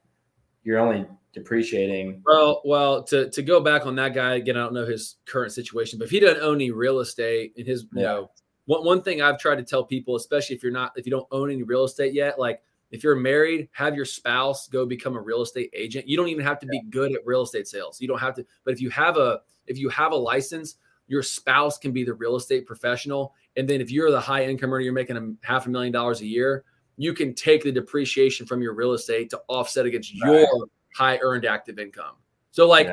you're 0.62 0.78
only 0.78 1.06
depreciating. 1.32 2.22
Well, 2.24 2.62
well, 2.64 3.02
to 3.04 3.30
to 3.30 3.42
go 3.42 3.60
back 3.60 3.86
on 3.86 3.96
that 3.96 4.14
guy 4.14 4.34
again, 4.34 4.56
I 4.56 4.60
don't 4.60 4.74
know 4.74 4.86
his 4.86 5.16
current 5.26 5.52
situation, 5.52 5.98
but 5.98 6.06
if 6.06 6.10
he 6.10 6.20
doesn't 6.20 6.42
own 6.42 6.56
any 6.56 6.70
real 6.70 7.00
estate 7.00 7.52
in 7.56 7.66
his, 7.66 7.82
you 7.82 8.02
yeah. 8.02 8.02
know, 8.02 8.30
one 8.66 8.84
one 8.84 9.02
thing 9.02 9.20
I've 9.20 9.38
tried 9.38 9.56
to 9.56 9.64
tell 9.64 9.84
people, 9.84 10.16
especially 10.16 10.56
if 10.56 10.62
you're 10.62 10.72
not 10.72 10.92
if 10.96 11.06
you 11.06 11.10
don't 11.10 11.26
own 11.30 11.50
any 11.50 11.62
real 11.62 11.84
estate 11.84 12.14
yet, 12.14 12.38
like 12.38 12.62
if 12.90 13.02
you're 13.02 13.16
married, 13.16 13.68
have 13.72 13.96
your 13.96 14.04
spouse 14.04 14.68
go 14.68 14.86
become 14.86 15.16
a 15.16 15.20
real 15.20 15.42
estate 15.42 15.70
agent. 15.74 16.06
You 16.06 16.16
don't 16.16 16.28
even 16.28 16.44
have 16.44 16.60
to 16.60 16.66
be 16.66 16.80
good 16.90 17.12
at 17.12 17.26
real 17.26 17.42
estate 17.42 17.66
sales. 17.66 18.00
You 18.00 18.06
don't 18.06 18.20
have 18.20 18.34
to, 18.34 18.46
but 18.64 18.72
if 18.72 18.80
you 18.80 18.88
have 18.90 19.16
a 19.16 19.40
if 19.66 19.78
you 19.78 19.88
have 19.88 20.12
a 20.12 20.16
license, 20.16 20.76
your 21.06 21.22
spouse 21.22 21.78
can 21.78 21.92
be 21.92 22.04
the 22.04 22.14
real 22.14 22.36
estate 22.36 22.66
professional. 22.66 23.34
And 23.56 23.68
then 23.68 23.80
if 23.80 23.90
you're 23.90 24.10
the 24.10 24.20
high 24.20 24.44
income 24.44 24.72
earner, 24.72 24.80
you're 24.80 24.92
making 24.92 25.16
a 25.16 25.46
half 25.46 25.66
a 25.66 25.70
million 25.70 25.92
dollars 25.92 26.20
a 26.20 26.26
year, 26.26 26.64
you 26.96 27.12
can 27.12 27.34
take 27.34 27.62
the 27.62 27.72
depreciation 27.72 28.46
from 28.46 28.62
your 28.62 28.74
real 28.74 28.92
estate 28.92 29.30
to 29.30 29.40
offset 29.48 29.86
against 29.86 30.12
right. 30.22 30.40
your 30.40 30.66
high 30.94 31.18
earned 31.22 31.44
active 31.44 31.78
income. 31.78 32.14
So 32.52 32.68
like 32.68 32.86
yeah. 32.86 32.92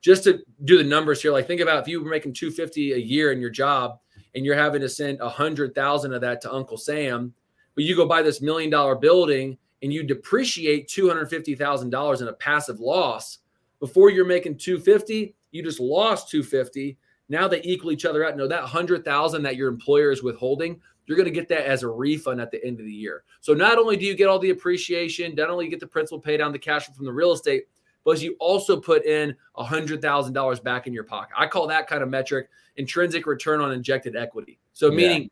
just 0.00 0.24
to 0.24 0.42
do 0.64 0.78
the 0.78 0.84
numbers 0.84 1.20
here, 1.22 1.32
like 1.32 1.46
think 1.46 1.60
about 1.60 1.80
if 1.82 1.88
you 1.88 2.02
were 2.02 2.10
making 2.10 2.34
250 2.34 2.94
a 2.94 2.96
year 2.96 3.32
in 3.32 3.40
your 3.40 3.50
job 3.50 3.98
and 4.34 4.44
you're 4.44 4.56
having 4.56 4.80
to 4.80 4.88
send 4.88 5.20
a 5.20 5.28
hundred 5.28 5.74
thousand 5.74 6.14
of 6.14 6.20
that 6.22 6.40
to 6.42 6.52
Uncle 6.52 6.78
Sam, 6.78 7.34
but 7.74 7.84
you 7.84 7.94
go 7.94 8.06
buy 8.06 8.22
this 8.22 8.40
million 8.40 8.70
dollar 8.70 8.94
building 8.94 9.58
and 9.82 9.92
you 9.92 10.02
depreciate 10.02 10.88
$250,000 10.88 12.22
in 12.22 12.28
a 12.28 12.32
passive 12.34 12.80
loss 12.80 13.38
before 13.82 14.10
you're 14.10 14.24
making 14.24 14.56
250, 14.56 15.34
you 15.50 15.62
just 15.62 15.80
lost 15.80 16.30
250. 16.30 16.96
Now 17.32 17.48
they 17.48 17.62
equal 17.62 17.90
each 17.92 18.04
other 18.04 18.26
out. 18.26 18.36
No, 18.36 18.46
that 18.46 18.60
100,000 18.60 19.42
that 19.42 19.56
your 19.56 19.70
employer 19.70 20.12
is 20.12 20.22
withholding, 20.22 20.78
you're 21.06 21.16
going 21.16 21.24
to 21.24 21.32
get 21.32 21.48
that 21.48 21.66
as 21.66 21.82
a 21.82 21.88
refund 21.88 22.42
at 22.42 22.50
the 22.50 22.62
end 22.62 22.78
of 22.78 22.84
the 22.84 22.92
year. 22.92 23.24
So 23.40 23.54
not 23.54 23.78
only 23.78 23.96
do 23.96 24.04
you 24.04 24.14
get 24.14 24.28
all 24.28 24.38
the 24.38 24.50
appreciation, 24.50 25.34
not 25.34 25.48
only 25.48 25.64
you 25.64 25.70
get 25.70 25.80
the 25.80 25.86
principal 25.86 26.20
pay 26.20 26.36
down 26.36 26.52
the 26.52 26.58
cash 26.58 26.84
flow 26.84 26.94
from 26.94 27.06
the 27.06 27.12
real 27.12 27.32
estate, 27.32 27.64
but 28.04 28.20
you 28.20 28.36
also 28.38 28.78
put 28.78 29.06
in 29.06 29.34
a 29.56 29.64
$100,000 29.64 30.62
back 30.62 30.86
in 30.86 30.92
your 30.92 31.04
pocket. 31.04 31.34
I 31.34 31.46
call 31.46 31.66
that 31.68 31.86
kind 31.86 32.02
of 32.02 32.10
metric 32.10 32.50
intrinsic 32.76 33.24
return 33.24 33.62
on 33.62 33.72
injected 33.72 34.14
equity. 34.14 34.58
So 34.74 34.90
meaning 34.90 35.22
yeah. 35.22 35.28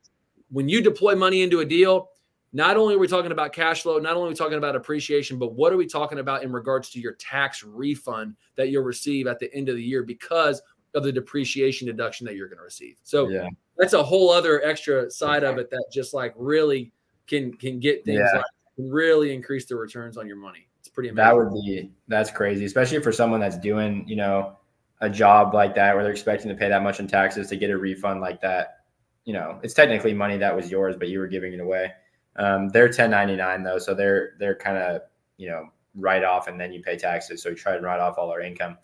when 0.50 0.70
you 0.70 0.80
deploy 0.80 1.14
money 1.14 1.42
into 1.42 1.60
a 1.60 1.66
deal, 1.66 2.08
not 2.54 2.78
only 2.78 2.94
are 2.94 2.98
we 2.98 3.08
talking 3.08 3.30
about 3.30 3.52
cash 3.52 3.82
flow, 3.82 3.98
not 3.98 4.16
only 4.16 4.28
are 4.28 4.30
we 4.30 4.36
talking 4.36 4.56
about 4.56 4.74
appreciation, 4.74 5.38
but 5.38 5.52
what 5.52 5.70
are 5.70 5.76
we 5.76 5.86
talking 5.86 6.18
about 6.18 6.44
in 6.44 6.50
regards 6.50 6.88
to 6.90 7.00
your 7.00 7.12
tax 7.12 7.62
refund 7.62 8.36
that 8.56 8.70
you'll 8.70 8.84
receive 8.84 9.26
at 9.26 9.38
the 9.38 9.52
end 9.54 9.68
of 9.68 9.76
the 9.76 9.82
year 9.82 10.02
because 10.02 10.62
of 10.94 11.02
the 11.04 11.12
depreciation 11.12 11.86
deduction 11.86 12.26
that 12.26 12.36
you're 12.36 12.48
going 12.48 12.58
to 12.58 12.64
receive. 12.64 12.96
So 13.02 13.28
yeah. 13.28 13.48
that's 13.76 13.92
a 13.92 14.02
whole 14.02 14.30
other 14.30 14.62
extra 14.64 15.10
side 15.10 15.44
of 15.44 15.58
it 15.58 15.70
that 15.70 15.84
just 15.92 16.14
like 16.14 16.34
really 16.36 16.92
can 17.26 17.52
can 17.54 17.80
get 17.80 18.04
things 18.04 18.20
yeah. 18.20 18.38
like 18.38 18.44
can 18.76 18.90
really 18.90 19.34
increase 19.34 19.66
the 19.66 19.76
returns 19.76 20.16
on 20.16 20.26
your 20.26 20.36
money. 20.36 20.66
It's 20.80 20.88
pretty 20.88 21.10
amazing. 21.10 21.26
That 21.26 21.36
would 21.36 21.52
be 21.52 21.90
that's 22.08 22.30
crazy, 22.30 22.64
especially 22.64 23.00
for 23.00 23.12
someone 23.12 23.40
that's 23.40 23.58
doing, 23.58 24.04
you 24.08 24.16
know, 24.16 24.56
a 25.00 25.08
job 25.08 25.54
like 25.54 25.74
that 25.76 25.94
where 25.94 26.02
they're 26.02 26.12
expecting 26.12 26.48
to 26.48 26.54
pay 26.54 26.68
that 26.68 26.82
much 26.82 27.00
in 27.00 27.06
taxes 27.06 27.48
to 27.48 27.56
get 27.56 27.70
a 27.70 27.78
refund 27.78 28.20
like 28.20 28.40
that. 28.40 28.78
You 29.24 29.34
know, 29.34 29.60
it's 29.62 29.74
technically 29.74 30.14
money 30.14 30.38
that 30.38 30.54
was 30.54 30.70
yours, 30.70 30.96
but 30.98 31.08
you 31.08 31.18
were 31.18 31.28
giving 31.28 31.52
it 31.52 31.60
away. 31.60 31.92
Um, 32.36 32.68
they're 32.70 32.84
1099 32.84 33.62
though, 33.62 33.78
so 33.78 33.94
they're 33.94 34.32
they're 34.38 34.54
kind 34.54 34.78
of 34.78 35.02
you 35.36 35.48
know 35.48 35.70
write 35.94 36.24
off 36.24 36.48
and 36.48 36.60
then 36.60 36.72
you 36.72 36.82
pay 36.82 36.96
taxes. 36.96 37.42
So 37.42 37.50
we 37.50 37.56
try 37.56 37.76
to 37.76 37.80
write 37.80 38.00
off 38.00 38.18
all 38.18 38.30
our 38.30 38.40
income. 38.40 38.78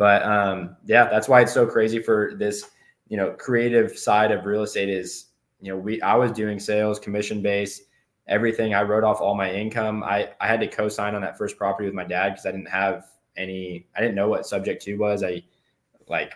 But 0.00 0.22
um, 0.22 0.76
yeah, 0.86 1.10
that's 1.10 1.28
why 1.28 1.42
it's 1.42 1.52
so 1.52 1.66
crazy 1.66 1.98
for 1.98 2.32
this 2.34 2.70
you 3.08 3.18
know 3.18 3.32
creative 3.32 3.98
side 3.98 4.32
of 4.32 4.46
real 4.46 4.62
estate 4.62 4.88
is 4.88 5.26
you 5.60 5.70
know 5.70 5.78
we 5.78 6.00
I 6.00 6.14
was 6.14 6.32
doing 6.32 6.58
sales 6.58 6.98
commission 6.98 7.42
based 7.42 7.82
everything. 8.26 8.74
I 8.74 8.80
wrote 8.80 9.04
off 9.04 9.20
all 9.20 9.34
my 9.34 9.52
income. 9.52 10.02
I 10.02 10.30
I 10.40 10.46
had 10.46 10.60
to 10.60 10.68
co-sign 10.68 11.14
on 11.14 11.20
that 11.20 11.36
first 11.36 11.58
property 11.58 11.84
with 11.86 11.94
my 11.94 12.04
dad 12.04 12.30
because 12.30 12.46
I 12.46 12.50
didn't 12.50 12.70
have 12.70 13.08
any. 13.36 13.86
I 13.94 14.00
didn't 14.00 14.14
know 14.14 14.30
what 14.30 14.46
subject 14.46 14.82
to 14.84 14.96
was. 14.96 15.22
I 15.22 15.42
like 16.08 16.32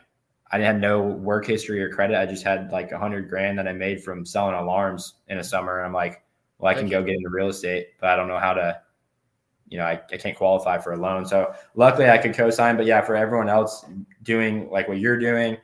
I 0.52 0.58
had 0.58 0.78
no 0.78 1.00
work 1.00 1.46
history 1.46 1.82
or 1.82 1.88
credit. 1.88 2.18
I 2.18 2.26
just 2.26 2.44
had 2.44 2.70
like 2.70 2.92
a 2.92 2.98
hundred 2.98 3.30
grand 3.30 3.58
that 3.58 3.66
I 3.66 3.72
made 3.72 4.04
from 4.04 4.26
selling 4.26 4.56
alarms 4.56 5.14
in 5.28 5.38
a 5.38 5.44
summer. 5.44 5.78
And 5.78 5.86
I'm 5.86 5.94
like, 5.94 6.22
well, 6.58 6.70
I 6.70 6.74
can 6.74 6.90
go 6.90 7.02
get 7.02 7.14
into 7.14 7.30
real 7.30 7.48
estate, 7.48 7.88
but 7.98 8.10
I 8.10 8.16
don't 8.16 8.28
know 8.28 8.38
how 8.38 8.52
to, 8.52 8.78
you 9.74 9.80
know, 9.80 9.86
I, 9.86 10.00
I 10.12 10.16
can't 10.18 10.36
qualify 10.36 10.78
for 10.78 10.92
a 10.92 10.96
loan. 10.96 11.26
So 11.26 11.52
luckily 11.74 12.08
I 12.08 12.16
could 12.16 12.32
co-sign, 12.32 12.76
but 12.76 12.86
yeah, 12.86 13.00
for 13.00 13.16
everyone 13.16 13.48
else 13.48 13.84
doing 14.22 14.70
like 14.70 14.86
what 14.86 14.98
you're 14.98 15.18
doing, 15.18 15.56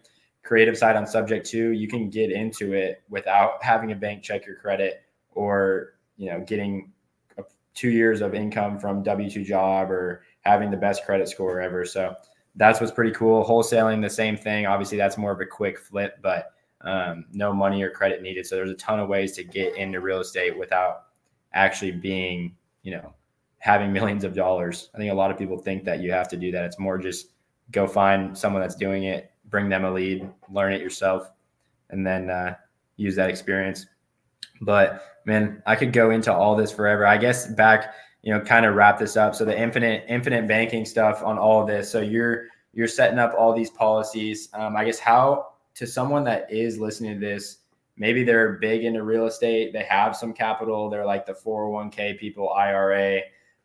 creative 0.43 0.77
side 0.77 0.97
on 0.97 1.07
subject 1.07 1.47
to, 1.51 1.71
you 1.71 1.87
can 1.87 2.11
get 2.11 2.33
into 2.33 2.73
it 2.73 3.05
without 3.09 3.63
having 3.63 3.93
a 3.93 3.95
bank 3.95 4.25
check 4.25 4.45
your 4.45 4.57
credit 4.57 5.05
or, 5.31 5.95
you 6.17 6.29
know, 6.29 6.41
getting 6.41 6.91
two 7.73 7.91
years 7.91 8.21
of 8.21 8.35
income 8.35 8.81
from 8.81 9.05
W2 9.05 9.45
job 9.45 9.93
or 9.93 10.25
having 10.41 10.73
the 10.73 10.77
best 10.77 11.05
credit 11.05 11.29
score 11.29 11.61
ever. 11.61 11.85
So 11.85 12.17
that's 12.57 12.81
what's 12.81 12.93
pretty 12.93 13.13
cool. 13.13 13.45
Wholesaling 13.45 14.03
the 14.03 14.11
same 14.11 14.37
thing. 14.37 14.67
Obviously 14.67 14.99
that's 14.99 15.19
more 15.19 15.31
of 15.31 15.41
a 15.41 15.47
quick 15.47 15.79
flip, 15.79 16.19
but 16.21 16.51
um, 16.81 17.27
no 17.33 17.53
money 17.53 17.81
or 17.85 17.91
credit 17.91 18.23
needed. 18.23 18.45
So 18.45 18.57
there's 18.57 18.71
a 18.71 18.75
ton 18.75 18.99
of 18.99 19.09
ways 19.09 19.37
to 19.37 19.45
get 19.45 19.77
into 19.77 20.01
real 20.01 20.19
estate 20.19 20.59
without 20.59 21.03
actually 21.53 21.93
being, 21.93 22.57
you 22.83 22.91
know, 22.91 23.15
having 23.61 23.93
millions 23.93 24.25
of 24.25 24.35
dollars. 24.35 24.91
I 24.95 24.99
think 24.99 25.13
a 25.13 25.15
lot 25.15 25.31
of 25.31 25.39
people 25.39 25.59
think 25.59 25.85
that 25.85 26.01
you 26.01 26.11
have 26.13 26.29
to 26.29 26.37
do 26.37 26.51
that. 26.53 26.65
It's 26.65 26.79
more 26.79 26.99
just 26.99 27.29
go 27.71 27.87
find 27.87 28.37
someone 28.37 28.61
that's 28.61 28.75
doing 28.75 29.05
it, 29.05 29.31
bring 29.49 29.69
them 29.69 29.85
a 29.85 29.91
lead, 29.91 30.29
learn 30.51 30.73
it 30.73 30.81
yourself, 30.81 31.31
and 31.91 32.07
then 32.07 32.31
uh, 32.31 32.57
use 32.97 33.15
that 33.17 33.31
experience. 33.31 33.87
But 34.63 35.03
man, 35.25 35.63
I 35.67 35.77
could 35.77 35.93
go 35.93 36.11
into 36.11 36.33
all 36.33 36.57
this 36.57 36.73
forever. 36.73 37.07
I 37.07 37.17
guess 37.17 37.47
back, 37.47 37.95
you 38.23 38.33
know, 38.33 38.41
kind 38.41 38.67
of 38.67 38.75
wrap 38.75 38.99
this 38.99 39.17
up. 39.17 39.35
So 39.35 39.45
the 39.45 39.59
infinite 39.59 40.05
infinite 40.09 40.49
banking 40.49 40.85
stuff 40.85 41.23
on 41.23 41.39
all 41.39 41.61
of 41.61 41.69
this. 41.69 41.91
So 41.91 42.01
you're 42.01 42.47
you're 42.73 42.89
setting 42.89 43.19
up 43.19 43.35
all 43.39 43.55
these 43.55 43.71
policies. 43.71 44.49
Um, 44.55 44.77
I 44.77 44.85
guess 44.85 44.99
how 44.99 45.49
to 45.75 45.87
someone 45.87 46.25
that 46.25 46.51
is 46.53 46.79
listening 46.79 47.21
to 47.21 47.27
this, 47.27 47.59
maybe 47.97 48.23
they're 48.23 48.55
big 48.55 48.85
into 48.85 49.03
real 49.03 49.27
estate, 49.27 49.73
they 49.73 49.85
have 49.85 50.17
some 50.17 50.33
capital, 50.33 50.89
they're 50.89 51.07
like 51.07 51.27
the 51.27 51.33
401k 51.33 52.19
people, 52.19 52.51
IRA. 52.51 53.21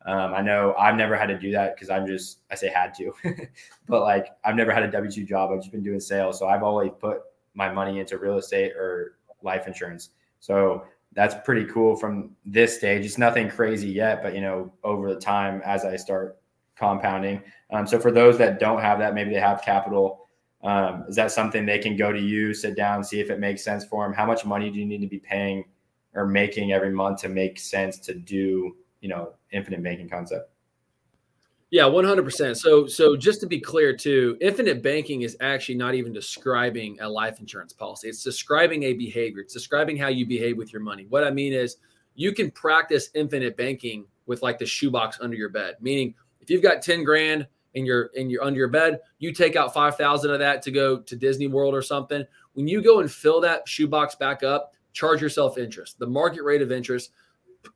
Um, 0.06 0.34
I 0.34 0.42
know 0.42 0.76
I've 0.78 0.96
never 0.96 1.16
had 1.16 1.28
to 1.28 1.38
do 1.38 1.52
that 1.52 1.76
because 1.76 1.90
I'm 1.90 2.06
just, 2.06 2.40
I 2.52 2.56
say 2.56 2.70
had 2.70 2.94
to, 2.96 3.12
but 3.88 4.02
like 4.02 4.28
I've 4.44 4.56
never 4.56 4.72
had 4.72 4.84
a 4.84 4.92
W 4.92 5.12
2 5.12 5.24
job. 5.24 5.52
I've 5.52 5.60
just 5.60 5.72
been 5.72 5.84
doing 5.84 6.00
sales. 6.00 6.38
So 6.38 6.48
I've 6.48 6.64
always 6.64 6.92
put 7.00 7.22
my 7.56 7.72
money 7.72 8.00
into 8.00 8.18
real 8.18 8.38
estate 8.38 8.74
or 8.74 9.18
life 9.42 9.68
insurance. 9.68 10.10
So 10.40 10.86
that's 11.14 11.36
pretty 11.44 11.66
cool 11.72 11.96
from 11.96 12.36
this 12.46 12.78
stage. 12.78 13.06
It's 13.06 13.18
nothing 13.18 13.50
crazy 13.50 13.90
yet, 13.90 14.22
but 14.22 14.36
you 14.36 14.42
know, 14.42 14.72
over 14.84 15.14
the 15.14 15.20
time 15.20 15.62
as 15.66 15.86
I 15.86 15.96
start 15.96 16.38
compounding. 16.76 17.42
Um, 17.72 17.88
so 17.88 18.00
for 18.00 18.12
those 18.12 18.38
that 18.38 18.60
don't 18.60 18.82
have 18.82 19.00
that, 19.00 19.16
maybe 19.16 19.32
they 19.32 19.40
have 19.40 19.62
capital 19.62 20.26
um, 20.66 21.06
is 21.08 21.16
that 21.16 21.32
something 21.32 21.66
they 21.66 21.78
can 21.78 21.96
go 21.96 22.12
to 22.12 22.20
you, 22.20 22.54
sit 22.54 22.76
down, 22.76 23.04
see 23.04 23.20
if 23.20 23.30
it 23.30 23.40
makes 23.40 23.64
sense 23.64 23.86
for 23.86 24.04
them? 24.04 24.14
How 24.14 24.26
much 24.26 24.46
money 24.46 24.72
do 24.72 24.80
you 24.80 24.86
need 24.86 25.02
to 25.02 25.08
be 25.08 25.20
paying 25.20 25.64
or 26.16 26.26
making 26.26 26.72
every 26.72 26.90
month 26.90 27.22
to 27.22 27.30
make 27.30 27.60
sense 27.60 28.00
to 28.00 28.16
do, 28.16 28.76
you 29.06 29.10
know, 29.10 29.34
infinite 29.52 29.84
banking 29.84 30.10
concept? 30.10 30.50
Yeah, 31.70 31.84
100%. 31.84 32.58
So 32.58 32.88
so 32.88 33.16
just 33.16 33.40
to 33.42 33.46
be 33.46 33.60
clear 33.60 33.96
too, 33.96 34.36
infinite 34.42 34.82
banking 34.82 35.22
is 35.22 35.38
actually 35.42 35.76
not 35.76 35.94
even 35.94 36.12
describing 36.12 36.98
a 37.02 37.08
life 37.08 37.40
insurance 37.40 37.72
policy. 37.72 38.10
It's 38.10 38.24
describing 38.24 38.82
a 38.82 38.94
behavior. 38.94 39.42
It's 39.42 39.54
describing 39.54 39.96
how 39.96 40.08
you 40.08 40.26
behave 40.26 40.58
with 40.58 40.74
your 40.74 40.82
money. 40.82 41.06
What 41.08 41.24
I 41.24 41.30
mean 41.30 41.54
is 41.54 41.78
you 42.16 42.34
can 42.34 42.50
practice 42.50 43.12
infinite 43.14 43.56
banking 43.56 44.06
with 44.26 44.42
like 44.42 44.58
the 44.58 44.66
shoebox 44.66 45.20
under 45.22 45.36
your 45.36 45.50
bed. 45.50 45.76
Meaning 45.82 46.16
if 46.42 46.50
you've 46.50 46.64
got 46.64 46.82
10 46.82 47.04
grand 47.04 47.46
in 47.76 47.86
your 47.86 48.06
in 48.16 48.28
your 48.28 48.44
under 48.44 48.58
your 48.58 48.70
bed, 48.70 49.02
you 49.20 49.32
take 49.32 49.56
out 49.56 49.72
5,000 49.72 50.32
of 50.32 50.40
that 50.40 50.64
to 50.64 50.72
go 50.72 50.98
to 50.98 51.16
Disney 51.16 51.46
World 51.46 51.76
or 51.76 51.84
something. 51.84 52.26
When 52.54 52.68
you 52.68 52.82
go 52.82 53.02
and 53.02 53.12
fill 53.12 53.40
that 53.42 53.70
shoebox 53.70 54.16
back 54.16 54.42
up, 54.42 54.74
charge 54.94 55.22
yourself 55.22 55.60
interest. 55.60 56.00
The 56.00 56.08
market 56.08 56.42
rate 56.42 56.64
of 56.64 56.72
interest, 56.72 57.12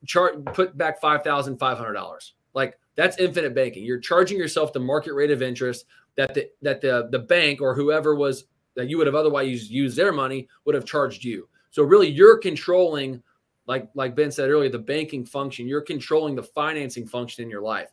chart 0.06 0.44
put 0.46 0.76
back 0.76 1.00
$5,500. 1.00 2.32
Like 2.54 2.78
that's 2.96 3.18
infinite 3.18 3.54
banking. 3.54 3.84
You're 3.84 3.98
charging 4.00 4.38
yourself 4.38 4.72
the 4.72 4.80
market 4.80 5.14
rate 5.14 5.30
of 5.30 5.42
interest 5.42 5.86
that 6.16 6.34
the 6.34 6.50
that 6.62 6.80
the 6.80 7.08
the 7.10 7.18
bank 7.18 7.60
or 7.60 7.74
whoever 7.74 8.14
was 8.14 8.44
that 8.74 8.88
you 8.88 8.98
would 8.98 9.06
have 9.06 9.16
otherwise 9.16 9.70
used 9.70 9.96
their 9.96 10.12
money 10.12 10.48
would 10.64 10.74
have 10.74 10.84
charged 10.84 11.24
you. 11.24 11.48
So 11.70 11.82
really 11.82 12.08
you're 12.08 12.38
controlling 12.38 13.22
like 13.66 13.88
like 13.94 14.16
Ben 14.16 14.32
said 14.32 14.50
earlier 14.50 14.68
the 14.68 14.78
banking 14.78 15.24
function. 15.24 15.68
You're 15.68 15.80
controlling 15.80 16.34
the 16.34 16.42
financing 16.42 17.06
function 17.06 17.44
in 17.44 17.50
your 17.50 17.62
life. 17.62 17.90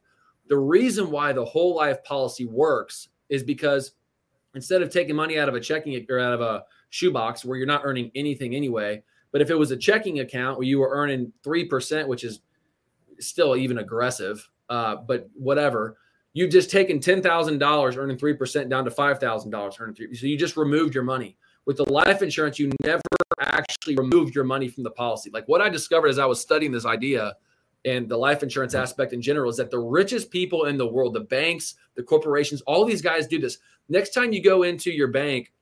The 0.48 0.58
reason 0.58 1.12
why 1.12 1.34
the 1.34 1.46
whole 1.46 1.76
life 1.76 2.04
policy 2.04 2.46
works 2.46 3.10
is 3.30 3.44
because 3.44 3.92
instead 4.56 4.82
of 4.82 4.90
taking 4.90 5.16
money 5.16 5.38
out 5.38 5.50
of 5.50 5.56
a 5.56 5.60
checking 5.60 6.06
or 6.10 6.20
out 6.20 6.34
of 6.34 6.42
a 6.42 6.64
shoebox 6.90 7.46
where 7.46 7.58
you're 7.58 7.68
not 7.68 7.82
earning 7.84 8.12
anything 8.16 8.56
anyway, 8.56 9.04
but 9.32 9.42
if 9.42 9.50
it 9.50 9.56
was 9.56 9.72
a 9.72 9.78
checking 9.78 10.20
account 10.20 10.58
where 10.58 10.68
you 10.68 10.80
were 10.80 10.90
earning 10.90 11.32
3%, 11.44 12.08
which 12.08 12.24
is 12.24 12.42
still 13.20 13.56
even 13.56 13.80
aggressive, 13.80 14.50
uh, 14.70 14.96
but 14.96 15.30
whatever, 15.34 15.98
you've 16.34 16.52
just 16.52 16.70
taken 16.70 17.00
$10,000 17.00 17.98
earning 17.98 18.18
3% 18.18 18.70
down 18.70 18.86
to 18.86 18.92
$5,000 18.92 19.82
earning 19.82 19.96
3 19.96 20.16
So 20.16 20.26
you 20.28 20.38
just 20.38 20.58
removed 20.58 20.94
your 20.94 21.04
money. 21.04 21.38
With 21.66 21.78
the 21.78 21.92
life 21.92 22.22
insurance, 22.22 22.60
you 22.60 22.72
never 22.84 23.02
actually 23.42 23.96
removed 23.96 24.34
your 24.34 24.46
money 24.46 24.70
from 24.70 24.84
the 24.84 24.92
policy. 24.92 25.30
Like 25.32 25.48
what 25.48 25.62
I 25.62 25.70
discovered 25.70 26.08
as 26.08 26.20
I 26.20 26.26
was 26.26 26.40
studying 26.40 26.72
this 26.72 26.86
idea 26.86 27.36
and 27.86 28.08
the 28.10 28.18
life 28.18 28.44
insurance 28.44 28.74
aspect 28.74 29.14
in 29.14 29.22
general 29.22 29.50
is 29.50 29.58
that 29.58 29.72
the 29.72 29.80
richest 29.80 30.32
people 30.32 30.66
in 30.66 30.78
the 30.78 30.88
world, 30.88 31.14
the 31.14 31.22
banks, 31.22 31.76
the 31.96 32.04
corporations, 32.04 32.62
all 32.62 32.86
these 32.86 33.02
guys 33.02 33.28
do 33.28 33.40
this. 33.40 33.60
Next 33.90 34.12
time 34.12 34.34
you 34.34 34.42
go 34.42 34.64
into 34.64 34.92
your 34.92 35.08
bank, 35.08 35.54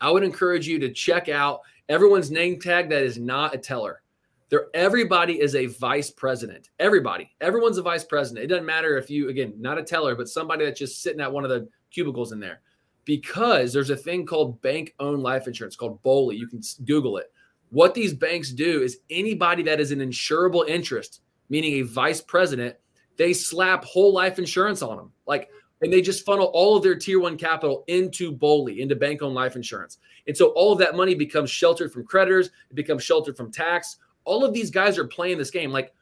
I 0.00 0.10
would 0.10 0.22
encourage 0.22 0.66
you 0.66 0.78
to 0.78 0.90
check 0.90 1.28
out 1.28 1.60
everyone's 1.90 2.30
name 2.30 2.58
tag 2.58 2.88
that 2.88 3.02
is 3.02 3.18
not 3.18 3.54
a 3.54 3.58
teller. 3.58 4.00
There, 4.48 4.68
everybody 4.72 5.40
is 5.40 5.54
a 5.54 5.66
vice 5.66 6.10
president. 6.10 6.70
Everybody, 6.78 7.30
everyone's 7.40 7.76
a 7.76 7.82
vice 7.82 8.04
president. 8.04 8.44
It 8.44 8.48
doesn't 8.48 8.64
matter 8.64 8.96
if 8.96 9.10
you, 9.10 9.28
again, 9.28 9.52
not 9.58 9.78
a 9.78 9.82
teller, 9.82 10.14
but 10.14 10.28
somebody 10.28 10.64
that's 10.64 10.78
just 10.78 11.02
sitting 11.02 11.20
at 11.20 11.30
one 11.30 11.44
of 11.44 11.50
the 11.50 11.68
cubicles 11.90 12.32
in 12.32 12.40
there. 12.40 12.60
Because 13.04 13.72
there's 13.72 13.90
a 13.90 13.96
thing 13.96 14.24
called 14.24 14.60
bank 14.62 14.94
owned 14.98 15.22
life 15.22 15.46
insurance 15.46 15.76
called 15.76 16.02
BOLI. 16.02 16.36
You 16.36 16.48
can 16.48 16.62
Google 16.84 17.18
it. 17.18 17.32
What 17.70 17.94
these 17.94 18.14
banks 18.14 18.50
do 18.50 18.82
is 18.82 18.98
anybody 19.10 19.62
that 19.64 19.80
is 19.80 19.92
an 19.92 20.00
insurable 20.00 20.68
interest 20.68 21.20
meaning 21.50 21.74
a 21.74 21.82
vice 21.82 22.22
president, 22.22 22.76
they 23.18 23.34
slap 23.34 23.84
whole 23.84 24.14
life 24.14 24.38
insurance 24.38 24.80
on 24.80 24.96
them. 24.96 25.12
Like 25.26 25.50
and 25.82 25.92
they 25.92 26.02
just 26.02 26.24
funnel 26.26 26.50
all 26.52 26.76
of 26.76 26.82
their 26.82 26.94
tier 26.94 27.20
one 27.20 27.36
capital 27.36 27.84
into 27.86 28.32
BOLI, 28.32 28.82
into 28.82 28.94
bank 28.94 29.22
owned 29.22 29.34
life 29.34 29.56
insurance. 29.56 29.98
And 30.26 30.36
so 30.36 30.48
all 30.48 30.72
of 30.72 30.78
that 30.78 30.94
money 30.94 31.14
becomes 31.14 31.50
sheltered 31.50 31.92
from 31.92 32.04
creditors, 32.04 32.50
it 32.70 32.74
becomes 32.74 33.02
sheltered 33.02 33.36
from 33.36 33.50
tax. 33.50 33.96
All 34.24 34.44
of 34.44 34.52
these 34.52 34.70
guys 34.70 34.98
are 34.98 35.06
playing 35.06 35.38
this 35.38 35.50
game. 35.50 35.70
Like, 35.70 35.94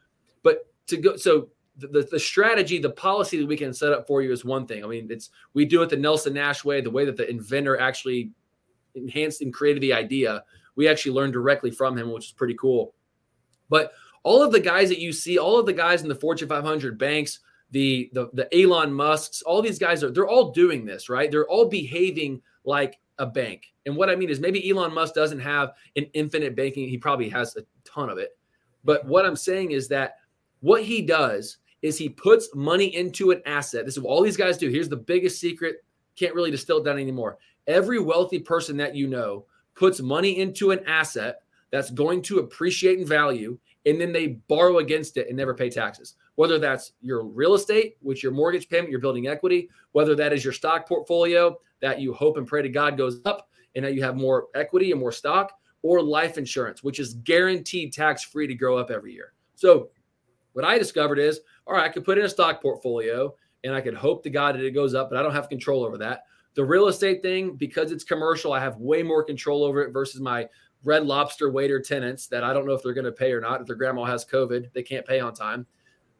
but 0.43 0.67
to 0.87 0.97
go, 0.97 1.15
so 1.15 1.49
the, 1.77 2.07
the 2.11 2.19
strategy, 2.19 2.79
the 2.79 2.89
policy 2.89 3.39
that 3.39 3.47
we 3.47 3.55
can 3.55 3.73
set 3.73 3.93
up 3.93 4.05
for 4.05 4.21
you 4.21 4.31
is 4.31 4.43
one 4.43 4.67
thing. 4.67 4.83
I 4.83 4.87
mean, 4.87 5.07
it's 5.09 5.29
we 5.53 5.65
do 5.65 5.81
it 5.81 5.89
the 5.89 5.97
Nelson 5.97 6.33
Nash 6.33 6.65
way, 6.65 6.81
the 6.81 6.91
way 6.91 7.05
that 7.05 7.15
the 7.15 7.29
inventor 7.29 7.79
actually 7.79 8.31
enhanced 8.95 9.41
and 9.41 9.53
created 9.53 9.81
the 9.81 9.93
idea. 9.93 10.43
We 10.75 10.87
actually 10.87 11.13
learned 11.13 11.33
directly 11.33 11.71
from 11.71 11.97
him, 11.97 12.11
which 12.11 12.25
is 12.25 12.31
pretty 12.31 12.55
cool. 12.55 12.93
But 13.69 13.93
all 14.23 14.43
of 14.43 14.51
the 14.51 14.59
guys 14.59 14.89
that 14.89 14.99
you 14.99 15.13
see, 15.13 15.37
all 15.37 15.57
of 15.57 15.65
the 15.65 15.73
guys 15.73 16.01
in 16.01 16.09
the 16.09 16.15
Fortune 16.15 16.49
500 16.49 16.97
banks, 16.97 17.39
the 17.71 18.09
the 18.13 18.29
the 18.33 18.61
Elon 18.61 18.93
Musk's, 18.93 19.41
all 19.41 19.61
these 19.61 19.79
guys 19.79 20.03
are 20.03 20.11
they're 20.11 20.27
all 20.27 20.51
doing 20.51 20.85
this, 20.85 21.09
right? 21.09 21.29
They're 21.29 21.47
all 21.47 21.65
behaving 21.65 22.41
like 22.63 22.99
a 23.19 23.25
bank. 23.25 23.73
And 23.85 23.95
what 23.95 24.09
I 24.09 24.15
mean 24.15 24.29
is 24.29 24.39
maybe 24.39 24.69
Elon 24.69 24.93
Musk 24.93 25.13
doesn't 25.13 25.39
have 25.39 25.73
an 25.95 26.05
infinite 26.13 26.55
banking, 26.55 26.87
he 26.87 26.97
probably 26.97 27.29
has 27.29 27.55
a 27.55 27.61
ton 27.83 28.09
of 28.09 28.17
it. 28.17 28.37
But 28.83 29.05
what 29.05 29.25
I'm 29.25 29.35
saying 29.35 29.71
is 29.71 29.87
that 29.89 30.15
what 30.61 30.83
he 30.83 31.01
does 31.01 31.57
is 31.81 31.97
he 31.97 32.09
puts 32.09 32.49
money 32.55 32.95
into 32.95 33.31
an 33.31 33.41
asset. 33.45 33.85
This 33.85 33.95
is 33.95 34.01
what 34.01 34.11
all 34.11 34.21
these 34.21 34.37
guys 34.37 34.57
do. 34.57 34.69
Here's 34.69 34.89
the 34.89 34.97
biggest 34.97 35.39
secret. 35.39 35.83
Can't 36.15 36.35
really 36.35 36.51
distill 36.51 36.77
it 36.79 36.85
down 36.85 36.97
anymore. 36.97 37.37
Every 37.67 37.99
wealthy 37.99 38.39
person 38.39 38.77
that 38.77 38.95
you 38.95 39.07
know 39.07 39.45
puts 39.75 40.01
money 40.01 40.39
into 40.39 40.71
an 40.71 40.79
asset 40.85 41.41
that's 41.71 41.91
going 41.91 42.21
to 42.23 42.39
appreciate 42.39 42.99
in 42.99 43.05
value, 43.05 43.57
and 43.85 43.99
then 43.99 44.11
they 44.11 44.27
borrow 44.47 44.79
against 44.79 45.17
it 45.17 45.27
and 45.27 45.37
never 45.37 45.53
pay 45.53 45.69
taxes. 45.69 46.15
Whether 46.39 46.57
that's 46.57 46.93
your 47.01 47.25
real 47.25 47.53
estate, 47.53 47.97
which 47.99 48.23
your 48.23 48.31
mortgage 48.31 48.69
payment, 48.69 48.89
you're 48.89 49.01
building 49.01 49.27
equity, 49.27 49.69
whether 49.91 50.15
that 50.15 50.31
is 50.31 50.41
your 50.41 50.53
stock 50.53 50.87
portfolio 50.87 51.53
that 51.81 51.99
you 51.99 52.13
hope 52.13 52.37
and 52.37 52.47
pray 52.47 52.61
to 52.61 52.69
God 52.69 52.97
goes 52.97 53.19
up 53.25 53.49
and 53.75 53.83
that 53.83 53.93
you 53.93 54.01
have 54.03 54.15
more 54.15 54.47
equity 54.55 54.91
and 54.91 55.01
more 55.01 55.11
stock, 55.11 55.51
or 55.81 56.01
life 56.01 56.37
insurance, 56.37 56.81
which 56.81 56.97
is 56.97 57.15
guaranteed 57.15 57.91
tax 57.91 58.23
free 58.23 58.47
to 58.47 58.55
grow 58.55 58.77
up 58.77 58.89
every 58.89 59.11
year. 59.11 59.33
So, 59.55 59.89
what 60.53 60.63
I 60.63 60.77
discovered 60.77 61.19
is 61.19 61.41
all 61.67 61.73
right, 61.73 61.83
I 61.83 61.89
could 61.89 62.05
put 62.05 62.17
in 62.17 62.23
a 62.23 62.29
stock 62.29 62.61
portfolio 62.61 63.35
and 63.65 63.75
I 63.75 63.81
could 63.81 63.95
hope 63.95 64.23
to 64.23 64.29
God 64.29 64.55
that 64.55 64.63
it 64.63 64.71
goes 64.71 64.95
up, 64.95 65.09
but 65.09 65.19
I 65.19 65.21
don't 65.21 65.33
have 65.33 65.49
control 65.49 65.83
over 65.83 65.97
that. 65.97 66.23
The 66.53 66.63
real 66.63 66.87
estate 66.87 67.21
thing, 67.21 67.57
because 67.57 67.91
it's 67.91 68.05
commercial, 68.05 68.53
I 68.53 68.61
have 68.61 68.77
way 68.77 69.03
more 69.03 69.25
control 69.25 69.61
over 69.61 69.81
it 69.81 69.91
versus 69.91 70.21
my 70.21 70.47
red 70.85 71.05
lobster 71.05 71.51
waiter 71.51 71.81
tenants 71.81 72.27
that 72.27 72.45
I 72.45 72.53
don't 72.53 72.65
know 72.65 72.75
if 72.75 72.81
they're 72.81 72.93
going 72.93 73.03
to 73.03 73.11
pay 73.11 73.33
or 73.33 73.41
not. 73.41 73.59
If 73.59 73.67
their 73.67 73.75
grandma 73.75 74.05
has 74.05 74.23
COVID, 74.23 74.71
they 74.71 74.83
can't 74.83 75.05
pay 75.05 75.19
on 75.19 75.33
time. 75.33 75.67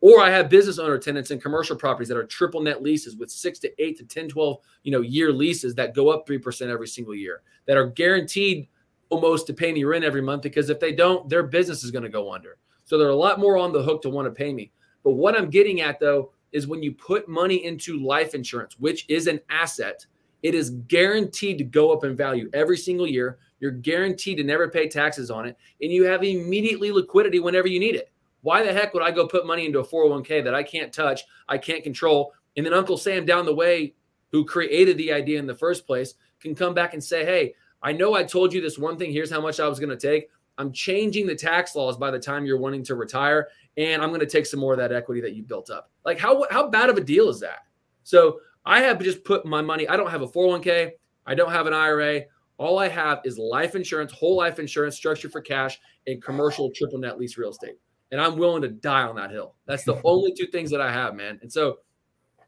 Or 0.02 0.22
I 0.22 0.30
have 0.30 0.50
business 0.50 0.80
owner 0.80 0.98
tenants 0.98 1.32
in 1.32 1.40
commercial 1.40 1.76
properties 1.76 2.08
that 2.08 2.18
are 2.18 2.24
triple 2.24 2.62
net 2.62 2.82
leases 2.82 3.18
with 3.18 3.30
six 3.30 3.60
to 3.60 3.84
eight 3.84 3.98
to 3.98 4.06
10, 4.06 4.30
12, 4.30 4.58
you 4.84 4.92
know, 4.92 5.02
year 5.02 5.32
leases 5.32 5.76
that 5.76 5.94
go 5.94 6.10
up 6.10 6.28
3% 6.28 6.70
every 6.70 6.88
single 6.88 7.16
year 7.16 7.42
that 7.66 7.78
are 7.78 7.88
guaranteed 7.88 8.68
almost 9.10 9.48
to 9.48 9.54
pay 9.54 9.74
me 9.74 9.84
rent 9.84 10.06
every 10.06 10.22
month 10.22 10.44
because 10.44 10.70
if 10.70 10.80
they 10.80 10.94
don't, 10.94 11.28
their 11.28 11.44
business 11.44 11.84
is 11.84 11.92
going 11.92 12.04
to 12.04 12.10
go 12.10 12.32
under. 12.32 12.58
So 12.86 12.98
they're 12.98 13.10
a 13.10 13.16
lot 13.16 13.40
more 13.40 13.58
on 13.58 13.74
the 13.74 13.84
hook 13.84 14.02
to 14.04 14.10
want 14.10 14.26
to 14.28 14.32
pay 14.32 14.54
me. 14.54 14.72
But 15.04 15.12
what 15.12 15.38
I'm 15.38 15.50
getting 15.50 15.82
at 15.82 16.00
though 16.00 16.32
is 16.52 16.68
when 16.68 16.82
you 16.82 16.94
put 16.94 17.28
money 17.28 17.66
into 17.66 18.00
life 18.00 18.34
insurance, 18.34 18.80
which 18.80 19.06
is 19.10 19.28
an 19.28 19.40
asset, 19.50 20.06
it 20.42 20.56
is 20.56 20.72
guaranteed 20.88 21.58
to 21.58 21.64
go 21.64 21.92
up 21.92 22.04
in 22.04 22.16
value 22.16 22.50
every 22.54 22.78
single 22.78 23.08
year. 23.08 23.38
You're 23.60 23.72
guaranteed 23.72 24.38
to 24.38 24.44
never 24.44 24.70
pay 24.70 24.88
taxes 24.88 25.30
on 25.30 25.46
it, 25.46 25.58
and 25.82 25.92
you 25.92 26.06
have 26.06 26.24
immediately 26.24 26.92
liquidity 26.92 27.40
whenever 27.40 27.68
you 27.68 27.80
need 27.80 27.96
it. 27.96 28.12
Why 28.42 28.64
the 28.64 28.74
heck 28.74 28.94
would 28.94 29.04
I 29.04 29.12
go 29.12 29.28
put 29.28 29.46
money 29.46 29.66
into 29.66 29.80
a 29.80 29.86
401k 29.86 30.44
that 30.44 30.56
I 30.56 30.64
can't 30.64 30.94
touch, 30.94 31.24
I 31.48 31.58
can't 31.58 31.84
control, 31.84 32.34
and 32.56 32.66
then 32.66 32.74
Uncle 32.74 32.98
Sam 32.98 33.26
down 33.26 33.46
the 33.46 33.56
way, 33.56 33.94
who 34.32 34.46
created 34.46 34.98
the 34.98 35.12
idea 35.12 35.40
in 35.40 35.48
the 35.48 35.56
first 35.56 35.86
place, 35.86 36.14
can 36.40 36.56
come 36.56 36.74
back 36.74 36.94
and 36.94 37.04
say, 37.04 37.26
"Hey, 37.26 37.54
I 37.82 37.92
know 37.92 38.14
I 38.14 38.24
told 38.24 38.54
you 38.54 38.62
this 38.62 38.78
one 38.78 38.98
thing. 38.98 39.12
Here's 39.12 39.32
how 39.32 39.42
much 39.42 39.60
I 39.60 39.68
was 39.68 39.80
going 39.80 39.90
to 39.90 39.98
take. 39.98 40.30
I'm 40.58 40.74
changing 40.74 41.26
the 41.26 41.36
tax 41.36 41.76
laws 41.76 41.98
by 41.98 42.12
the 42.12 42.20
time 42.20 42.46
you're 42.46 42.60
wanting 42.60 42.84
to 42.86 42.96
retire, 42.96 43.48
and 43.78 44.02
I'm 44.02 44.10
going 44.10 44.20
to 44.20 44.26
take 44.26 44.46
some 44.46 44.60
more 44.60 44.74
of 44.74 44.80
that 44.80 44.92
equity 44.92 45.22
that 45.22 45.34
you 45.34 45.44
built 45.44 45.70
up. 45.70 45.90
Like 46.06 46.20
how 46.20 46.46
how 46.52 46.68
bad 46.68 46.90
of 46.90 46.98
a 46.98 47.02
deal 47.02 47.30
is 47.30 47.40
that? 47.40 47.60
So 48.04 48.40
I 48.66 48.82
have 48.82 49.02
just 49.02 49.24
put 49.24 49.46
my 49.46 49.62
money. 49.62 49.88
I 49.88 49.96
don't 49.96 50.12
have 50.12 50.22
a 50.22 50.28
401k. 50.28 50.92
I 51.26 51.36
don't 51.36 51.52
have 51.52 51.68
an 51.68 51.74
IRA. 51.74 52.24
All 52.58 52.78
I 52.78 52.90
have 52.90 53.22
is 53.24 53.38
life 53.38 53.76
insurance, 53.76 54.12
whole 54.12 54.36
life 54.36 54.60
insurance, 54.60 54.98
structured 54.98 55.32
for 55.32 55.40
cash, 55.40 55.80
and 56.08 56.22
commercial 56.22 56.70
triple 56.76 57.00
net 57.00 57.18
lease 57.18 57.38
real 57.38 57.52
estate. 57.52 57.76
And 58.12 58.20
I'm 58.20 58.38
willing 58.38 58.62
to 58.64 58.70
die 58.70 59.04
on 59.04 59.16
that 59.16 59.32
hill. 59.32 59.56
That's 59.66 59.84
the 59.84 60.02
only 60.06 60.34
two 60.34 60.48
things 60.48 60.72
that 60.72 60.82
I 60.82 60.92
have, 60.92 61.16
man. 61.16 61.40
And 61.42 61.52
so 61.52 61.80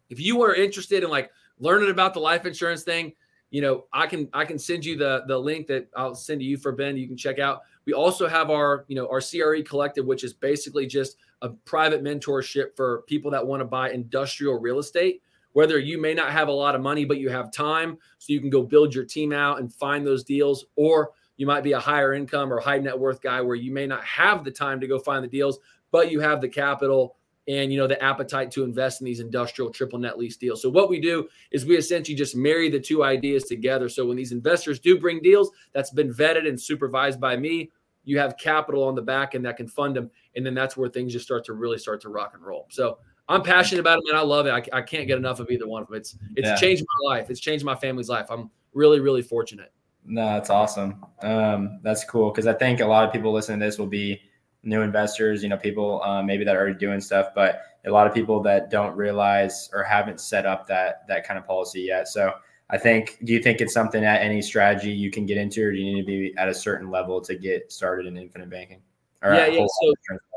if 0.09 0.20
you 0.20 0.41
are 0.41 0.53
interested 0.53 1.03
in 1.03 1.09
like 1.09 1.32
learning 1.59 1.89
about 1.89 2.14
the 2.14 2.20
life 2.20 2.45
insurance 2.45 2.84
thing, 2.84 3.14
you 3.51 3.62
know, 3.62 3.86
I 3.91 4.07
can 4.07 4.30
I 4.34 4.45
can 4.45 4.57
send 4.57 4.86
you 4.86 4.97
the 4.97 5.24
the 5.28 5.38
link 5.38 5.68
that 5.68 5.89
I'll 5.95 6.16
send 6.16 6.39
to 6.39 6.45
you 6.45 6.57
for 6.57 6.72
Ben. 6.72 6.97
You 6.97 7.07
can 7.07 7.18
check 7.18 7.38
out. 7.38 7.62
We 7.86 7.93
also 7.93 8.28
have 8.28 8.49
our, 8.49 8.86
you 8.88 8.95
know, 8.95 9.07
our 9.09 9.22
CRE 9.22 9.62
collective, 9.64 10.05
which 10.05 10.24
is 10.24 10.34
basically 10.34 10.88
just 10.88 11.18
a 11.41 11.49
private 11.49 12.03
mentorship 12.03 12.76
for 12.76 13.03
people 13.07 13.30
that 13.32 13.45
want 13.45 13.59
to 13.59 13.66
buy 13.66 13.91
industrial 13.91 14.59
real 14.59 14.80
estate. 14.80 15.22
Whether 15.53 15.80
you 15.80 15.99
may 15.99 16.14
not 16.14 16.32
have 16.32 16.47
a 16.47 16.53
lot 16.53 16.76
of 16.76 16.82
money, 16.82 17.03
but 17.03 17.18
you 17.18 17.30
have 17.30 17.51
time, 17.51 17.97
so 18.20 18.32
you 18.32 18.39
can 18.39 18.49
go 18.49 18.64
build 18.64 18.95
your 18.95 19.03
team 19.03 19.34
out 19.34 19.59
and 19.59 19.74
find 19.74 20.07
those 20.07 20.24
deals, 20.24 20.66
or 20.78 21.12
you 21.42 21.48
might 21.48 21.64
be 21.64 21.72
a 21.72 21.80
higher 21.80 22.14
income 22.14 22.54
or 22.54 22.60
high 22.60 22.78
net 22.78 22.98
worth 22.98 23.20
guy 23.20 23.42
where 23.42 23.56
you 23.56 23.72
may 23.72 23.88
not 23.88 24.04
have 24.04 24.44
the 24.44 24.52
time 24.52 24.80
to 24.80 24.86
go 24.86 25.00
find 25.00 25.24
the 25.24 25.28
deals, 25.28 25.58
but 25.89 26.12
you 26.12 26.20
have 26.20 26.39
the 26.39 26.48
capital 26.48 27.16
and 27.48 27.74
you 27.74 27.80
know 27.80 27.88
the 27.88 28.00
appetite 28.04 28.52
to 28.52 28.64
invest 28.64 29.02
in 29.02 29.06
these 29.06 29.20
industrial 29.20 29.72
triple 29.72 29.98
net 29.98 30.20
lease 30.20 30.38
deals. 30.38 30.62
So 30.62 30.70
what 30.70 30.88
we 30.88 31.02
do 31.02 31.28
is 31.50 31.66
we 31.66 31.76
essentially 31.76 32.16
just 32.16 32.36
marry 32.36 32.70
the 32.70 32.80
two 32.80 33.04
ideas 33.04 33.46
together. 33.46 33.89
So 33.89 34.06
when 34.06 34.18
these 34.18 34.32
investors 34.32 34.80
do 34.80 35.00
bring 35.00 35.20
deals 35.20 35.50
that's 35.74 35.89
been 35.89 36.14
vetted 36.14 36.48
and 36.48 36.62
supervised 36.62 37.20
by 37.20 37.38
me, 37.38 37.72
you 38.04 38.20
have 38.20 38.38
capital 38.38 38.84
on 38.84 38.94
the 38.94 39.02
back 39.02 39.34
end 39.34 39.44
that 39.46 39.58
can 39.58 39.68
fund 39.68 39.96
them, 39.96 40.12
and 40.36 40.46
then 40.46 40.54
that's 40.54 40.78
where 40.78 40.89
things 40.89 41.12
just 41.12 41.26
start 41.26 41.44
to 41.46 41.54
really 41.54 41.80
start 41.80 42.02
to 42.02 42.10
rock 42.10 42.34
and 42.36 42.46
roll. 42.46 42.68
So 42.70 43.00
I'm 43.28 43.42
passionate 43.42 43.82
about 43.82 43.98
it, 43.98 44.04
and 44.10 44.18
I 44.20 44.22
love 44.22 44.46
it. 44.46 44.52
I, 44.52 44.78
I 44.78 44.82
can't 44.84 45.08
get 45.08 45.18
enough 45.18 45.39
of 45.39 45.50
either 45.50 45.68
one 45.68 45.82
of 45.82 45.88
them. 45.88 45.98
It's 45.98 46.16
it's 46.36 46.50
yeah. 46.50 46.56
changed 46.56 46.84
my 46.84 47.16
life. 47.16 47.32
It's 47.32 47.39
changed 47.39 47.66
my 47.66 47.76
family's 47.76 48.10
life. 48.10 48.28
I'm 48.30 48.52
really 48.76 49.00
really 49.00 49.24
fortunate. 49.24 49.74
No, 50.06 50.26
that's 50.26 50.49
awesome. 50.49 51.06
Um, 51.22 51.80
that's 51.84 52.04
cool 52.04 52.32
because 52.32 52.47
I 52.47 52.54
think 52.54 52.80
a 52.80 52.86
lot 52.86 53.06
of 53.06 53.14
people 53.14 53.32
listening 53.32 53.60
to 53.60 53.66
this 53.66 53.78
will 53.78 53.88
be 53.88 54.22
new 54.64 54.82
investors, 54.82 55.43
you 55.43 55.49
know, 55.49 55.58
people 55.58 56.02
uh, 56.04 56.22
maybe 56.22 56.43
that 56.43 56.56
are 56.56 56.60
already 56.60 56.78
doing 56.78 57.02
stuff, 57.02 57.30
but 57.36 57.62
a 57.86 57.89
lot 57.89 58.08
of 58.08 58.14
people 58.14 58.41
that 58.43 58.70
don't 58.70 58.95
realize 58.95 59.70
or 59.74 59.84
haven't 59.84 60.20
set 60.20 60.45
up 60.45 60.68
that 60.68 61.08
that 61.08 61.26
kind 61.26 61.38
of 61.38 61.45
policy 61.45 61.82
yet. 61.82 62.08
So 62.08 62.34
I 62.70 62.78
think, 62.78 63.18
do 63.24 63.34
you 63.34 63.41
think 63.41 63.60
it's 63.60 63.74
something 63.74 64.04
at 64.04 64.22
any 64.22 64.41
strategy 64.41 64.91
you 64.91 65.12
can 65.12 65.26
get 65.26 65.38
into, 65.38 65.64
or 65.64 65.72
do 65.72 65.78
you 65.78 65.93
need 65.93 66.02
to 66.02 66.08
be 66.08 66.34
at 66.38 66.47
a 66.47 66.54
certain 66.54 66.89
level 66.89 67.20
to 67.22 67.36
get 67.36 67.72
started 67.72 68.06
in 68.06 68.18
infinite 68.18 68.49
banking? 68.49 68.82
Or 69.22 69.34
yeah, 69.34 69.47
yeah. 69.47 69.68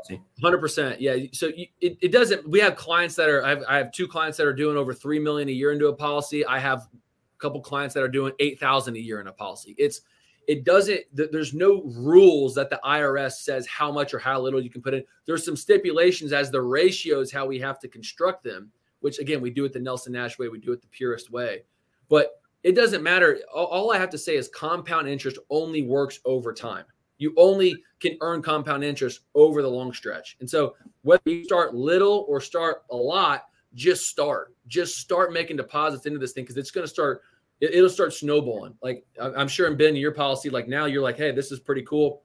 So, 0.03 0.17
hundred 0.41 0.59
percent. 0.59 1.01
Yeah. 1.01 1.15
So 1.31 1.47
you, 1.47 1.67
it, 1.81 1.97
it 2.01 2.11
doesn't. 2.11 2.47
We 2.47 2.59
have 2.59 2.75
clients 2.75 3.15
that 3.15 3.29
are. 3.29 3.43
I 3.43 3.49
have, 3.49 3.63
I 3.67 3.77
have 3.77 3.91
two 3.91 4.07
clients 4.07 4.37
that 4.37 4.45
are 4.45 4.53
doing 4.53 4.77
over 4.77 4.93
three 4.93 5.17
million 5.17 5.49
a 5.49 5.51
year 5.51 5.71
into 5.71 5.87
a 5.87 5.93
policy. 5.93 6.45
I 6.45 6.59
have 6.59 6.87
a 7.37 7.41
couple 7.41 7.61
clients 7.61 7.93
that 7.93 8.03
are 8.03 8.07
doing 8.07 8.33
eight 8.39 8.59
thousand 8.59 8.95
a 8.95 8.99
year 8.99 9.21
in 9.21 9.27
a 9.27 9.31
policy. 9.31 9.75
It's 9.77 10.01
it 10.47 10.63
doesn't 10.63 11.01
there's 11.13 11.53
no 11.53 11.83
rules 11.83 12.53
that 12.55 12.69
the 12.69 12.79
irs 12.85 13.33
says 13.33 13.65
how 13.65 13.91
much 13.91 14.13
or 14.13 14.19
how 14.19 14.39
little 14.39 14.61
you 14.61 14.69
can 14.69 14.81
put 14.81 14.93
in. 14.93 15.03
There's 15.25 15.45
some 15.45 15.55
stipulations 15.55 16.33
as 16.33 16.51
the 16.51 16.61
ratios 16.61 17.31
how 17.31 17.45
we 17.45 17.59
have 17.59 17.79
to 17.79 17.87
construct 17.87 18.43
them 18.43 18.71
which 18.99 19.19
again 19.19 19.41
we 19.41 19.49
do 19.49 19.65
it 19.65 19.73
the 19.73 19.79
nelson 19.79 20.13
nash 20.13 20.37
way 20.37 20.47
we 20.47 20.59
do 20.59 20.71
it 20.71 20.81
the 20.81 20.87
purest 20.87 21.31
way. 21.31 21.63
But 22.09 22.39
it 22.63 22.75
doesn't 22.75 23.03
matter. 23.03 23.39
All 23.53 23.91
i 23.91 23.97
have 23.97 24.09
to 24.11 24.17
say 24.17 24.35
is 24.35 24.49
compound 24.49 25.07
interest 25.07 25.37
only 25.49 25.83
works 25.83 26.19
over 26.25 26.53
time. 26.53 26.85
You 27.17 27.33
only 27.37 27.81
can 27.99 28.17
earn 28.21 28.41
compound 28.41 28.83
interest 28.83 29.21
over 29.35 29.61
the 29.61 29.69
long 29.69 29.93
stretch. 29.93 30.35
And 30.39 30.49
so 30.49 30.75
whether 31.03 31.21
you 31.25 31.45
start 31.45 31.75
little 31.75 32.25
or 32.27 32.41
start 32.41 32.83
a 32.91 32.95
lot 32.95 33.45
just 33.75 34.07
start 34.07 34.55
just 34.67 34.97
start 34.97 35.33
making 35.33 35.57
deposits 35.57 36.05
into 36.05 36.17
this 36.17 36.31
thing 36.31 36.43
because 36.43 36.57
it's 36.57 36.71
going 36.71 36.85
to 36.85 36.91
start 36.91 37.21
it, 37.61 37.81
will 37.81 37.89
start 37.89 38.13
snowballing. 38.13 38.75
Like 38.81 39.05
I'm 39.19 39.47
sure 39.47 39.67
in 39.67 39.77
Ben, 39.77 39.95
your 39.95 40.11
policy, 40.11 40.49
like 40.49 40.67
now 40.67 40.85
you're 40.85 41.01
like, 41.01 41.17
hey, 41.17 41.31
this 41.31 41.51
is 41.51 41.59
pretty 41.59 41.83
cool. 41.83 42.23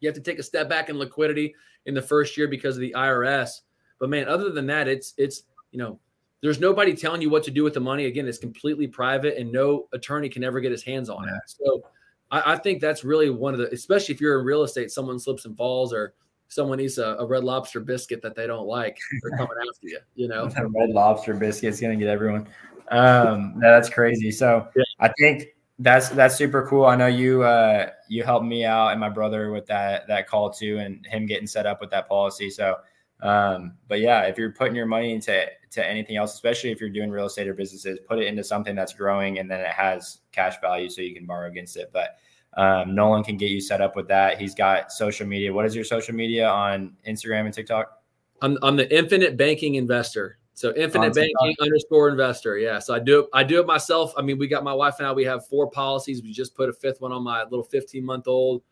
You 0.00 0.08
have 0.08 0.16
to 0.16 0.20
take 0.20 0.38
a 0.38 0.42
step 0.42 0.68
back 0.68 0.88
in 0.88 0.98
liquidity 0.98 1.54
in 1.86 1.94
the 1.94 2.02
first 2.02 2.36
year 2.36 2.48
because 2.48 2.76
of 2.76 2.80
the 2.80 2.94
IRS. 2.96 3.60
But 3.98 4.10
man, 4.10 4.28
other 4.28 4.50
than 4.50 4.66
that, 4.66 4.88
it's 4.88 5.14
it's 5.16 5.44
you 5.70 5.78
know, 5.78 5.98
there's 6.42 6.60
nobody 6.60 6.94
telling 6.94 7.22
you 7.22 7.30
what 7.30 7.44
to 7.44 7.50
do 7.50 7.64
with 7.64 7.74
the 7.74 7.80
money. 7.80 8.06
Again, 8.06 8.26
it's 8.26 8.38
completely 8.38 8.86
private, 8.86 9.38
and 9.38 9.50
no 9.50 9.88
attorney 9.92 10.28
can 10.28 10.44
ever 10.44 10.60
get 10.60 10.72
his 10.72 10.82
hands 10.82 11.08
on 11.08 11.28
it. 11.28 11.34
So 11.46 11.82
I, 12.30 12.54
I 12.54 12.56
think 12.56 12.80
that's 12.80 13.04
really 13.04 13.30
one 13.30 13.54
of 13.54 13.60
the, 13.60 13.72
especially 13.72 14.14
if 14.14 14.20
you're 14.20 14.38
in 14.38 14.44
real 14.44 14.62
estate, 14.62 14.90
someone 14.90 15.18
slips 15.18 15.44
and 15.44 15.56
falls 15.56 15.92
or 15.92 16.14
someone 16.48 16.80
eats 16.80 16.98
a, 16.98 17.16
a, 17.18 17.26
red 17.26 17.44
lobster 17.44 17.80
biscuit 17.80 18.22
that 18.22 18.34
they 18.34 18.46
don't 18.46 18.66
like, 18.66 18.98
they're 19.22 19.30
coming 19.38 19.56
after 19.60 19.88
you. 19.88 19.98
You 20.14 20.28
know, 20.28 20.48
that 20.48 20.70
red 20.74 20.90
lobster 20.90 21.34
biscuit 21.34 21.70
is 21.70 21.80
gonna 21.80 21.96
get 21.96 22.08
everyone. 22.08 22.48
Um, 22.90 23.54
that's 23.60 23.88
crazy. 23.88 24.30
So 24.30 24.68
yeah. 24.76 24.84
I 25.00 25.10
think 25.18 25.48
that's 25.78 26.08
that's 26.10 26.36
super 26.36 26.66
cool. 26.66 26.86
I 26.86 26.96
know 26.96 27.06
you 27.06 27.42
uh, 27.42 27.90
you 28.08 28.22
helped 28.22 28.46
me 28.46 28.64
out 28.64 28.92
and 28.92 29.00
my 29.00 29.10
brother 29.10 29.50
with 29.50 29.66
that 29.66 30.06
that 30.08 30.28
call 30.28 30.50
too, 30.50 30.78
and 30.78 31.04
him 31.06 31.26
getting 31.26 31.46
set 31.46 31.66
up 31.66 31.80
with 31.80 31.90
that 31.90 32.08
policy. 32.08 32.50
So 32.50 32.76
Um, 33.20 33.78
but 33.88 34.00
yeah, 34.00 34.22
if 34.22 34.36
you're 34.38 34.52
putting 34.52 34.76
your 34.76 34.86
money 34.86 35.12
into 35.12 35.46
to 35.70 35.86
anything 35.86 36.16
else, 36.16 36.34
especially 36.34 36.70
if 36.70 36.80
you're 36.80 36.90
doing 36.90 37.10
real 37.10 37.26
estate 37.26 37.48
or 37.48 37.54
businesses, 37.54 37.98
put 38.06 38.18
it 38.18 38.26
into 38.26 38.44
something 38.44 38.74
that's 38.74 38.92
growing 38.92 39.38
and 39.38 39.50
then 39.50 39.60
it 39.60 39.68
has 39.68 40.18
cash 40.32 40.60
value 40.60 40.88
so 40.88 41.02
you 41.02 41.14
can 41.14 41.26
borrow 41.26 41.48
against 41.48 41.76
it. 41.76 41.90
But 41.92 42.16
um, 42.56 42.94
Nolan 42.94 43.22
can 43.22 43.36
get 43.36 43.50
you 43.50 43.60
set 43.60 43.80
up 43.80 43.96
with 43.96 44.08
that. 44.08 44.40
He's 44.40 44.54
got 44.54 44.90
social 44.90 45.26
media. 45.26 45.52
What 45.52 45.66
is 45.66 45.74
your 45.74 45.84
social 45.84 46.14
media 46.14 46.48
on 46.48 46.96
Instagram 47.06 47.44
and 47.44 47.54
TikTok? 47.54 48.02
I'm, 48.40 48.58
I'm 48.62 48.76
the 48.76 48.94
infinite 48.96 49.36
banking 49.36 49.74
investor. 49.74 50.38
So 50.54 50.72
infinite 50.74 51.14
banking 51.14 51.54
underscore 51.60 52.08
investor. 52.08 52.56
Yeah. 52.56 52.78
So 52.78 52.94
I 52.94 52.98
do 52.98 53.20
it, 53.20 53.26
I 53.34 53.44
do 53.44 53.60
it 53.60 53.66
myself. 53.66 54.14
I 54.16 54.22
mean, 54.22 54.38
we 54.38 54.48
got 54.48 54.64
my 54.64 54.72
wife 54.72 54.94
and 54.98 55.06
I, 55.06 55.12
we 55.12 55.24
have 55.24 55.46
four 55.46 55.70
policies. 55.70 56.22
We 56.22 56.32
just 56.32 56.54
put 56.54 56.70
a 56.70 56.72
fifth 56.72 57.02
one 57.02 57.12
on 57.12 57.22
my 57.22 57.42
little 57.44 57.62
15 57.62 58.02
month 58.02 58.26
old. 58.26 58.62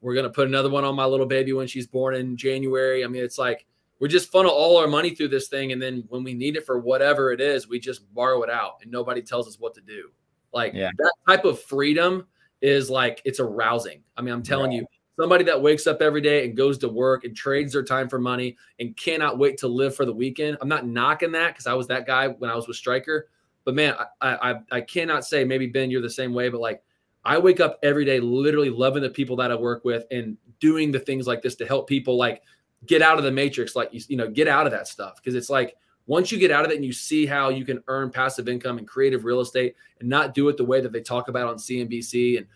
We're 0.00 0.14
gonna 0.14 0.30
put 0.30 0.46
another 0.46 0.70
one 0.70 0.84
on 0.84 0.94
my 0.94 1.04
little 1.04 1.26
baby 1.26 1.52
when 1.52 1.66
she's 1.66 1.86
born 1.86 2.14
in 2.14 2.36
January. 2.36 3.04
I 3.04 3.08
mean, 3.08 3.22
it's 3.22 3.36
like 3.36 3.66
we 3.98 4.08
just 4.08 4.30
funnel 4.30 4.52
all 4.52 4.78
our 4.78 4.86
money 4.86 5.14
through 5.14 5.28
this 5.28 5.48
thing, 5.48 5.72
and 5.72 5.82
then 5.82 6.04
when 6.08 6.22
we 6.22 6.34
need 6.34 6.56
it 6.56 6.64
for 6.64 6.78
whatever 6.78 7.32
it 7.32 7.40
is, 7.40 7.68
we 7.68 7.80
just 7.80 8.12
borrow 8.14 8.42
it 8.42 8.50
out, 8.50 8.74
and 8.80 8.92
nobody 8.92 9.20
tells 9.20 9.48
us 9.48 9.58
what 9.58 9.74
to 9.74 9.80
do. 9.80 10.10
Like 10.52 10.72
yeah. 10.72 10.90
that 10.96 11.12
type 11.26 11.44
of 11.44 11.60
freedom 11.60 12.28
is 12.60 12.90
like 12.90 13.22
it's 13.24 13.40
arousing. 13.40 14.02
I 14.16 14.22
mean, 14.22 14.34
I'm 14.34 14.42
telling 14.42 14.70
right. 14.70 14.80
you, 14.80 14.86
somebody 15.18 15.44
that 15.44 15.60
wakes 15.60 15.86
up 15.86 16.00
every 16.00 16.20
day 16.20 16.44
and 16.44 16.56
goes 16.56 16.78
to 16.78 16.88
work 16.88 17.24
and 17.24 17.36
trades 17.36 17.72
their 17.72 17.82
time 17.82 18.08
for 18.08 18.18
money 18.18 18.56
and 18.78 18.96
cannot 18.96 19.38
wait 19.38 19.58
to 19.58 19.68
live 19.68 19.94
for 19.94 20.04
the 20.04 20.12
weekend. 20.12 20.56
I'm 20.60 20.68
not 20.68 20.86
knocking 20.86 21.32
that 21.32 21.48
because 21.48 21.66
I 21.66 21.74
was 21.74 21.86
that 21.88 22.06
guy 22.06 22.28
when 22.28 22.50
I 22.50 22.54
was 22.54 22.68
with 22.68 22.76
Stryker, 22.76 23.28
but 23.64 23.74
man, 23.74 23.94
I, 24.20 24.50
I 24.50 24.54
I 24.70 24.80
cannot 24.80 25.24
say 25.24 25.44
maybe 25.44 25.66
Ben 25.66 25.90
you're 25.90 26.02
the 26.02 26.10
same 26.10 26.34
way, 26.34 26.48
but 26.48 26.60
like 26.60 26.82
I 27.24 27.38
wake 27.38 27.60
up 27.60 27.78
every 27.82 28.04
day 28.04 28.20
literally 28.20 28.70
loving 28.70 29.02
the 29.02 29.10
people 29.10 29.36
that 29.36 29.50
I 29.50 29.54
work 29.54 29.84
with 29.84 30.04
and 30.10 30.36
doing 30.60 30.90
the 30.92 31.00
things 31.00 31.26
like 31.26 31.42
this 31.42 31.56
to 31.56 31.66
help 31.66 31.88
people 31.88 32.16
like 32.16 32.42
get 32.86 33.02
out 33.02 33.18
of 33.18 33.24
the 33.24 33.32
matrix, 33.32 33.76
like 33.76 33.92
you, 33.92 34.00
you 34.08 34.16
know, 34.16 34.28
get 34.28 34.48
out 34.48 34.66
of 34.66 34.72
that 34.72 34.88
stuff. 34.88 35.16
Because 35.16 35.34
it's 35.34 35.50
like 35.50 35.76
once 36.08 36.32
you 36.32 36.38
get 36.38 36.50
out 36.50 36.64
of 36.64 36.72
it 36.72 36.74
and 36.74 36.84
you 36.84 36.92
see 36.92 37.26
how 37.26 37.50
you 37.50 37.64
can 37.64 37.80
earn 37.86 38.10
passive 38.10 38.48
income 38.48 38.78
and 38.78 38.88
creative 38.88 39.24
real 39.24 39.40
estate 39.40 39.76
and 40.00 40.08
not 40.08 40.34
do 40.34 40.48
it 40.48 40.56
the 40.56 40.64
way 40.64 40.80
that 40.80 40.90
they 40.90 41.00
talk 41.00 41.28
about 41.28 41.46
on 41.46 41.56
CNBC 41.56 42.38
and 42.38 42.46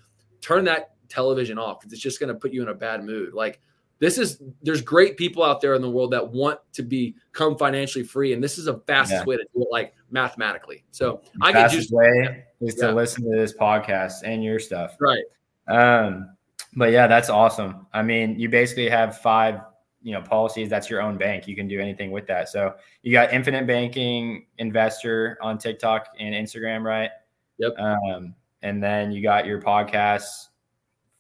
turn 0.41 0.65
that 0.65 0.95
television 1.09 1.59
off 1.59 1.79
because 1.79 1.93
it's 1.93 2.03
just 2.03 2.19
going 2.19 2.33
to 2.33 2.35
put 2.35 2.53
you 2.53 2.63
in 2.63 2.69
a 2.69 2.75
bad 2.75 3.05
mood. 3.05 3.35
Like 3.35 3.61
this 4.03 4.19
is 4.19 4.43
there's 4.63 4.83
great 4.83 5.17
people 5.17 5.45
out 5.45 5.61
there 5.61 5.75
in 5.75 5.81
the 5.83 5.89
world 5.89 6.11
that 6.13 6.27
want 6.27 6.59
to 6.73 6.83
become 6.83 7.57
financially 7.57 8.03
free, 8.03 8.33
and 8.33 8.43
this 8.43 8.59
is 8.59 8.65
the 8.65 8.81
fastest 8.87 9.21
yeah. 9.21 9.25
way 9.27 9.37
to 9.37 9.45
do 9.55 9.63
it, 9.63 9.69
like 9.71 9.95
mathematically. 10.11 10.83
So 10.91 11.23
the 11.39 11.47
I 11.47 11.53
can 11.53 11.71
just 11.71 11.93
way 11.93 12.45
is 12.61 12.77
yeah. 12.77 12.89
to 12.89 12.95
listen 12.95 13.23
to 13.31 13.37
this 13.37 13.55
podcast 13.55 14.25
and 14.25 14.43
your 14.43 14.59
stuff. 14.59 14.97
Right. 14.99 15.23
Um, 15.69 16.35
but 16.75 16.91
yeah, 16.91 17.07
that's 17.07 17.29
awesome. 17.29 17.87
I 17.93 18.03
mean, 18.03 18.39
you 18.41 18.49
basically 18.49 18.89
have 18.89 19.19
five, 19.19 19.61
you 20.03 20.13
know, 20.13 20.21
policies. 20.21 20.69
That's 20.69 20.91
your 20.91 21.01
own 21.01 21.17
bank. 21.17 21.47
You 21.47 21.57
can 21.57 21.69
do 21.69 21.81
anything 21.81 22.11
with 22.11 22.27
that. 22.27 22.49
So 22.49 22.75
you 23.03 23.13
got 23.13 23.33
infinite 23.33 23.67
banking 23.67 24.47
investor 24.59 25.39
on 25.41 25.59
TikTok 25.59 26.09
and 26.19 26.35
Instagram, 26.35 26.83
right? 26.83 27.11
Yep. 27.59 27.79
Um, 27.79 28.35
and 28.63 28.83
then 28.83 29.13
you 29.13 29.23
got 29.23 29.47
your 29.47 29.61
podcasts 29.61 30.49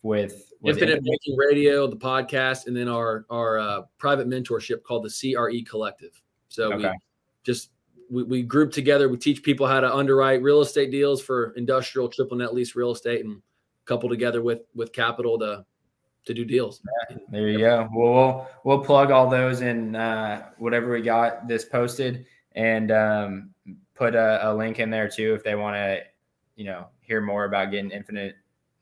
with, 0.02 0.52
with 0.60 0.76
Infinite, 0.76 0.98
Infinite 0.98 1.04
Banking 1.04 1.36
Radio, 1.36 1.86
the 1.86 1.96
podcast, 1.96 2.66
and 2.66 2.76
then 2.76 2.88
our 2.88 3.24
our 3.30 3.58
uh, 3.58 3.82
private 3.98 4.28
mentorship 4.28 4.82
called 4.82 5.04
the 5.04 5.34
CRE 5.34 5.68
Collective. 5.68 6.20
So 6.48 6.72
okay. 6.72 6.88
we 6.88 6.98
just 7.44 7.70
we, 8.10 8.22
we 8.24 8.42
group 8.42 8.72
together. 8.72 9.08
We 9.08 9.16
teach 9.16 9.42
people 9.42 9.66
how 9.66 9.80
to 9.80 9.92
underwrite 9.92 10.42
real 10.42 10.60
estate 10.60 10.90
deals 10.90 11.22
for 11.22 11.52
industrial 11.56 12.08
triple 12.08 12.36
net 12.36 12.54
lease 12.54 12.76
real 12.76 12.92
estate, 12.92 13.24
and 13.24 13.42
couple 13.84 14.08
together 14.08 14.42
with 14.42 14.60
with 14.74 14.92
capital 14.92 15.38
to 15.38 15.64
to 16.24 16.34
do 16.34 16.44
deals. 16.44 16.80
There 17.30 17.48
you 17.48 17.58
go. 17.58 17.88
Well, 17.94 18.12
we'll 18.12 18.48
we'll 18.64 18.84
plug 18.84 19.10
all 19.10 19.28
those 19.28 19.60
in 19.60 19.96
uh, 19.96 20.50
whatever 20.58 20.92
we 20.92 21.02
got 21.02 21.48
this 21.48 21.64
posted, 21.64 22.26
and 22.52 22.90
um, 22.90 23.50
put 23.94 24.14
a, 24.14 24.50
a, 24.50 24.54
link 24.54 24.78
in 24.78 24.90
there 24.90 25.08
too 25.08 25.34
if 25.34 25.42
they 25.42 25.54
want 25.54 25.76
to, 25.76 26.00
you 26.56 26.64
know, 26.64 26.86
hear 27.00 27.20
more 27.20 27.44
about 27.44 27.70
getting 27.70 27.90
infinite 27.90 28.36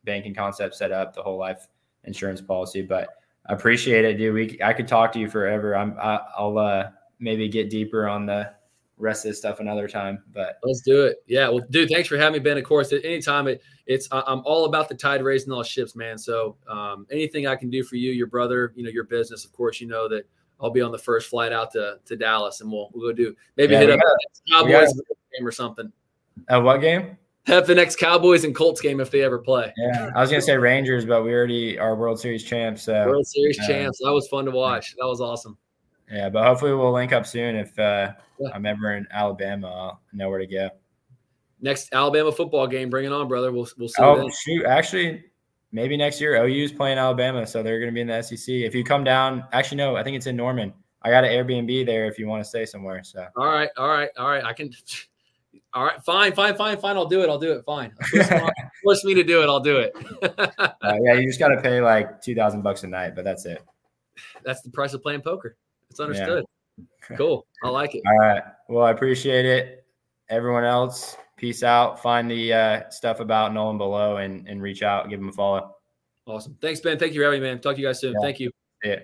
banking 0.05 0.35
concept 0.35 0.75
set 0.75 0.93
up, 0.93 1.15
the 1.15 1.23
whole 1.23 1.39
life 1.39 1.69
insurance 2.05 2.41
policy. 2.41 2.83
But 2.83 3.09
I 3.47 3.55
appreciate 3.55 4.05
it, 4.05 4.19
dude. 4.19 4.35
We 4.35 4.59
I 4.63 4.73
could 4.73 4.89
talk 4.89 5.13
to 5.13 5.19
you 5.19 5.29
forever. 5.29 5.75
I'm 5.75 5.97
I, 5.99 6.21
will 6.39 6.59
uh, 6.59 6.91
maybe 7.19 7.49
get 7.49 7.71
deeper 7.71 8.09
on 8.09 8.27
the 8.27 8.53
rest 9.01 9.25
of 9.25 9.31
this 9.31 9.39
stuff 9.39 9.61
another 9.61 9.89
time. 9.89 10.23
But 10.33 10.59
let's 10.63 10.83
do 10.83 11.05
it. 11.05 11.17
Yeah. 11.27 11.49
Well, 11.49 11.65
dude, 11.71 11.89
thanks 11.91 12.09
for 12.09 12.17
having 12.17 12.35
me, 12.35 12.39
Ben. 12.39 12.59
Of 12.59 12.65
course, 12.65 12.93
at 12.93 13.05
any 13.05 13.21
time 13.21 13.49
it, 13.49 13.63
it's 13.87 14.07
I'm 14.13 14.43
all 14.45 14.67
about 14.67 14.89
the 14.89 14.95
tide 14.95 15.23
raising 15.23 15.53
all 15.53 15.63
ships, 15.63 15.97
man. 15.97 16.19
So 16.19 16.57
um, 16.69 17.07
anything 17.11 17.47
I 17.47 17.57
can 17.57 17.71
do 17.71 17.83
for 17.83 17.97
you, 17.97 18.13
your 18.13 18.29
brother, 18.29 18.73
you 18.77 18.85
know, 18.85 18.91
your 18.91 19.05
business, 19.05 19.45
of 19.45 19.53
course, 19.53 19.81
you 19.81 19.89
know 19.89 20.09
that 20.09 20.29
I'll 20.61 20.71
be 20.71 20.83
on 20.83 20.93
the 20.93 20.99
first 20.99 21.29
flight 21.29 21.53
out 21.53 21.73
to 21.73 21.99
to 22.05 22.17
Dallas, 22.17 22.61
and 22.61 22.71
we'll 22.71 22.91
we'll 22.93 23.11
go 23.11 23.17
do 23.17 23.35
maybe 23.57 23.73
yeah, 23.73 23.81
hit 23.81 23.91
up 23.91 24.01
a 24.01 24.51
Cowboys 24.53 24.93
game 25.37 25.47
or 25.47 25.53
something. 25.53 25.91
At 26.49 26.59
what 26.59 26.81
game? 26.81 27.17
Have 27.47 27.67
the 27.67 27.75
next 27.75 27.97
Cowboys 27.97 28.45
and 28.45 28.55
Colts 28.55 28.81
game 28.81 29.01
if 29.01 29.11
they 29.11 29.23
ever 29.23 29.39
play. 29.39 29.73
Yeah, 29.77 30.11
I 30.15 30.21
was 30.21 30.31
gonna 30.31 30.43
say 30.43 30.57
Rangers, 30.57 31.07
but 31.07 31.25
we 31.25 31.33
already 31.33 31.79
are 31.79 31.97
World 31.97 32.21
Series 32.21 32.45
champs. 32.45 32.83
So 32.83 33.07
World 33.07 33.27
Series 33.27 33.59
uh, 33.59 33.67
champs. 33.67 33.99
That 34.05 34.13
was 34.13 34.29
fun 34.29 34.45
to 34.45 34.51
watch. 34.51 34.95
That 34.99 35.07
was 35.07 35.21
awesome. 35.21 35.57
Yeah, 36.11 36.29
but 36.29 36.45
hopefully 36.45 36.75
we'll 36.75 36.93
link 36.93 37.13
up 37.13 37.27
soon. 37.27 37.55
If 37.55 37.79
uh, 37.79 38.13
yeah. 38.39 38.49
I'm 38.53 38.67
ever 38.67 38.97
in 38.97 39.07
Alabama, 39.13 39.69
I'll 39.69 40.01
know 40.13 40.29
where 40.29 40.41
to 40.41 40.47
go. 40.47 40.71
Next 41.61 41.91
Alabama 41.93 42.33
football 42.33 42.67
game, 42.67 42.91
bring 42.91 43.05
it 43.05 43.13
on, 43.13 43.29
brother. 43.29 43.53
We'll 43.53 43.69
we'll 43.79 43.89
see. 43.89 44.03
Oh 44.03 44.29
shoot! 44.29 44.65
Actually, 44.65 45.25
maybe 45.71 45.97
next 45.97 46.21
year 46.21 46.43
OU's 46.43 46.73
playing 46.73 46.99
Alabama, 46.99 47.47
so 47.47 47.63
they're 47.63 47.79
going 47.79 47.91
to 47.91 47.95
be 47.95 48.01
in 48.01 48.09
the 48.09 48.23
SEC. 48.23 48.49
If 48.49 48.75
you 48.75 48.83
come 48.83 49.05
down, 49.05 49.45
actually 49.53 49.77
no, 49.77 49.95
I 49.95 50.03
think 50.03 50.17
it's 50.17 50.27
in 50.27 50.37
Norman. 50.37 50.73
I 51.03 51.11
got 51.11 51.25
an 51.25 51.31
Airbnb 51.31 51.87
there 51.87 52.07
if 52.07 52.19
you 52.19 52.27
want 52.27 52.43
to 52.43 52.49
stay 52.49 52.67
somewhere. 52.67 53.05
So 53.05 53.27
all 53.37 53.47
right, 53.47 53.71
all 53.77 53.89
right, 53.89 54.11
all 54.19 54.29
right. 54.29 54.45
I 54.45 54.53
can. 54.53 54.71
All 55.73 55.85
right, 55.85 56.03
fine, 56.05 56.33
fine, 56.33 56.57
fine, 56.57 56.81
fine. 56.81 56.97
I'll 56.97 57.07
do 57.07 57.23
it. 57.23 57.29
I'll 57.29 57.39
do 57.39 57.53
it. 57.53 57.65
Fine. 57.65 57.93
Force 58.83 59.05
me 59.05 59.15
to 59.15 59.23
do 59.23 59.43
it. 59.43 59.47
I'll 59.47 59.61
do 59.61 59.79
it. 59.79 59.95
uh, 60.39 60.97
yeah, 61.05 61.13
you 61.13 61.29
just 61.29 61.39
got 61.39 61.49
to 61.49 61.61
pay 61.61 61.81
like 61.81 62.21
two 62.21 62.35
thousand 62.35 62.63
bucks 62.63 62.83
a 62.83 62.89
night, 62.89 63.15
but 63.15 63.25
that's 63.25 63.47
it. 63.47 63.63
That's 64.45 64.63
the 64.63 64.71
price 64.71 64.95
of 64.95 65.03
playing 65.03 65.21
poker. 65.21 65.57
It's 65.91 66.01
understood. 66.01 66.45
Yeah. 67.11 67.17
cool. 67.17 67.47
I 67.63 67.69
like 67.69 67.95
it. 67.95 68.03
All 68.07 68.19
right. 68.19 68.43
Well, 68.69 68.85
I 68.85 68.93
appreciate 68.93 69.45
it. 69.45 69.85
Everyone 70.29 70.65
else, 70.65 71.17
peace 71.37 71.63
out. 71.63 72.01
Find 72.01 72.31
the 72.31 72.53
uh, 72.53 72.91
stuff 72.91 73.21
about 73.21 73.53
Nolan 73.53 73.79
below 73.79 74.19
and, 74.19 74.47
and 74.49 74.63
reach 74.63 74.83
out, 74.83 75.11
give 75.11 75.19
him 75.19 75.29
a 75.29 75.33
follow. 75.33 75.75
Awesome. 76.27 76.57
Thanks, 76.61 76.81
Ben. 76.81 76.99
Thank 76.99 77.13
you 77.13 77.21
for 77.21 77.25
having 77.25 77.43
me, 77.43 77.49
man. 77.49 77.61
Talk 77.61 77.75
to 77.75 77.81
you 77.81 77.89
guys 77.89 78.01
soon. 78.01 78.13
Yeah. 78.13 78.21
Thank 78.23 78.41
you. 78.41 78.51
Yeah. 78.85 79.01